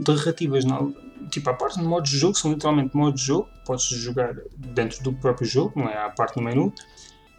narrativas, 0.07 0.65
no- 0.65 0.95
tipo 1.29 1.51
a 1.51 1.55
parte 1.55 1.79
de 1.79 1.85
modos 1.85 2.11
de 2.11 2.19
jogo, 2.19 2.35
são 2.37 2.53
literalmente 2.53 2.97
modos 2.97 3.21
de 3.21 3.27
jogo, 3.27 3.49
podes 3.65 3.85
jogar 3.85 4.35
dentro 4.57 5.03
do 5.03 5.13
próprio 5.13 5.47
jogo, 5.47 5.73
não 5.77 5.89
é 5.89 5.97
à 5.97 6.11
parte 6.11 6.37
do 6.37 6.43
menu. 6.43 6.73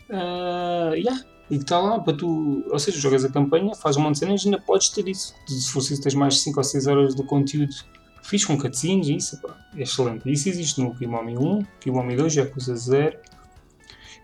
Ah, 0.10 0.92
yeah. 0.94 1.22
E 1.50 1.58
que 1.58 1.64
está 1.64 1.80
lá 1.80 2.00
para 2.00 2.16
tu, 2.16 2.64
ou 2.70 2.80
seja, 2.80 2.98
jogas 3.00 3.26
a 3.26 3.30
campanha, 3.30 3.76
fazes 3.76 3.98
um 3.98 4.02
monte 4.02 4.14
de 4.14 4.20
cenas 4.20 4.42
e 4.44 4.48
ainda 4.48 4.60
podes 4.62 4.90
ter 4.90 5.08
isso. 5.08 5.36
Se 5.48 5.70
for 5.70 5.80
preciso, 5.80 6.02
tens 6.02 6.16
mais 6.16 6.42
5 6.42 6.58
ou 6.58 6.64
6 6.64 6.88
horas 6.88 7.16
de 7.16 7.24
conteúdo 7.24 7.76
fixe 8.22 8.46
com 8.46 8.58
cutscenes 8.58 9.08
e 9.08 9.16
isso, 9.16 9.42
pá, 9.42 9.56
é 9.76 9.82
excelente. 9.82 10.32
Isso 10.32 10.48
existe 10.50 10.82
no 10.82 10.96
Kiwami 10.96 11.38
1, 11.38 11.66
Kiwami 11.80 12.16
2, 12.16 12.36
Yakuza 12.36 12.76
0. 12.76 13.18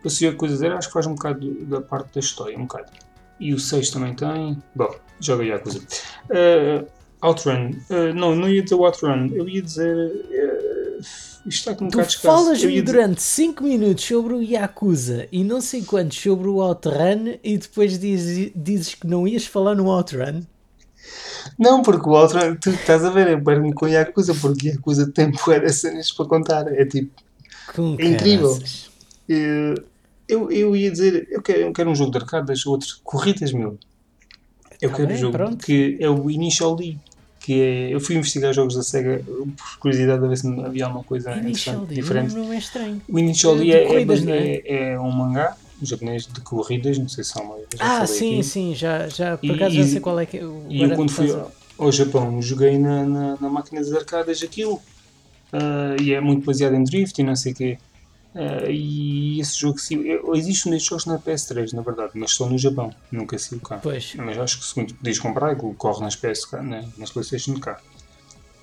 Eu 0.04 0.10
sei 0.10 0.30
Yakuza 0.30 0.56
0, 0.56 0.78
acho 0.78 0.88
que 0.88 0.94
faz 0.94 1.08
um 1.08 1.16
bocado 1.16 1.66
da 1.66 1.82
parte 1.82 2.14
da 2.14 2.20
história, 2.20 2.58
um 2.58 2.62
bocado. 2.62 2.92
E 3.40 3.54
o 3.54 3.60
6 3.60 3.90
também 3.90 4.16
tem. 4.16 4.62
Bom, 4.76 4.96
joga 5.20 5.44
Yakuza. 5.44 5.80
Uh, 5.80 6.88
Outrun. 7.22 7.72
Uh, 7.90 8.14
não, 8.14 8.36
não 8.36 8.48
ia 8.50 8.62
dizer 8.62 8.76
o 8.76 8.84
Outrun. 8.86 9.28
Eu 9.34 9.48
ia 9.50 9.62
dizer. 9.62 9.96
uh, 9.96 11.00
Isto 11.00 11.50
está 11.50 11.76
com 11.76 11.86
um 11.86 11.90
Tu 11.90 11.98
bocado. 11.98 12.14
Eu 12.14 12.20
falas-me 12.22 12.68
dizer- 12.70 12.82
durante 12.84 13.22
5 13.22 13.64
minutos 13.64 14.04
sobre 14.06 14.34
o 14.34 14.42
Yakuza 14.42 15.28
e 15.32 15.44
não 15.44 15.60
sei 15.62 15.82
quantos 15.84 16.20
sobre 16.20 16.48
o 16.48 16.62
Outrun 16.62 17.36
e 17.44 17.58
depois 17.58 17.98
dizes, 17.98 18.52
dizes 18.56 18.94
que 18.96 19.08
não 19.08 19.28
ias 19.28 19.46
falar 19.46 19.74
no 19.76 19.88
Outrun. 19.88 20.42
Não, 21.58 21.82
porque 21.82 22.08
o 22.10 22.14
Outrun, 22.14 22.56
tu 22.56 22.70
estás 22.72 23.04
a 23.06 23.10
ver, 23.10 23.28
é 23.28 23.38
perto 23.38 23.74
com 23.74 23.88
Yakuza, 23.88 24.36
porque 24.36 24.70
Yakuza 24.70 25.10
tem 25.12 25.32
poeira 25.32 25.70
cenas 25.70 26.12
para 26.12 26.26
contar. 26.26 26.68
É 26.74 26.86
tipo, 26.86 27.12
Com 27.76 27.96
É 28.00 28.06
incrível. 28.06 28.60
eh, 29.30 29.74
eu, 30.28 30.52
eu 30.52 30.76
ia 30.76 30.92
dizer, 30.92 31.28
eu 31.32 31.42
quero, 31.42 31.60
eu 31.62 31.72
quero 31.74 31.90
um 31.90 31.96
jogo 31.96 32.12
de 32.12 32.18
arcade, 32.18 32.48
deixa 32.48 32.70
outro, 32.70 32.88
corridas, 33.04 33.54
meu. 33.54 33.78
Eu 34.82 34.90
Tá 34.90 34.96
quero 34.98 35.08
bem, 35.10 35.18
jogo 35.18 35.32
pronto. 35.38 35.66
que 35.66 35.98
é 36.00 36.10
o 36.10 36.30
Initial 36.30 36.76
D. 36.76 36.96
Que 37.40 37.62
é, 37.62 37.94
eu 37.96 38.00
fui 38.00 38.16
investigar 38.18 38.54
jogos 38.54 38.76
da 38.76 38.84
SEGA 38.84 39.24
por 39.26 39.80
curiosidade 39.80 40.24
a 40.24 40.28
ver 40.28 40.38
se 40.38 40.48
havia 40.62 40.86
alguma 40.86 41.04
coisa 41.04 41.32
Initial 41.32 41.76
interessante, 41.76 41.88
D, 41.88 41.96
diferente. 41.96 42.36
não, 42.36 42.44
não 42.46 42.54
é 42.54 42.58
estranho. 42.58 43.02
O 43.08 43.18
Initial 43.20 43.58
D 43.58 43.72
é, 43.72 43.84
é, 43.84 43.88
corridas, 43.88 44.24
não 44.24 44.34
é? 44.34 44.48
é- 44.56 44.92
é 44.94 45.00
um 45.00 45.12
mangá 45.12 45.56
japonês 45.82 46.26
de 46.28 46.42
corridas, 46.42 46.98
não 46.98 47.08
sei 47.08 47.24
se 47.24 47.38
há 47.38 47.42
uma. 47.42 47.56
Ah, 47.80 48.06
sim, 48.06 48.40
aqui. 48.40 48.44
sim, 48.44 48.76
já, 48.76 49.08
já 49.08 49.38
por 49.38 49.52
acaso 49.52 49.76
já 49.76 49.84
sei 49.86 50.00
qual 50.00 50.20
é 50.20 50.26
que 50.26 50.38
é 50.38 50.46
o 50.46 50.64
E 50.70 50.82
eu 50.82 50.90
quando 50.96 51.12
fui 51.12 51.32
ao, 51.32 51.52
ao 51.78 51.92
Japão 51.92 52.42
joguei 52.42 52.78
na, 52.78 53.06
na, 53.06 53.38
na 53.40 53.50
máquina 53.50 53.80
das 53.82 53.94
arcadas 53.94 54.42
aquilo. 54.44 54.82
Ah, 55.54 55.96
e 56.02 56.12
é 56.14 56.20
muito 56.20 56.46
baseado 56.46 56.74
em 56.76 56.84
drift 56.84 57.18
e 57.20 57.24
não 57.24 57.36
sei 57.36 57.54
o 57.54 57.56
quê. 57.56 57.78
Ah, 58.40 58.70
e 58.70 59.40
esse 59.40 59.58
jogo 59.60 59.80
sim, 59.80 60.02
eu- 60.04 60.36
existem 60.36 60.72
estes 60.74 60.90
jogos 60.90 61.06
na 61.08 61.18
PS3, 61.18 61.74
na 61.74 61.82
verdade, 61.82 62.12
mas 62.14 62.32
só 62.32 62.48
no 62.48 62.56
Japão, 62.58 62.94
nunca 63.12 63.36
saiu 63.40 63.60
cá. 63.62 63.78
Pois, 63.80 64.14
Mas 64.16 64.38
acho 64.38 64.60
que 64.60 64.66
segundo 64.66 64.94
podias 64.94 65.18
comprar, 65.18 65.52
aquilo 65.54 65.74
corre 65.74 66.02
nas 66.04 66.16
PS 66.16 66.48
cá, 66.50 66.62
na- 66.62 66.84
nas 66.98 67.10
Playstation 67.10 67.60
cá. 67.60 67.80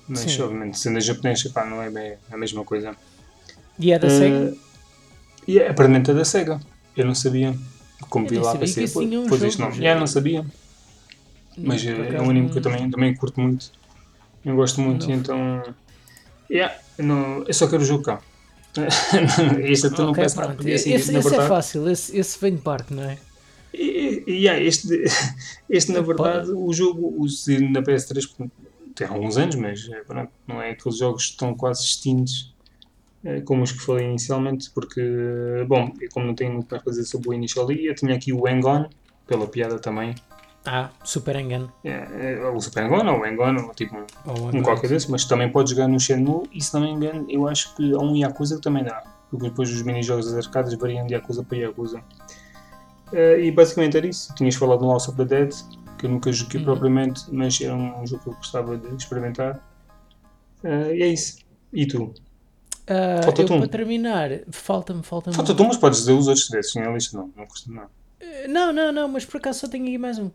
Mas 0.07 0.19
Sim. 0.21 0.41
obviamente 0.43 0.79
sendo 0.79 0.97
a 0.97 1.01
japonês, 1.01 1.43
epá, 1.43 1.65
não 1.65 1.81
é 1.81 1.89
bem 1.89 2.15
a 2.31 2.37
mesma 2.37 2.63
coisa. 2.63 2.95
e 3.77 3.91
é 3.91 3.99
da 3.99 4.09
Sega? 4.09 4.53
Ah, 4.53 4.65
e 5.47 5.59
é 5.59 5.69
aparentemente 5.69 6.11
é 6.11 6.13
da 6.13 6.23
SEGA. 6.23 6.59
Eu 6.95 7.05
não 7.05 7.13
sabia. 7.15 7.53
Como 8.09 8.27
vi 8.29 8.37
lá 8.39 8.55
pensei, 8.55 8.87
pô, 8.87 9.01
tinha 9.01 9.19
um 9.19 9.27
pois 9.27 9.41
isto 9.43 9.61
não. 9.61 9.71
já. 9.71 9.81
Já 9.81 9.99
não 9.99 10.07
sabia. 10.07 10.45
Mas 11.57 11.85
é, 11.85 12.15
é 12.15 12.21
um 12.21 12.29
anime 12.29 12.49
que 12.49 12.57
eu 12.59 12.61
também, 12.61 12.89
também 12.89 13.13
curto 13.15 13.39
muito. 13.41 13.71
Eu 14.45 14.55
gosto 14.55 14.79
muito, 14.79 15.07
Não. 15.07 15.15
então. 15.15 15.75
Yeah, 16.49 16.73
não, 16.97 17.43
eu 17.45 17.53
só 17.53 17.67
quero 17.67 17.83
jogo 17.83 18.03
cá. 18.03 18.21
Este 19.63 19.87
até 19.87 20.01
não 20.01 20.11
Ok, 20.11 20.23
peço 20.23 20.35
nada, 20.35 20.47
pronto. 20.47 20.57
porque 20.57 20.73
assim, 20.73 20.93
esse 20.93 21.15
esse 21.15 21.35
é 21.35 21.47
fácil, 21.47 21.89
esse, 21.89 22.17
esse 22.17 22.39
vem 22.39 22.55
de 22.55 22.61
parte, 22.61 22.93
não 22.93 23.03
é? 23.03 23.17
E, 23.73 24.23
e, 24.25 24.31
yeah, 24.31 24.61
este, 24.61 24.87
este, 25.69 25.91
na 25.91 26.01
verdade, 26.01 26.51
o 26.51 26.71
jogo, 26.73 27.07
o 27.07 27.25
na 27.71 27.81
PS3, 27.81 28.27
portanto, 28.27 28.51
tem 28.95 29.07
alguns 29.07 29.37
anos, 29.37 29.55
mas 29.55 29.89
é, 29.89 29.99
pronto, 30.01 30.31
não 30.47 30.61
é 30.61 30.71
aqueles 30.71 30.97
jogos 30.97 31.25
que 31.25 31.31
estão 31.31 31.53
quase 31.53 31.83
extintos 31.83 32.55
eh, 33.25 33.41
como 33.41 33.63
os 33.63 33.71
que 33.71 33.79
falei 33.79 34.05
inicialmente, 34.05 34.69
porque, 34.69 35.01
bom, 35.67 35.91
eu 35.99 36.09
como 36.11 36.27
não 36.27 36.35
tenho 36.35 36.53
muito 36.53 36.67
para 36.67 36.79
dizer 36.83 37.03
sobre 37.05 37.29
o 37.29 37.33
Initial 37.33 37.65
D, 37.65 37.89
eu 37.89 37.95
tinha 37.95 38.15
aqui 38.15 38.31
o 38.31 38.47
Hang-On, 38.47 38.87
pela 39.25 39.47
piada 39.47 39.79
também. 39.79 40.13
Ah, 40.67 40.89
super 41.03 41.35
engano. 41.35 41.71
É, 41.83 42.37
é, 42.41 42.49
o 42.49 42.59
Super 42.59 42.85
Hang-On 42.85 43.05
ou 43.13 43.19
o 43.19 43.23
Hang-On, 43.23 43.67
ou 43.67 43.73
tipo 43.75 43.95
um, 43.95 44.05
Ou 44.25 44.33
um 44.45 44.49
engano. 44.49 44.63
qualquer 44.63 44.89
desses, 44.89 45.07
mas 45.07 45.23
também 45.25 45.51
podes 45.51 45.73
jogar 45.73 45.87
no 45.87 45.99
Shenmue 45.99 46.49
e 46.51 46.63
se 46.63 46.73
não 46.73 46.81
me 46.81 46.89
engano, 46.89 47.25
eu 47.29 47.47
acho 47.47 47.75
que 47.75 47.93
há 47.93 47.99
um 47.99 48.15
Yakuza 48.15 48.55
que 48.55 48.61
também 48.61 48.83
dá, 48.83 49.03
porque 49.29 49.47
depois 49.49 49.69
os 49.69 49.81
minijogos 49.83 50.31
das 50.31 50.45
arcadas 50.47 50.73
variam 50.73 51.05
de 51.05 51.13
Yakuza 51.13 51.43
para 51.43 51.57
Yakuza. 51.57 52.01
Eh, 53.13 53.41
e 53.45 53.51
basicamente 53.51 53.95
era 53.97 54.07
isso. 54.07 54.33
Tinhas 54.35 54.55
falado 54.55 54.81
no 54.81 54.89
House 54.89 55.07
of 55.07 55.17
the 55.17 55.25
Dead, 55.25 55.53
que 55.99 56.07
eu 56.07 56.09
nunca 56.09 56.31
joguei 56.31 56.59
Uhum. 56.59 56.65
propriamente, 56.65 57.23
mas 57.31 57.61
era 57.61 57.75
um 57.75 58.05
jogo 58.07 58.23
que 58.23 58.29
eu 58.29 58.33
gostava 58.33 58.75
de 58.77 58.95
experimentar. 58.95 59.59
Eh, 60.63 60.95
e 60.97 61.03
é 61.03 61.07
isso. 61.07 61.37
E 61.71 61.85
tu? 61.85 62.11
Ah, 62.87 63.21
Falta-te 63.23 63.51
um. 63.53 63.59
para 63.59 63.67
terminar, 63.67 64.29
falta-me, 64.51 65.03
falta-me. 65.03 65.35
Falta 65.35 65.53
tu, 65.53 65.63
mas 65.63 65.77
podes 65.77 65.99
dizer 65.99 66.13
os 66.13 66.27
outros 66.27 66.49
desses 66.49 66.73
na 66.75 66.89
lista, 66.89 67.15
não. 67.17 67.31
Não 67.35 67.45
custa 67.45 67.71
nada. 67.71 67.89
Não, 68.49 68.73
não, 68.73 68.91
não, 68.91 69.07
mas 69.07 69.25
por 69.25 69.37
acaso 69.37 69.59
só 69.59 69.67
tenho 69.67 69.83
aqui 69.85 69.97
mais 69.97 70.17
um. 70.17 70.31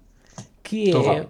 Que 0.70 0.88
Então 0.90 1.12
é 1.12 1.20
vá. 1.22 1.26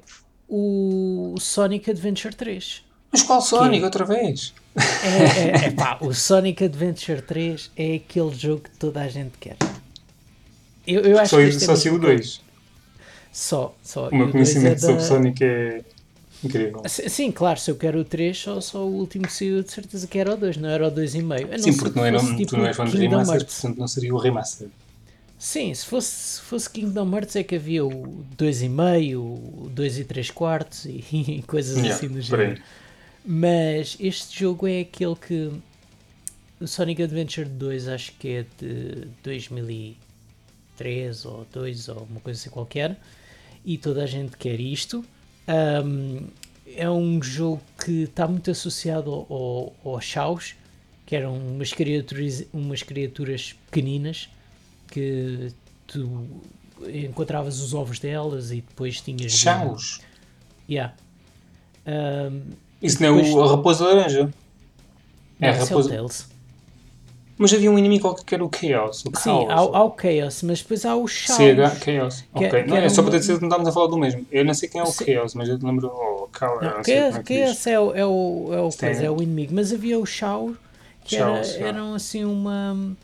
o 0.48 1.34
Sonic 1.40 1.90
Adventure 1.90 2.34
3. 2.34 2.84
Mas 3.10 3.22
qual 3.22 3.40
Sonic, 3.40 3.82
outra 3.82 4.04
vez? 4.04 4.52
É, 4.76 5.62
é, 5.62 5.64
é 5.66 5.70
pá, 5.70 5.96
o 6.02 6.12
Sonic 6.12 6.62
Adventure 6.64 7.22
3 7.22 7.70
é 7.74 7.94
aquele 7.94 8.34
jogo 8.34 8.64
que 8.64 8.70
toda 8.78 9.00
a 9.00 9.08
gente 9.08 9.32
quer. 9.40 9.56
Eu, 10.86 11.00
eu 11.02 11.18
acho 11.18 11.30
Só, 11.30 11.36
que 11.38 11.42
este 11.44 11.64
é 11.64 11.66
só 11.66 11.74
saiu 11.74 11.94
o- 11.94 11.98
dois. 11.98 12.40
Só, 13.32 13.74
só. 13.82 14.08
O 14.08 14.14
meu 14.14 14.26
o 14.28 14.30
dois 14.32 14.50
é 14.50 14.52
conhecimento 14.52 14.80
sobre 14.80 14.96
da- 14.96 15.00
Sonic 15.00 15.42
é 15.42 15.84
incrível. 16.44 16.82
Sim, 16.86 17.32
claro, 17.32 17.58
se 17.58 17.70
eu 17.70 17.76
quero 17.76 18.00
o 18.00 18.04
3, 18.04 18.36
só, 18.38 18.60
só 18.60 18.78
o 18.86 18.92
último 18.94 19.28
saiu 19.30 19.62
de 19.62 19.72
certeza 19.72 20.06
que 20.06 20.18
era 20.18 20.34
o 20.34 20.36
2, 20.36 20.56
não 20.58 20.68
era 20.68 20.86
o 20.86 20.90
2,5. 20.90 21.44
A 21.52 21.56
não 21.56 21.58
Sim, 21.64 21.72
porque 21.76 21.90
que 21.92 21.96
não 21.96 22.04
é, 22.06 22.10
não, 22.10 22.36
tipo 22.36 22.50
tu 22.50 22.56
não 22.58 22.66
és 22.66 22.76
fã 22.76 22.84
de 22.84 22.96
remasters, 22.96 23.28
Hearts. 23.42 23.60
portanto 23.60 23.78
não 23.78 23.88
seria 23.88 24.14
o 24.14 24.18
remaster. 24.18 24.68
Sim, 25.40 25.72
se 25.72 25.86
fosse, 25.86 26.10
se 26.10 26.40
fosse 26.42 26.68
Kingdom 26.68 27.14
Hearts 27.14 27.34
é 27.34 27.42
que 27.42 27.56
havia 27.56 27.82
o 27.82 28.26
2,5, 28.36 29.16
o 29.16 29.70
2 29.70 30.00
e 30.00 30.04
3 30.04 30.30
quartos 30.30 30.84
e, 30.84 31.02
e 31.10 31.42
coisas 31.46 31.78
Yeah, 31.78 31.94
assim 31.94 32.08
do 32.08 32.20
género. 32.20 32.60
Mas 33.24 33.96
este 33.98 34.38
jogo 34.38 34.68
é 34.68 34.80
aquele 34.80 35.16
que. 35.16 35.50
O 36.60 36.66
Sonic 36.66 37.02
Adventure 37.02 37.48
2 37.48 37.88
acho 37.88 38.12
que 38.18 38.28
é 38.28 38.44
de 38.58 39.08
2003 39.24 41.24
ou 41.24 41.46
2 41.50 41.88
ou 41.88 42.06
uma 42.10 42.20
coisa 42.20 42.38
assim 42.38 42.50
qualquer. 42.50 42.98
E 43.64 43.78
toda 43.78 44.04
a 44.04 44.06
gente 44.06 44.36
quer 44.36 44.60
isto. 44.60 45.02
Ahm, 45.48 46.26
é 46.66 46.90
um 46.90 47.22
jogo 47.22 47.62
que 47.82 48.02
está 48.02 48.28
muito 48.28 48.50
associado 48.50 49.10
ao, 49.10 49.26
ao, 49.30 49.74
ao 49.94 50.00
Chaos, 50.02 50.54
que 51.06 51.16
eram 51.16 51.34
umas 51.34 51.72
criaturas, 51.72 52.44
umas 52.52 52.82
criaturas 52.82 53.54
pequeninas 53.70 54.28
que 54.90 55.52
tu 55.86 56.26
encontravas 56.92 57.60
os 57.60 57.74
ovos 57.74 57.98
delas 57.98 58.50
e 58.50 58.56
depois 58.56 59.00
tinhas. 59.00 59.32
de- 59.32 59.38
Chaos. 59.38 60.00
Yeah. 60.68 60.94
Ahm, 61.86 62.40
Isso 62.82 63.02
não 63.02 63.18
é 63.18 63.22
o, 63.22 63.42
a 63.42 63.50
raposa 63.50 63.84
laranja. 63.86 64.32
É 65.40 65.48
a 65.48 65.52
é 65.54 65.58
raposa. 65.58 66.06
Mas 67.38 67.54
havia 67.54 67.70
um 67.70 67.78
inimigo 67.78 68.02
qualquer 68.02 68.24
que 68.24 68.34
era 68.34 68.44
o 68.44 68.50
Chaos. 68.54 69.00
O 69.06 69.16
Sim, 69.16 69.22
Chaos. 69.24 69.46
há, 69.50 69.62
o- 69.64 69.76
há 69.76 69.84
o 69.86 69.96
Chaos, 69.98 70.42
mas 70.42 70.60
depois 70.62 70.84
há 70.84 70.94
o 70.94 71.08
Chaos. 71.08 71.36
CH 71.38 71.84
Chaos. 71.84 72.20
Que- 72.20 72.44
ok. 72.46 72.62
que 72.64 72.68
não, 72.68 72.76
era 72.76 72.86
é 72.86 72.88
só 72.90 73.02
para 73.02 73.08
um- 73.08 73.12
ter 73.12 73.18
certeza 73.22 73.34
que 73.38 73.40
não 73.42 73.48
estávamos 73.48 73.68
a 73.68 73.72
falar 73.72 73.86
do 73.86 73.98
mesmo. 73.98 74.26
Eu 74.30 74.44
não 74.44 74.52
sei 74.54 74.68
quem 74.68 74.80
é 74.80 74.84
o 74.84 74.86
Sim. 74.86 75.04
Chaos, 75.06 75.34
mas 75.34 75.48
eu 75.48 75.58
lembro. 75.62 75.88
Oh, 75.88 76.28
Chaos. 76.38 76.62
Não, 76.62 76.68
não 76.76 76.84
Chaos, 76.84 77.16
é. 77.16 77.46
Chaos 77.46 77.66
é 77.66 77.80
o, 77.80 77.94
é 77.94 78.06
o, 78.06 78.48
é 78.52 78.60
o, 78.60 78.70
coisa, 78.70 79.02
é 79.04 79.10
o 79.10 79.22
inimigo, 79.22 79.54
mas 79.54 79.72
havia 79.72 79.98
o 79.98 80.04
Shaw, 80.04 80.54
que 81.02 81.16
era, 81.16 81.42
Shaos, 81.42 81.56
ah. 81.56 81.66
eram 81.66 81.94
assim 81.94 82.24
uma. 82.24 82.94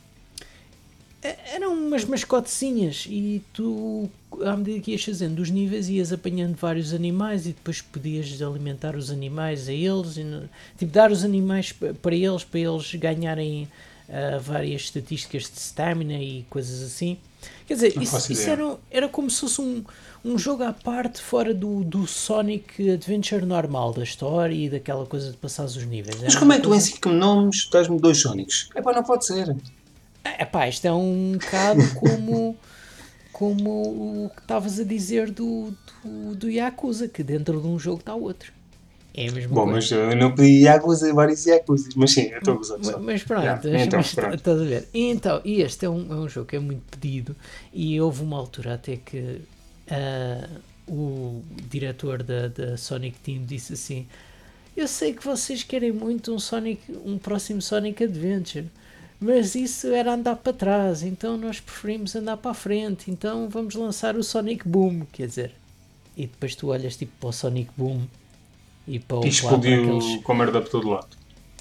E- 1.27 1.55
Eram 1.55 1.73
umas 1.75 2.05
mascotezinhas 2.05 3.07
e 3.09 3.43
tu, 3.53 4.09
à 4.45 4.57
medida 4.57 4.81
que 4.81 4.93
ias 4.93 5.03
fazendo 5.05 5.41
os 5.41 5.51
níveis, 5.51 5.89
ias 5.89 6.13
apanhando 6.13 6.55
vários 6.57 6.93
animais 6.95 7.45
e 7.47 7.51
depois 7.51 7.81
podias 7.81 8.41
alimentar 8.43 8.95
os 8.97 9.11
animais 9.11 9.69
a 9.69 9.73
eles, 9.73 10.17
e, 10.17 10.25
tipo, 10.79 10.93
dar 10.93 11.11
os 11.11 11.25
animais 11.25 11.73
pa- 11.73 11.95
para 12.01 12.15
eles, 12.15 12.45
para 12.45 12.61
eles 12.61 12.95
ganharem 12.95 13.69
ah, 14.09 14.39
várias 14.39 14.83
estatísticas 14.83 15.45
de 15.45 15.59
stamina 15.59 16.15
e 16.15 16.45
coisas 16.49 16.81
assim. 16.83 17.17
Quer 17.67 17.75
dizer, 17.75 17.93
Não 17.97 18.03
isso, 18.03 18.33
isso 18.33 18.49
era, 18.51 18.77
era 18.91 19.09
como 19.09 19.29
se 19.29 19.41
fosse 19.41 19.61
um, 19.61 19.85
um 20.25 20.39
jogo 20.39 20.63
à 20.63 20.73
parte 20.73 21.21
fora 21.21 21.53
do, 21.53 21.83
do 21.83 22.07
Sonic 22.07 22.91
Adventure 22.91 23.45
normal, 23.45 23.93
da 23.93 24.05
história 24.05 24.55
e 24.55 24.69
daquela 24.71 25.05
coisa 25.07 25.31
de 25.33 25.37
passar 25.37 25.65
os 25.65 25.77
níveis. 25.77 26.17
Mas 26.23 26.31
Era 26.33 26.39
como 26.39 26.53
é 26.53 26.57
que 26.57 26.63
tu 26.63 26.67
em 26.69 26.71
coisa- 26.71 26.87
cinco 26.87 27.09
nomes 27.11 27.69
dás-me 27.73 27.99
dois 28.01 28.19
Sonics? 28.21 28.69
É 28.75 28.81
pá, 28.83 28.93
não 28.93 29.03
pode 29.03 29.27
ser. 29.27 29.57
É 30.39 30.45
pá, 30.45 30.69
isto 30.69 30.85
é 30.87 30.93
um 30.93 31.39
bocado 31.39 31.89
como, 31.95 32.57
como 33.33 34.25
o 34.27 34.31
que 34.35 34.41
estavas 34.43 34.79
a 34.81 34.85
dizer 34.85 35.31
do, 35.31 35.77
do, 36.05 36.35
do 36.35 36.51
Yakuza, 36.51 37.09
que 37.09 37.23
dentro 37.23 37.61
de 37.61 37.67
um 37.67 37.79
jogo 37.79 38.01
está 38.01 38.15
outro. 38.15 38.53
É 39.15 39.29
a 39.29 39.33
mesma 39.33 39.55
Bom, 39.55 39.63
coisa. 39.63 39.77
mas 39.77 39.91
eu 39.91 40.15
não 40.17 40.35
pedi 40.35 40.65
Yakuza, 40.65 41.13
vários 41.15 41.47
Yakuzas. 41.47 41.95
Mas 41.95 42.13
sim, 42.13 42.29
eu 42.31 42.39
estou 42.39 42.55
a 42.55 42.57
gozar. 42.59 42.79
Ma- 42.79 42.85
só. 42.85 42.99
Mas 42.99 43.23
pronto, 43.25 43.43
Yeah, 43.43 43.63
mas- 43.71 43.87
então, 43.87 43.99
mas 43.99 44.15
pronto. 44.15 44.35
estás 44.35 44.61
a 44.61 44.65
ver. 44.65 44.89
E 44.93 45.05
então, 45.11 45.41
e 45.45 45.63
este 45.63 45.87
é 45.87 45.91
um, 45.91 46.13
é 46.13 46.17
um 46.17 46.29
jogo 46.29 46.47
que 46.47 46.57
é 46.57 46.59
muito 46.59 46.83
pedido 46.91 47.35
e 47.73 48.01
houve 48.01 48.23
uma 48.23 48.37
altura 48.37 48.75
até 48.75 48.97
que 48.97 49.41
ah, 49.91 50.49
o 50.89 51.43
diretor 51.71 52.23
da, 52.23 52.49
da 52.49 52.77
Sonic 52.77 53.19
Team 53.21 53.45
disse 53.45 53.73
assim 53.73 54.07
eu 54.77 54.87
sei 54.87 55.15
que 55.15 55.25
vocês 55.25 55.63
querem 55.63 55.91
muito 55.93 56.35
um 56.35 56.39
Sonic, 56.39 56.81
um 57.05 57.17
próximo 57.19 57.63
Sonic 57.63 58.05
Adventure, 58.05 58.67
mas 59.21 59.55
isso 59.55 59.89
era 59.89 60.15
andar 60.15 60.37
para 60.37 60.53
trás, 60.53 61.03
então 61.03 61.37
nós 61.37 61.61
preferimos 61.61 62.15
andar 62.15 62.37
para 62.37 62.51
a 62.51 62.55
frente, 62.55 63.11
então 63.11 63.49
vamos 63.49 63.75
lançar 63.75 64.17
o 64.17 64.23
Sonic 64.23 64.67
Boom, 64.69 65.07
quer 65.13 65.27
dizer. 65.27 65.53
E 66.17 66.27
depois 66.27 66.55
tu 66.55 66.69
olhas 66.69 66.97
tipo 66.97 67.13
para 67.21 67.29
o 67.29 67.33
Sonic 67.33 67.71
Boom 67.77 68.03
e 68.87 68.99
para, 68.99 69.17
o, 69.17 69.21
E 69.21 69.23
para 69.23 69.29
explodiu 69.29 69.83
aqueles 69.83 70.23
com 70.23 70.33
a 70.33 70.35
merda 70.35 70.61
por 70.61 70.71
todo 70.71 70.89
lado. 70.89 71.09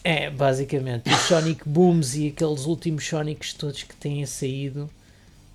é, 0.03 0.29
basicamente, 0.29 1.09
os 1.09 1.19
Sonic 1.21 1.67
Booms 1.67 2.15
e 2.15 2.27
aqueles 2.27 2.65
últimos 2.65 3.05
Sonics 3.07 3.53
todos 3.53 3.83
que 3.83 3.95
têm 3.95 4.25
saído 4.25 4.89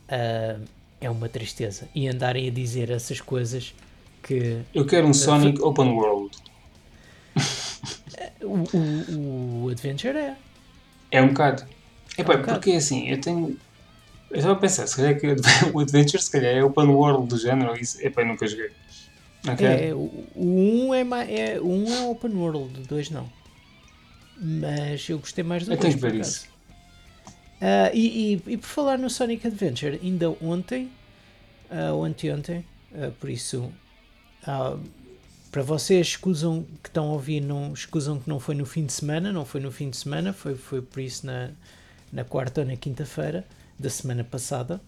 ah, 0.08 0.58
é 1.00 1.08
uma 1.08 1.28
tristeza. 1.28 1.88
E 1.94 2.08
andarem 2.08 2.48
a 2.48 2.50
dizer 2.50 2.90
essas 2.90 3.20
coisas 3.20 3.74
que 4.22 4.60
Eu 4.74 4.84
quero 4.84 5.06
um 5.06 5.14
Sonic 5.14 5.60
Open 5.62 5.92
World. 5.92 6.36
o, 8.42 8.76
o, 8.76 9.64
o 9.64 9.68
Adventure 9.70 10.16
é. 10.16 10.36
É 11.10 11.22
um 11.22 11.28
bocado. 11.28 11.64
É 12.20 12.24
bocado. 12.24 12.58
porque 12.58 12.72
assim, 12.72 13.08
eu 13.08 13.20
tenho. 13.20 13.56
Eu 14.30 14.36
estava 14.36 14.54
a 14.54 14.58
pensar, 14.58 14.86
se 14.86 14.96
calhar 14.96 15.18
que 15.18 15.26
o 15.74 15.80
Adventure 15.80 16.22
se 16.22 16.30
calhar 16.30 16.54
é 16.54 16.62
open 16.62 16.86
world 16.88 17.26
do 17.26 17.36
género, 17.36 17.76
isso, 17.76 18.00
epá, 18.00 18.22
eu 18.22 18.26
nunca 18.26 18.46
joguei. 18.46 18.70
Ok? 19.48 19.66
É, 19.66 19.88
é, 19.88 19.94
o 19.94 20.10
1 20.36 20.88
um 20.88 20.94
é, 20.94 21.00
é, 21.00 21.60
um 21.60 21.92
é 21.92 22.06
open 22.06 22.32
world, 22.32 22.80
o 22.80 22.86
2 22.86 23.10
não. 23.10 23.28
Mas 24.36 25.08
eu 25.08 25.18
gostei 25.18 25.42
mais 25.44 25.64
do 25.64 25.72
Eu 25.72 25.76
2 25.76 25.80
tenho 25.80 25.94
que 25.94 26.00
por 26.00 26.12
ver 26.12 26.20
isso. 26.20 26.48
Ah, 27.60 27.90
e, 27.92 28.34
e, 28.46 28.52
e 28.52 28.56
por 28.56 28.66
falar 28.66 28.98
no 28.98 29.10
Sonic 29.10 29.46
Adventure, 29.46 30.00
ainda 30.02 30.30
ontem, 30.42 30.90
ah, 31.70 31.92
ou 31.92 32.04
anteontem, 32.04 32.64
ah, 32.94 33.10
por 33.20 33.28
isso, 33.28 33.70
ah, 34.46 34.78
para 35.52 35.62
vocês 35.62 36.08
escusam 36.08 36.64
que 36.82 36.88
estão 36.88 37.10
a 37.10 37.12
ouvir, 37.12 37.40
não 37.40 37.72
escusam 37.74 38.18
que 38.18 38.28
não 38.28 38.40
foi 38.40 38.54
no 38.54 38.64
fim 38.64 38.86
de 38.86 38.92
semana, 38.92 39.32
não 39.32 39.44
foi 39.44 39.60
no 39.60 39.70
fim 39.70 39.90
de 39.90 39.96
semana, 39.96 40.32
foi, 40.32 40.54
foi 40.54 40.80
por 40.80 41.00
isso 41.00 41.26
na, 41.26 41.50
na 42.12 42.24
quarta 42.24 42.60
ou 42.62 42.66
na 42.66 42.76
quinta-feira 42.76 43.44
da 43.78 43.88
semana 43.90 44.24
passada, 44.24 44.80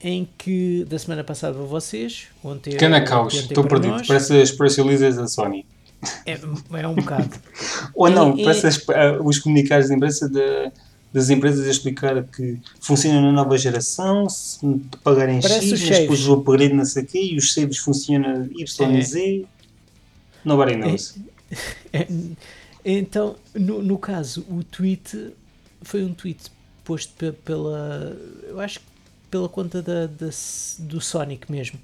em 0.00 0.28
que, 0.38 0.84
da 0.88 0.98
semana 0.98 1.24
passada 1.24 1.54
para 1.54 1.64
vocês, 1.64 2.26
ontem 2.42 2.76
caos, 3.00 3.34
estou 3.34 3.64
perdido. 3.64 3.92
nós, 3.92 4.06
Parece 4.06 4.40
as 4.40 4.50
press 4.50 4.76
releases 4.76 5.16
da 5.16 5.26
Sony. 5.26 5.64
é, 6.26 6.32
é 6.82 6.88
um 6.88 6.94
bocado. 6.94 7.30
Ou 7.94 8.10
não, 8.10 8.36
E- 8.36 8.44
parece 8.44 8.66
as- 8.66 8.88
ah, 8.90 9.18
os 9.22 9.38
comunicados 9.38 9.88
de 9.88 9.94
imprensa 9.94 10.28
da- 10.28 10.70
das 11.12 11.30
empresas 11.30 11.66
a 11.66 11.70
explicar 11.70 12.22
que 12.24 12.58
funciona 12.80 13.20
na 13.22 13.30
nova 13.32 13.56
geração, 13.56 14.28
se 14.28 14.58
pagarem 15.02 15.40
X, 15.40 15.80
depois 15.88 16.26
o 16.26 16.34
upgrade 16.34 16.74
não 16.74 16.84
sei 16.84 17.04
o 17.04 17.06
quê, 17.06 17.30
e 17.32 17.36
os 17.38 17.54
saves 17.54 17.78
funcionam 17.78 18.48
Y 18.58 18.90
É. 18.94 18.98
e 18.98 19.02
Z. 19.04 19.44
Nobody 20.44 20.76
knows. 20.76 21.14
É, 21.92 22.08
Então, 22.84 23.36
no, 23.54 23.80
no 23.80 23.96
caso, 23.96 24.44
o 24.50 24.62
tweet 24.64 25.32
foi 25.84 26.04
um 26.04 26.12
tweet 26.14 26.50
posto 26.84 27.12
pe- 27.16 27.32
pela. 27.32 28.16
Eu 28.42 28.60
acho 28.60 28.80
que 28.80 28.86
pela 29.30 29.48
conta 29.48 29.80
da, 29.82 30.06
da 30.06 30.30
do 30.78 31.00
Sonic 31.00 31.50
mesmo. 31.50 31.78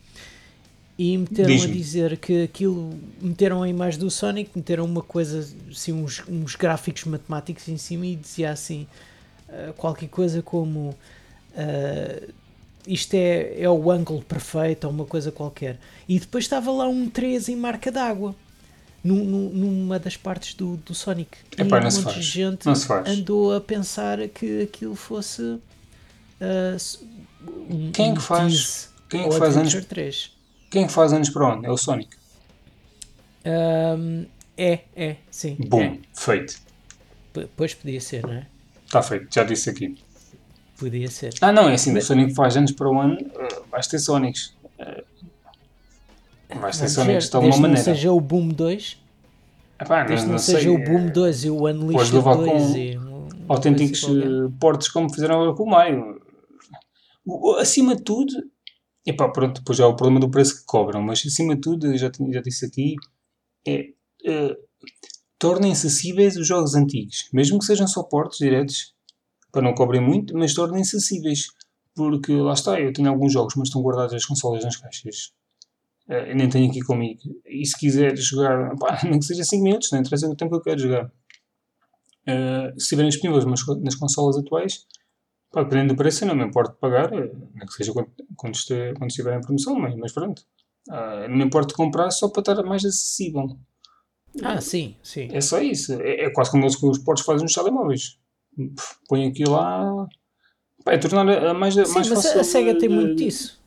E 0.99 1.17
meteram 1.17 1.63
a 1.63 1.67
Diz-me. 1.67 1.73
dizer 1.77 2.17
que 2.19 2.43
aquilo. 2.43 2.95
Meteram 3.21 3.63
a 3.63 3.69
imagem 3.69 3.99
do 4.01 4.11
Sonic, 4.11 4.51
meteram 4.55 4.85
uma 4.85 5.03
coisa, 5.03 5.49
assim, 5.71 5.93
uns, 5.93 6.23
uns 6.29 6.55
gráficos 6.57 7.05
matemáticos 7.05 7.67
em 7.69 7.79
cima 7.79 8.07
e 8.07 8.17
dizia 8.17 8.51
assim. 8.51 8.87
ah, 9.49 9.73
qualquer 9.77 10.09
coisa 10.09 10.43
como. 10.43 10.95
ah, 11.57 12.29
isto 12.87 13.15
é, 13.15 13.61
é 13.63 13.69
o 13.69 13.91
ângulo 13.91 14.23
perfeito 14.23 14.85
ou 14.87 14.93
uma 14.93 15.05
coisa 15.05 15.31
qualquer. 15.31 15.79
E 16.09 16.19
depois 16.19 16.45
estava 16.45 16.71
lá 16.71 16.89
um 16.89 17.09
3 17.09 17.49
em 17.51 17.57
marca 17.57 17.91
d'água. 17.93 18.35
Num- 19.03 19.25
num- 19.25 19.51
numa 19.51 19.99
das 19.99 20.17
partes 20.17 20.55
do, 20.55 20.77
do 20.79 20.95
Sonic. 20.95 21.39
Epá, 21.57 21.81
não 21.81 21.87
um 21.89 21.91
se 21.91 21.99
monte 22.03 22.15
faz. 22.15 22.25
de 22.27 22.31
gente 22.31 22.67
Não 22.67 22.75
se 22.75 22.87
faz. 22.87 23.09
andou 23.09 23.55
a 23.55 23.61
pensar 23.61 24.29
que 24.29 24.63
aquilo 24.63 24.95
fosse 24.95 25.59
ah, 26.41 26.75
s- 26.75 26.99
um, 27.71 27.91
Quem 27.93 28.09
é 28.09 28.13
um 28.13 28.15
que 28.15 28.23
faz- 28.23 28.91
quem 29.09 29.23
é 29.25 29.29
que 29.29 29.39
faz 29.39 29.57
anos- 29.57 29.85
3. 29.87 30.33
Quem 30.71 30.85
é 30.85 30.87
que 30.87 30.93
faz 30.93 31.13
anos 31.13 31.31
para 31.31 31.47
onde? 31.55 31.67
É 31.67 31.71
o 31.71 31.77
Sonic. 31.77 32.17
Ahm, 33.45 34.27
é, 34.57 34.81
é, 34.95 35.17
sim. 35.31 35.57
Bom, 35.69 35.83
é. 35.83 35.99
feito. 36.15 36.61
P- 37.33 37.49
Pois 37.57 37.75
podia 37.75 38.01
ser, 38.01 38.23
não 38.23 38.33
é? 38.35 38.47
Está 38.85 39.03
feito, 39.03 39.33
já 39.35 39.45
disse 39.45 39.71
aqui. 39.71 39.97
Podia 40.79 41.11
ser. 41.11 41.33
Ah, 41.41 41.53
não, 41.53 41.69
é 41.69 41.75
assim, 41.75 41.91
o 41.91 41.95
Mas- 41.95 42.05
Sonic 42.07 42.35
faz 42.35 42.57
anos 42.57 42.73
para 42.73 42.89
o 42.89 42.99
ano, 43.01 43.15
uh, 43.21 43.65
vais 43.71 43.87
ter 43.87 43.99
Sonics. 43.99 44.53
Vamos 46.61 46.93
Sonics 46.93 47.25
ver, 47.25 47.31
de 47.31 47.37
alguma 47.37 47.57
maneira. 47.59 47.79
não 47.79 47.85
seja 47.95 48.13
o 48.13 48.21
Boom 48.21 48.49
2, 48.49 48.99
Epá, 49.81 50.05
desde 50.05 50.27
não, 50.27 50.33
não, 50.33 50.39
seja 50.39 50.59
sei, 50.61 50.69
o 50.69 50.85
Boom 50.85 51.07
uh, 51.07 51.13
2 51.13 51.45
e 51.45 51.51
o 51.51 51.55
Unleashed 51.67 52.15
levar 52.15 52.37
2 52.37 52.51
com 52.51 52.77
e 52.77 52.99
um- 52.99 53.29
autênticos 53.49 54.03
uh, 54.05 54.51
portes 54.61 54.89
como 54.89 55.13
fizeram 55.13 55.55
com 55.55 55.63
o 55.65 55.71
Mario. 55.71 56.21
Acima 57.59 57.97
de 57.97 58.03
tudo, 58.03 58.33
epá, 59.07 59.29
pronto, 59.29 59.61
depois 59.61 59.79
já 59.79 59.85
é 59.85 59.87
o 59.87 59.95
problema 59.97 60.21
do 60.21 60.31
preço 60.31 60.59
que 60.61 60.65
cobram, 60.67 61.03
mas 61.03 61.23
acima 61.27 61.55
de 61.55 61.61
tudo, 61.61 61.97
já, 61.97 62.11
já 62.31 62.41
disse 62.43 62.67
aqui, 62.67 62.95
é 63.67 63.89
uh, 64.27 64.57
tornem 65.39 65.73
acessíveis 65.73 66.37
os 66.37 66.47
jogos 66.47 66.75
antigos, 66.75 67.29
mesmo 67.33 67.59
que 67.59 67.65
sejam 67.65 67.87
só 67.87 68.03
portes 68.03 68.39
diretos, 68.39 68.95
para 69.53 69.63
não 69.63 69.75
cobrem 69.75 70.01
muito, 70.01 70.37
mas 70.37 70.55
tornem 70.55 70.83
acessíveis. 70.83 71.47
Porque 71.95 72.33
lá 72.33 72.53
está, 72.53 72.81
eu 72.81 72.93
tenho 72.93 73.09
alguns 73.09 73.33
jogos, 73.33 73.55
mas 73.57 73.69
estão 73.69 73.83
guardados 73.83 74.15
as 74.15 74.25
consolas 74.25 74.65
nas 74.65 74.77
caixas. 74.77 75.33
Eu 76.11 76.35
nem 76.35 76.49
tenho 76.49 76.69
aqui 76.71 76.81
comigo. 76.81 77.21
E 77.47 77.65
se 77.67 77.79
quiser 77.79 78.17
jogar, 78.17 78.75
pá, 78.77 78.99
nem 79.05 79.19
que 79.19 79.25
seja 79.25 79.45
5 79.45 79.63
minutos, 79.63 79.91
não 79.93 80.01
interessa 80.01 80.29
o 80.29 80.35
tempo 80.37 80.51
que 80.51 80.57
eu 80.57 80.63
quero 80.63 80.81
jogar. 80.81 81.11
Eh, 82.27 82.71
se 82.73 82.83
estiverem 82.83 83.09
disponíveis 83.11 83.45
nas, 83.45 83.67
nas 83.83 83.95
consolas 83.95 84.37
atuais, 84.37 84.87
pá, 85.53 85.63
dependendo 85.63 85.95
do 85.95 85.97
preço, 85.97 86.25
eu 86.25 86.29
não 86.29 86.35
me 86.35 86.45
importo 86.45 86.73
de 86.75 86.79
pagar, 86.81 87.13
eh, 87.13 87.31
nem 87.55 87.67
que 87.67 87.73
seja 87.75 87.93
quando, 87.93 88.11
quando, 88.37 88.55
este- 88.55 88.93
quando 88.99 89.11
estiver 89.11 89.39
em 89.39 89.41
promoção, 89.41 89.75
mas, 89.79 89.95
mas 89.97 90.13
pronto. 90.13 90.43
Ah, 90.91 91.27
não 91.29 91.37
me 91.37 91.45
importo 91.45 91.69
de 91.69 91.75
comprar 91.75 92.11
só 92.11 92.29
para 92.29 92.41
estar 92.41 92.63
mais 92.65 92.85
acessível. 92.85 93.57
Ah, 94.43 94.61
sim, 94.61 94.97
sim. 95.03 95.29
É 95.33 95.41
só 95.41 95.61
isso. 95.61 95.93
É, 96.01 96.25
é 96.25 96.31
quase 96.31 96.51
como 96.51 96.65
eles 96.65 96.77
que 96.77 96.87
os 96.87 96.99
portos 96.99 97.25
fazem 97.25 97.43
nos 97.43 97.53
telemóveis. 97.53 98.19
Põe 99.09 99.27
aqui 99.29 99.45
lá. 99.45 100.07
Pá, 100.85 100.93
é 100.93 100.99
tornar 100.99 101.29
a, 101.29 101.55
mais, 101.55 101.75
Sim, 101.75 101.81
mais 101.93 102.09
mas 102.09 102.09
fácil. 102.09 102.41
a, 102.41 102.45
SEGA 102.45 102.79
tem 102.79 102.89
muito 102.89 103.15
disso. 103.17 103.60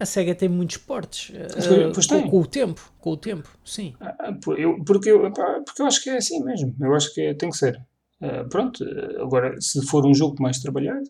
A 0.00 0.06
SEGA 0.06 0.34
tem 0.34 0.48
muitos 0.48 0.78
portes. 0.78 1.34
eh, 1.34 1.46
Pois- 1.68 1.92
pois 1.94 2.06
com, 2.06 2.30
com 2.30 2.40
o 2.40 2.46
tempo, 2.46 2.92
com 2.98 3.10
o 3.12 3.16
tempo, 3.16 3.48
sim. 3.64 3.94
Ah, 4.00 4.32
pô, 4.42 4.54
eu- 4.54 4.82
porque, 4.84 5.10
eu, 5.10 5.30
porque 5.30 5.82
eu 5.82 5.86
acho 5.86 6.02
que 6.02 6.10
é 6.10 6.16
assim 6.16 6.42
mesmo. 6.42 6.74
Eu 6.80 6.94
acho 6.94 7.12
que 7.14 7.20
é- 7.20 7.34
tem 7.34 7.50
que 7.50 7.56
ser. 7.56 7.78
Ah, 8.22 8.44
pronto, 8.50 8.82
ah, 8.82 9.22
agora, 9.22 9.60
se 9.60 9.84
for 9.86 10.06
um 10.06 10.14
jogo 10.14 10.42
mais 10.42 10.58
trabalhado, 10.60 11.04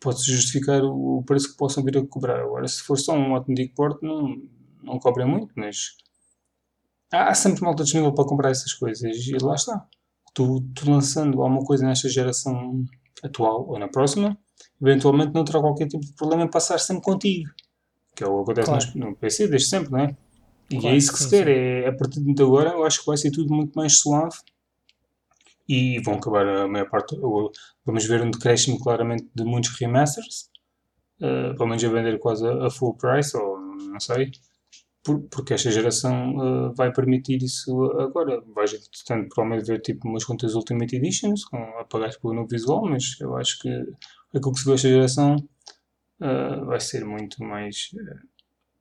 pode-se 0.00 0.30
justificar 0.32 0.82
o 0.84 1.22
preço 1.26 1.50
que 1.52 1.56
possam 1.56 1.82
vir 1.84 1.96
a 1.98 2.06
cobrar. 2.06 2.40
Agora, 2.40 2.66
se 2.68 2.82
for 2.82 2.98
só 2.98 3.12
um 3.14 3.34
autêntico 3.34 3.74
porte, 3.74 4.04
não, 4.04 4.36
não 4.82 4.98
cobrem 4.98 5.26
muito, 5.26 5.52
mas 5.56 5.96
há, 7.12 7.28
há 7.30 7.34
sempre 7.34 7.62
malta 7.62 7.82
disponível 7.84 8.12
para 8.14 8.24
comprar 8.26 8.50
essas 8.50 8.72
coisas. 8.72 9.16
E 9.26 9.36
lá 9.42 9.54
está. 9.54 9.86
Tu, 10.34 10.60
tu 10.74 10.90
lançando 10.90 11.40
alguma 11.42 11.64
coisa 11.64 11.84
nesta 11.86 12.08
geração 12.08 12.84
atual 13.24 13.66
ou 13.68 13.78
na 13.78 13.88
próxima, 13.88 14.38
eventualmente 14.80 15.32
não 15.34 15.44
terá 15.44 15.60
qualquer 15.60 15.88
tipo 15.88 16.04
de 16.04 16.12
problema 16.14 16.44
em 16.44 16.50
passar 16.50 16.78
sempre 16.78 17.02
contigo. 17.02 17.48
Que 18.18 18.24
é 18.24 18.26
o 18.26 18.44
que 18.44 18.50
acontece 18.50 18.92
Claro. 18.92 19.10
no 19.10 19.16
PC 19.16 19.46
desde 19.46 19.68
sempre, 19.68 19.92
não 19.92 20.00
é? 20.00 20.16
E 20.70 20.76
Claro, 20.78 20.94
é 20.94 20.98
isso 20.98 21.12
que 21.12 21.18
se 21.20 21.30
quer. 21.30 21.46
É, 21.48 21.86
a 21.88 21.92
partir 21.96 22.20
de 22.20 22.42
agora, 22.42 22.70
eu 22.70 22.84
acho 22.84 22.98
que 23.00 23.06
vai 23.06 23.16
ser 23.16 23.30
tudo 23.30 23.54
muito 23.54 23.72
mais 23.76 23.98
suave 24.00 24.36
e 25.68 26.00
vão 26.00 26.14
acabar 26.14 26.46
a 26.46 26.68
maior 26.68 26.88
parte. 26.88 27.16
ou 27.20 27.50
Vamos 27.84 28.04
ver 28.06 28.22
um 28.22 28.30
decréscimo 28.30 28.78
claramente 28.78 29.26
de 29.34 29.44
muitos 29.44 29.70
remasters, 29.78 30.50
uh, 31.20 31.54
pelo 31.56 31.68
menos 31.68 31.84
a 31.84 31.88
vender 31.88 32.18
quase 32.18 32.46
a, 32.46 32.66
a 32.66 32.70
full 32.70 32.94
price, 32.96 33.36
ou 33.36 33.58
não 33.58 34.00
sei, 34.00 34.30
por- 35.02 35.20
porque 35.30 35.54
esta 35.54 35.70
geração 35.70 36.36
uh, 36.36 36.74
vai 36.74 36.92
permitir 36.92 37.38
isso 37.42 37.84
agora. 38.00 38.42
Vais, 38.54 38.72
portanto, 38.72 39.28
provavelmente 39.34 39.66
ver 39.66 39.80
tipo 39.80 40.08
umas 40.08 40.24
contas 40.24 40.54
Ultimate 40.54 40.96
Editions, 40.96 41.44
com, 41.44 41.56
a 41.56 41.84
pagar 41.84 42.10
pelo 42.20 42.34
novo 42.34 42.48
visual, 42.48 42.84
mas 42.84 43.16
eu 43.20 43.36
acho 43.36 43.58
que 43.60 43.68
aquilo 44.34 44.52
que 44.52 44.58
se 44.60 44.66
vê 44.66 44.74
esta 44.74 44.88
geração 44.88 45.36
uh, 46.20 46.64
vai 46.66 46.80
ser 46.80 47.04
muito 47.04 47.42
mais. 47.42 47.90
uh, 47.94 48.26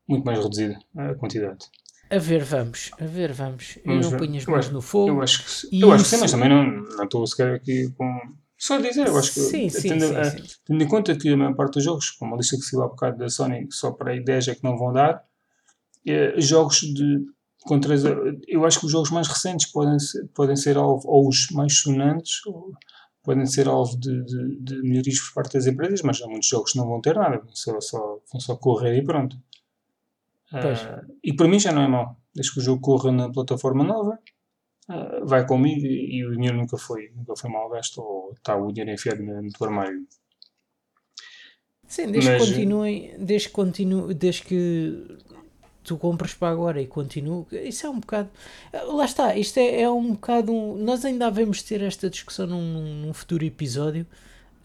muito 0.08 0.26
mais 0.26 0.40
reduzida 0.40 0.80
a 0.96 1.14
quantidade. 1.16 1.66
A 2.10 2.18
ver, 2.18 2.42
vamos, 2.44 2.92
a 3.00 3.06
ver, 3.06 3.34
vamos. 3.34 3.76
Eu 3.78 3.84
Vamos 3.86 4.06
não 4.06 4.12
ver. 4.12 4.18
ponho 4.20 4.38
as 4.38 4.46
Eu 4.46 4.52
mãos 4.54 4.70
no 4.70 4.82
fogo. 4.82 5.10
Eu 5.10 5.22
acho 5.22 5.44
que, 5.44 5.52
sim. 5.52 5.82
Eu 5.82 5.92
acho 5.92 6.04
que 6.06 6.10
sim, 6.12 6.18
mas 6.22 6.32
também 6.32 6.48
não, 6.50 6.64
não 6.66 7.04
estou 7.04 7.28
sequer 7.28 7.54
aqui 7.56 7.90
com. 7.98 8.20
Só 8.58 8.80
dizer, 8.80 9.08
eu 9.08 9.18
acho 9.18 9.34
que. 9.34 9.40
Sim, 9.42 9.70
sim, 9.70 9.90
tendo, 9.90 10.08
sim, 10.08 10.16
a- 10.16 10.24
sim. 10.24 10.44
tendo 10.66 10.84
em 10.84 10.88
conta 10.88 11.16
que 11.18 11.28
a 11.30 11.36
maior 11.38 11.54
parte 11.56 11.74
dos 11.74 11.84
jogos, 11.84 12.10
como 12.12 12.34
a 12.34 12.38
lista 12.38 12.56
que 12.56 12.64
saiu 12.64 12.84
há 12.84 12.88
bocado 12.88 13.18
da 13.18 13.30
Sony, 13.30 13.68
só 13.72 13.92
para 13.92 14.12
aí 14.12 14.24
10 14.24 14.48
é 14.48 14.56
que 14.56 14.64
não 14.64 14.78
vão 14.78 14.94
dar, 14.94 15.22
eh, 16.06 16.40
jogos 16.40 16.78
de. 16.80 17.26
Com 17.64 17.82
três, 17.82 18.04
eu 18.48 18.64
acho 18.66 18.80
que 18.80 18.86
os 18.86 18.92
jogos 18.94 19.12
mais 19.12 19.28
recentes 19.28 19.70
podem 19.70 20.00
ser, 20.00 20.26
podem 20.34 20.56
ser 20.56 20.78
alvo, 20.78 21.06
ou 21.10 21.28
os 21.28 21.50
mais 21.52 21.78
sonantes, 21.78 22.46
ou 22.46 22.72
podem 23.28 23.46
ser 23.46 23.68
alvo 23.68 24.00
de, 24.00 24.24
de, 24.24 24.56
de 24.62 24.82
melhorias 24.84 25.20
por 25.20 25.34
parte 25.34 25.56
das 25.56 25.68
empresas, 25.68 26.02
mas 26.02 26.22
há 26.22 26.28
muitos 26.28 26.48
jogos 26.48 26.72
que 26.72 26.78
não 26.78 26.88
vão 26.88 27.02
ter 27.02 27.14
nada, 27.14 27.40
vão 27.40 27.54
só, 27.54 27.82
só, 27.82 28.22
vão 28.32 28.40
só 28.40 28.56
correr 28.56 28.98
e 28.98 29.04
pronto. 29.04 29.38
Ah, 30.54 31.04
e 31.22 31.34
para 31.34 31.46
mim 31.50 31.60
já 31.60 31.74
não 31.74 31.82
é 31.82 31.90
mau. 31.90 32.18
Desde 32.34 32.54
que 32.54 32.60
o 32.60 32.64
jogo 32.64 32.82
corra 32.82 33.12
na 33.12 33.30
plataforma 33.30 33.84
nova, 33.84 34.18
ah, 34.88 35.20
vai 35.26 35.46
comigo 35.46 35.86
e 35.86 36.26
o 36.26 36.32
dinheiro 36.32 36.56
nunca 36.56 36.78
foi, 36.78 37.12
nunca 37.14 37.36
foi 37.36 37.50
mal 37.50 37.70
gasto 37.70 37.98
ou 38.02 38.32
está 38.32 38.56
o 38.56 38.72
dinheiro 38.72 38.92
enfiado 38.92 39.22
no, 39.22 39.42
no 39.42 39.52
teu 39.52 39.68
armário. 39.68 40.08
Sim, 41.86 42.10
desde 42.10 42.32
Mas- 42.32 42.42
que 42.42 42.50
continuem, 42.50 43.16
desde 43.20 43.50
que 43.50 43.54
continue, 43.54 44.14
desde 44.14 44.44
que 44.44 45.18
tu 45.88 45.98
compras 45.98 46.34
para 46.34 46.50
agora 46.52 46.82
e 46.82 46.86
continue, 46.88 47.46
isso 47.52 47.86
é 47.86 47.90
um 47.90 48.00
bocado. 48.00 48.30
Lá 48.88 49.06
está, 49.06 49.36
isto 49.36 49.58
é, 49.60 49.82
é 49.82 49.90
um 49.90 50.12
bocado. 50.14 50.52
um- 50.54 50.78
nós 50.78 51.04
ainda 51.06 51.30
devemos 51.32 51.62
ter 51.64 51.82
esta 51.82 52.10
discussão 52.10 52.46
num, 52.48 53.06
num- 53.06 53.14
futuro 53.14 53.44
episódio, 53.46 54.06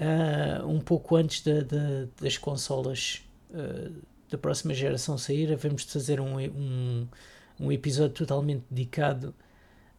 ah, 0.01 0.65
um 0.67 0.81
pouco 0.81 1.17
antes 1.17 1.43
da, 1.43 1.61
da- 1.61 2.07
das 2.21 2.37
consolas 2.39 3.23
ah, 3.55 3.91
da 4.31 4.37
próxima 4.39 4.75
geração 4.75 5.17
sair. 5.19 5.53
Havemos 5.53 5.85
de 5.87 5.93
fazer 5.93 6.21
um, 6.21 6.39
um, 6.39 7.07
um 7.61 7.71
episódio 7.73 8.15
totalmente 8.15 8.65
dedicado 8.71 9.35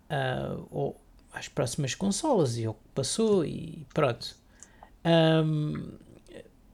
a, 0.10 0.56
ao- 0.72 1.00
às 1.34 1.48
próximas 1.48 1.96
consolas 1.96 2.58
e 2.58 2.68
o 2.68 2.74
que 2.74 2.80
passou 2.94 3.46
e 3.46 3.86
pronto. 3.94 4.36
Um, 5.06 5.94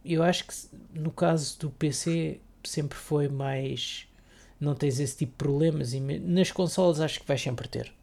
eu 0.06 0.24
acho 0.24 0.46
que 0.48 0.54
no 0.94 1.12
caso 1.12 1.60
do 1.60 1.70
PC 1.70 2.40
sempre 2.64 2.98
foi 2.98 3.28
mais. 3.28 4.08
Não 4.60 4.76
tens 4.76 5.00
esse 5.00 5.18
tipo 5.18 5.32
de 5.32 5.38
problemas 5.38 5.94
e 5.94 6.00
nas 6.00 6.52
consolas 6.52 7.00
acho 7.00 7.22
que 7.22 7.28
vais 7.28 7.42
sempre 7.42 7.68
ter. 7.68 7.94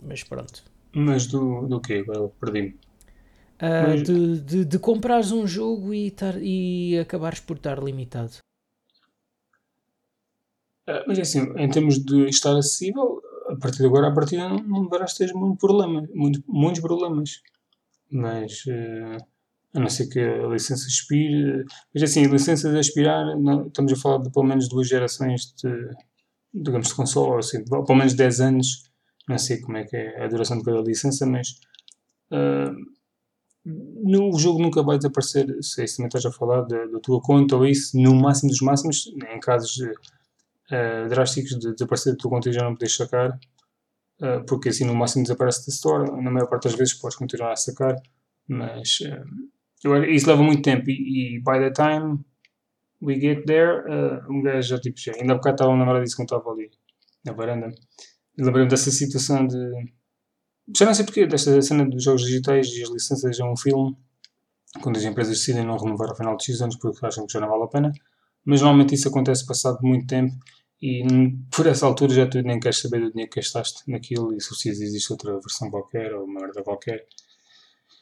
Mas 0.00 0.22
pronto. 0.22 0.62
Mas 0.92 1.26
do, 1.26 1.66
do 1.66 1.80
quê? 1.80 2.04
Agora 2.06 2.30
perdi-me. 2.40 2.70
Uh, 3.60 3.88
Mas... 3.88 4.02
de, 4.02 4.40
de, 4.40 4.64
de 4.64 4.78
comprares 4.78 5.32
um 5.32 5.46
jogo 5.46 5.92
e, 5.92 6.10
tar, 6.10 6.36
e 6.40 6.98
acabares 6.98 7.40
por 7.40 7.56
estar 7.56 7.82
limitado. 7.82 8.36
Uh, 10.88 11.02
mas 11.06 11.18
é 11.18 11.22
assim, 11.22 11.40
em 11.56 11.68
termos 11.68 11.98
de 11.98 12.28
estar 12.28 12.56
acessível, 12.56 13.20
a 13.48 13.56
partir 13.56 13.78
de 13.78 13.86
agora, 13.86 14.08
a 14.08 14.14
partir 14.14 14.36
não, 14.36 14.58
não 14.58 14.84
deverás 14.84 15.14
ter 15.14 15.32
muito 15.34 15.58
problema, 15.58 16.06
muito, 16.14 16.42
muitos 16.46 16.80
problemas. 16.80 17.42
Mas, 18.10 18.64
uh, 18.66 19.24
a 19.74 19.80
não 19.80 19.88
ser 19.88 20.08
que 20.08 20.18
a 20.18 20.46
licença 20.46 20.86
expire. 20.86 21.64
Mas 21.94 22.02
assim, 22.02 22.24
a 22.24 22.28
licença 22.28 22.70
de 22.70 22.78
expirar, 22.78 23.38
não, 23.38 23.66
estamos 23.66 23.92
a 23.92 23.96
falar 23.96 24.18
de 24.22 24.30
pelo 24.30 24.46
menos 24.46 24.68
duas 24.68 24.88
gerações 24.88 25.52
de, 25.62 25.90
digamos, 26.52 26.88
de 26.88 26.94
console, 26.94 27.38
assim, 27.38 27.64
pelo 27.64 27.94
menos 27.94 28.14
10 28.14 28.40
anos. 28.40 28.90
Não 29.28 29.38
sei 29.38 29.60
como 29.60 29.76
é 29.76 29.84
que 29.84 29.96
é 29.96 30.24
a 30.24 30.28
duração 30.28 30.58
de 30.58 30.64
cada 30.64 30.80
licença, 30.80 31.26
mas. 31.26 31.60
Uh, 32.30 32.98
no, 33.64 34.34
o 34.34 34.38
jogo 34.38 34.62
nunca 34.62 34.82
vai 34.82 34.96
desaparecer, 34.96 35.46
se 35.62 35.84
isso 35.84 35.96
também 35.96 36.08
estás 36.08 36.24
a 36.24 36.32
falar 36.32 36.62
da, 36.62 36.86
da 36.86 37.00
tua 37.00 37.20
conta 37.20 37.54
ou 37.54 37.66
isso, 37.66 38.00
no 38.00 38.14
máximo 38.14 38.50
dos 38.50 38.60
máximos, 38.62 39.12
em 39.30 39.40
casos 39.40 39.78
uh, 39.80 41.08
drásticos 41.08 41.58
de 41.58 41.72
desaparecer 41.74 42.14
da 42.14 42.18
tua 42.18 42.30
conta 42.30 42.48
e 42.48 42.52
já 42.52 42.62
não 42.62 42.74
podes 42.74 42.96
sacar, 42.96 43.38
uh, 44.22 44.44
porque 44.46 44.70
assim 44.70 44.86
no 44.86 44.94
máximo 44.94 45.22
desaparece 45.22 45.66
da 45.66 45.72
store, 45.72 46.22
na 46.22 46.30
maior 46.30 46.48
parte 46.48 46.64
das 46.64 46.74
vezes 46.74 46.94
podes 46.94 47.18
continuar 47.18 47.52
a 47.52 47.56
sacar, 47.56 47.94
mas 48.46 49.00
uh, 49.86 50.04
isso 50.04 50.28
leva 50.28 50.42
muito 50.42 50.62
tempo 50.62 50.90
e, 50.90 51.36
e, 51.36 51.38
by 51.40 51.58
the 51.58 51.70
time 51.70 52.24
we 53.00 53.18
get 53.20 53.44
there, 53.46 53.84
um 54.28 54.42
gajo 54.42 54.68
já 54.68 54.80
tipo, 54.80 54.98
já, 54.98 55.12
ainda 55.12 55.34
há 55.34 55.36
bocado 55.36 55.54
estava 55.54 55.72
a 55.72 55.78
lembrar 55.78 56.02
disso 56.02 56.16
quando 56.16 56.34
estava 56.34 56.50
ali 56.50 56.70
na 57.24 57.32
varanda, 57.32 57.70
lembrei-me 58.36 58.68
dessa 58.68 58.90
situação 58.90 59.46
de 59.46 59.56
já 60.76 60.84
não 60.84 60.94
sei 60.94 61.04
porquê, 61.04 61.26
desta 61.26 61.60
cena 61.62 61.88
dos 61.88 62.02
jogos 62.04 62.22
digitais 62.22 62.68
e 62.68 62.82
as 62.82 62.90
licenças 62.90 63.40
a 63.40 63.50
um 63.50 63.56
filme, 63.56 63.96
quando 64.82 64.98
as 64.98 65.04
empresas 65.04 65.38
decidem 65.38 65.64
não 65.64 65.78
renovar 65.78 66.10
ao 66.10 66.16
final 66.16 66.36
de 66.36 66.44
X 66.44 66.60
anos 66.60 66.76
porque 66.76 67.04
acham 67.06 67.26
que 67.26 67.32
já 67.32 67.40
não 67.40 67.48
vale 67.48 67.64
a 67.64 67.68
pena, 67.68 67.92
mas 68.44 68.60
normalmente 68.60 68.94
isso 68.94 69.08
acontece 69.08 69.46
passado 69.46 69.78
muito 69.82 70.06
tempo 70.06 70.34
e 70.80 71.02
por 71.50 71.66
essa 71.66 71.86
altura 71.86 72.12
já 72.12 72.26
tu 72.26 72.40
nem 72.42 72.60
queres 72.60 72.78
saber 72.78 73.00
do 73.00 73.10
dinheiro 73.10 73.30
que 73.30 73.40
gastaste 73.40 73.82
naquilo 73.90 74.34
e 74.34 74.40
se 74.40 74.68
existe 74.68 75.12
outra 75.12 75.32
versão 75.40 75.70
qualquer 75.70 76.14
ou 76.14 76.24
uma 76.24 76.40
merda 76.40 76.62
qualquer. 76.62 77.06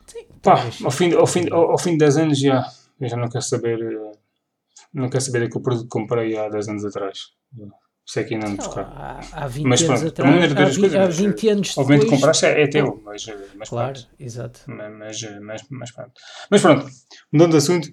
Sim, 0.07 0.27
Pá, 0.43 0.63
ao 0.85 0.91
fim, 0.91 1.15
ao, 1.15 1.27
fim, 1.27 1.51
ao, 1.51 1.71
ao, 1.73 1.79
fim 1.79 1.93
de 1.93 1.99
10 1.99 2.17
anos 2.19 2.39
já, 2.39 2.65
eu 3.01 3.09
já 3.09 3.17
não 3.17 3.29
quero 3.29 3.43
saber 3.43 3.81
eh, 3.83 4.13
não 4.95 5.11
quero 5.11 5.23
saber 5.23 5.41
daquele 5.41 5.63
produto 5.63 5.85
que 5.85 5.89
comprei 5.91 6.37
há 6.37 6.49
10 6.49 6.69
anos 6.69 6.85
atrás. 6.85 7.33
Sei 8.07 8.25
que 8.25 8.35
ainda 8.35 8.49
não 8.49 8.57
buscar. 8.57 8.85
Há, 8.85 9.21
há 9.33 9.49
20 9.49 9.65
mas, 9.67 9.83
anos 9.83 10.01
pronto, 10.01 10.09
atrás. 10.09 10.53
Há, 10.53 10.63
há, 10.63 10.81
coisas, 10.81 10.95
há 10.95 11.07
20 11.07 11.49
anos 11.49 11.69
depois. 11.69 11.79
Obviamente 11.79 12.11
compraste 12.11 12.47
é, 12.47 12.63
é 12.63 12.67
teu, 12.69 13.03
mas, 13.05 13.27
mas 13.57 13.69
Claro, 13.69 13.93
pronto. 13.95 14.09
exato. 14.19 14.61
Mas, 14.69 14.93
mas, 14.93 15.41
mas, 15.41 15.63
mas, 15.71 15.91
pronto. 15.91 16.13
Mas 16.51 16.63
pronto, 16.63 16.87
mudando 17.33 17.51
de 17.51 17.57
assunto. 17.57 17.89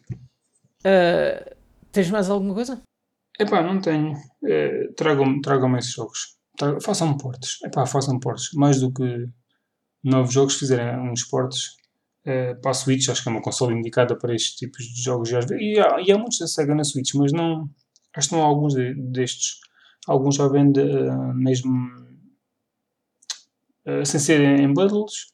Uh, 0.86 1.56
tens 1.92 2.12
mais 2.12 2.30
alguma 2.30 2.54
coisa? 2.54 2.82
Epá, 3.40 3.64
não 3.64 3.82
tenho. 3.82 4.16
É, 4.46 4.88
Tragam-me 4.96 5.42
tragam 5.42 5.76
esses 5.78 5.94
jogos. 5.94 6.38
Façam 6.82 7.18
portes. 7.18 7.58
Epá, 7.64 7.86
façam 7.88 8.20
portes. 8.20 8.54
Mais 8.54 8.80
do 8.80 8.94
que 8.94 9.28
novos 10.04 10.32
jogos, 10.32 10.56
fizerem 10.56 11.00
uns 11.10 11.24
portes. 11.24 11.76
É, 12.26 12.54
para 12.56 12.72
a 12.72 12.74
Switch, 12.74 13.10
acho 13.10 13.22
que 13.22 13.30
é 13.30 13.32
uma 13.32 13.42
console 13.42 13.76
indicada 13.76 14.18
para 14.18 14.34
estes 14.34 14.56
tipos 14.56 14.86
de 14.86 15.02
jogos. 15.02 15.30
E 15.32 15.80
há, 15.80 16.02
e 16.02 16.12
há 16.12 16.18
muitos 16.18 16.40
da 16.40 16.48
Sega 16.48 16.74
na 16.74 16.84
Switch, 16.84 17.14
mas 17.16 17.32
não. 17.34 17.70
Acho 18.16 18.30
que 18.30 18.36
não 18.36 18.44
há 18.44 18.46
alguns 18.46 18.74
de, 18.76 18.94
destes 18.94 19.60
Alguns 20.08 20.36
já 20.36 20.48
vendem 20.48 21.10
uh, 21.10 21.34
mesmo 21.34 21.72
uh, 23.88 24.06
sem 24.06 24.20
ser 24.20 24.42
em 24.42 24.74
bundles. 24.74 25.32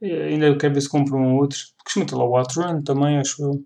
Ainda 0.00 0.56
quero 0.58 0.74
ver 0.74 0.80
se 0.80 0.88
compro 0.88 1.16
um 1.16 1.34
ou 1.34 1.40
outro. 1.40 1.58
Costumo 1.82 2.06
ter 2.06 2.14
lá 2.14 2.24
o 2.24 2.36
Outrun 2.36 2.82
também, 2.82 3.18
acho 3.18 3.42
eu. 3.42 3.64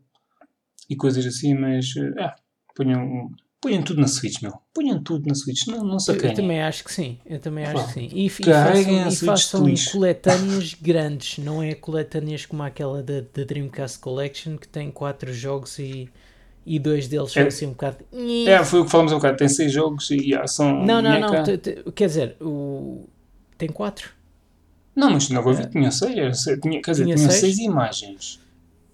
E 0.89 0.97
coisas 0.97 1.27
assim, 1.27 1.55
mas. 1.55 1.95
Uh, 1.97 2.33
ponham, 2.75 3.31
ponham 3.61 3.83
tudo 3.83 4.01
na 4.01 4.09
Switch, 4.09 4.43
meu. 4.43 4.53
Ponham 4.75 5.03
tudo 5.03 5.27
na 5.27 5.35
Switch. 5.35 5.67
Não, 5.67 5.85
não 5.85 5.97
eu, 6.07 6.15
eu 6.15 6.35
também 6.35 6.63
acho 6.63 6.85
que 6.85 6.93
sim. 6.93 7.19
Eu 7.27 7.39
também 7.41 7.65
acho 7.65 7.87
que 7.87 7.93
sim. 7.93 8.09
E, 8.13 8.27
e 8.27 8.29
façam, 8.29 9.09
e 9.09 9.17
façam 9.17 9.75
coletâneas 9.93 10.75
grandes. 10.81 11.39
Não 11.39 11.63
é 11.63 11.75
coletâneas 11.75 12.47
como 12.47 12.63
aquela 12.63 13.03
da, 13.03 13.21
da 13.21 13.45
Dreamcast 13.45 13.99
Collection 13.99 14.57
que 14.57 14.69
tem 14.69 14.91
4 14.91 15.33
jogos 15.33 15.79
e 15.79 16.09
e 16.69 16.79
dois 16.79 17.09
deles 17.09 17.33
são 17.33 17.43
é, 17.43 17.47
assim 17.47 17.67
um 17.67 17.71
bocado. 17.71 17.97
É, 18.47 18.63
foi 18.63 18.81
o 18.81 18.85
que 18.85 18.91
falamos 18.91 19.11
um 19.11 19.17
bocado. 19.17 19.39
Tem 19.39 19.49
seis 19.49 19.73
jogos 19.73 20.11
e 20.11 20.35
ah, 20.35 20.47
são. 20.47 20.85
Não, 20.85 21.01
não, 21.01 21.19
não. 21.19 21.45
Quer 21.95 22.07
dizer, 22.07 22.37
o... 22.43 23.09
tem 23.57 23.71
quatro. 23.71 24.11
Não, 24.95 25.11
mas 25.11 25.31
não 25.31 25.43
vou 25.43 25.55
ver, 25.55 25.71
tinha 25.71 25.91
seis. 25.91 26.43
Tinha, 26.61 26.83
quer 26.83 26.91
dizer, 26.91 27.05
tinha, 27.05 27.17
tinha 27.17 27.31
seis? 27.31 27.41
seis 27.41 27.59
imagens. 27.59 28.39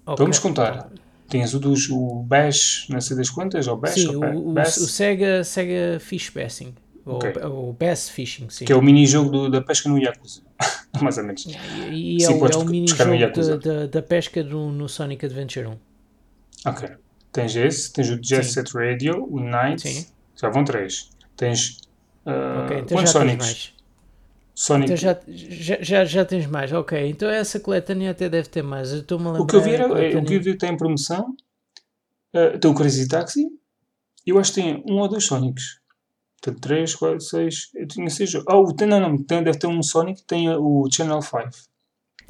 Okay. 0.06 0.22
Vamos 0.22 0.38
contar. 0.38 0.88
Tinhas 1.28 1.54
o 1.54 1.58
dos 1.58 1.88
o 1.90 2.22
Bash, 2.22 2.86
não 2.90 3.00
sei 3.00 3.16
das 3.16 3.30
quantas, 3.30 3.66
ou 3.66 3.76
Bash? 3.76 3.94
Sim, 3.94 4.16
ou 4.16 4.24
o, 4.24 4.48
o, 4.50 4.60
o, 4.60 4.66
Sega, 4.66 5.42
Sega 5.42 5.98
Fish 6.00 6.30
Bassing. 6.30 6.74
Okay. 7.06 7.32
Ou, 7.42 7.70
o 7.70 7.72
Bass 7.72 8.08
Fishing, 8.08 8.48
sim. 8.48 8.64
Que 8.64 8.72
é 8.72 8.76
o 8.76 8.82
mini-jogo 8.82 9.50
da 9.50 9.60
pesca 9.60 9.88
no 9.88 9.98
Yakuza. 9.98 10.42
Mais 11.00 11.18
ou 11.18 11.24
menos. 11.24 11.46
E, 11.90 12.16
e 12.16 12.20
sim, 12.20 12.32
é, 12.32 12.36
o, 12.36 12.46
é 12.46 12.56
o 12.56 12.64
mini-jogo 12.64 13.58
da, 13.58 13.86
da, 13.86 14.02
pesca 14.02 14.42
no, 14.42 14.72
no 14.72 14.88
Sonic 14.88 15.24
Adventure 15.26 15.66
1. 15.66 15.76
Ok. 16.66 16.88
Tens 17.30 17.56
esse, 17.56 17.92
tens 17.92 18.10
o 18.10 18.18
Jet 18.22 18.46
Set 18.46 18.72
Radio, 18.74 19.26
o 19.28 19.40
Night, 19.40 19.82
Sim. 19.82 20.06
já 20.40 20.48
vão 20.48 20.64
três. 20.64 21.10
Tens. 21.36 21.80
Uh, 22.24 22.64
okay, 22.64 22.78
então 22.78 22.96
quantos 22.96 23.12
Sonics? 23.12 23.73
Sonic. 24.54 24.92
Então 24.92 24.96
já, 24.96 25.18
já, 25.26 25.82
já, 25.82 26.04
já, 26.04 26.24
tens 26.24 26.46
mais, 26.46 26.72
ok. 26.72 27.08
Então 27.08 27.28
essa 27.28 27.58
coletânea 27.58 28.12
até 28.12 28.28
deve 28.28 28.48
ter 28.48 28.62
mais. 28.62 28.92
Eu 28.92 29.00
estou-me 29.00 29.26
a. 29.26 29.32
O 29.32 29.46
que 29.46 29.56
eu 29.56 29.60
vi, 29.60 29.74
era, 29.74 29.88
o 29.88 30.24
que 30.24 30.34
eu 30.34 30.40
vi 30.40 30.56
tem 30.56 30.70
em 30.70 30.76
promoção. 30.76 31.34
Uh, 32.34 32.58
tem 32.58 32.70
o 32.70 32.74
Crazy 32.74 33.08
Taxi. 33.08 33.46
Eu 34.26 34.38
acho 34.38 34.52
que 34.52 34.60
tem 34.60 34.82
um 34.88 34.98
ou 35.00 35.08
dois 35.08 35.24
Sonics. 35.24 35.80
Tem 36.40 36.54
três, 36.54 36.94
quatro, 36.94 37.20
seis. 37.20 37.70
Eu 37.74 37.86
tinha 37.86 38.08
seis. 38.10 38.34
Oh, 38.34 38.72
tem, 38.72 38.86
não, 38.86 39.00
não. 39.00 39.16
Tem, 39.22 39.42
deve 39.42 39.58
ter 39.58 39.66
um 39.66 39.82
Sonic. 39.82 40.22
Tem 40.24 40.48
o 40.50 40.88
Channel 40.90 41.22
5. 41.22 41.50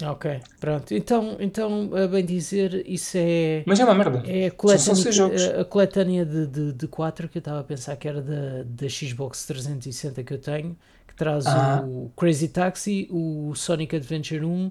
Ok, 0.02 0.40
pronto. 0.58 0.92
Então, 0.92 1.36
então 1.38 1.90
a 1.94 2.08
bem 2.08 2.24
dizer, 2.24 2.84
isso 2.88 3.16
é. 3.16 3.62
Mas 3.64 3.78
é 3.78 3.84
uma 3.84 3.94
merda. 3.94 4.22
É 4.26 4.46
a 4.46 4.50
coletânea, 4.50 5.60
a 5.60 5.64
coletânea 5.64 6.26
de, 6.26 6.46
de, 6.46 6.72
de 6.72 6.88
4 6.88 7.28
que 7.28 7.38
eu 7.38 7.40
estava 7.40 7.60
a 7.60 7.64
pensar 7.64 7.96
que 7.96 8.08
era 8.08 8.20
da, 8.20 8.64
da 8.64 8.88
Xbox 8.88 9.46
360 9.46 10.24
que 10.24 10.34
eu 10.34 10.38
tenho, 10.38 10.76
que 11.14 11.18
traz 11.18 11.46
ah. 11.46 11.82
o 11.86 12.10
Crazy 12.16 12.48
Taxi, 12.48 13.08
o 13.10 13.54
Sonic 13.54 13.94
Adventure 13.96 14.44
1, 14.44 14.70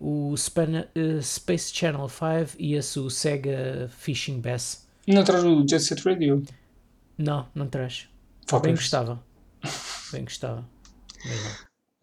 o 0.00 0.34
uh, 0.34 1.22
Space 1.22 1.72
Channel 1.72 2.08
5 2.08 2.56
e 2.58 2.74
esse 2.74 2.98
o 2.98 3.08
Sega 3.08 3.88
Fishing 3.96 4.40
Bass. 4.40 4.86
Não 5.06 5.22
traz 5.22 5.44
o 5.44 5.66
Jet 5.66 5.80
Set 5.82 6.02
Radio? 6.04 6.42
Não, 7.16 7.46
não 7.54 7.68
traz. 7.68 8.08
Focus. 8.46 8.66
Bem 8.66 8.74
gostava. 8.74 9.22
Bem 10.12 10.24
gostava. 10.24 10.68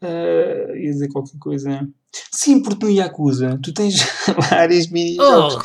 Uh, 0.03 0.75
ia 0.75 0.91
dizer 0.91 1.09
qualquer 1.09 1.37
coisa. 1.37 1.87
Sim, 2.31 2.61
porque 2.63 2.85
no 2.85 2.91
Yakuza 2.91 3.59
tu 3.61 3.73
tens 3.73 3.95
várias 4.49 4.87
mini 4.87 5.17
Oh. 5.19 5.61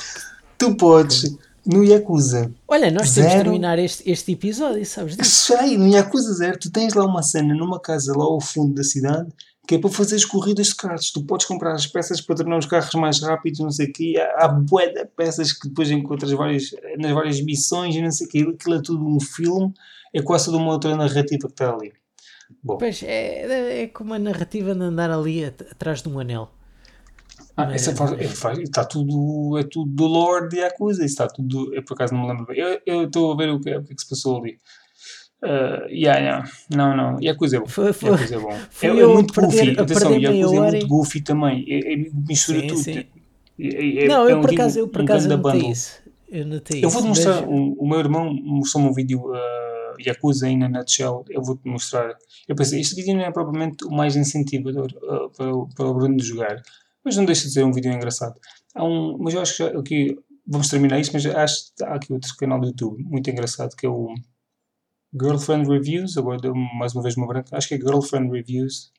Tu 0.59 0.75
podes, 0.77 1.37
no 1.69 1.85
Yakuza. 1.85 2.51
Olha, 2.67 2.91
nós 2.91 3.13
temos 3.13 3.31
de 3.31 3.37
terminar 3.37 3.79
este, 3.79 4.11
este 4.11 4.33
episódio, 4.33 4.85
sabes 4.87 5.17
disso? 5.17 5.55
Sei, 5.55 5.77
no 5.77 5.87
Yakuza 5.87 6.33
Zero, 6.33 6.59
tu 6.59 6.73
tens 6.73 6.95
lá 6.95 7.05
uma 7.05 7.23
cena 7.23 7.55
numa 7.55 7.79
casa 7.79 8.17
lá 8.17 8.25
ao 8.25 8.41
fundo 8.41 8.75
da 8.75 8.83
cidade 8.83 9.29
que 9.69 9.75
é 9.75 9.79
para 9.79 9.91
fazer 9.91 10.17
as 10.17 10.25
corridas 10.25 10.69
de 10.69 10.77
carros. 10.77 11.11
Tu 11.11 11.23
podes 11.25 11.45
comprar 11.45 11.75
as 11.75 11.87
peças 11.87 12.23
para 12.23 12.37
tornar 12.37 12.57
os 12.57 12.65
carros 12.65 12.95
mais 12.95 13.21
rápidos, 13.21 13.61
não 13.61 13.71
sei 13.71 13.87
o 13.87 13.93
quê. 13.93 14.15
Há, 14.17 14.47
há 14.47 14.49
bué 14.49 14.89
de 14.89 15.05
peças 15.05 15.53
que 15.53 15.69
depois 15.69 15.91
encontras 15.91 16.33
várias, 16.33 16.71
nas 16.97 17.13
várias 17.13 17.39
missões 17.43 17.95
e 17.95 18.01
não 18.01 18.11
sei 18.11 18.27
o 18.27 18.31
quê. 18.31 18.39
Aquilo 18.49 18.77
é 18.77 18.83
tudo 18.83 19.07
um 19.07 19.21
filme, 19.21 19.75
é 20.15 20.23
quase 20.23 20.47
toda 20.47 20.57
uma 20.57 20.73
outra 20.73 20.97
narrativa 20.97 21.47
que 21.47 21.53
está 21.53 21.71
ali. 21.71 21.93
Bom. 22.63 22.79
Pois, 22.79 23.03
é, 23.03 23.83
é 23.83 23.87
como 23.89 24.15
a 24.15 24.19
narrativa 24.19 24.75
de 24.75 24.81
andar 24.81 25.11
ali 25.11 25.45
atrás 25.45 26.01
de 26.01 26.09
um 26.09 26.19
anel. 26.19 26.51
Ah, 27.59 27.75
essa 27.75 27.95
faz, 27.95 28.13
é, 28.13 28.29
faz, 28.29 28.59
está 28.61 28.85
tudo, 28.85 29.59
é 29.59 29.65
tudo 29.65 29.91
do 29.91 30.07
lore 30.07 30.49
de 30.49 30.59
Yakuza, 30.59 31.05
está 31.05 31.27
tudo, 31.27 31.75
eu 31.75 31.83
por 31.83 31.95
acaso 31.95 32.15
não 32.15 32.23
me 32.23 32.29
lembro 32.29 32.47
bem. 32.47 32.57
Eu 32.87 33.05
estou 33.05 33.33
a 33.33 33.37
ver 33.37 33.51
o 33.51 33.59
que, 33.61 33.75
o 33.77 33.83
que 33.83 33.93
é 33.93 33.97
que 33.97 34.01
se 34.01 34.09
passou 34.09 34.39
ali. 34.41 34.59
Uh, 35.43 35.87
yeah, 35.91 36.19
yeah. 36.21 36.51
Não, 36.71 36.97
não, 36.97 37.21
Yakuza 37.21 37.57
é 37.57 37.61
bom. 37.61 37.67
Foi, 37.67 37.93
foi, 37.93 38.11
Yakuza 38.11 38.35
é 38.35 38.39
bom. 38.39 38.53
É, 38.53 38.87
é, 38.87 39.07
muito 39.07 39.35
goofy. 39.35 39.71
Atenção, 39.79 40.19
Yakuza 40.19 40.57
é 40.57 40.61
muito 40.61 40.87
goofy 40.87 41.21
também. 41.21 41.65
É, 41.69 41.95
é, 41.95 41.97
mistura 42.29 42.61
sim, 42.61 42.67
tudo. 42.69 42.79
Sim. 42.81 43.05
É, 43.59 44.05
é, 44.05 44.07
não, 44.07 44.23
eu, 44.23 44.31
é 44.31 44.37
um 44.37 44.41
por 44.41 44.51
acaso, 44.53 44.79
eu 44.79 44.89
por 44.89 45.03
acaso 45.03 45.29
um 45.29 45.37
notei 45.37 45.71
isso. 45.71 46.01
Eu 46.31 46.47
notei 46.47 46.85
Eu 46.85 46.91
vou-te 46.91 47.09
mostrar, 47.09 47.41
mas... 47.41 47.51
o, 47.51 47.75
o, 47.79 47.89
meu 47.89 47.99
irmão 47.99 48.33
mostrou-me 48.35 48.89
um 48.89 48.93
vídeo 48.93 49.21
uh, 49.33 50.01
Yakuza 50.01 50.47
aí 50.47 50.57
na 50.57 50.69
nutshell, 50.69 51.25
eu 51.29 51.43
vou-te 51.43 51.67
mostrar. 51.69 52.15
Eu 52.47 52.55
pensei, 52.55 52.81
este 52.81 52.95
vídeo 52.95 53.15
não 53.15 53.25
é 53.25 53.33
propriamente 53.33 53.85
o 53.85 53.91
mais 53.91 54.15
incentivador 54.15 54.89
uh, 55.03 55.31
para, 55.31 55.53
o- 55.55 55.69
para 55.75 55.87
o 55.87 55.95
Bruno 55.95 56.21
jogar, 56.23 56.63
mas 57.09 57.17
não 57.17 57.25
deixa 57.25 57.47
de 57.47 57.53
ser 57.53 57.65
um 57.65 57.73
vídeo 57.73 57.91
engraçado. 57.91 58.39
Há 58.75 58.85
um, 58.85 59.17
mas 59.19 59.33
eu 59.33 59.41
acho 59.41 59.57
que 59.57 59.65
já, 59.65 59.79
aqui, 59.79 60.19
vamos 60.47 60.69
terminar 60.69 61.01
isto, 61.01 61.13
mas 61.13 61.25
acho 61.25 61.75
que 61.75 61.85
há 61.85 61.95
aqui 61.95 62.13
outro 62.13 62.37
canal 62.37 62.61
do 62.61 62.67
YouTube 62.67 63.03
muito 63.03 63.31
engraçado 63.31 63.75
que 63.75 63.87
é 63.87 63.89
o 63.89 64.15
Girlfriend 65.19 65.67
Reviews, 65.69 66.19
agora 66.19 66.39
deu 66.39 66.55
mais 66.55 66.95
uma 66.95 67.03
vez 67.03 67.17
uma 67.17 67.27
branca, 67.27 67.57
acho 67.57 67.69
que 67.69 67.75
é 67.75 67.79
Girlfriend 67.79 68.31
Reviews, 68.31 68.93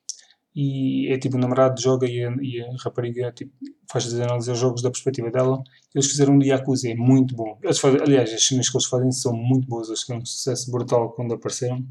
e 0.55 1.07
é 1.14 1.20
tipo 1.20 1.38
o 1.38 1.39
namorado 1.39 1.80
joga 1.80 2.07
e 2.07 2.24
a, 2.24 2.36
e 2.41 2.62
a 2.62 2.68
rapariga 2.84 3.32
tipo, 3.32 3.53
faz 3.88 4.07
as 4.07 4.14
análises 4.16 4.49
aos 4.49 4.57
jogos 4.57 4.82
da 4.82 4.89
perspectiva 4.89 5.30
dela. 5.30 5.62
Eles 5.93 6.07
fizeram 6.07 6.34
um 6.34 6.43
Yakuza, 6.43 6.89
é 6.89 6.95
muito 6.95 7.36
bom. 7.36 7.60
Eles 7.62 7.80
fazem, 7.80 8.01
aliás, 8.01 8.34
as 8.34 8.43
cenas 8.43 8.68
que 8.70 8.76
eles 8.76 8.88
fazem 8.88 9.12
são 9.12 9.34
muito 9.34 9.68
boas, 9.68 9.88
eles 9.88 10.01
tiveram 10.01 10.22
um 10.22 10.26
sucesso 10.26 10.72
brutal 10.72 11.12
quando 11.12 11.36
apareceram. 11.36 11.86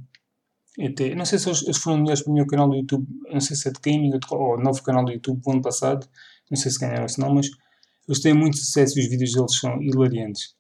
E 0.79 0.87
até- 0.87 1.15
não 1.15 1.25
sei 1.25 1.39
se 1.39 1.49
eles, 1.49 1.63
eles 1.65 1.79
foram 1.79 1.99
melhores 1.99 2.23
para 2.23 2.31
o 2.31 2.35
meu 2.35 2.47
canal 2.47 2.69
do 2.69 2.77
YouTube, 2.77 3.07
não 3.33 3.41
sei 3.41 3.57
se 3.57 3.69
é 3.69 3.73
de 3.73 3.81
gaming 3.81 4.13
ou, 4.15 4.19
de, 4.21 4.27
ou 4.31 4.59
novo 4.63 4.83
canal 4.83 5.05
do 5.05 5.13
YouTube 5.13 5.41
do 5.41 5.51
ano 5.51 5.61
passado, 5.63 6.07
não 6.51 6.57
sei 6.57 6.71
se 6.71 6.79
ganharam 6.79 7.05
esse 7.05 7.19
não, 7.21 7.35
mas 7.35 7.49
eles 8.09 8.21
têm 8.23 8.33
muito 8.33 8.57
sucesso 8.57 8.99
e 8.99 9.03
os 9.03 9.09
vídeos 9.11 9.33
deles 9.33 9.59
são 9.59 9.83
hilariantes. 9.83 10.55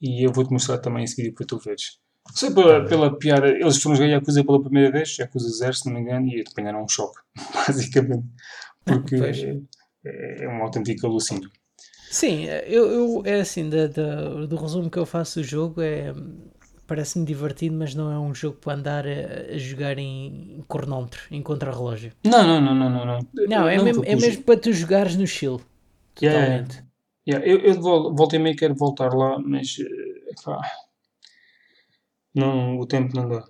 E 0.00 0.26
eu 0.26 0.32
vou-te 0.32 0.50
mostrar 0.50 0.78
também 0.78 1.04
esse 1.04 1.14
vídeo 1.14 1.34
para 1.34 1.46
tu 1.46 1.58
veres. 1.58 1.98
Só 2.32 2.50
pela, 2.52 2.84
pela 2.86 3.18
piada, 3.18 3.48
eles 3.48 3.82
foram 3.82 3.96
jogar 3.96 4.08
Yakuza 4.08 4.42
pela 4.44 4.62
primeira 4.62 4.90
vez, 4.90 5.16
Yakuza 5.18 5.48
0, 5.50 5.74
se 5.74 5.86
não 5.86 5.94
me 5.94 6.00
engano, 6.00 6.26
e 6.28 6.42
apanharam 6.50 6.82
um 6.84 6.88
choque, 6.88 7.18
basicamente. 7.66 8.24
Porque 8.84 9.16
Pois. 9.18 9.38
é, 10.04 10.44
é 10.44 10.48
um 10.48 10.62
autêntico 10.62 11.06
alucínio. 11.06 11.50
Sim, 12.10 12.44
eu, 12.66 12.90
eu- 12.90 13.22
é 13.24 13.40
assim, 13.40 13.68
da, 13.68 13.86
da- 13.86 14.46
do 14.46 14.56
resumo 14.56 14.90
que 14.90 14.98
eu 14.98 15.06
faço 15.06 15.40
do 15.40 15.44
jogo 15.46 15.80
é 15.80 16.12
parece-me 16.90 17.24
divertido, 17.24 17.76
mas 17.76 17.94
não 17.94 18.10
é 18.10 18.18
um 18.18 18.34
jogo 18.34 18.56
para 18.58 18.74
andar 18.76 19.06
a, 19.06 19.54
a 19.54 19.58
jogar 19.58 19.96
em 19.96 20.64
cronómetro, 20.68 21.20
em 21.30 21.40
contrarrelógio. 21.40 22.12
Não, 22.24 22.44
não, 22.44 22.60
não, 22.60 22.74
não, 22.74 22.90
não. 22.90 23.04
Não, 23.06 23.46
Não, 23.48 23.68
é, 23.68 23.78
mesmo, 23.80 24.02
porque 24.02 24.10
é 24.10 24.16
mesmo 24.16 24.42
para 24.42 24.58
tu 24.58 24.72
jogares 24.72 25.14
no 25.14 25.24
chill. 25.26 25.60
Yeah, 26.20 26.40
Totalmente. 26.58 26.84
yeah, 27.28 27.46
eu, 27.46 27.58
eu 27.60 27.80
vol- 27.80 28.12
volta 28.14 28.34
e 28.34 28.38
meia 28.40 28.56
quero 28.56 28.74
voltar 28.74 29.14
lá, 29.14 29.38
mas 29.38 29.76
eh, 29.78 30.32
epá, 30.32 30.60
não, 32.34 32.78
o 32.78 32.86
tempo 32.86 33.14
não 33.16 33.28
dá. 33.28 33.44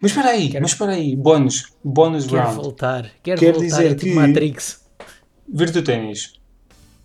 Mas 0.00 0.12
espera 0.12 0.30
aí, 0.30 0.48
Quero- 0.48 0.62
mas 0.62 0.72
espera 0.72 0.92
aí, 0.92 1.14
bónus, 1.16 1.72
bónus 1.84 2.26
Quero 2.26 2.42
round. 2.42 2.56
voltar, 2.62 3.10
quero 3.22 3.40
Quer 3.40 3.52
voltar, 3.52 3.66
dizer 3.66 3.86
é 3.86 3.94
tipo 3.94 4.06
que- 4.06 4.14
Matrix. 4.14 4.86
Virtua 5.46 5.82
Ténis. 5.82 6.32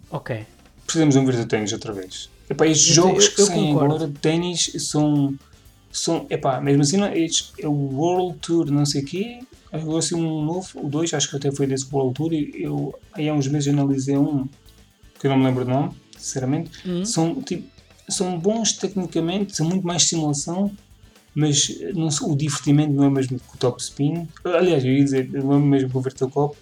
Ok. 0.09 0.45
Precisamos 0.85 1.15
de 1.15 1.19
um 1.21 1.25
Virtua 1.25 1.45
Ténis 1.45 1.73
outra 1.73 1.91
vez. 1.93 2.29
Epá, 2.49 2.67
estes 2.67 2.89
Eu- 2.89 3.03
jogos 3.03 3.25
eu- 3.25 3.31
que 3.33 3.41
eu 3.41 3.45
saem 3.45 3.67
concordo. 3.73 3.95
agora 3.95 4.11
de 4.11 4.19
ténis 4.19 4.71
são, 4.79 5.33
são. 5.91 6.25
Epá, 6.29 6.59
mesmo 6.61 6.81
assim, 6.81 6.97
não, 6.97 7.11
estes- 7.13 7.53
é 7.59 7.67
o 7.67 7.71
World 7.73 8.39
Tour, 8.39 8.69
não 8.71 8.85
sei 8.85 9.01
o 9.01 9.05
quê. 9.05 9.39
Agora 9.71 9.99
assim 9.99 10.13
um 10.15 10.43
novo, 10.45 10.67
o 10.75 10.87
2, 10.89 11.13
acho 11.13 11.29
que 11.29 11.35
até 11.35 11.51
foi 11.51 11.65
desse 11.65 11.87
World 11.91 12.13
Tour. 12.13 12.31
e 12.33 12.51
Eu, 12.63 12.93
aí 13.13 13.27
há 13.27 13.33
uns 13.33 13.47
meses 13.47 13.73
analisei 13.73 14.17
um, 14.17 14.47
que 15.19 15.25
eu 15.25 15.31
não 15.31 15.37
me 15.37 15.45
lembro 15.45 15.65
do 15.65 15.71
nome, 15.71 15.91
sinceramente. 16.17 16.69
Hum. 16.85 17.03
São, 17.05 17.41
tipo, 17.41 17.67
são 18.09 18.37
bons 18.37 18.73
tecnicamente, 18.73 19.55
são 19.55 19.67
muito 19.67 19.87
mais 19.87 20.03
simulação, 20.03 20.69
mas 21.33 21.69
não, 21.95 22.07
o 22.29 22.35
divertimento 22.35 22.91
não 22.93 23.05
é 23.05 23.09
mesmo 23.09 23.39
que 23.39 23.55
o 23.55 23.57
top 23.57 23.81
spin. 23.81 24.27
Aliás, 24.43 24.83
eu 24.85 24.91
ia 24.91 25.03
dizer, 25.03 25.31
não 25.31 25.53
é 25.55 25.59
mesmo 25.59 25.89
que 25.89 25.97
o 25.97 26.01
Virtua 26.01 26.29
Cop. 26.29 26.55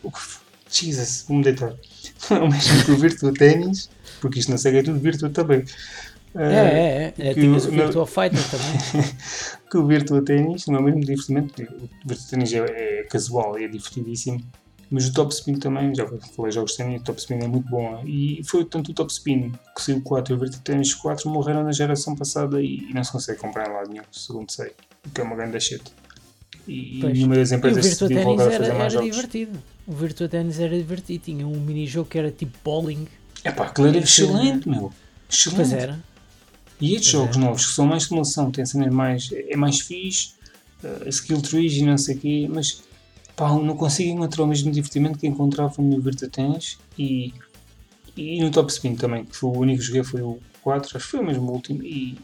Jesus, 0.72 1.26
vou-me 1.28 1.44
deitar. 1.44 1.74
Não 2.30 2.38
é 2.38 2.40
o 2.44 2.50
mesmo 2.50 2.86
que 2.86 2.92
o 2.92 2.96
Virtua 2.98 3.34
Ténis, 3.34 3.90
porque 4.22 4.40
isto 4.40 4.50
na 4.52 4.58
SEGA 4.58 4.80
é 4.80 4.84
tudo 4.84 5.00
Virtua 5.00 5.30
também. 5.30 5.64
É, 6.34 6.44
é, 6.44 7.14
é. 7.18 7.30
é 7.30 7.34
que 7.34 7.42
tinhas 7.42 7.66
o 7.66 7.70
o- 7.70 7.72
Virtua 7.72 8.08
Fighter 8.08 8.40
também. 8.50 9.06
que 9.70 9.78
o 9.78 9.86
Virtua 9.86 10.22
Ténis 10.24 10.66
não 10.68 10.80
é 10.80 10.82
mesmo 10.84 11.02
divertimento. 11.02 11.62
O 11.62 12.08
Virtua 12.08 12.28
Ténis 12.30 12.54
é, 12.54 12.60
é 12.60 13.04
casual, 13.10 13.58
é 13.58 13.68
divertidíssimo. 13.68 14.42
Mas 14.90 15.08
o 15.08 15.14
Top 15.14 15.34
Spin 15.34 15.56
também, 15.56 15.96
já 15.96 16.06
falei 16.36 16.52
jogos 16.52 16.72
de 16.72 16.78
ténis, 16.80 17.00
o 17.00 17.04
Top 17.06 17.18
Spin 17.18 17.36
é 17.36 17.48
muito 17.48 17.70
bom. 17.70 18.04
E 18.06 18.42
foi 18.46 18.66
tanto 18.66 18.92
o 18.92 18.94
Top 18.94 19.10
Spin 19.12 19.54
que 19.74 19.82
saiu 19.82 20.02
4 20.02 20.34
e 20.34 20.36
o 20.36 20.40
Virtua 20.40 20.60
Ténis 20.66 20.94
4 20.94 21.30
morreram 21.30 21.64
na 21.64 21.72
geração 21.72 22.14
passada 22.14 22.62
e, 22.62 22.90
e 22.90 22.94
não 22.94 23.02
se 23.02 23.10
consegue 23.12 23.40
comprar 23.40 23.70
em 23.70 23.74
lado 23.74 23.90
nenhum, 23.90 24.04
segundo 24.12 24.52
sei. 24.52 24.72
O 25.06 25.10
que 25.14 25.22
é 25.22 25.24
uma 25.24 25.36
grande 25.38 25.58
shit. 25.62 25.82
E, 26.68 27.00
Pois. 27.00 27.12
e 27.14 27.16
nenhuma 27.16 27.36
das 27.36 27.52
empresas 27.54 27.84
decidiu 27.86 28.08
Tennis 28.10 28.24
voltar 28.26 28.44
a 28.44 28.46
era, 28.54 28.58
fazer 28.58 28.72
mais 28.74 28.82
era 28.82 28.90
jogos. 29.04 29.16
divertido. 29.16 29.60
O 29.88 29.94
Virtua 29.94 30.28
Tennis 30.28 30.60
era 30.60 30.78
divertido. 30.78 31.24
Tinha 31.24 31.48
um 31.48 31.58
mini-jogo 31.60 32.10
que 32.10 32.18
era 32.20 32.30
tipo 32.30 32.58
bowling. 32.64 33.08
Epá, 33.44 33.66
aquilo 33.66 33.88
era 33.88 33.98
excelente, 33.98 34.68
meu. 34.70 34.92
Excelente. 35.30 35.56
Pois 35.58 35.74
era. 35.74 36.00
E 36.80 36.96
estes 36.96 37.12
Pois 37.12 37.24
jogos 37.24 37.38
é. 37.38 37.40
novos 37.40 37.66
que 37.68 37.72
são 37.74 37.86
mais 37.86 38.04
simulação, 38.04 38.52
têm 38.52 38.66
cenas 38.66 38.94
mais. 38.94 39.30
é 39.32 39.56
mais 39.56 39.80
fixe, 39.80 40.34
uh, 40.84 41.08
skill 41.10 41.42
trees 41.42 41.74
e 41.74 41.84
não 41.84 41.98
sei 41.98 42.16
o 42.16 42.20
quê, 42.20 42.48
mas 42.50 42.84
pá, 43.36 43.50
não 43.50 43.76
consigo 43.76 44.10
encontrar 44.12 44.44
o 44.44 44.48
mesmo 44.48 44.72
divertimento 44.72 45.20
que 45.20 45.28
encontrava 45.28 45.82
no 45.82 46.00
Virtua 46.02 46.30
Tennis 46.30 46.78
e, 46.98 47.34
e 48.16 48.42
no 48.42 48.52
Top 48.52 48.72
Spin 48.72 48.96
também, 48.96 49.26
que 49.26 49.36
foi 49.36 49.50
o 49.50 49.60
único 49.60 49.80
que 49.80 49.86
joguei 49.88 50.04
foi 50.04 50.22
o 50.22 50.40
4, 50.64 50.98
acho 50.98 51.06
que 51.06 51.12
foi 51.12 51.20
o 51.20 51.26
mesmo 51.26 51.52
último, 51.52 51.84
e 51.84 52.18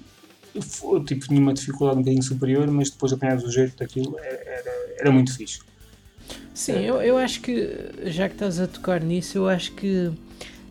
eu 0.55 1.03
tipo, 1.03 1.27
tinha 1.27 1.39
uma 1.39 1.53
dificuldade 1.53 1.99
um 1.99 2.01
bocadinho 2.01 2.23
superior, 2.23 2.67
mas 2.67 2.89
depois 2.89 3.13
apanhados 3.13 3.43
o 3.43 3.51
jeito 3.51 3.77
daquilo 3.77 4.17
era, 4.19 4.43
era, 4.43 4.71
era 4.99 5.11
muito 5.11 5.35
fixe. 5.35 5.59
Sim, 6.53 6.79
eu, 6.79 7.01
eu 7.01 7.17
acho 7.17 7.41
que, 7.41 7.69
já 8.05 8.27
que 8.27 8.33
estás 8.35 8.59
a 8.59 8.67
tocar 8.67 9.01
nisso, 9.01 9.37
eu 9.37 9.47
acho 9.47 9.71
que 9.73 10.11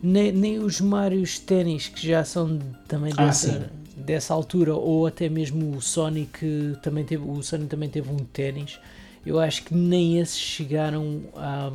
nem, 0.01 0.31
nem 0.31 0.59
os 0.59 0.79
Marios 0.81 1.39
Ténis, 1.39 1.87
que 1.87 2.05
já 2.07 2.23
são 2.23 2.59
também 2.87 3.13
Ah, 3.17 3.25
dessa, 3.25 3.51
sim. 3.51 3.65
dessa 3.95 4.33
altura, 4.33 4.75
ou 4.75 5.07
até 5.07 5.27
mesmo 5.29 5.75
o 5.75 5.81
Sonic 5.81 6.75
também 6.83 7.03
teve, 7.05 7.23
o 7.23 7.41
Sonic 7.41 7.69
também 7.69 7.89
teve 7.89 8.09
um 8.09 8.17
ténis, 8.17 8.79
eu 9.25 9.39
acho 9.39 9.63
que 9.63 9.73
nem 9.73 10.19
esses 10.19 10.37
chegaram 10.37 11.21
à, 11.35 11.71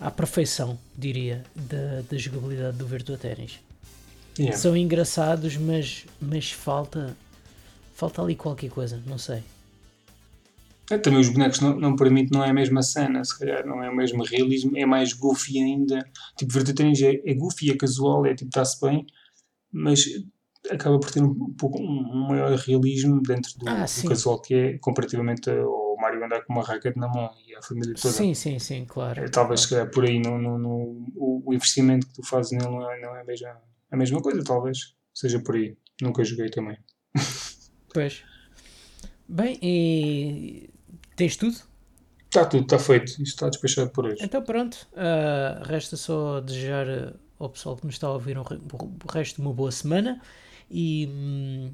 à 0.00 0.10
perfeição, 0.10 0.78
diria, 0.96 1.44
da, 1.54 2.02
da 2.10 2.16
jogabilidade 2.16 2.76
do 2.76 2.86
Virtua 2.86 3.16
Tennis. 3.16 3.60
Yeah. 4.38 4.58
São 4.58 4.76
engraçados, 4.76 5.56
mas, 5.56 6.04
mas 6.20 6.50
falta, 6.50 7.16
falta 7.94 8.20
ali 8.20 8.34
qualquer 8.34 8.68
coisa, 8.70 9.00
não 9.06 9.16
sei. 9.18 9.42
É, 10.90 10.98
também 10.98 11.20
os 11.20 11.28
bonecos 11.30 11.60
não, 11.60 11.74
não 11.78 11.96
permite, 11.96 12.30
não 12.32 12.44
é 12.44 12.50
a 12.50 12.54
mesma 12.54 12.82
cena, 12.82 13.24
se 13.24 13.38
calhar 13.38 13.66
não 13.66 13.82
é 13.82 13.88
o 13.88 13.96
mesmo 13.96 14.22
realismo, 14.22 14.76
é 14.76 14.84
mais 14.84 15.12
goofy 15.14 15.58
ainda. 15.58 15.98
Tipo, 16.36 16.52
Virtua 16.52 16.74
Tennis 16.74 17.00
é, 17.02 17.20
é 17.24 17.34
goofy, 17.34 17.70
é 17.70 17.76
casual, 17.76 18.26
é 18.26 18.34
tipo, 18.34 18.48
está-se 18.50 18.78
bem, 18.80 19.06
mas 19.72 20.04
acaba 20.70 20.98
por 21.00 21.10
ter 21.10 21.22
um, 21.22 21.52
pouco 21.54 21.78
um, 21.80 22.26
maior 22.28 22.50
realismo 22.58 23.20
dentro 23.22 23.50
do, 23.58 23.68
Ah, 23.68 23.84
do 23.86 24.08
casual 24.08 24.40
que 24.40 24.54
é, 24.54 24.78
comparativamente 24.78 25.48
ao 25.50 25.96
Mario 25.98 26.24
andar 26.24 26.42
com 26.44 26.52
uma 26.52 26.62
raquete 26.62 26.98
na 26.98 27.08
mão 27.08 27.30
e 27.46 27.54
a 27.54 27.62
família 27.62 27.94
toda. 27.94 28.12
Sim, 28.12 28.34
sim, 28.34 28.58
sim, 28.58 28.84
claro. 28.86 29.22
É, 29.24 29.28
talvez 29.28 29.60
se 29.62 29.70
calhar 29.70 29.90
por 29.90 30.04
aí 30.04 30.18
no, 30.20 30.38
no, 30.38 30.58
no- 30.58 31.06
o, 31.16 31.42
o 31.46 31.54
investimento 31.54 32.06
que 32.06 32.14
tu 32.14 32.26
fazes 32.26 32.52
nele 32.52 32.64
não 32.70 32.90
é, 32.90 33.00
não 33.00 33.16
é 33.16 33.22
a, 33.22 33.24
mesma, 33.24 33.62
a 33.90 33.96
mesma 33.96 34.20
coisa, 34.20 34.42
talvez. 34.44 34.94
Seja 35.14 35.38
por 35.40 35.54
aí. 35.54 35.76
Nunca 36.02 36.22
joguei 36.24 36.50
também. 36.50 36.76
Pois. 37.92 38.22
Bem, 39.28 39.58
e 39.62 40.68
tens 41.16 41.36
tudo? 41.36 41.56
Está 42.26 42.44
tudo, 42.44 42.64
está 42.64 42.78
feito. 42.78 43.10
Isto 43.12 43.22
está 43.22 43.48
despachado 43.48 43.90
por 43.90 44.06
hoje. 44.06 44.16
Então 44.20 44.42
pronto. 44.42 44.86
ah, 44.96 45.62
resta 45.64 45.96
só 45.96 46.40
desejar 46.40 46.88
ah, 46.88 47.12
ao 47.38 47.48
pessoal 47.50 47.76
que 47.76 47.86
nos 47.86 47.94
está 47.94 48.06
a 48.08 48.12
ouvir 48.12 48.36
um 48.38 48.42
o 48.42 49.12
resto 49.12 49.36
de 49.36 49.42
uma 49.42 49.52
boa 49.52 49.70
semana. 49.70 50.20
E, 50.70 51.08
hum, 51.10 51.72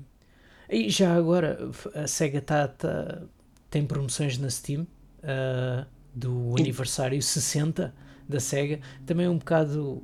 e 0.68 0.90
já 0.90 1.14
agora 1.14 1.58
a 1.94 2.06
SEGA 2.06 2.40
tá, 2.42 2.68
tá- 2.68 3.22
tem 3.70 3.86
promoções 3.86 4.36
na 4.38 4.50
Steam 4.50 4.86
ah, 5.22 5.86
do 6.14 6.54
aniversário 6.58 7.20
60 7.22 7.94
da 8.28 8.38
SEGA. 8.40 8.80
Também 9.06 9.26
é 9.26 9.30
um 9.30 9.38
bocado 9.38 10.02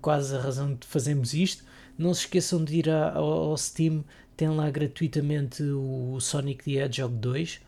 quase 0.00 0.36
a 0.36 0.40
razão 0.40 0.74
de 0.74 0.86
fazermos 0.86 1.34
isto. 1.34 1.64
Não 1.98 2.12
se 2.14 2.20
esqueçam 2.20 2.62
de 2.64 2.76
ir 2.76 2.90
a- 2.90 3.12
ao, 3.14 3.24
ao 3.50 3.56
Steam, 3.56 4.04
tem 4.36 4.48
lá 4.48 4.70
gratuitamente 4.70 5.62
o 5.62 6.18
Sonic 6.20 6.64
the 6.64 6.84
Hedgehog 6.84 7.14
2. 7.16 7.60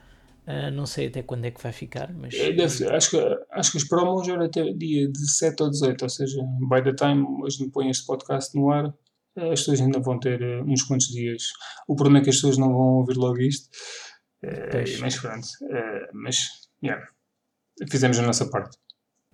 Ah, 0.47 0.70
não 0.70 0.86
sei 0.86 1.09
até 1.09 1.23
quando 1.23 1.44
é 1.44 1.51
que 1.51 1.60
vai 1.60 1.73
ficar, 1.73 2.12
mas 2.14 2.32
É, 2.35 2.68
ser. 2.68 2.94
acho, 2.94 3.10
que, 3.10 3.39
acho 3.51 3.73
que 3.73 3.78
as 3.78 3.85
promos 3.85 4.28
eram 4.28 4.44
até 4.44 4.62
dia 4.73 5.09
17 5.09 5.62
ou 5.64 5.70
18, 5.70 6.02
ou 6.02 6.09
seja, 6.09 6.40
by 6.70 6.82
the 6.82 6.94
time 6.94 7.27
hoje 7.43 7.64
me 7.64 7.70
põe 7.70 7.90
este 7.90 8.06
podcast 8.06 8.56
no 8.56 8.70
ar, 8.70 8.94
eh, 9.36 9.52
as 9.52 9.60
pessoas 9.60 9.81
ainda 9.81 9.98
vão 9.98 10.20
ter 10.20 10.40
eh, 10.40 10.62
uns 10.62 10.85
quantos 10.85 11.09
dias. 11.09 11.43
O 11.89 11.97
problema 11.97 12.20
é 12.20 12.23
que 12.23 12.31
as 12.31 12.36
pessoas 12.36 12.59
não 12.59 12.68
vão 12.68 12.94
ouvir 12.98 13.16
logo 13.16 13.40
isto, 13.40 13.68
eh, 14.43 14.68
Pois. 14.70 15.01
mas 15.01 15.16
pronto. 15.18 15.48
mas, 16.12 16.36
yeah, 16.82 17.05
fizemos 17.90 18.16
a 18.18 18.23
nossa 18.23 18.48
parte. 18.48 18.78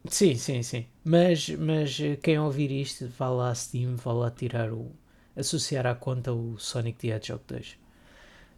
Sim, 0.09 0.35
sim, 0.35 0.63
sim. 0.63 0.87
Mas, 1.05 1.49
mas 1.51 1.99
quem 2.23 2.39
ouvir 2.39 2.71
isto, 2.73 3.07
vá 3.19 3.29
lá 3.29 3.51
a 3.51 3.55
Steam, 3.55 3.97
vá 3.97 4.13
lá 4.13 4.31
tirar 4.31 4.73
o. 4.73 4.91
associar 5.37 5.87
à 5.87 5.95
conta 5.95 6.33
o 6.33 6.59
Sonic 6.59 6.99
the 6.99 7.09
Hedgehog 7.15 7.45
2. 7.47 7.77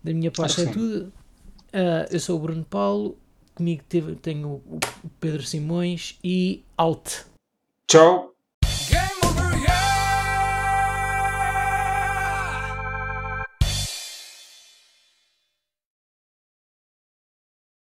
Da 0.04 0.12
minha 0.14 0.30
parte 0.30 0.62
é 0.62 0.66
sim. 0.66 0.72
tudo. 0.72 1.12
Ah, 1.74 2.06
eu 2.10 2.20
sou 2.20 2.36
o 2.36 2.40
Bruno 2.40 2.64
Paulo, 2.64 3.18
comigo 3.54 3.82
teve- 3.88 4.14
tenho 4.14 4.62
o 4.66 4.78
Pedro 5.18 5.42
Simões 5.42 6.18
e 6.22 6.62
out. 6.78 7.24
Tchau! 7.90 8.33